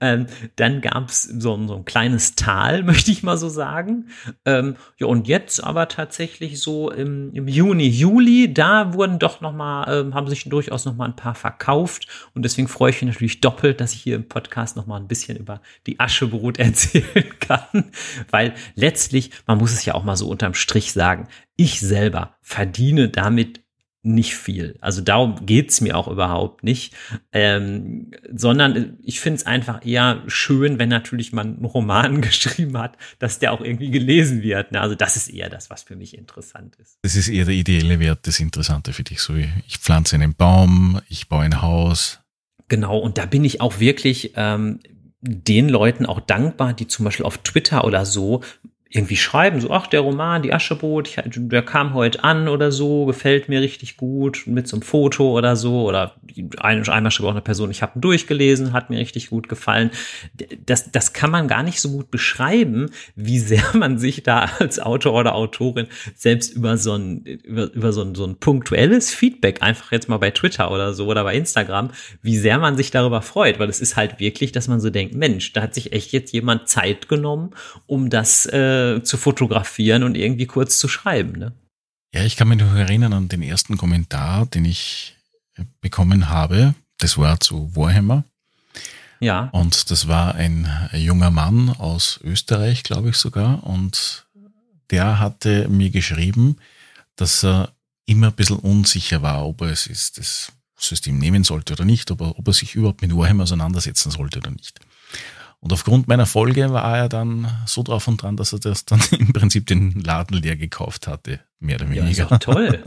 Ähm, 0.00 0.26
dann 0.56 0.80
gab 0.80 1.08
es 1.08 1.22
so, 1.22 1.66
so 1.66 1.76
ein 1.76 1.84
kleines 1.84 2.34
Tal, 2.34 2.82
möchte 2.82 3.12
ich 3.12 3.22
mal 3.22 3.36
so 3.36 3.48
sagen. 3.48 4.08
Ähm, 4.44 4.76
ja, 4.98 5.06
und 5.06 5.28
jetzt 5.28 5.62
aber 5.62 5.86
tatsächlich 5.88 6.60
so 6.60 6.90
im, 6.90 7.32
im 7.32 7.46
Juni, 7.46 7.86
Juli, 7.88 8.52
da 8.52 8.92
wurden 8.92 9.20
doch 9.20 9.40
noch 9.40 9.52
mal, 9.52 9.84
ähm, 9.88 10.14
haben 10.14 10.28
sich 10.28 10.44
durchaus 10.44 10.84
noch 10.84 10.96
mal 10.96 11.06
ein 11.06 11.16
paar 11.16 11.36
verkauft. 11.36 12.08
Und 12.34 12.44
deswegen 12.44 12.68
freue 12.68 12.90
ich 12.90 13.02
mich 13.02 13.14
natürlich 13.14 13.40
doppelt, 13.40 13.80
dass 13.80 13.92
ich 13.92 14.02
hier 14.02 14.16
im 14.16 14.28
Podcast 14.28 14.76
noch 14.76 14.86
mal 14.86 14.96
ein 14.96 15.08
bisschen 15.08 15.36
über 15.36 15.62
die 15.86 16.00
Aschebrot 16.00 16.58
erzählen 16.58 17.38
kann. 17.38 17.92
Weil 18.30 18.54
letztlich, 18.74 19.30
man 19.46 19.58
muss 19.58 19.72
es 19.72 19.84
ja 19.84 19.94
auch 19.94 20.02
mal 20.02 20.16
so 20.16 20.28
unterm 20.28 20.54
Strich 20.54 20.92
sagen, 20.92 21.28
ich 21.56 21.80
selber 21.80 22.34
verdiene 22.40 23.08
damit 23.08 23.62
nicht 24.02 24.34
viel. 24.34 24.76
Also 24.80 25.00
darum 25.00 25.46
geht's 25.46 25.80
mir 25.80 25.96
auch 25.96 26.08
überhaupt 26.08 26.64
nicht. 26.64 26.94
Ähm, 27.32 28.10
sondern 28.34 28.98
ich 29.02 29.20
finde 29.20 29.36
es 29.36 29.46
einfach 29.46 29.86
eher 29.86 30.22
schön, 30.26 30.78
wenn 30.78 30.88
natürlich 30.88 31.32
man 31.32 31.56
einen 31.56 31.64
Roman 31.64 32.20
geschrieben 32.20 32.76
hat, 32.78 32.96
dass 33.20 33.38
der 33.38 33.52
auch 33.52 33.60
irgendwie 33.60 33.90
gelesen 33.90 34.42
wird. 34.42 34.72
Ne? 34.72 34.80
Also 34.80 34.96
das 34.96 35.16
ist 35.16 35.28
eher 35.28 35.48
das, 35.48 35.70
was 35.70 35.84
für 35.84 35.94
mich 35.94 36.18
interessant 36.18 36.76
ist. 36.76 36.98
Das 37.02 37.14
ist 37.14 37.28
eher 37.28 37.44
der 37.44 37.54
ideelle 37.54 38.00
Wert, 38.00 38.26
das 38.26 38.40
Interessante 38.40 38.92
für 38.92 39.04
dich. 39.04 39.20
So 39.20 39.36
wie 39.36 39.48
ich 39.68 39.78
pflanze 39.78 40.16
einen 40.16 40.34
Baum, 40.34 41.00
ich 41.08 41.28
baue 41.28 41.44
ein 41.44 41.62
Haus. 41.62 42.20
Genau, 42.68 42.98
und 42.98 43.18
da 43.18 43.26
bin 43.26 43.44
ich 43.44 43.60
auch 43.60 43.78
wirklich 43.78 44.32
ähm, 44.36 44.80
den 45.20 45.68
Leuten 45.68 46.06
auch 46.06 46.20
dankbar, 46.20 46.72
die 46.72 46.88
zum 46.88 47.04
Beispiel 47.04 47.26
auf 47.26 47.38
Twitter 47.38 47.84
oder 47.84 48.04
so 48.04 48.42
irgendwie 48.94 49.16
schreiben, 49.16 49.58
so, 49.60 49.70
ach, 49.70 49.86
der 49.86 50.00
Roman, 50.00 50.42
die 50.42 50.52
Ascheboot, 50.52 51.08
ich, 51.08 51.18
der 51.24 51.62
kam 51.62 51.94
heute 51.94 52.22
an 52.24 52.46
oder 52.46 52.70
so, 52.70 53.06
gefällt 53.06 53.48
mir 53.48 53.62
richtig 53.62 53.96
gut, 53.96 54.42
mit 54.46 54.68
so 54.68 54.76
einem 54.76 54.82
Foto 54.82 55.30
oder 55.32 55.56
so, 55.56 55.88
oder 55.88 56.14
ein, 56.60 56.86
einmal 56.86 57.10
schrieb 57.10 57.26
auch 57.26 57.30
eine 57.30 57.40
Person, 57.40 57.70
ich 57.70 57.80
habe 57.80 57.98
ihn 57.98 58.02
durchgelesen, 58.02 58.74
hat 58.74 58.90
mir 58.90 58.98
richtig 58.98 59.30
gut 59.30 59.48
gefallen. 59.48 59.90
Das, 60.66 60.90
das 60.90 61.14
kann 61.14 61.30
man 61.30 61.48
gar 61.48 61.62
nicht 61.62 61.80
so 61.80 61.90
gut 61.90 62.10
beschreiben, 62.10 62.90
wie 63.16 63.38
sehr 63.38 63.64
man 63.74 63.96
sich 63.96 64.22
da 64.22 64.50
als 64.58 64.78
Autor 64.78 65.14
oder 65.14 65.34
Autorin 65.34 65.86
selbst 66.14 66.54
über 66.54 66.76
so 66.76 66.94
ein, 66.94 67.24
über, 67.24 67.72
über 67.72 67.92
so 67.94 68.02
ein, 68.02 68.14
so 68.14 68.26
ein 68.26 68.36
punktuelles 68.36 69.14
Feedback, 69.14 69.62
einfach 69.62 69.90
jetzt 69.92 70.10
mal 70.10 70.18
bei 70.18 70.32
Twitter 70.32 70.70
oder 70.70 70.92
so 70.92 71.06
oder 71.06 71.24
bei 71.24 71.34
Instagram, 71.34 71.92
wie 72.20 72.36
sehr 72.36 72.58
man 72.58 72.76
sich 72.76 72.90
darüber 72.90 73.22
freut, 73.22 73.58
weil 73.58 73.70
es 73.70 73.80
ist 73.80 73.96
halt 73.96 74.20
wirklich, 74.20 74.52
dass 74.52 74.68
man 74.68 74.80
so 74.80 74.90
denkt, 74.90 75.14
Mensch, 75.14 75.54
da 75.54 75.62
hat 75.62 75.72
sich 75.72 75.94
echt 75.94 76.12
jetzt 76.12 76.34
jemand 76.34 76.68
Zeit 76.68 77.08
genommen, 77.08 77.52
um 77.86 78.10
das 78.10 78.44
äh, 78.46 78.81
äh, 78.82 79.02
zu 79.02 79.16
fotografieren 79.16 80.02
und 80.02 80.16
irgendwie 80.16 80.46
kurz 80.46 80.78
zu 80.78 80.88
schreiben. 80.88 81.38
Ne? 81.38 81.52
Ja, 82.14 82.24
ich 82.24 82.36
kann 82.36 82.48
mich 82.48 82.58
noch 82.58 82.74
erinnern 82.74 83.12
an 83.12 83.28
den 83.28 83.42
ersten 83.42 83.76
Kommentar, 83.76 84.46
den 84.46 84.64
ich 84.64 85.16
bekommen 85.80 86.28
habe. 86.28 86.74
Das 86.98 87.18
war 87.18 87.40
zu 87.40 87.74
Warhammer. 87.74 88.24
Ja. 89.20 89.48
Und 89.52 89.90
das 89.90 90.08
war 90.08 90.34
ein 90.34 90.68
junger 90.92 91.30
Mann 91.30 91.70
aus 91.70 92.18
Österreich, 92.24 92.82
glaube 92.82 93.10
ich 93.10 93.16
sogar. 93.16 93.64
Und 93.64 94.26
der 94.90 95.20
hatte 95.20 95.68
mir 95.68 95.90
geschrieben, 95.90 96.56
dass 97.16 97.44
er 97.44 97.72
immer 98.04 98.28
ein 98.28 98.34
bisschen 98.34 98.58
unsicher 98.58 99.22
war, 99.22 99.46
ob 99.46 99.60
er 99.62 99.68
es 99.68 99.86
ist, 99.86 100.18
das 100.18 100.52
System 100.76 101.18
nehmen 101.18 101.44
sollte 101.44 101.74
oder 101.74 101.84
nicht, 101.84 102.10
ob 102.10 102.20
er, 102.20 102.38
ob 102.38 102.46
er 102.48 102.52
sich 102.52 102.74
überhaupt 102.74 103.00
mit 103.02 103.14
Warhammer 103.14 103.44
auseinandersetzen 103.44 104.10
sollte 104.10 104.38
oder 104.38 104.50
nicht. 104.50 104.80
Und 105.62 105.72
aufgrund 105.72 106.08
meiner 106.08 106.26
Folge 106.26 106.72
war 106.72 106.98
er 106.98 107.08
dann 107.08 107.48
so 107.66 107.84
drauf 107.84 108.08
und 108.08 108.20
dran, 108.20 108.36
dass 108.36 108.52
er 108.52 108.58
das 108.58 108.84
dann 108.84 109.00
im 109.12 109.32
Prinzip 109.32 109.66
den 109.68 109.92
Laden 110.00 110.36
leer 110.36 110.56
gekauft 110.56 111.06
hatte, 111.06 111.40
mehr 111.60 111.76
oder 111.76 111.88
weniger. 111.88 112.04
Ja, 112.04 112.10
ist 112.10 112.30
doch 112.32 112.38
toll. 112.38 112.82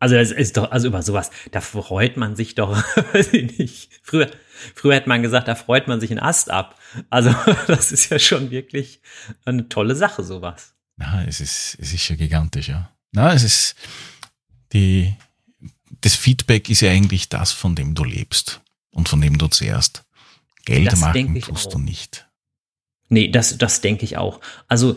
Also 0.00 0.16
es 0.16 0.32
ist 0.32 0.56
doch, 0.56 0.70
also 0.70 0.88
über 0.88 1.02
sowas, 1.02 1.30
da 1.52 1.60
freut 1.60 2.16
man 2.16 2.34
sich 2.34 2.56
doch, 2.56 2.76
weiß 3.12 3.32
ich 3.32 3.58
nicht. 3.58 3.90
Früher, 4.02 4.30
früher 4.74 4.96
hätte 4.96 5.08
man 5.08 5.22
gesagt, 5.22 5.46
da 5.46 5.54
freut 5.54 5.86
man 5.86 6.00
sich 6.00 6.10
einen 6.10 6.20
Ast 6.20 6.50
ab. 6.50 6.76
Also 7.08 7.32
das 7.68 7.92
ist 7.92 8.08
ja 8.10 8.18
schon 8.18 8.50
wirklich 8.50 9.00
eine 9.44 9.68
tolle 9.68 9.94
Sache, 9.94 10.24
sowas. 10.24 10.74
Na, 10.96 11.24
es 11.24 11.40
ist, 11.40 11.76
es 11.80 11.92
ist 11.92 12.08
ja 12.08 12.16
gigantisch, 12.16 12.68
ja. 12.68 12.90
Na, 13.12 13.32
es 13.32 13.44
ist 13.44 13.76
die, 14.72 15.14
das 16.00 16.16
Feedback 16.16 16.68
ist 16.68 16.80
ja 16.80 16.90
eigentlich 16.90 17.28
das, 17.28 17.52
von 17.52 17.76
dem 17.76 17.94
du 17.94 18.02
lebst 18.02 18.60
und 18.90 19.08
von 19.08 19.20
dem 19.20 19.38
du 19.38 19.46
zuerst 19.46 20.04
Geld 20.68 20.92
das 20.92 21.00
machen 21.00 21.40
tust 21.40 21.68
auch. 21.68 21.72
du 21.72 21.78
nicht. 21.78 22.28
Nee, 23.08 23.28
das, 23.28 23.56
das 23.58 23.80
denke 23.80 24.04
ich 24.04 24.16
auch. 24.16 24.40
Also 24.68 24.96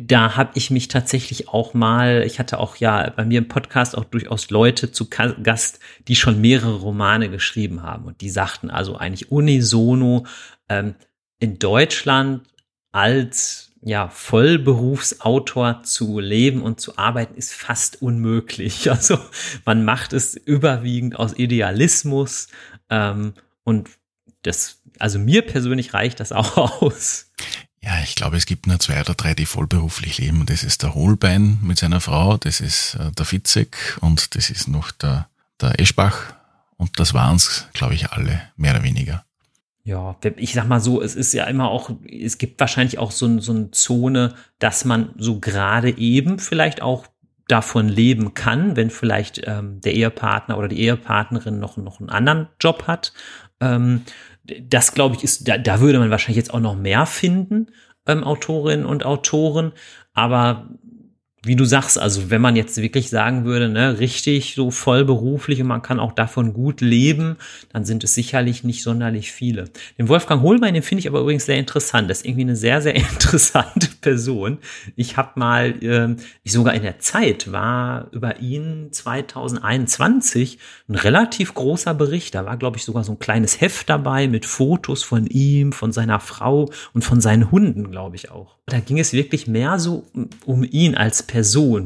da 0.00 0.36
habe 0.36 0.52
ich 0.54 0.70
mich 0.70 0.88
tatsächlich 0.88 1.48
auch 1.48 1.74
mal, 1.74 2.24
ich 2.26 2.38
hatte 2.38 2.58
auch 2.58 2.76
ja 2.76 3.10
bei 3.10 3.24
mir 3.24 3.38
im 3.38 3.48
Podcast 3.48 3.96
auch 3.96 4.04
durchaus 4.04 4.50
Leute 4.50 4.90
zu 4.90 5.08
Gast, 5.08 5.78
die 6.08 6.16
schon 6.16 6.40
mehrere 6.40 6.76
Romane 6.76 7.30
geschrieben 7.30 7.82
haben 7.82 8.04
und 8.06 8.20
die 8.20 8.30
sagten 8.30 8.70
also 8.70 8.96
eigentlich 8.96 9.30
unisono, 9.30 10.26
ähm, 10.68 10.94
in 11.38 11.58
Deutschland 11.58 12.42
als 12.90 13.66
ja, 13.82 14.08
Vollberufsautor 14.08 15.82
zu 15.84 16.18
leben 16.18 16.62
und 16.62 16.80
zu 16.80 16.98
arbeiten 16.98 17.36
ist 17.36 17.52
fast 17.52 18.02
unmöglich. 18.02 18.90
Also 18.96 19.18
man 19.64 19.84
macht 19.84 20.12
es 20.12 20.34
überwiegend 20.34 21.16
aus 21.16 21.34
Idealismus 21.34 22.48
ähm, 22.90 23.34
und 23.62 23.90
das 24.42 24.82
Also 24.98 25.18
mir 25.18 25.42
persönlich 25.42 25.94
reicht 25.94 26.20
das 26.20 26.32
auch 26.32 26.56
aus. 26.82 27.30
Ja, 27.82 28.00
ich 28.02 28.16
glaube, 28.16 28.36
es 28.36 28.46
gibt 28.46 28.66
nur 28.66 28.80
zwei 28.80 29.00
oder 29.00 29.14
drei, 29.14 29.34
die 29.34 29.46
vollberuflich 29.46 30.18
leben. 30.18 30.44
Das 30.46 30.64
ist 30.64 30.82
der 30.82 30.94
Holbein 30.94 31.58
mit 31.62 31.78
seiner 31.78 32.00
Frau, 32.00 32.36
das 32.36 32.60
ist 32.60 32.96
äh, 32.96 33.12
der 33.12 33.24
Fitzek 33.24 33.98
und 34.00 34.34
das 34.34 34.50
ist 34.50 34.66
noch 34.66 34.90
der, 34.90 35.28
der 35.60 35.78
Eschbach. 35.78 36.34
Und 36.76 36.98
das 36.98 37.14
waren's, 37.14 37.68
glaube 37.72 37.94
ich, 37.94 38.10
alle, 38.10 38.42
mehr 38.56 38.74
oder 38.74 38.82
weniger. 38.82 39.24
Ja, 39.84 40.16
ich 40.36 40.52
sag 40.52 40.66
mal 40.66 40.80
so, 40.80 41.00
es 41.00 41.14
ist 41.14 41.32
ja 41.32 41.44
immer 41.44 41.70
auch, 41.70 41.90
es 42.10 42.38
gibt 42.38 42.58
wahrscheinlich 42.58 42.98
auch 42.98 43.12
so, 43.12 43.38
so 43.38 43.52
eine 43.52 43.70
Zone, 43.70 44.34
dass 44.58 44.84
man 44.84 45.10
so 45.16 45.38
gerade 45.38 45.96
eben 45.96 46.40
vielleicht 46.40 46.82
auch 46.82 47.06
davon 47.46 47.88
leben 47.88 48.34
kann, 48.34 48.74
wenn 48.74 48.90
vielleicht 48.90 49.42
ähm, 49.46 49.80
der 49.80 49.94
Ehepartner 49.94 50.58
oder 50.58 50.66
die 50.66 50.80
Ehepartnerin 50.80 51.60
noch, 51.60 51.76
noch 51.76 52.00
einen 52.00 52.10
anderen 52.10 52.48
Job 52.60 52.88
hat. 52.88 53.12
Ähm, 53.60 54.02
das 54.62 54.92
glaube 54.92 55.16
ich 55.16 55.24
ist, 55.24 55.48
da, 55.48 55.58
da 55.58 55.80
würde 55.80 55.98
man 55.98 56.10
wahrscheinlich 56.10 56.36
jetzt 56.36 56.52
auch 56.54 56.60
noch 56.60 56.76
mehr 56.76 57.06
finden, 57.06 57.68
ähm, 58.06 58.24
Autorinnen 58.24 58.86
und 58.86 59.04
Autoren. 59.04 59.72
Aber 60.14 60.68
wie 61.46 61.54
du 61.54 61.64
sagst, 61.64 61.98
also 61.98 62.28
wenn 62.30 62.40
man 62.40 62.56
jetzt 62.56 62.76
wirklich 62.82 63.08
sagen 63.08 63.44
würde, 63.44 63.68
ne, 63.68 64.00
richtig 64.00 64.54
so 64.56 64.72
vollberuflich 64.72 65.60
und 65.60 65.68
man 65.68 65.80
kann 65.80 66.00
auch 66.00 66.12
davon 66.12 66.52
gut 66.52 66.80
leben, 66.80 67.36
dann 67.72 67.84
sind 67.84 68.02
es 68.02 68.14
sicherlich 68.14 68.64
nicht 68.64 68.82
sonderlich 68.82 69.30
viele. 69.30 69.70
Den 69.96 70.08
Wolfgang 70.08 70.42
Holbein, 70.42 70.74
den 70.74 70.82
finde 70.82 71.00
ich 71.00 71.08
aber 71.08 71.20
übrigens 71.20 71.46
sehr 71.46 71.56
interessant. 71.56 72.10
Das 72.10 72.18
ist 72.18 72.26
irgendwie 72.26 72.42
eine 72.42 72.56
sehr, 72.56 72.82
sehr 72.82 72.94
interessante 73.12 73.88
Person. 74.00 74.58
Ich 74.96 75.16
habe 75.16 75.38
mal, 75.38 75.82
äh, 75.82 76.16
ich 76.42 76.50
sogar 76.50 76.74
in 76.74 76.82
der 76.82 76.98
Zeit 76.98 77.52
war 77.52 78.08
über 78.10 78.40
ihn 78.40 78.88
2021 78.90 80.58
ein 80.88 80.96
relativ 80.96 81.54
großer 81.54 81.94
Bericht. 81.94 82.34
Da 82.34 82.44
war, 82.44 82.56
glaube 82.56 82.76
ich, 82.76 82.84
sogar 82.84 83.04
so 83.04 83.12
ein 83.12 83.20
kleines 83.20 83.60
Heft 83.60 83.88
dabei 83.88 84.26
mit 84.26 84.46
Fotos 84.46 85.04
von 85.04 85.26
ihm, 85.28 85.72
von 85.72 85.92
seiner 85.92 86.18
Frau 86.18 86.70
und 86.92 87.02
von 87.02 87.20
seinen 87.20 87.52
Hunden, 87.52 87.92
glaube 87.92 88.16
ich 88.16 88.32
auch. 88.32 88.56
Da 88.66 88.80
ging 88.80 88.98
es 88.98 89.12
wirklich 89.12 89.46
mehr 89.46 89.78
so 89.78 90.04
um 90.44 90.64
ihn 90.64 90.96
als 90.96 91.22
Person, 91.22 91.35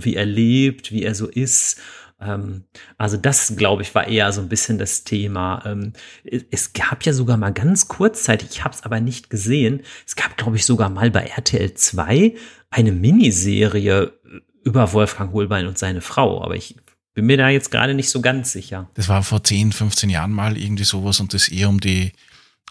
wie 0.05 0.17
er 0.17 0.27
lebt, 0.27 0.93
wie 0.93 1.03
er 1.03 1.15
so 1.15 1.27
ist. 1.27 1.81
Ähm, 2.21 2.65
also 2.99 3.17
das, 3.17 3.57
glaube 3.57 3.83
ich, 3.83 3.95
war 3.95 4.07
eher 4.07 4.33
so 4.33 4.41
ein 4.41 4.49
bisschen 4.49 4.79
das 4.79 5.05
Thema. 5.05 5.63
Ähm, 5.65 5.93
es 6.51 6.73
gab 6.73 7.05
ja 7.05 7.13
sogar 7.13 7.37
mal 7.37 7.53
ganz 7.53 7.89
kurzzeitig, 7.89 8.51
ich 8.53 8.65
habe 8.65 8.75
es 8.75 8.83
aber 8.83 9.01
nicht 9.01 9.31
gesehen, 9.31 9.83
es 10.07 10.17
gab, 10.17 10.37
glaube 10.37 10.57
ich, 10.57 10.65
sogar 10.65 10.89
mal 10.89 11.11
bei 11.11 11.23
RTL 11.23 11.75
2 11.75 12.35
eine 12.71 12.93
Miniserie 12.93 14.13
über 14.63 14.93
Wolfgang 14.93 15.33
Holbein 15.33 15.67
und 15.67 15.79
seine 15.79 16.01
Frau. 16.01 16.43
Aber 16.43 16.55
ich 16.55 16.77
bin 17.15 17.27
mir 17.27 17.37
da 17.37 17.49
jetzt 17.49 17.71
gerade 17.71 17.95
nicht 17.95 18.11
so 18.11 18.21
ganz 18.21 18.53
sicher. 18.53 18.89
Das 18.95 19.09
war 19.09 19.23
vor 19.23 19.43
10, 19.43 19.73
15 19.73 20.11
Jahren 20.11 20.33
mal 20.33 20.57
irgendwie 20.57 20.85
sowas 20.85 21.21
und 21.21 21.35
das 21.35 21.49
eher 21.49 21.69
um 21.69 21.81
die 21.81 22.13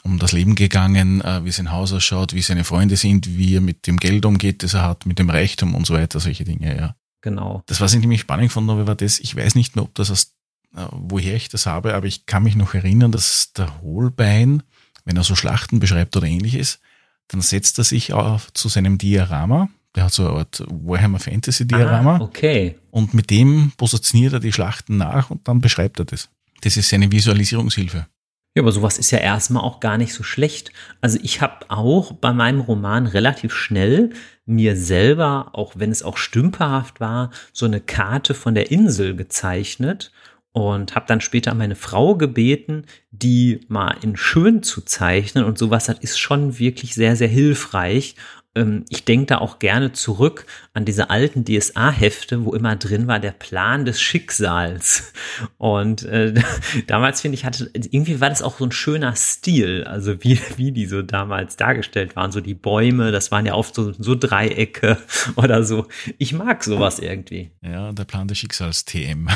um 0.03 0.20
das 0.20 0.32
Leben 0.32 0.56
gegangen, 0.56 1.22
äh, 1.22 1.44
wie 1.44 1.52
sein 1.52 1.72
Haus 1.72 1.94
ausschaut, 1.94 2.34
wie 2.34 2.41
seine 2.41 2.64
Freunde 2.64 2.95
sind, 2.95 3.38
wie 3.38 3.56
er 3.56 3.61
mit 3.61 3.88
dem 3.88 3.98
Geld 3.98 4.26
umgeht, 4.26 4.64
das 4.64 4.74
er 4.74 4.84
hat, 4.84 5.06
mit 5.06 5.20
dem 5.20 5.30
Reichtum 5.30 5.76
und 5.76 5.86
so 5.86 5.94
weiter, 5.94 6.20
solche 6.20 6.44
Dinge, 6.44 6.76
ja. 6.76 6.95
Genau. 7.22 7.64
Das, 7.66 7.82
was 7.82 7.94
ich 7.94 7.99
nämlich 7.99 8.22
spannend 8.22 8.52
fand, 8.52 8.68
war 8.68 8.95
das, 8.95 9.20
ich 9.20 9.36
weiß 9.36 9.56
nicht 9.56 9.76
mehr, 9.76 9.84
ob 9.84 9.94
das 9.95 10.10
aus, 10.10 10.36
äh, 10.76 10.86
woher 10.91 11.36
ich 11.36 11.49
das 11.49 11.66
habe, 11.66 11.95
aber 11.95 12.07
ich 12.07 12.26
kann 12.26 12.44
mich 12.44 12.56
noch 12.56 12.74
erinnern, 12.74 13.11
dass 13.11 13.52
der 13.53 13.82
Hohlbein, 13.82 14.64
wenn 15.03 15.18
er 15.18 15.24
so 15.24 15.36
Schlachten 15.36 15.80
beschreibt 15.80 16.16
oder 16.16 16.28
ähnliches, 16.28 16.80
dann 17.28 17.41
setzt 17.41 17.78
er 17.78 17.84
sich 17.84 18.14
auf 18.14 18.52
zu 18.53 18.70
seinem 18.70 18.98
Diorama. 18.98 19.70
Der 19.95 20.06
hat 20.06 20.14
so 20.14 20.28
eine 20.28 20.40
Art 20.40 20.64
Warhammer 20.68 21.20
Fantasy 21.20 21.68
Diorama. 21.68 22.18
Ah, 22.18 22.22
okay. 22.22 22.76
Und 22.91 23.14
mit 23.14 23.30
dem 23.30 23.72
positioniert 23.76 24.34
er 24.34 24.40
die 24.40 24.53
Schlachten 24.53 24.98
nach 24.98 25.30
und 25.30 25.48
dann 25.48 25.61
beschreibt 25.61 25.99
er 25.99 26.06
das. 26.06 26.30
Das 26.61 26.78
ist 26.78 26.90
seine 26.90 27.11
Visualisierungshilfe. 27.11 28.07
Ja, 28.55 28.63
aber 28.63 28.71
sowas 28.71 28.97
ist 28.97 29.11
ja 29.11 29.19
erstmal 29.19 29.63
auch 29.63 29.80
gar 29.80 29.97
nicht 29.97 30.13
so 30.13 30.23
schlecht. 30.23 30.71
Also 31.01 31.19
ich 31.21 31.41
habe 31.41 31.69
auch 31.69 32.13
bei 32.13 32.34
meinem 32.34 32.61
Roman 32.61 33.05
relativ 33.05 33.53
schnell 33.53 34.11
mir 34.45 34.76
selber, 34.76 35.51
auch 35.53 35.73
wenn 35.77 35.91
es 35.91 36.01
auch 36.01 36.17
stümperhaft 36.17 36.99
war, 36.99 37.30
so 37.53 37.65
eine 37.67 37.80
Karte 37.80 38.34
von 38.34 38.55
der 38.55 38.71
Insel 38.71 39.15
gezeichnet 39.15 40.11
und 40.51 40.95
habe 40.95 41.05
dann 41.07 41.21
später 41.21 41.53
meine 41.53 41.76
Frau 41.76 42.15
gebeten, 42.15 42.85
die 43.11 43.61
mal 43.67 43.95
in 44.01 44.17
schön 44.17 44.63
zu 44.63 44.81
zeichnen 44.81 45.43
und 45.45 45.59
sowas 45.59 45.85
das 45.85 45.99
ist 45.99 46.17
schon 46.19 46.57
wirklich 46.57 46.95
sehr 46.95 47.15
sehr 47.15 47.27
hilfreich 47.27 48.15
ähm, 48.55 48.85
ich 48.89 49.05
denke 49.05 49.27
da 49.27 49.38
auch 49.38 49.59
gerne 49.59 49.91
zurück 49.91 50.45
an 50.73 50.85
diese 50.85 51.09
alten 51.09 51.45
DSA-Hefte, 51.45 52.45
wo 52.45 52.53
immer 52.53 52.76
drin 52.76 53.07
war 53.07 53.19
der 53.19 53.31
Plan 53.31 53.85
des 53.85 54.01
Schicksals. 54.01 55.13
Und 55.57 56.03
äh, 56.03 56.34
damals 56.88 57.21
finde 57.21 57.35
ich, 57.35 57.45
hatte, 57.45 57.69
irgendwie 57.73 58.19
war 58.19 58.30
das 58.30 58.41
auch 58.41 58.57
so 58.57 58.65
ein 58.65 58.71
schöner 58.71 59.15
Stil, 59.15 59.84
also 59.84 60.23
wie, 60.23 60.39
wie 60.57 60.71
die 60.71 60.88
so 60.88 61.01
damals 61.01 61.57
dargestellt 61.57 62.15
waren. 62.15 62.31
So 62.31 62.41
die 62.41 62.55
Bäume, 62.55 63.11
das 63.11 63.31
waren 63.31 63.45
ja 63.45 63.53
oft 63.53 63.76
so, 63.76 63.93
so 63.93 64.15
Dreiecke 64.15 64.97
oder 65.35 65.63
so. 65.63 65.88
Ich 66.17 66.34
mag 66.34 66.63
sowas 66.63 66.99
irgendwie. 66.99 67.51
Ja, 67.61 67.91
der 67.91 68.05
Plan 68.05 68.27
des 68.27 68.39
Schicksals 68.39 68.85
TM. 68.85 69.30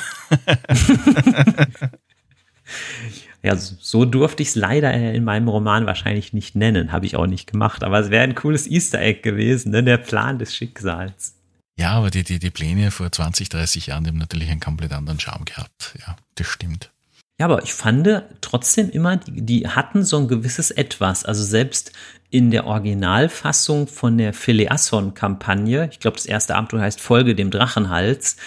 Ja, 3.41 3.57
so 3.57 4.05
durfte 4.05 4.41
ich 4.41 4.49
es 4.49 4.55
leider 4.55 4.93
in 4.93 5.25
meinem 5.25 5.49
Roman 5.49 5.85
wahrscheinlich 5.85 6.31
nicht 6.31 6.55
nennen, 6.55 6.93
habe 6.93 7.05
ich 7.05 7.17
auch 7.17 7.27
nicht 7.27 7.51
gemacht. 7.51 7.83
Aber 7.83 7.99
es 7.99 8.09
wäre 8.09 8.23
ein 8.23 8.35
cooles 8.35 8.67
Easter 8.67 9.01
Egg 9.01 9.21
gewesen, 9.21 9.71
ne? 9.71 9.83
der 9.83 9.97
Plan 9.97 10.39
des 10.39 10.55
Schicksals. 10.55 11.35
Ja, 11.77 11.91
aber 11.91 12.09
die, 12.09 12.23
die, 12.23 12.39
die 12.39 12.51
Pläne 12.51 12.91
vor 12.91 13.11
20, 13.11 13.49
30 13.49 13.87
Jahren, 13.87 14.03
die 14.03 14.11
haben 14.11 14.17
natürlich 14.17 14.49
einen 14.49 14.59
komplett 14.59 14.93
anderen 14.93 15.19
Charme 15.19 15.45
gehabt. 15.45 15.95
Ja, 15.99 16.15
das 16.35 16.47
stimmt. 16.47 16.91
Ja, 17.39 17.47
aber 17.47 17.63
ich 17.63 17.73
fand 17.73 18.07
trotzdem 18.41 18.89
immer, 18.91 19.17
die, 19.17 19.41
die 19.41 19.67
hatten 19.67 20.03
so 20.03 20.17
ein 20.17 20.27
gewisses 20.27 20.71
Etwas. 20.71 21.25
Also 21.25 21.43
selbst 21.43 21.91
in 22.29 22.51
der 22.51 22.65
Originalfassung 22.65 23.87
von 23.87 24.17
der 24.17 24.33
Phileasson-Kampagne, 24.33 25.89
ich 25.91 25.99
glaube, 25.99 26.17
das 26.17 26.25
erste 26.25 26.55
Abenteuer 26.55 26.81
heißt 26.81 27.01
Folge 27.01 27.35
dem 27.35 27.51
Drachenhals, 27.51 28.37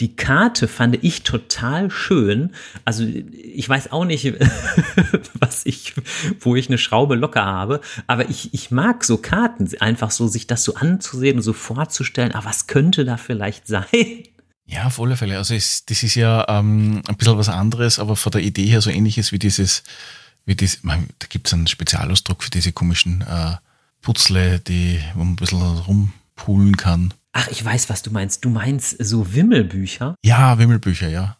die 0.00 0.16
Karte 0.16 0.66
fand 0.66 1.02
ich 1.02 1.22
total 1.22 1.90
schön. 1.90 2.52
Also 2.84 3.04
ich 3.04 3.68
weiß 3.68 3.92
auch 3.92 4.04
nicht, 4.04 4.24
was 5.38 5.64
ich, 5.66 5.94
wo 6.40 6.56
ich 6.56 6.68
eine 6.68 6.78
Schraube 6.78 7.14
locker 7.14 7.44
habe, 7.44 7.80
aber 8.06 8.28
ich, 8.28 8.52
ich 8.52 8.70
mag 8.70 9.04
so 9.04 9.18
Karten, 9.18 9.68
einfach 9.80 10.10
so 10.10 10.26
sich 10.26 10.46
das 10.46 10.64
so 10.64 10.74
anzusehen 10.74 11.36
und 11.36 11.42
so 11.42 11.52
vorzustellen, 11.52 12.34
ah, 12.34 12.44
was 12.44 12.66
könnte 12.66 13.04
da 13.04 13.16
vielleicht 13.16 13.66
sein? 13.68 13.84
Ja, 14.66 14.86
auf 14.86 15.00
alle 15.00 15.16
Fälle. 15.16 15.36
Also 15.36 15.54
es, 15.54 15.84
das 15.84 16.02
ist 16.02 16.14
ja 16.14 16.46
ähm, 16.48 17.02
ein 17.06 17.16
bisschen 17.16 17.38
was 17.38 17.48
anderes, 17.48 17.98
aber 17.98 18.16
von 18.16 18.32
der 18.32 18.42
Idee 18.42 18.66
her 18.66 18.80
so 18.80 18.90
ähnliches 18.90 19.30
wie 19.30 19.38
dieses, 19.38 19.84
wie 20.44 20.56
dieses, 20.56 20.82
man, 20.82 21.08
da 21.18 21.26
gibt 21.28 21.46
es 21.46 21.52
einen 21.52 21.66
Spezialausdruck 21.66 22.42
für 22.42 22.50
diese 22.50 22.72
komischen 22.72 23.20
äh, 23.22 23.56
Putzle, 24.00 24.60
die, 24.60 25.00
ein 25.14 25.36
bisschen 25.36 25.60
rumpulen 26.36 26.76
kann. 26.76 27.14
Ach, 27.32 27.48
ich 27.48 27.64
weiß, 27.64 27.90
was 27.90 28.02
du 28.02 28.10
meinst. 28.10 28.44
Du 28.44 28.50
meinst 28.50 28.96
so 29.04 29.34
Wimmelbücher? 29.34 30.14
Ja, 30.24 30.58
Wimmelbücher, 30.58 31.08
ja. 31.08 31.38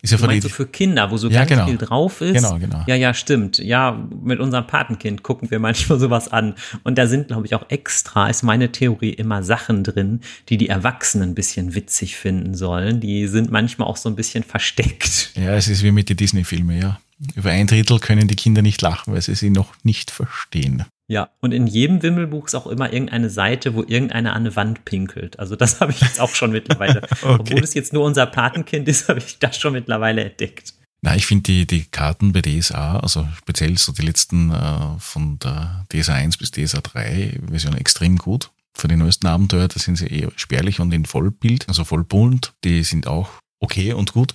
Ist 0.00 0.12
ja 0.12 0.18
du 0.18 0.26
meinst 0.26 0.44
so 0.44 0.48
für 0.48 0.66
Kinder, 0.66 1.10
wo 1.10 1.16
so 1.16 1.28
ja, 1.28 1.40
ganz 1.40 1.48
genau. 1.50 1.66
viel 1.66 1.76
drauf 1.76 2.20
ist. 2.20 2.34
Genau, 2.34 2.56
genau. 2.56 2.84
Ja, 2.86 2.94
ja, 2.94 3.12
stimmt. 3.14 3.58
Ja, 3.58 4.08
mit 4.22 4.38
unserem 4.38 4.64
Patenkind 4.64 5.24
gucken 5.24 5.50
wir 5.50 5.58
manchmal 5.58 5.98
sowas 5.98 6.28
an. 6.28 6.54
Und 6.84 6.98
da 6.98 7.08
sind, 7.08 7.26
glaube 7.26 7.46
ich, 7.46 7.54
auch 7.56 7.68
extra, 7.68 8.28
ist 8.30 8.44
meine 8.44 8.70
Theorie, 8.70 9.10
immer 9.10 9.42
Sachen 9.42 9.82
drin, 9.82 10.20
die 10.50 10.56
die 10.56 10.68
Erwachsenen 10.68 11.30
ein 11.30 11.34
bisschen 11.34 11.74
witzig 11.74 12.16
finden 12.16 12.54
sollen. 12.54 13.00
Die 13.00 13.26
sind 13.26 13.50
manchmal 13.50 13.88
auch 13.88 13.96
so 13.96 14.08
ein 14.08 14.14
bisschen 14.14 14.44
versteckt. 14.44 15.32
Ja, 15.34 15.56
es 15.56 15.66
ist 15.66 15.82
wie 15.82 15.90
mit 15.90 16.08
den 16.08 16.16
Disney-Filmen, 16.16 16.78
ja. 16.78 17.00
Über 17.34 17.50
ein 17.50 17.66
Drittel 17.66 17.98
können 17.98 18.28
die 18.28 18.36
Kinder 18.36 18.62
nicht 18.62 18.80
lachen, 18.80 19.12
weil 19.12 19.22
sie 19.22 19.34
sie 19.34 19.50
noch 19.50 19.74
nicht 19.82 20.12
verstehen. 20.12 20.84
Ja, 21.10 21.30
und 21.40 21.52
in 21.52 21.66
jedem 21.66 22.02
Wimmelbuch 22.02 22.46
ist 22.46 22.54
auch 22.54 22.66
immer 22.66 22.92
irgendeine 22.92 23.30
Seite, 23.30 23.74
wo 23.74 23.82
irgendeiner 23.82 24.34
an 24.34 24.42
eine 24.42 24.56
Wand 24.56 24.84
pinkelt. 24.84 25.38
Also 25.38 25.56
das 25.56 25.80
habe 25.80 25.90
ich 25.90 26.00
jetzt 26.00 26.20
auch 26.20 26.34
schon 26.34 26.52
mittlerweile. 26.52 27.02
okay. 27.22 27.36
Obwohl 27.40 27.64
es 27.64 27.74
jetzt 27.74 27.92
nur 27.92 28.04
unser 28.04 28.26
Patenkind 28.26 28.86
ist, 28.88 29.08
habe 29.08 29.18
ich 29.18 29.38
das 29.38 29.58
schon 29.58 29.72
mittlerweile 29.72 30.24
entdeckt. 30.24 30.74
Na, 31.00 31.16
ich 31.16 31.26
finde 31.26 31.44
die, 31.44 31.66
die 31.66 31.84
Karten 31.84 32.32
bei 32.32 32.42
DSA, 32.42 32.98
also 32.98 33.26
speziell 33.38 33.78
so 33.78 33.92
die 33.92 34.02
letzten 34.02 34.50
äh, 34.50 34.98
von 34.98 35.38
der 35.38 35.86
DSA 35.92 36.14
1 36.14 36.36
bis 36.36 36.50
DSA 36.50 36.80
3 36.80 37.40
Version 37.48 37.76
extrem 37.76 38.18
gut. 38.18 38.50
Für 38.74 38.88
die 38.88 38.96
neuesten 38.96 39.26
Abenteuer, 39.26 39.68
da 39.68 39.78
sind 39.78 39.96
sie 39.96 40.08
eher 40.08 40.30
spärlich 40.36 40.80
und 40.80 40.92
in 40.92 41.04
Vollbild, 41.04 41.68
also 41.68 41.84
vollbunt. 41.84 42.52
Die 42.64 42.82
sind 42.82 43.06
auch 43.06 43.30
okay 43.60 43.92
und 43.92 44.12
gut. 44.12 44.34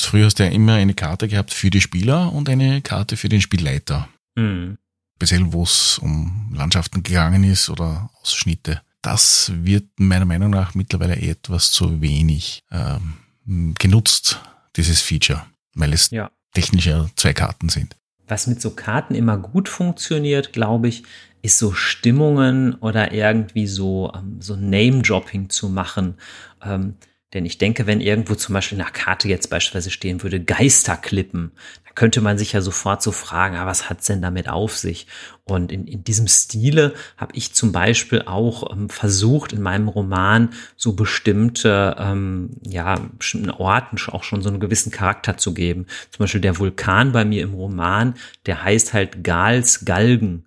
Früher 0.00 0.26
hast 0.26 0.38
du 0.38 0.44
ja 0.44 0.50
immer 0.50 0.74
eine 0.74 0.94
Karte 0.94 1.26
gehabt 1.26 1.52
für 1.52 1.70
die 1.70 1.80
Spieler 1.80 2.32
und 2.32 2.48
eine 2.48 2.82
Karte 2.82 3.16
für 3.16 3.28
den 3.28 3.40
Spielleiter. 3.40 4.08
Mhm 4.36 4.78
speziell 5.16 5.52
wo 5.52 5.62
es 5.62 5.98
um 5.98 6.50
Landschaften 6.54 7.02
gegangen 7.02 7.44
ist 7.44 7.70
oder 7.70 8.10
Ausschnitte. 8.22 8.82
Das 9.02 9.52
wird 9.54 9.84
meiner 9.96 10.24
Meinung 10.24 10.50
nach 10.50 10.74
mittlerweile 10.74 11.16
etwas 11.16 11.72
zu 11.72 12.00
wenig 12.00 12.62
ähm, 12.70 13.74
genutzt, 13.78 14.40
dieses 14.76 15.00
Feature, 15.00 15.44
weil 15.74 15.92
es 15.92 16.10
ja. 16.10 16.30
technisch 16.54 16.86
ja 16.86 17.06
zwei 17.16 17.32
Karten 17.32 17.68
sind. 17.68 17.96
Was 18.26 18.46
mit 18.46 18.62
so 18.62 18.70
Karten 18.70 19.14
immer 19.14 19.36
gut 19.36 19.68
funktioniert, 19.68 20.52
glaube 20.52 20.88
ich, 20.88 21.02
ist 21.42 21.58
so 21.58 21.72
Stimmungen 21.74 22.74
oder 22.76 23.12
irgendwie 23.12 23.66
so, 23.66 24.10
ähm, 24.14 24.40
so 24.40 24.56
Name-Dropping 24.56 25.50
zu 25.50 25.68
machen. 25.68 26.14
Ähm, 26.62 26.94
Denn 27.34 27.44
ich 27.44 27.58
denke, 27.58 27.86
wenn 27.86 28.00
irgendwo 28.00 28.36
zum 28.36 28.52
Beispiel 28.52 28.78
der 28.78 28.86
Karte 28.86 29.28
jetzt 29.28 29.50
beispielsweise 29.50 29.90
stehen 29.90 30.22
würde, 30.22 30.40
Geisterklippen, 30.40 31.50
dann 31.84 31.94
könnte 31.96 32.20
man 32.20 32.38
sich 32.38 32.52
ja 32.52 32.60
sofort 32.60 33.02
so 33.02 33.10
fragen, 33.10 33.56
ah, 33.56 33.66
was 33.66 33.90
hat's 33.90 34.06
denn 34.06 34.22
damit 34.22 34.48
auf 34.48 34.76
sich? 34.76 35.08
Und 35.42 35.72
in, 35.72 35.86
in 35.86 36.04
diesem 36.04 36.28
Stile 36.28 36.94
habe 37.16 37.34
ich 37.34 37.52
zum 37.52 37.72
Beispiel 37.72 38.22
auch 38.22 38.72
ähm, 38.72 38.88
versucht, 38.88 39.52
in 39.52 39.60
meinem 39.60 39.88
Roman 39.88 40.50
so 40.76 40.94
bestimmte, 40.94 41.96
ähm, 41.98 42.50
ja, 42.66 43.00
bestimmten 43.18 43.50
Orten 43.50 43.98
auch 44.12 44.22
schon 44.22 44.40
so 44.40 44.48
einen 44.48 44.60
gewissen 44.60 44.92
Charakter 44.92 45.36
zu 45.36 45.52
geben. 45.52 45.86
Zum 46.10 46.22
Beispiel 46.22 46.40
der 46.40 46.58
Vulkan 46.58 47.12
bei 47.12 47.24
mir 47.24 47.42
im 47.42 47.54
Roman, 47.54 48.14
der 48.46 48.62
heißt 48.62 48.92
halt 48.94 49.24
Gals 49.24 49.84
Galgen. 49.84 50.44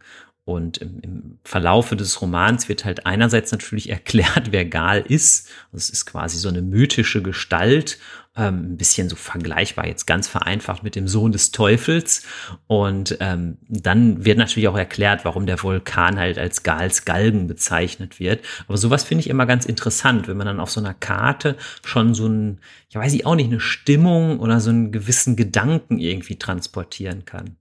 Und 0.47 0.77
im, 0.77 0.99
im 1.01 1.39
Verlaufe 1.43 1.97
des 1.97 2.21
Romans 2.21 2.69
wird 2.69 2.85
halt 2.85 3.05
einerseits 3.05 3.51
natürlich 3.51 3.89
erklärt, 3.89 4.53
wer 4.53 4.63
Gal 4.63 5.01
ist. 5.05 5.49
Das 5.73 5.89
ist 5.89 6.05
quasi 6.05 6.37
so 6.37 6.47
eine 6.47 6.61
mythische 6.61 7.21
Gestalt, 7.21 7.99
ähm, 8.37 8.71
ein 8.71 8.77
bisschen 8.77 9.09
so 9.09 9.17
vergleichbar, 9.17 9.87
jetzt 9.87 10.07
ganz 10.07 10.29
vereinfacht 10.29 10.83
mit 10.83 10.95
dem 10.95 11.09
Sohn 11.09 11.33
des 11.33 11.51
Teufels. 11.51 12.23
Und 12.65 13.17
ähm, 13.19 13.57
dann 13.67 14.23
wird 14.23 14.37
natürlich 14.37 14.69
auch 14.69 14.77
erklärt, 14.77 15.25
warum 15.25 15.47
der 15.47 15.61
Vulkan 15.61 16.17
halt 16.17 16.37
als 16.37 16.63
Gals 16.63 17.03
Galgen 17.03 17.47
bezeichnet 17.47 18.21
wird. 18.21 18.39
Aber 18.69 18.77
sowas 18.77 19.03
finde 19.03 19.25
ich 19.25 19.29
immer 19.29 19.47
ganz 19.47 19.65
interessant, 19.65 20.29
wenn 20.29 20.37
man 20.37 20.47
dann 20.47 20.61
auf 20.61 20.71
so 20.71 20.79
einer 20.79 20.93
Karte 20.93 21.57
schon 21.83 22.13
so 22.13 22.25
ein, 22.25 22.61
ich 22.87 22.95
weiß 22.95 23.11
ich 23.11 23.25
auch 23.25 23.35
nicht, 23.35 23.47
eine 23.47 23.59
Stimmung 23.59 24.39
oder 24.39 24.61
so 24.61 24.69
einen 24.69 24.93
gewissen 24.93 25.35
Gedanken 25.35 25.99
irgendwie 25.99 26.37
transportieren 26.37 27.25
kann. 27.25 27.57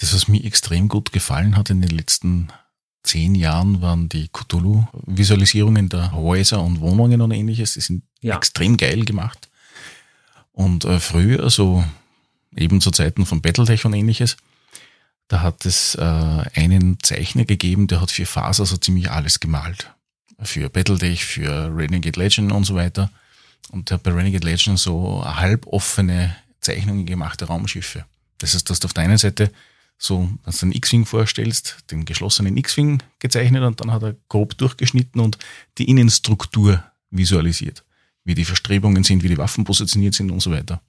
Das, 0.00 0.14
was 0.14 0.28
mir 0.28 0.44
extrem 0.44 0.88
gut 0.88 1.12
gefallen 1.12 1.56
hat 1.56 1.70
in 1.70 1.80
den 1.80 1.90
letzten 1.90 2.48
zehn 3.02 3.34
Jahren, 3.34 3.82
waren 3.82 4.08
die 4.08 4.28
Cthulhu-Visualisierungen 4.28 5.88
der 5.88 6.12
Häuser 6.12 6.62
und 6.62 6.80
Wohnungen 6.80 7.20
und 7.20 7.32
ähnliches. 7.32 7.74
Die 7.74 7.80
sind 7.80 8.04
ja. 8.20 8.36
extrem 8.36 8.76
geil 8.76 9.04
gemacht. 9.04 9.48
Und 10.52 10.84
äh, 10.84 11.00
früher, 11.00 11.50
so 11.50 11.84
eben 12.54 12.80
zu 12.80 12.92
Zeiten 12.92 13.26
von 13.26 13.42
Battletech 13.42 13.84
und 13.84 13.92
ähnliches, 13.92 14.36
da 15.26 15.42
hat 15.42 15.66
es 15.66 15.96
äh, 15.96 16.00
einen 16.00 16.98
Zeichner 17.02 17.44
gegeben, 17.44 17.88
der 17.88 18.00
hat 18.00 18.12
für 18.12 18.24
Faser 18.24 18.66
so 18.66 18.76
ziemlich 18.76 19.10
alles 19.10 19.40
gemalt. 19.40 19.92
Für 20.40 20.70
Battletech, 20.70 21.24
für 21.24 21.76
Renegade 21.76 22.18
Legend 22.18 22.52
und 22.52 22.64
so 22.64 22.76
weiter. 22.76 23.10
Und 23.70 23.90
der 23.90 23.96
hat 23.96 24.04
bei 24.04 24.12
Renegade 24.12 24.46
Legend 24.46 24.78
so 24.78 25.24
halboffene 25.24 26.36
Zeichnungen 26.60 27.04
gemacht 27.04 27.40
der 27.40 27.48
Raumschiffe. 27.48 28.04
Das 28.38 28.54
heißt, 28.54 28.70
dass 28.70 28.78
du 28.78 28.86
auf 28.86 28.94
der 28.94 29.04
einen 29.04 29.18
Seite 29.18 29.50
so, 29.98 30.28
wenn 30.44 30.52
du 30.52 30.62
einen 30.62 30.72
X-Wing 30.72 31.04
vorstellst, 31.04 31.78
den 31.90 32.04
geschlossenen 32.04 32.56
X-Wing 32.56 33.02
gezeichnet 33.18 33.64
und 33.64 33.80
dann 33.80 33.92
hat 33.92 34.04
er 34.04 34.16
grob 34.28 34.56
durchgeschnitten 34.56 35.20
und 35.20 35.38
die 35.76 35.88
Innenstruktur 35.90 36.84
visualisiert. 37.10 37.84
Wie 38.24 38.34
die 38.34 38.44
Verstrebungen 38.44 39.02
sind, 39.02 39.22
wie 39.22 39.28
die 39.28 39.38
Waffen 39.38 39.64
positioniert 39.64 40.14
sind 40.14 40.30
und 40.30 40.40
so 40.40 40.52
weiter. 40.52 40.80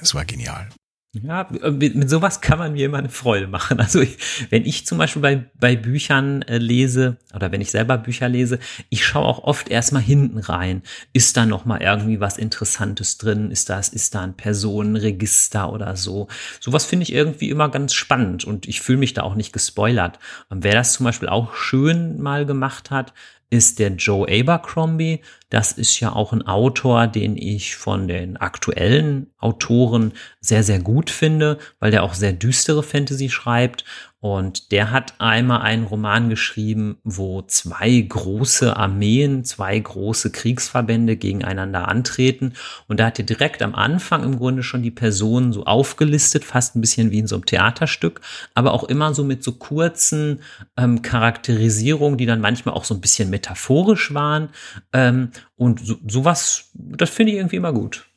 Es 0.00 0.14
war 0.14 0.24
genial. 0.24 0.70
Ja, 1.14 1.48
mit, 1.50 1.94
mit 1.94 2.10
sowas 2.10 2.42
kann 2.42 2.58
man 2.58 2.74
mir 2.74 2.84
immer 2.84 2.98
eine 2.98 3.08
Freude 3.08 3.46
machen. 3.46 3.78
Also 3.88 4.00
ich, 4.00 4.18
wenn 4.50 4.66
ich 4.66 4.86
zum 4.86 4.98
Beispiel 4.98 5.22
bei, 5.22 5.50
bei 5.58 5.74
Büchern 5.74 6.42
äh, 6.42 6.58
lese 6.58 7.16
oder 7.34 7.50
wenn 7.50 7.62
ich 7.62 7.70
selber 7.70 7.96
Bücher 7.96 8.28
lese, 8.28 8.58
ich 8.90 9.06
schaue 9.06 9.24
auch 9.24 9.44
oft 9.44 9.70
erstmal 9.70 10.02
hinten 10.02 10.38
rein. 10.38 10.82
Ist 11.14 11.38
da 11.38 11.46
noch 11.46 11.64
mal 11.64 11.80
irgendwie 11.80 12.20
was 12.20 12.36
Interessantes 12.36 13.16
drin? 13.16 13.50
Ist 13.50 13.70
das, 13.70 13.88
ist 13.88 14.14
da 14.14 14.20
ein 14.20 14.36
Personenregister 14.36 15.72
oder 15.72 15.96
so? 15.96 16.28
Sowas 16.60 16.84
finde 16.84 17.04
ich 17.04 17.12
irgendwie 17.14 17.48
immer 17.48 17.70
ganz 17.70 17.94
spannend 17.94 18.44
und 18.44 18.68
ich 18.68 18.82
fühle 18.82 18.98
mich 18.98 19.14
da 19.14 19.22
auch 19.22 19.34
nicht 19.34 19.54
gespoilert. 19.54 20.18
Und 20.50 20.62
wer 20.62 20.74
das 20.74 20.92
zum 20.92 21.04
Beispiel 21.04 21.30
auch 21.30 21.54
schön 21.54 22.20
mal 22.20 22.44
gemacht 22.44 22.90
hat, 22.90 23.14
ist 23.50 23.78
der 23.78 23.90
Joe 23.90 24.26
Abercrombie. 24.28 25.20
Das 25.50 25.72
ist 25.72 26.00
ja 26.00 26.12
auch 26.12 26.32
ein 26.32 26.46
Autor, 26.46 27.06
den 27.06 27.36
ich 27.36 27.76
von 27.76 28.06
den 28.06 28.36
aktuellen 28.36 29.30
Autoren 29.38 30.12
sehr, 30.40 30.62
sehr 30.62 30.80
gut 30.80 31.10
finde, 31.10 31.58
weil 31.80 31.90
der 31.90 32.02
auch 32.02 32.14
sehr 32.14 32.32
düstere 32.32 32.82
Fantasy 32.82 33.30
schreibt. 33.30 33.84
Und 34.20 34.72
der 34.72 34.90
hat 34.90 35.14
einmal 35.20 35.60
einen 35.60 35.84
Roman 35.84 36.28
geschrieben, 36.28 36.98
wo 37.04 37.42
zwei 37.42 38.00
große 38.00 38.76
Armeen, 38.76 39.44
zwei 39.44 39.78
große 39.78 40.32
Kriegsverbände 40.32 41.16
gegeneinander 41.16 41.86
antreten. 41.86 42.54
Und 42.88 42.98
da 42.98 43.06
hat 43.06 43.20
er 43.20 43.24
direkt 43.24 43.62
am 43.62 43.76
Anfang 43.76 44.24
im 44.24 44.36
Grunde 44.36 44.64
schon 44.64 44.82
die 44.82 44.90
Personen 44.90 45.52
so 45.52 45.66
aufgelistet, 45.66 46.44
fast 46.44 46.74
ein 46.74 46.80
bisschen 46.80 47.12
wie 47.12 47.20
in 47.20 47.28
so 47.28 47.36
einem 47.36 47.46
Theaterstück, 47.46 48.20
aber 48.54 48.72
auch 48.72 48.84
immer 48.84 49.14
so 49.14 49.22
mit 49.22 49.44
so 49.44 49.52
kurzen 49.52 50.40
ähm, 50.76 51.00
Charakterisierungen, 51.02 52.18
die 52.18 52.26
dann 52.26 52.40
manchmal 52.40 52.74
auch 52.74 52.84
so 52.84 52.94
ein 52.94 53.00
bisschen 53.00 53.30
metaphorisch 53.30 54.12
waren. 54.14 54.48
Ähm, 54.92 55.30
und 55.54 55.86
so, 55.86 55.94
sowas, 56.04 56.70
das 56.74 57.10
finde 57.10 57.32
ich 57.32 57.38
irgendwie 57.38 57.56
immer 57.56 57.72
gut. 57.72 58.08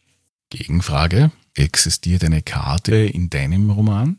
Gegenfrage. 0.50 1.32
Existiert 1.54 2.24
eine 2.24 2.42
Karte 2.42 2.96
in 2.96 3.30
deinem 3.30 3.70
Roman? 3.70 4.18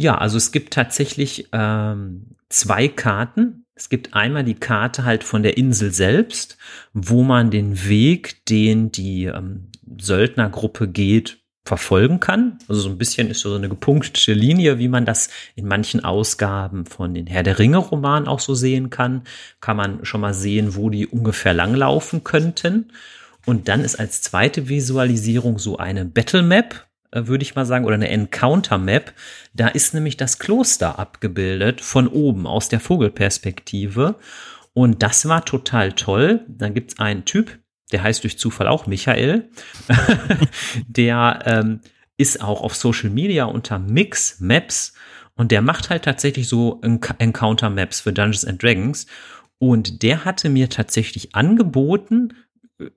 Ja, 0.00 0.16
also 0.16 0.38
es 0.38 0.50
gibt 0.50 0.72
tatsächlich 0.72 1.48
ähm, 1.52 2.28
zwei 2.48 2.88
Karten. 2.88 3.66
Es 3.74 3.90
gibt 3.90 4.14
einmal 4.14 4.44
die 4.44 4.54
Karte 4.54 5.04
halt 5.04 5.24
von 5.24 5.42
der 5.42 5.58
Insel 5.58 5.92
selbst, 5.92 6.56
wo 6.94 7.22
man 7.22 7.50
den 7.50 7.86
Weg, 7.86 8.46
den 8.46 8.90
die 8.90 9.24
ähm, 9.24 9.66
Söldnergruppe 10.00 10.88
geht, 10.88 11.42
verfolgen 11.66 12.18
kann. 12.18 12.60
Also 12.66 12.80
so 12.80 12.88
ein 12.88 12.96
bisschen 12.96 13.28
ist 13.28 13.40
so 13.40 13.54
eine 13.54 13.68
gepunktete 13.68 14.32
Linie, 14.32 14.78
wie 14.78 14.88
man 14.88 15.04
das 15.04 15.28
in 15.54 15.68
manchen 15.68 16.02
Ausgaben 16.02 16.86
von 16.86 17.12
den 17.12 17.26
Herr 17.26 17.42
der 17.42 17.58
Ringe 17.58 17.76
Romanen 17.76 18.26
auch 18.26 18.40
so 18.40 18.54
sehen 18.54 18.88
kann. 18.88 19.24
Kann 19.60 19.76
man 19.76 20.06
schon 20.06 20.22
mal 20.22 20.32
sehen, 20.32 20.76
wo 20.76 20.88
die 20.88 21.06
ungefähr 21.06 21.52
langlaufen 21.52 22.24
könnten. 22.24 22.90
Und 23.44 23.68
dann 23.68 23.82
ist 23.82 23.96
als 23.96 24.22
zweite 24.22 24.70
Visualisierung 24.70 25.58
so 25.58 25.76
eine 25.76 26.06
Battle 26.06 26.42
Map, 26.42 26.86
würde 27.12 27.42
ich 27.42 27.54
mal 27.54 27.66
sagen, 27.66 27.84
oder 27.84 27.94
eine 27.94 28.08
Encounter 28.08 28.78
Map. 28.78 29.12
Da 29.54 29.68
ist 29.68 29.94
nämlich 29.94 30.16
das 30.16 30.38
Kloster 30.38 30.98
abgebildet 30.98 31.80
von 31.80 32.08
oben 32.08 32.46
aus 32.46 32.68
der 32.68 32.80
Vogelperspektive. 32.80 34.16
Und 34.72 35.02
das 35.02 35.28
war 35.28 35.44
total 35.44 35.92
toll. 35.92 36.44
Dann 36.48 36.74
gibt's 36.74 36.98
einen 36.98 37.24
Typ, 37.24 37.58
der 37.92 38.02
heißt 38.02 38.22
durch 38.22 38.38
Zufall 38.38 38.68
auch 38.68 38.86
Michael. 38.86 39.50
der 40.86 41.40
ähm, 41.44 41.80
ist 42.16 42.42
auch 42.42 42.62
auf 42.62 42.74
Social 42.76 43.10
Media 43.10 43.44
unter 43.44 43.78
Mix 43.78 44.40
Maps 44.40 44.94
und 45.40 45.52
der 45.52 45.62
macht 45.62 45.88
halt 45.88 46.04
tatsächlich 46.04 46.48
so 46.48 46.82
Encounter 46.82 47.70
Maps 47.70 48.00
für 48.00 48.12
Dungeons 48.12 48.44
and 48.44 48.62
Dragons. 48.62 49.06
Und 49.58 50.02
der 50.02 50.26
hatte 50.26 50.50
mir 50.50 50.68
tatsächlich 50.68 51.34
angeboten, 51.34 52.34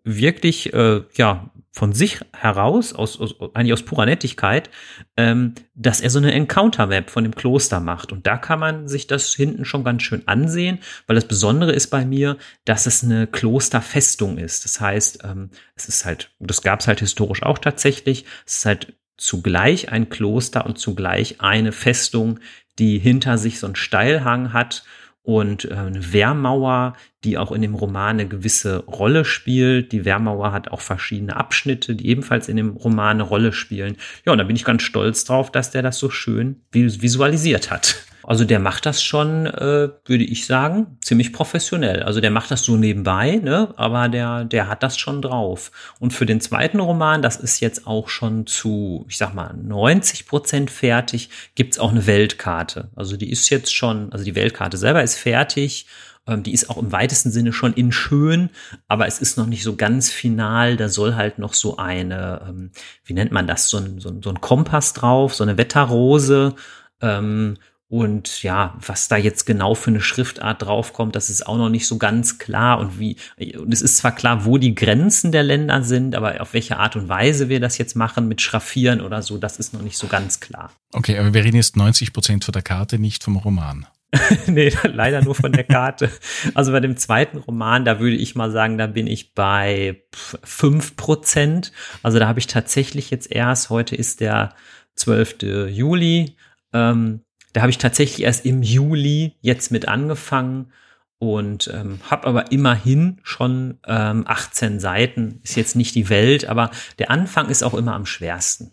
wirklich 0.04 0.74
äh, 0.74 1.04
ja 1.16 1.50
von 1.76 1.92
sich 1.92 2.20
heraus, 2.34 2.94
aus, 2.94 3.20
aus, 3.20 3.34
eigentlich 3.56 3.74
aus 3.74 3.82
purer 3.82 4.06
Nettigkeit, 4.06 4.70
ähm, 5.18 5.56
dass 5.74 6.02
er 6.02 6.12
so 6.12 6.20
eine 6.20 6.32
Encounter-Map 6.32 7.10
von 7.10 7.24
dem 7.24 7.34
Kloster 7.34 7.80
macht. 7.80 8.12
Und 8.12 8.28
da 8.28 8.38
kann 8.38 8.60
man 8.60 8.88
sich 8.88 9.08
das 9.08 9.34
hinten 9.34 9.66
schon 9.66 9.84
ganz 9.84 10.04
schön 10.04 10.28
ansehen, 10.28 10.78
weil 11.08 11.16
das 11.16 11.28
Besondere 11.28 11.72
ist 11.72 11.88
bei 11.88 12.06
mir, 12.06 12.38
dass 12.66 12.86
es 12.86 13.04
eine 13.04 13.26
Klosterfestung 13.26 14.38
ist. 14.38 14.66
Das 14.66 14.80
heißt, 14.80 15.24
ähm, 15.24 15.50
es 15.76 15.90
ist 15.90 16.06
halt, 16.06 16.30
das 16.40 16.62
gab 16.62 16.80
es 16.80 16.88
halt 16.88 17.00
historisch 17.00 17.42
auch 17.42 17.58
tatsächlich, 17.58 18.26
es 18.46 18.58
ist 18.58 18.66
halt 18.68 18.94
zugleich 19.18 19.92
ein 19.92 20.10
Kloster 20.10 20.68
und 20.68 20.78
zugleich 20.78 21.42
eine 21.42 21.72
Festung, 21.72 22.40
die 22.78 23.00
hinter 23.00 23.40
sich 23.40 23.60
so 23.60 23.66
einen 23.66 23.76
Steilhang 23.76 24.54
hat 24.54 24.84
und 25.24 25.66
äh, 25.66 25.74
eine 25.74 26.14
Wehrmauer, 26.14 26.96
die 27.24 27.38
auch 27.38 27.52
in 27.52 27.62
dem 27.62 27.74
Roman 27.74 28.20
eine 28.20 28.28
gewisse 28.28 28.84
Rolle 28.86 29.26
spielt. 29.26 29.92
Die 29.92 30.06
Wehrmauer 30.06 30.52
hat 30.52 30.68
auch 30.68 30.82
verschiedene 30.82 31.36
Abschnitte, 31.36 31.96
die 31.96 32.08
ebenfalls 32.08 32.50
in 32.50 32.58
dem 32.58 32.72
Roman 32.72 33.18
eine 33.18 33.24
Rolle 33.24 33.54
spielen. 33.54 33.98
Ja, 34.26 34.34
und 34.34 34.38
da 34.38 34.44
bin 34.44 34.56
ich 34.56 34.66
ganz 34.66 34.84
stolz 34.84 35.24
drauf, 35.24 35.52
dass 35.52 35.72
der 35.72 35.82
das 35.82 35.98
so 35.98 36.10
schön 36.10 36.62
visualisiert 36.72 37.72
hat. 37.72 38.06
Also 38.26 38.46
der 38.46 38.60
macht 38.60 38.86
das 38.86 39.04
schon, 39.04 39.46
äh, 39.46 39.90
würde 40.06 40.24
ich 40.24 40.46
sagen, 40.46 40.98
ziemlich 41.02 41.34
professionell. 41.34 42.04
Also 42.04 42.22
der 42.22 42.32
macht 42.32 42.52
das 42.52 42.64
so 42.64 42.78
nebenbei, 42.78 43.40
ne? 43.44 43.74
aber 43.76 44.10
der, 44.10 44.46
der 44.46 44.68
hat 44.68 44.84
das 44.84 44.98
schon 44.98 45.22
drauf. 45.22 45.72
Und 46.00 46.14
für 46.14 46.26
den 46.26 46.42
zweiten 46.42 46.80
Roman, 46.80 47.22
das 47.22 47.38
ist 47.38 47.60
jetzt 47.60 47.88
auch 47.88 48.10
schon 48.10 48.48
zu, 48.48 49.06
ich 49.10 49.18
sag 49.18 49.34
mal, 49.34 49.54
90 49.54 50.26
Prozent 50.26 50.72
fertig, 50.72 51.30
gibt's 51.56 51.80
auch 51.80 51.92
eine 51.92 52.08
Weltkarte. 52.08 52.90
Also 52.96 53.18
die 53.18 53.30
ist 53.30 53.50
jetzt 53.50 53.74
schon, 53.74 54.12
also 54.12 54.24
die 54.24 54.36
Weltkarte 54.36 54.78
selber 54.78 55.04
ist 55.04 55.18
fertig. 55.18 55.88
Ähm, 56.26 56.44
die 56.44 56.54
ist 56.54 56.70
auch 56.70 56.78
im 56.78 56.92
weitesten 56.92 57.32
Sinne 57.32 57.52
schon 57.52 57.74
in 57.74 57.92
schön, 57.92 58.50
aber 58.88 59.08
es 59.08 59.20
ist 59.20 59.38
noch 59.38 59.46
nicht 59.46 59.64
so 59.64 59.76
ganz 59.76 60.10
final. 60.10 60.78
Da 60.78 60.90
soll 60.90 61.16
halt 61.16 61.40
noch 61.40 61.54
so 61.54 61.78
eine, 61.78 62.46
ähm, 62.48 62.72
wie 63.04 63.14
nennt 63.14 63.32
man 63.32 63.48
das, 63.48 63.70
so 63.70 63.78
ein, 63.78 64.00
so 64.00 64.10
ein, 64.10 64.22
so 64.24 64.30
ein 64.30 64.40
Kompass 64.42 64.94
drauf, 64.94 65.36
so 65.36 65.44
eine 65.44 65.58
Wetterrose. 65.58 66.56
Ähm, 67.02 67.58
und 67.90 68.42
ja, 68.42 68.76
was 68.80 69.08
da 69.08 69.18
jetzt 69.18 69.46
genau 69.46 69.76
für 69.76 69.92
eine 69.92 70.02
Schriftart 70.02 70.64
draufkommt, 70.64 71.16
das 71.16 71.30
ist 71.30 71.46
auch 71.46 71.58
noch 71.58 71.70
nicht 71.70 71.86
so 71.86 71.98
ganz 71.98 72.40
klar. 72.40 72.80
Und 72.80 73.00
wie, 73.00 73.18
und 73.56 73.72
es 73.72 73.82
ist 73.84 73.98
zwar 73.98 74.16
klar, 74.16 74.46
wo 74.46 74.58
die 74.58 74.74
Grenzen 74.74 75.32
der 75.32 75.44
Länder 75.44 75.84
sind, 75.84 76.16
aber 76.16 76.42
auf 76.42 76.54
welche 76.54 76.78
Art 76.78 76.96
und 76.96 77.08
Weise 77.08 77.50
wir 77.50 77.60
das 77.60 77.78
jetzt 77.78 77.96
machen, 77.96 78.28
mit 78.28 78.42
Schraffieren 78.42 79.02
oder 79.02 79.22
so, 79.22 79.38
das 79.38 79.58
ist 79.58 79.74
noch 79.74 79.82
nicht 79.82 79.98
so 79.98 80.08
ganz 80.08 80.40
klar. 80.40 80.72
Okay, 80.92 81.20
aber 81.20 81.34
wir 81.34 81.44
reden 81.44 81.58
jetzt 81.58 81.78
90 81.78 82.14
Prozent 82.14 82.46
von 82.46 82.54
der 82.54 82.64
Karte, 82.64 82.98
nicht 82.98 83.24
vom 83.24 83.38
Roman. 83.38 83.86
nee, 84.48 84.72
leider 84.84 85.22
nur 85.22 85.36
von 85.36 85.52
der 85.52 85.64
Karte. 85.64 86.10
Also 86.54 86.72
bei 86.72 86.80
dem 86.80 86.98
zweiten 86.98 87.38
Roman, 87.38 87.86
da 87.86 88.00
würde 88.00 88.16
ich 88.16 88.36
mal 88.36 88.52
sagen, 88.52 88.78
da 88.78 88.88
bin 88.88 89.08
ich 89.08 89.34
bei 89.34 90.04
fünf 90.12 90.96
Prozent. 90.96 91.72
Also 92.04 92.20
da 92.20 92.28
habe 92.28 92.40
ich 92.40 92.48
tatsächlich 92.48 93.10
jetzt 93.10 93.32
erst, 93.32 93.70
heute 93.70 93.96
ist 93.96 94.20
der 94.20 94.56
12. 94.96 95.70
Juli, 95.70 96.38
ähm, 96.74 97.22
da 97.54 97.62
habe 97.62 97.70
ich 97.70 97.78
tatsächlich 97.78 98.24
erst 98.24 98.46
im 98.46 98.64
Juli 98.64 99.36
jetzt 99.42 99.72
mit 99.72 99.88
angefangen 99.88 100.72
und 101.20 101.70
ähm, 101.74 102.00
habe 102.10 102.28
aber 102.28 102.52
immerhin 102.52 103.20
schon 103.24 103.80
ähm, 103.88 104.26
18 104.28 104.80
Seiten. 104.80 105.40
Ist 105.44 105.56
jetzt 105.56 105.76
nicht 105.76 105.96
die 105.96 106.10
Welt, 106.10 106.46
aber 106.46 106.72
der 107.00 107.12
Anfang 107.12 107.50
ist 107.50 107.64
auch 107.64 107.76
immer 107.76 107.94
am 107.94 108.06
schwersten. 108.06 108.72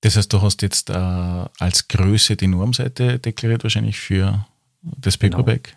Das 0.00 0.16
heißt, 0.16 0.32
du 0.32 0.40
hast 0.40 0.62
jetzt 0.62 0.90
äh, 0.90 0.94
als 0.94 1.88
Größe 1.88 2.36
die 2.36 2.46
Normseite 2.46 3.18
deklariert, 3.18 3.62
wahrscheinlich 3.62 4.00
für 4.00 4.46
das. 4.82 5.18
Paperback? 5.18 5.76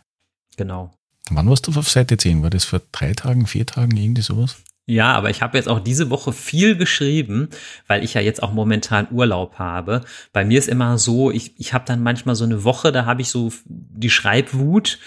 Genau. 0.57 0.85
genau. 0.85 0.97
Wann 1.31 1.49
warst 1.49 1.67
du 1.67 1.77
auf 1.77 1.89
Seite 1.89 2.17
10? 2.17 2.43
War 2.43 2.49
das 2.49 2.65
vor 2.65 2.81
drei 2.91 3.13
Tagen, 3.13 3.47
vier 3.47 3.65
Tagen, 3.65 3.97
irgendwie 3.97 4.21
sowas? 4.21 4.57
Ja, 4.87 5.13
aber 5.13 5.31
ich 5.31 5.41
habe 5.41 5.57
jetzt 5.57 5.67
auch 5.67 5.79
diese 5.79 6.11
Woche 6.11 6.31
viel 6.31 6.75
geschrieben, 6.75 7.49
weil 7.87 8.03
ich 8.03 8.13
ja 8.13 8.21
jetzt 8.21 8.43
auch 8.43 8.53
momentan 8.53 9.07
Urlaub 9.09 9.57
habe. 9.57 10.01
Bei 10.31 10.45
mir 10.45 10.59
ist 10.59 10.67
immer 10.67 10.99
so, 10.99 11.31
ich, 11.31 11.59
ich 11.59 11.73
habe 11.73 11.85
dann 11.87 12.03
manchmal 12.03 12.35
so 12.35 12.45
eine 12.45 12.63
Woche, 12.63 12.91
da 12.91 13.05
habe 13.05 13.21
ich 13.21 13.29
so 13.29 13.51
die 13.65 14.11
Schreibwut 14.11 14.99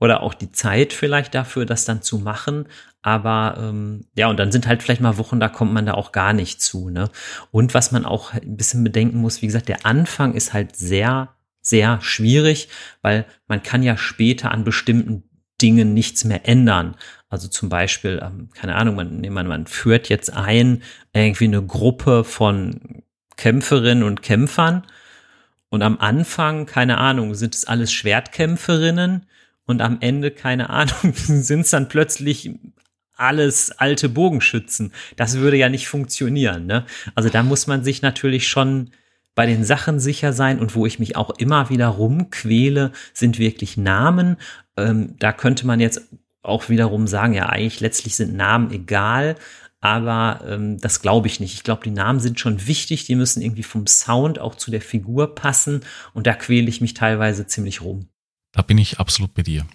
oder 0.00 0.22
auch 0.22 0.34
die 0.34 0.50
Zeit 0.50 0.92
vielleicht 0.92 1.34
dafür, 1.34 1.64
das 1.64 1.84
dann 1.84 2.02
zu 2.02 2.18
machen. 2.18 2.66
Aber 3.02 3.56
ähm, 3.60 4.06
ja, 4.16 4.28
und 4.28 4.36
dann 4.38 4.50
sind 4.50 4.66
halt 4.66 4.82
vielleicht 4.82 5.00
mal 5.00 5.16
Wochen, 5.16 5.38
da 5.38 5.48
kommt 5.48 5.72
man 5.72 5.86
da 5.86 5.94
auch 5.94 6.10
gar 6.10 6.32
nicht 6.32 6.60
zu. 6.60 6.90
Ne? 6.90 7.08
Und 7.52 7.72
was 7.72 7.92
man 7.92 8.04
auch 8.04 8.32
ein 8.32 8.56
bisschen 8.56 8.82
bedenken 8.82 9.18
muss, 9.18 9.42
wie 9.42 9.46
gesagt, 9.46 9.68
der 9.68 9.86
Anfang 9.86 10.34
ist 10.34 10.52
halt 10.52 10.74
sehr, 10.74 11.28
sehr 11.62 12.00
schwierig, 12.02 12.68
weil 13.00 13.26
man 13.46 13.62
kann 13.62 13.84
ja 13.84 13.96
später 13.96 14.50
an 14.50 14.64
bestimmten 14.64 15.22
Dingen 15.62 15.94
nichts 15.94 16.24
mehr 16.24 16.48
ändern. 16.48 16.96
Also 17.30 17.48
zum 17.48 17.68
Beispiel, 17.68 18.20
ähm, 18.22 18.50
keine 18.52 18.74
Ahnung, 18.74 18.96
man, 18.96 19.20
man, 19.20 19.46
man 19.46 19.66
führt 19.66 20.08
jetzt 20.08 20.32
ein, 20.32 20.82
irgendwie 21.14 21.44
eine 21.44 21.62
Gruppe 21.62 22.24
von 22.24 23.02
Kämpferinnen 23.36 24.02
und 24.02 24.22
Kämpfern 24.22 24.84
und 25.70 25.82
am 25.82 25.98
Anfang, 25.98 26.66
keine 26.66 26.98
Ahnung, 26.98 27.34
sind 27.34 27.54
es 27.54 27.64
alles 27.64 27.92
Schwertkämpferinnen 27.92 29.26
und 29.64 29.80
am 29.80 29.98
Ende, 30.00 30.32
keine 30.32 30.68
Ahnung, 30.70 31.12
sind 31.14 31.60
es 31.60 31.70
dann 31.70 31.88
plötzlich 31.88 32.50
alles 33.16 33.70
alte 33.70 34.08
Bogenschützen. 34.08 34.92
Das 35.16 35.38
würde 35.38 35.56
ja 35.56 35.68
nicht 35.68 35.86
funktionieren. 35.86 36.66
Ne? 36.66 36.84
Also 37.14 37.28
da 37.28 37.42
muss 37.42 37.66
man 37.66 37.84
sich 37.84 38.02
natürlich 38.02 38.48
schon 38.48 38.90
bei 39.36 39.46
den 39.46 39.62
Sachen 39.62 40.00
sicher 40.00 40.32
sein 40.32 40.58
und 40.58 40.74
wo 40.74 40.86
ich 40.86 40.98
mich 40.98 41.16
auch 41.16 41.30
immer 41.38 41.70
wieder 41.70 41.86
rumquäle, 41.86 42.90
sind 43.14 43.38
wirklich 43.38 43.76
Namen. 43.76 44.36
Ähm, 44.76 45.14
da 45.18 45.32
könnte 45.32 45.66
man 45.66 45.78
jetzt 45.78 46.02
auch 46.42 46.68
wiederum 46.68 47.06
sagen, 47.06 47.34
ja, 47.34 47.48
eigentlich 47.48 47.80
letztlich 47.80 48.16
sind 48.16 48.34
Namen 48.34 48.70
egal, 48.70 49.36
aber 49.80 50.42
ähm, 50.46 50.78
das 50.78 51.00
glaube 51.00 51.26
ich 51.26 51.40
nicht. 51.40 51.54
Ich 51.54 51.62
glaube, 51.62 51.82
die 51.84 51.90
Namen 51.90 52.20
sind 52.20 52.38
schon 52.38 52.66
wichtig, 52.66 53.04
die 53.04 53.14
müssen 53.14 53.42
irgendwie 53.42 53.62
vom 53.62 53.86
Sound 53.86 54.38
auch 54.38 54.54
zu 54.54 54.70
der 54.70 54.82
Figur 54.82 55.34
passen 55.34 55.80
und 56.12 56.26
da 56.26 56.34
quäle 56.34 56.68
ich 56.68 56.80
mich 56.80 56.94
teilweise 56.94 57.46
ziemlich 57.46 57.80
rum. 57.80 58.08
Da 58.52 58.62
bin 58.62 58.78
ich 58.78 58.98
absolut 58.98 59.34
bei 59.34 59.42
dir. 59.42 59.66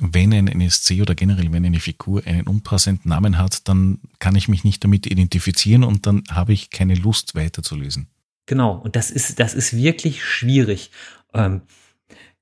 Wenn 0.00 0.34
ein 0.34 0.48
NSC 0.48 1.00
oder 1.02 1.14
generell 1.14 1.52
wenn 1.52 1.64
eine 1.64 1.78
Figur 1.78 2.26
einen 2.26 2.48
unpassenden 2.48 3.08
Namen 3.08 3.38
hat, 3.38 3.68
dann 3.68 4.00
kann 4.18 4.34
ich 4.34 4.48
mich 4.48 4.64
nicht 4.64 4.82
damit 4.82 5.06
identifizieren 5.06 5.84
und 5.84 6.06
dann 6.06 6.24
habe 6.30 6.52
ich 6.52 6.70
keine 6.70 6.94
Lust 6.94 7.34
weiterzulesen. 7.36 8.08
Genau, 8.46 8.72
und 8.72 8.96
das 8.96 9.10
ist, 9.10 9.38
das 9.40 9.54
ist 9.54 9.74
wirklich 9.76 10.24
schwierig. 10.24 10.90
Ähm, 11.32 11.62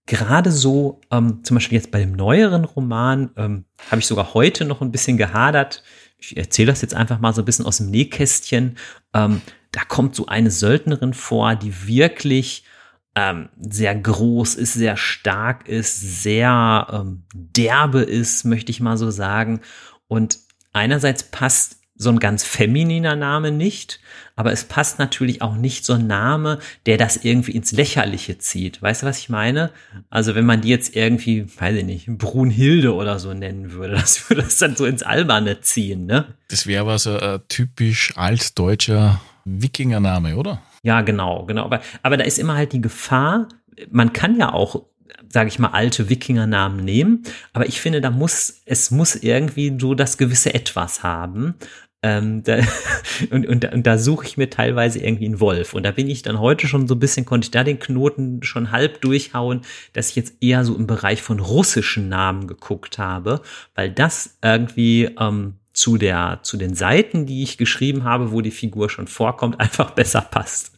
gerade 0.07 0.51
so, 0.51 1.01
ähm, 1.11 1.45
zum 1.45 1.57
Beispiel 1.57 1.77
jetzt 1.77 1.91
bei 1.91 2.01
dem 2.01 2.13
neueren 2.13 2.65
Roman, 2.65 3.31
ähm, 3.37 3.65
habe 3.91 4.01
ich 4.01 4.07
sogar 4.07 4.35
heute 4.35 4.65
noch 4.65 4.81
ein 4.81 4.93
bisschen 4.93 5.17
gehadert. 5.17 5.83
Ich 6.19 6.37
erzähle 6.37 6.73
das 6.73 6.83
jetzt 6.83 6.95
einfach 6.95 7.21
mal 7.21 7.33
so 7.33 7.43
ein 7.43 7.45
bisschen 7.45 7.67
aus 7.67 7.79
dem 7.79 7.91
Nähkästchen. 7.91 8.77
Ähm, 9.15 9.43
da 9.71 9.83
kommt 9.85 10.15
so 10.15 10.27
eine 10.27 10.51
Söldnerin 10.51 11.15
vor, 11.15 11.55
die 11.57 11.87
wirklich 11.87 12.65
ähm, 13.15 13.49
sehr 13.59 13.95
groß 13.95 14.55
ist, 14.55 14.75
sehr 14.75 14.97
stark 14.97 15.69
ist, 15.69 16.23
sehr 16.23 16.87
ähm, 16.91 17.25
derbe 17.35 18.01
ist, 18.01 18.45
möchte 18.45 18.71
ich 18.71 18.81
mal 18.81 18.97
so 18.97 19.11
sagen. 19.11 19.61
Und 20.09 20.39
einerseits 20.73 21.25
passt 21.25 21.82
so 22.03 22.11
ein 22.11 22.19
ganz 22.19 22.45
femininer 22.45 23.17
Name 23.17 23.53
nicht, 23.53 24.01
aber 24.37 24.53
es 24.53 24.65
passt 24.65 24.99
natürlich 24.99 25.43
auch 25.43 25.55
nicht 25.55 25.85
so 25.85 25.95
ein 25.95 26.07
Name, 26.07 26.59
der 26.87 26.97
das 26.97 27.19
irgendwie 27.19 27.53
ins 27.53 27.73
Lächerliche 27.73 28.39
zieht. 28.39 28.83
Weißt 28.83 29.03
du, 29.03 29.07
was 29.07 29.19
ich 29.19 29.29
meine? 29.29 29.71
Also 30.11 30.35
wenn 30.35 30.45
man 30.45 30.61
die 30.61 30.69
jetzt 30.69 30.97
irgendwie, 30.97 31.47
weiß 31.59 31.77
ich 31.77 31.85
nicht, 31.85 32.07
Brunhilde 32.19 32.95
oder 32.95 33.19
so 33.19 33.33
nennen 33.35 33.73
würde, 33.73 33.95
das 34.01 34.29
würde 34.29 34.43
das 34.43 34.59
dann 34.59 34.77
so 34.77 34.85
ins 34.85 35.03
Alberne 35.03 35.61
ziehen, 35.61 36.07
ne? 36.07 36.27
Das 36.49 36.67
wäre 36.67 36.83
aber 36.83 36.99
so 36.99 37.19
ein 37.19 37.41
typisch 37.49 38.13
altdeutscher 38.17 39.21
Wikingername, 39.45 40.37
oder? 40.37 40.63
Ja, 40.83 41.01
genau, 41.01 41.47
genau. 41.47 41.65
Aber, 41.65 41.81
aber 42.03 42.17
da 42.17 42.25
ist 42.25 42.39
immer 42.39 42.57
halt 42.57 42.73
die 42.73 42.81
Gefahr, 42.81 43.49
man 43.91 44.13
kann 44.13 44.37
ja 44.37 44.53
auch 44.53 44.83
sage 45.33 45.49
ich 45.49 45.59
mal, 45.59 45.69
alte 45.69 46.09
Wikingernamen 46.11 46.85
nehmen. 46.85 47.23
Aber 47.53 47.67
ich 47.67 47.81
finde, 47.81 48.01
da 48.01 48.11
muss, 48.11 48.63
es 48.67 48.91
muss 48.91 49.15
irgendwie 49.15 49.75
so 49.81 49.95
das 49.95 50.19
gewisse 50.19 50.53
Etwas 50.53 51.03
haben. 51.03 51.55
Ähm, 52.03 52.43
da, 52.43 52.59
und, 53.31 53.47
und, 53.47 53.65
und 53.65 53.87
da 53.87 53.97
suche 53.97 54.27
ich 54.27 54.37
mir 54.37 54.51
teilweise 54.51 54.99
irgendwie 54.99 55.27
einen 55.27 55.41
Wolf. 55.41 55.75
Und 55.75 55.85
da 55.85 55.93
bin 55.93 56.11
ich 56.11 56.23
dann 56.23 56.41
heute 56.41 56.67
schon 56.67 56.89
so 56.89 56.95
ein 56.95 57.01
bisschen, 57.01 57.25
konnte 57.25 57.47
ich 57.47 57.51
da 57.51 57.63
den 57.65 57.79
Knoten 57.79 58.43
schon 58.43 58.73
halb 58.73 59.01
durchhauen, 59.01 59.63
dass 59.93 60.11
ich 60.11 60.17
jetzt 60.17 60.35
eher 60.41 60.65
so 60.65 60.75
im 60.75 60.87
Bereich 60.87 61.23
von 61.23 61.39
russischen 61.39 62.09
Namen 62.09 62.49
geguckt 62.49 62.99
habe, 62.99 63.41
weil 63.75 63.91
das 63.91 64.39
irgendwie 64.43 65.11
ähm, 65.19 65.55
zu 65.73 65.97
der, 65.97 66.41
zu 66.43 66.57
den 66.57 66.75
Seiten, 66.75 67.27
die 67.27 67.43
ich 67.43 67.57
geschrieben 67.57 68.05
habe, 68.05 68.33
wo 68.33 68.41
die 68.41 68.51
Figur 68.51 68.91
schon 68.91 69.07
vorkommt, 69.07 69.61
einfach 69.61 69.91
besser 69.93 70.23
passt. 70.23 70.73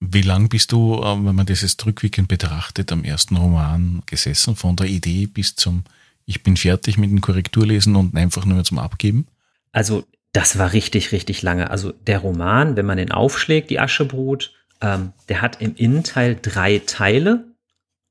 Wie 0.00 0.22
lang 0.22 0.50
bist 0.50 0.72
du, 0.72 1.00
äh, 1.02 1.24
wenn 1.24 1.34
man 1.34 1.46
dieses 1.46 1.76
rückwirkend 1.84 2.28
betrachtet, 2.28 2.92
am 2.92 3.02
ersten 3.02 3.36
Roman 3.36 4.02
gesessen, 4.04 4.56
von 4.56 4.76
der 4.76 4.88
Idee 4.88 5.26
bis 5.26 5.56
zum 5.56 5.84
Ich 6.26 6.42
bin 6.42 6.56
fertig 6.56 6.98
mit 6.98 7.10
dem 7.10 7.22
Korrekturlesen 7.22 7.96
und 7.96 8.14
einfach 8.14 8.44
nur 8.44 8.62
zum 8.62 8.78
Abgeben? 8.78 9.26
Also 9.72 10.04
das 10.32 10.58
war 10.58 10.72
richtig, 10.72 11.12
richtig 11.12 11.42
lange. 11.42 11.70
Also 11.70 11.92
der 11.92 12.18
Roman, 12.18 12.76
wenn 12.76 12.86
man 12.86 12.98
den 12.98 13.12
aufschlägt, 13.12 13.70
die 13.70 13.80
Aschebrut, 13.80 14.52
ähm, 14.80 15.12
der 15.28 15.42
hat 15.42 15.60
im 15.60 15.74
Innenteil 15.74 16.38
drei 16.40 16.80
Teile. 16.84 17.44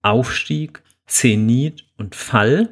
Aufstieg, 0.02 0.84
Zenit 1.08 1.86
und 1.98 2.16
Fall. 2.16 2.70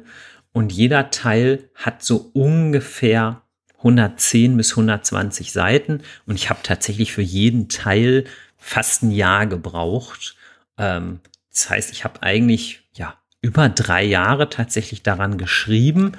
Und 0.52 0.72
jeder 0.72 1.10
Teil 1.10 1.68
hat 1.74 2.02
so 2.02 2.30
ungefähr 2.32 3.42
110 3.78 4.56
bis 4.56 4.70
120 4.72 5.52
Seiten. 5.52 6.02
Und 6.26 6.36
ich 6.36 6.48
habe 6.48 6.60
tatsächlich 6.62 7.12
für 7.12 7.22
jeden 7.22 7.68
Teil 7.68 8.24
fast 8.56 9.02
ein 9.02 9.10
Jahr 9.10 9.46
gebraucht. 9.46 10.36
Ähm, 10.78 11.20
das 11.50 11.70
heißt, 11.70 11.92
ich 11.92 12.04
habe 12.04 12.22
eigentlich 12.22 12.82
ja 12.96 13.16
über 13.40 13.68
drei 13.68 14.02
Jahre 14.02 14.48
tatsächlich 14.48 15.02
daran 15.02 15.38
geschrieben. 15.38 16.12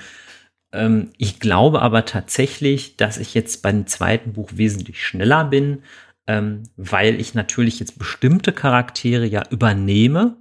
Ähm, 0.76 1.12
ich 1.18 1.40
glaube 1.40 1.82
aber 1.82 2.06
tatsächlich, 2.06 2.98
dass 2.98 3.18
ich 3.18 3.34
jetzt 3.34 3.62
beim 3.62 3.88
zweiten 3.88 4.34
Buch 4.34 4.52
wesentlich 4.54 5.04
schneller 5.04 5.46
bin, 5.46 5.84
ähm, 6.28 6.64
weil 6.76 7.20
ich 7.20 7.34
natürlich 7.34 7.80
jetzt 7.80 7.98
bestimmte 7.98 8.52
Charaktere 8.52 9.26
ja 9.26 9.44
übernehme 9.50 10.38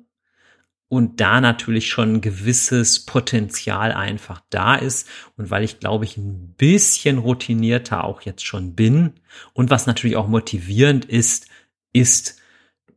und 0.89 1.21
da 1.21 1.41
natürlich 1.41 1.89
schon 1.89 2.15
ein 2.15 2.21
gewisses 2.21 3.07
Potenzial 3.07 3.93
einfach 3.93 4.43
da 4.51 4.75
ist 4.75 5.09
und 5.37 5.51
weil 5.51 5.65
ich 5.65 5.81
glaube 5.81 6.05
ich 6.05 6.17
ein 6.17 6.55
bisschen 6.57 7.19
routinierter 7.19 8.05
auch 8.05 8.23
jetzt 8.23 8.45
schon 8.45 8.75
bin. 8.75 9.15
Und 9.53 9.71
was 9.71 9.87
natürlich 9.87 10.17
auch 10.17 10.29
motivierend 10.29 11.05
ist, 11.05 11.49
ist, 11.93 12.41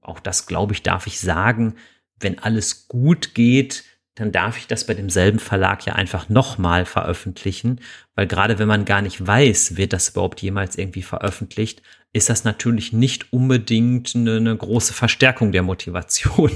auch 0.01 0.19
das 0.19 0.47
glaube 0.47 0.73
ich 0.73 0.83
darf 0.83 1.07
ich 1.07 1.19
sagen, 1.19 1.75
wenn 2.19 2.39
alles 2.39 2.87
gut 2.87 3.35
geht, 3.35 3.83
dann 4.17 4.31
darf 4.31 4.57
ich 4.57 4.65
das 4.65 4.85
bei 4.87 4.95
demselben 4.95 5.37
Verlag 5.37 5.85
ja 5.85 5.93
einfach 5.93 6.27
nochmal 6.27 6.85
veröffentlichen, 6.85 7.81
weil 8.15 8.25
gerade 8.25 8.57
wenn 8.57 8.67
man 8.67 8.83
gar 8.83 9.03
nicht 9.03 9.25
weiß, 9.25 9.77
wird 9.77 9.93
das 9.93 10.09
überhaupt 10.09 10.41
jemals 10.41 10.75
irgendwie 10.75 11.03
veröffentlicht, 11.03 11.83
ist 12.13 12.27
das 12.29 12.43
natürlich 12.43 12.91
nicht 12.93 13.31
unbedingt 13.31 14.15
eine, 14.15 14.37
eine 14.37 14.57
große 14.57 14.93
Verstärkung 14.93 15.51
der 15.51 15.61
Motivation. 15.61 16.51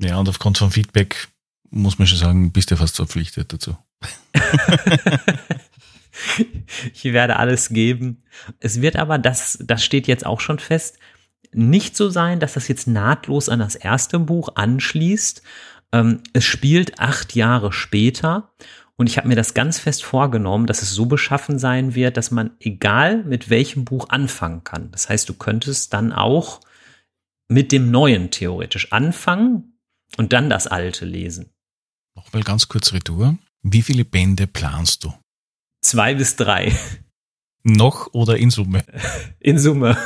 Ja, 0.00 0.16
und 0.16 0.28
aufgrund 0.28 0.56
von 0.56 0.70
Feedback 0.70 1.28
muss 1.68 1.98
man 1.98 2.08
schon 2.08 2.18
sagen, 2.18 2.50
bist 2.50 2.70
du 2.70 2.76
fast 2.76 2.96
verpflichtet 2.96 3.52
dazu. 3.52 3.76
ich 6.94 7.04
werde 7.04 7.36
alles 7.36 7.68
geben. 7.68 8.22
Es 8.58 8.80
wird 8.80 8.96
aber, 8.96 9.18
das, 9.18 9.58
das 9.60 9.84
steht 9.84 10.06
jetzt 10.06 10.24
auch 10.24 10.40
schon 10.40 10.58
fest, 10.58 10.98
nicht 11.52 11.96
so 11.96 12.10
sein, 12.10 12.40
dass 12.40 12.54
das 12.54 12.68
jetzt 12.68 12.86
nahtlos 12.86 13.48
an 13.48 13.58
das 13.58 13.74
erste 13.74 14.18
Buch 14.18 14.50
anschließt, 14.54 15.42
ähm, 15.94 16.20
es 16.32 16.44
spielt 16.44 16.98
acht 16.98 17.36
Jahre 17.36 17.72
später 17.72 18.52
und 18.96 19.08
ich 19.08 19.16
habe 19.16 19.28
mir 19.28 19.36
das 19.36 19.54
ganz 19.54 19.78
fest 19.78 20.02
vorgenommen, 20.02 20.66
dass 20.66 20.82
es 20.82 20.90
so 20.90 21.06
beschaffen 21.06 21.60
sein 21.60 21.94
wird, 21.94 22.16
dass 22.16 22.32
man 22.32 22.50
egal 22.58 23.22
mit 23.22 23.48
welchem 23.48 23.84
Buch 23.84 24.08
anfangen 24.08 24.64
kann. 24.64 24.90
Das 24.90 25.08
heißt, 25.08 25.28
du 25.28 25.34
könntest 25.34 25.92
dann 25.92 26.12
auch 26.12 26.60
mit 27.48 27.70
dem 27.70 27.92
Neuen 27.92 28.32
theoretisch 28.32 28.92
anfangen 28.92 29.78
und 30.16 30.32
dann 30.32 30.50
das 30.50 30.66
Alte 30.66 31.04
lesen. 31.04 31.50
Nochmal 32.16 32.42
ganz 32.42 32.66
kurz 32.68 32.92
Retour. 32.92 33.38
Wie 33.62 33.82
viele 33.82 34.04
Bände 34.04 34.48
planst 34.48 35.04
du? 35.04 35.14
Zwei 35.80 36.14
bis 36.14 36.34
drei. 36.34 36.76
Noch 37.62 38.12
oder 38.12 38.36
in 38.36 38.50
Summe? 38.50 38.84
In 39.38 39.58
Summe. 39.58 39.96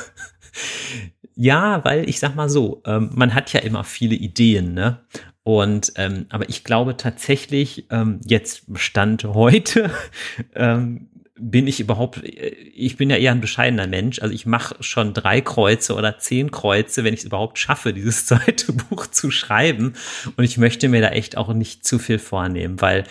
Ja, 1.34 1.84
weil 1.84 2.08
ich 2.08 2.18
sag 2.18 2.34
mal 2.34 2.48
so, 2.48 2.82
ähm, 2.84 3.10
man 3.14 3.34
hat 3.34 3.52
ja 3.52 3.60
immer 3.60 3.84
viele 3.84 4.16
Ideen, 4.16 4.74
ne? 4.74 5.04
Und 5.48 5.94
ähm, 5.96 6.26
aber 6.28 6.50
ich 6.50 6.62
glaube 6.62 6.98
tatsächlich, 6.98 7.86
ähm, 7.88 8.20
jetzt 8.22 8.64
Stand 8.74 9.24
heute, 9.24 9.90
ähm, 10.54 11.08
bin 11.40 11.66
ich 11.66 11.80
überhaupt, 11.80 12.20
ich 12.22 12.98
bin 12.98 13.08
ja 13.08 13.16
eher 13.16 13.32
ein 13.32 13.40
bescheidener 13.40 13.86
Mensch. 13.86 14.20
Also 14.20 14.34
ich 14.34 14.44
mache 14.44 14.76
schon 14.80 15.14
drei 15.14 15.40
Kreuze 15.40 15.94
oder 15.94 16.18
zehn 16.18 16.50
Kreuze, 16.50 17.02
wenn 17.02 17.14
ich 17.14 17.20
es 17.20 17.26
überhaupt 17.26 17.58
schaffe, 17.58 17.94
dieses 17.94 18.26
zweite 18.26 18.74
Buch 18.74 19.06
zu 19.06 19.30
schreiben. 19.30 19.94
Und 20.36 20.44
ich 20.44 20.58
möchte 20.58 20.90
mir 20.90 21.00
da 21.00 21.08
echt 21.08 21.38
auch 21.38 21.54
nicht 21.54 21.82
zu 21.82 21.98
viel 21.98 22.18
vornehmen, 22.18 22.82
weil 22.82 23.04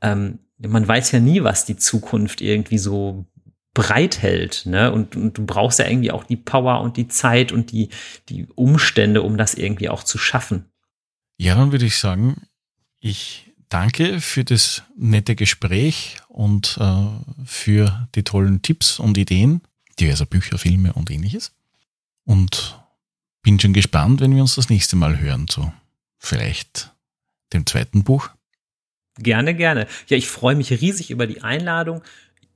ähm, 0.00 0.40
man 0.58 0.88
weiß 0.88 1.12
ja 1.12 1.20
nie, 1.20 1.44
was 1.44 1.64
die 1.64 1.76
Zukunft 1.76 2.40
irgendwie 2.40 2.78
so 2.78 3.24
bereithält, 3.72 4.66
ne? 4.66 4.90
Und, 4.90 5.14
und 5.14 5.38
du 5.38 5.46
brauchst 5.46 5.78
ja 5.78 5.86
irgendwie 5.86 6.10
auch 6.10 6.24
die 6.24 6.36
Power 6.36 6.80
und 6.80 6.96
die 6.96 7.06
Zeit 7.06 7.52
und 7.52 7.70
die, 7.70 7.90
die 8.28 8.48
Umstände, 8.56 9.22
um 9.22 9.36
das 9.36 9.54
irgendwie 9.54 9.88
auch 9.88 10.02
zu 10.02 10.18
schaffen. 10.18 10.64
Ja, 11.36 11.54
dann 11.54 11.72
würde 11.72 11.86
ich 11.86 11.98
sagen, 11.98 12.46
ich 13.00 13.52
danke 13.68 14.20
für 14.20 14.44
das 14.44 14.82
nette 14.96 15.34
Gespräch 15.34 16.18
und 16.28 16.78
äh, 16.80 17.06
für 17.44 18.08
die 18.14 18.22
tollen 18.22 18.62
Tipps 18.62 18.98
und 18.98 19.18
Ideen, 19.18 19.62
diverser 19.98 20.26
Bücher, 20.26 20.58
Filme 20.58 20.92
und 20.92 21.10
ähnliches. 21.10 21.52
Und 22.24 22.80
bin 23.42 23.60
schon 23.60 23.72
gespannt, 23.72 24.20
wenn 24.20 24.34
wir 24.34 24.42
uns 24.42 24.54
das 24.54 24.70
nächste 24.70 24.96
Mal 24.96 25.18
hören, 25.18 25.46
so 25.50 25.72
vielleicht 26.18 26.92
dem 27.52 27.66
zweiten 27.66 28.04
Buch. 28.04 28.30
Gerne, 29.18 29.54
gerne. 29.54 29.86
Ja, 30.08 30.16
ich 30.16 30.28
freue 30.28 30.56
mich 30.56 30.70
riesig 30.70 31.10
über 31.10 31.26
die 31.26 31.42
Einladung. 31.42 32.02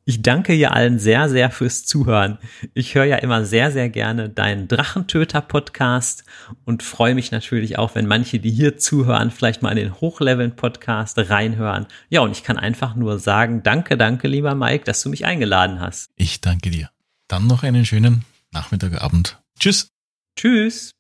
Ich 0.09 0.23
danke 0.23 0.55
ihr 0.55 0.73
allen 0.73 0.99
sehr, 0.99 1.29
sehr 1.29 1.51
fürs 1.51 1.85
Zuhören. 1.85 2.39
Ich 2.73 2.95
höre 2.95 3.05
ja 3.05 3.17
immer 3.17 3.45
sehr, 3.45 3.71
sehr 3.71 3.91
gerne 3.91 4.31
deinen 4.31 4.67
Drachentöter-Podcast 4.67 6.25
und 6.65 6.83
freue 6.83 7.15
mich 7.15 7.31
natürlich 7.31 7.77
auch, 7.79 7.95
wenn 7.95 8.07
manche, 8.07 8.41
die 8.41 8.51
hier 8.51 8.79
zuhören, 8.79 9.31
vielleicht 9.31 9.61
mal 9.61 9.69
in 9.69 9.77
den 9.77 10.01
Hochleveln-Podcast 10.01 11.19
reinhören. 11.29 11.89
Ja, 12.09 12.23
und 12.23 12.31
ich 12.31 12.43
kann 12.43 12.57
einfach 12.57 12.97
nur 12.97 13.19
sagen, 13.19 13.63
danke, 13.63 13.99
danke, 13.99 14.29
lieber 14.29 14.55
Mike, 14.55 14.85
dass 14.85 15.03
du 15.03 15.11
mich 15.11 15.27
eingeladen 15.27 15.79
hast. 15.79 16.09
Ich 16.17 16.41
danke 16.41 16.71
dir. 16.71 16.89
Dann 17.29 17.47
noch 17.47 17.63
einen 17.63 17.85
schönen 17.85 18.25
Nachmittag, 18.51 19.03
Abend. 19.03 19.39
Tschüss. 19.61 19.91
Tschüss. 20.39 20.98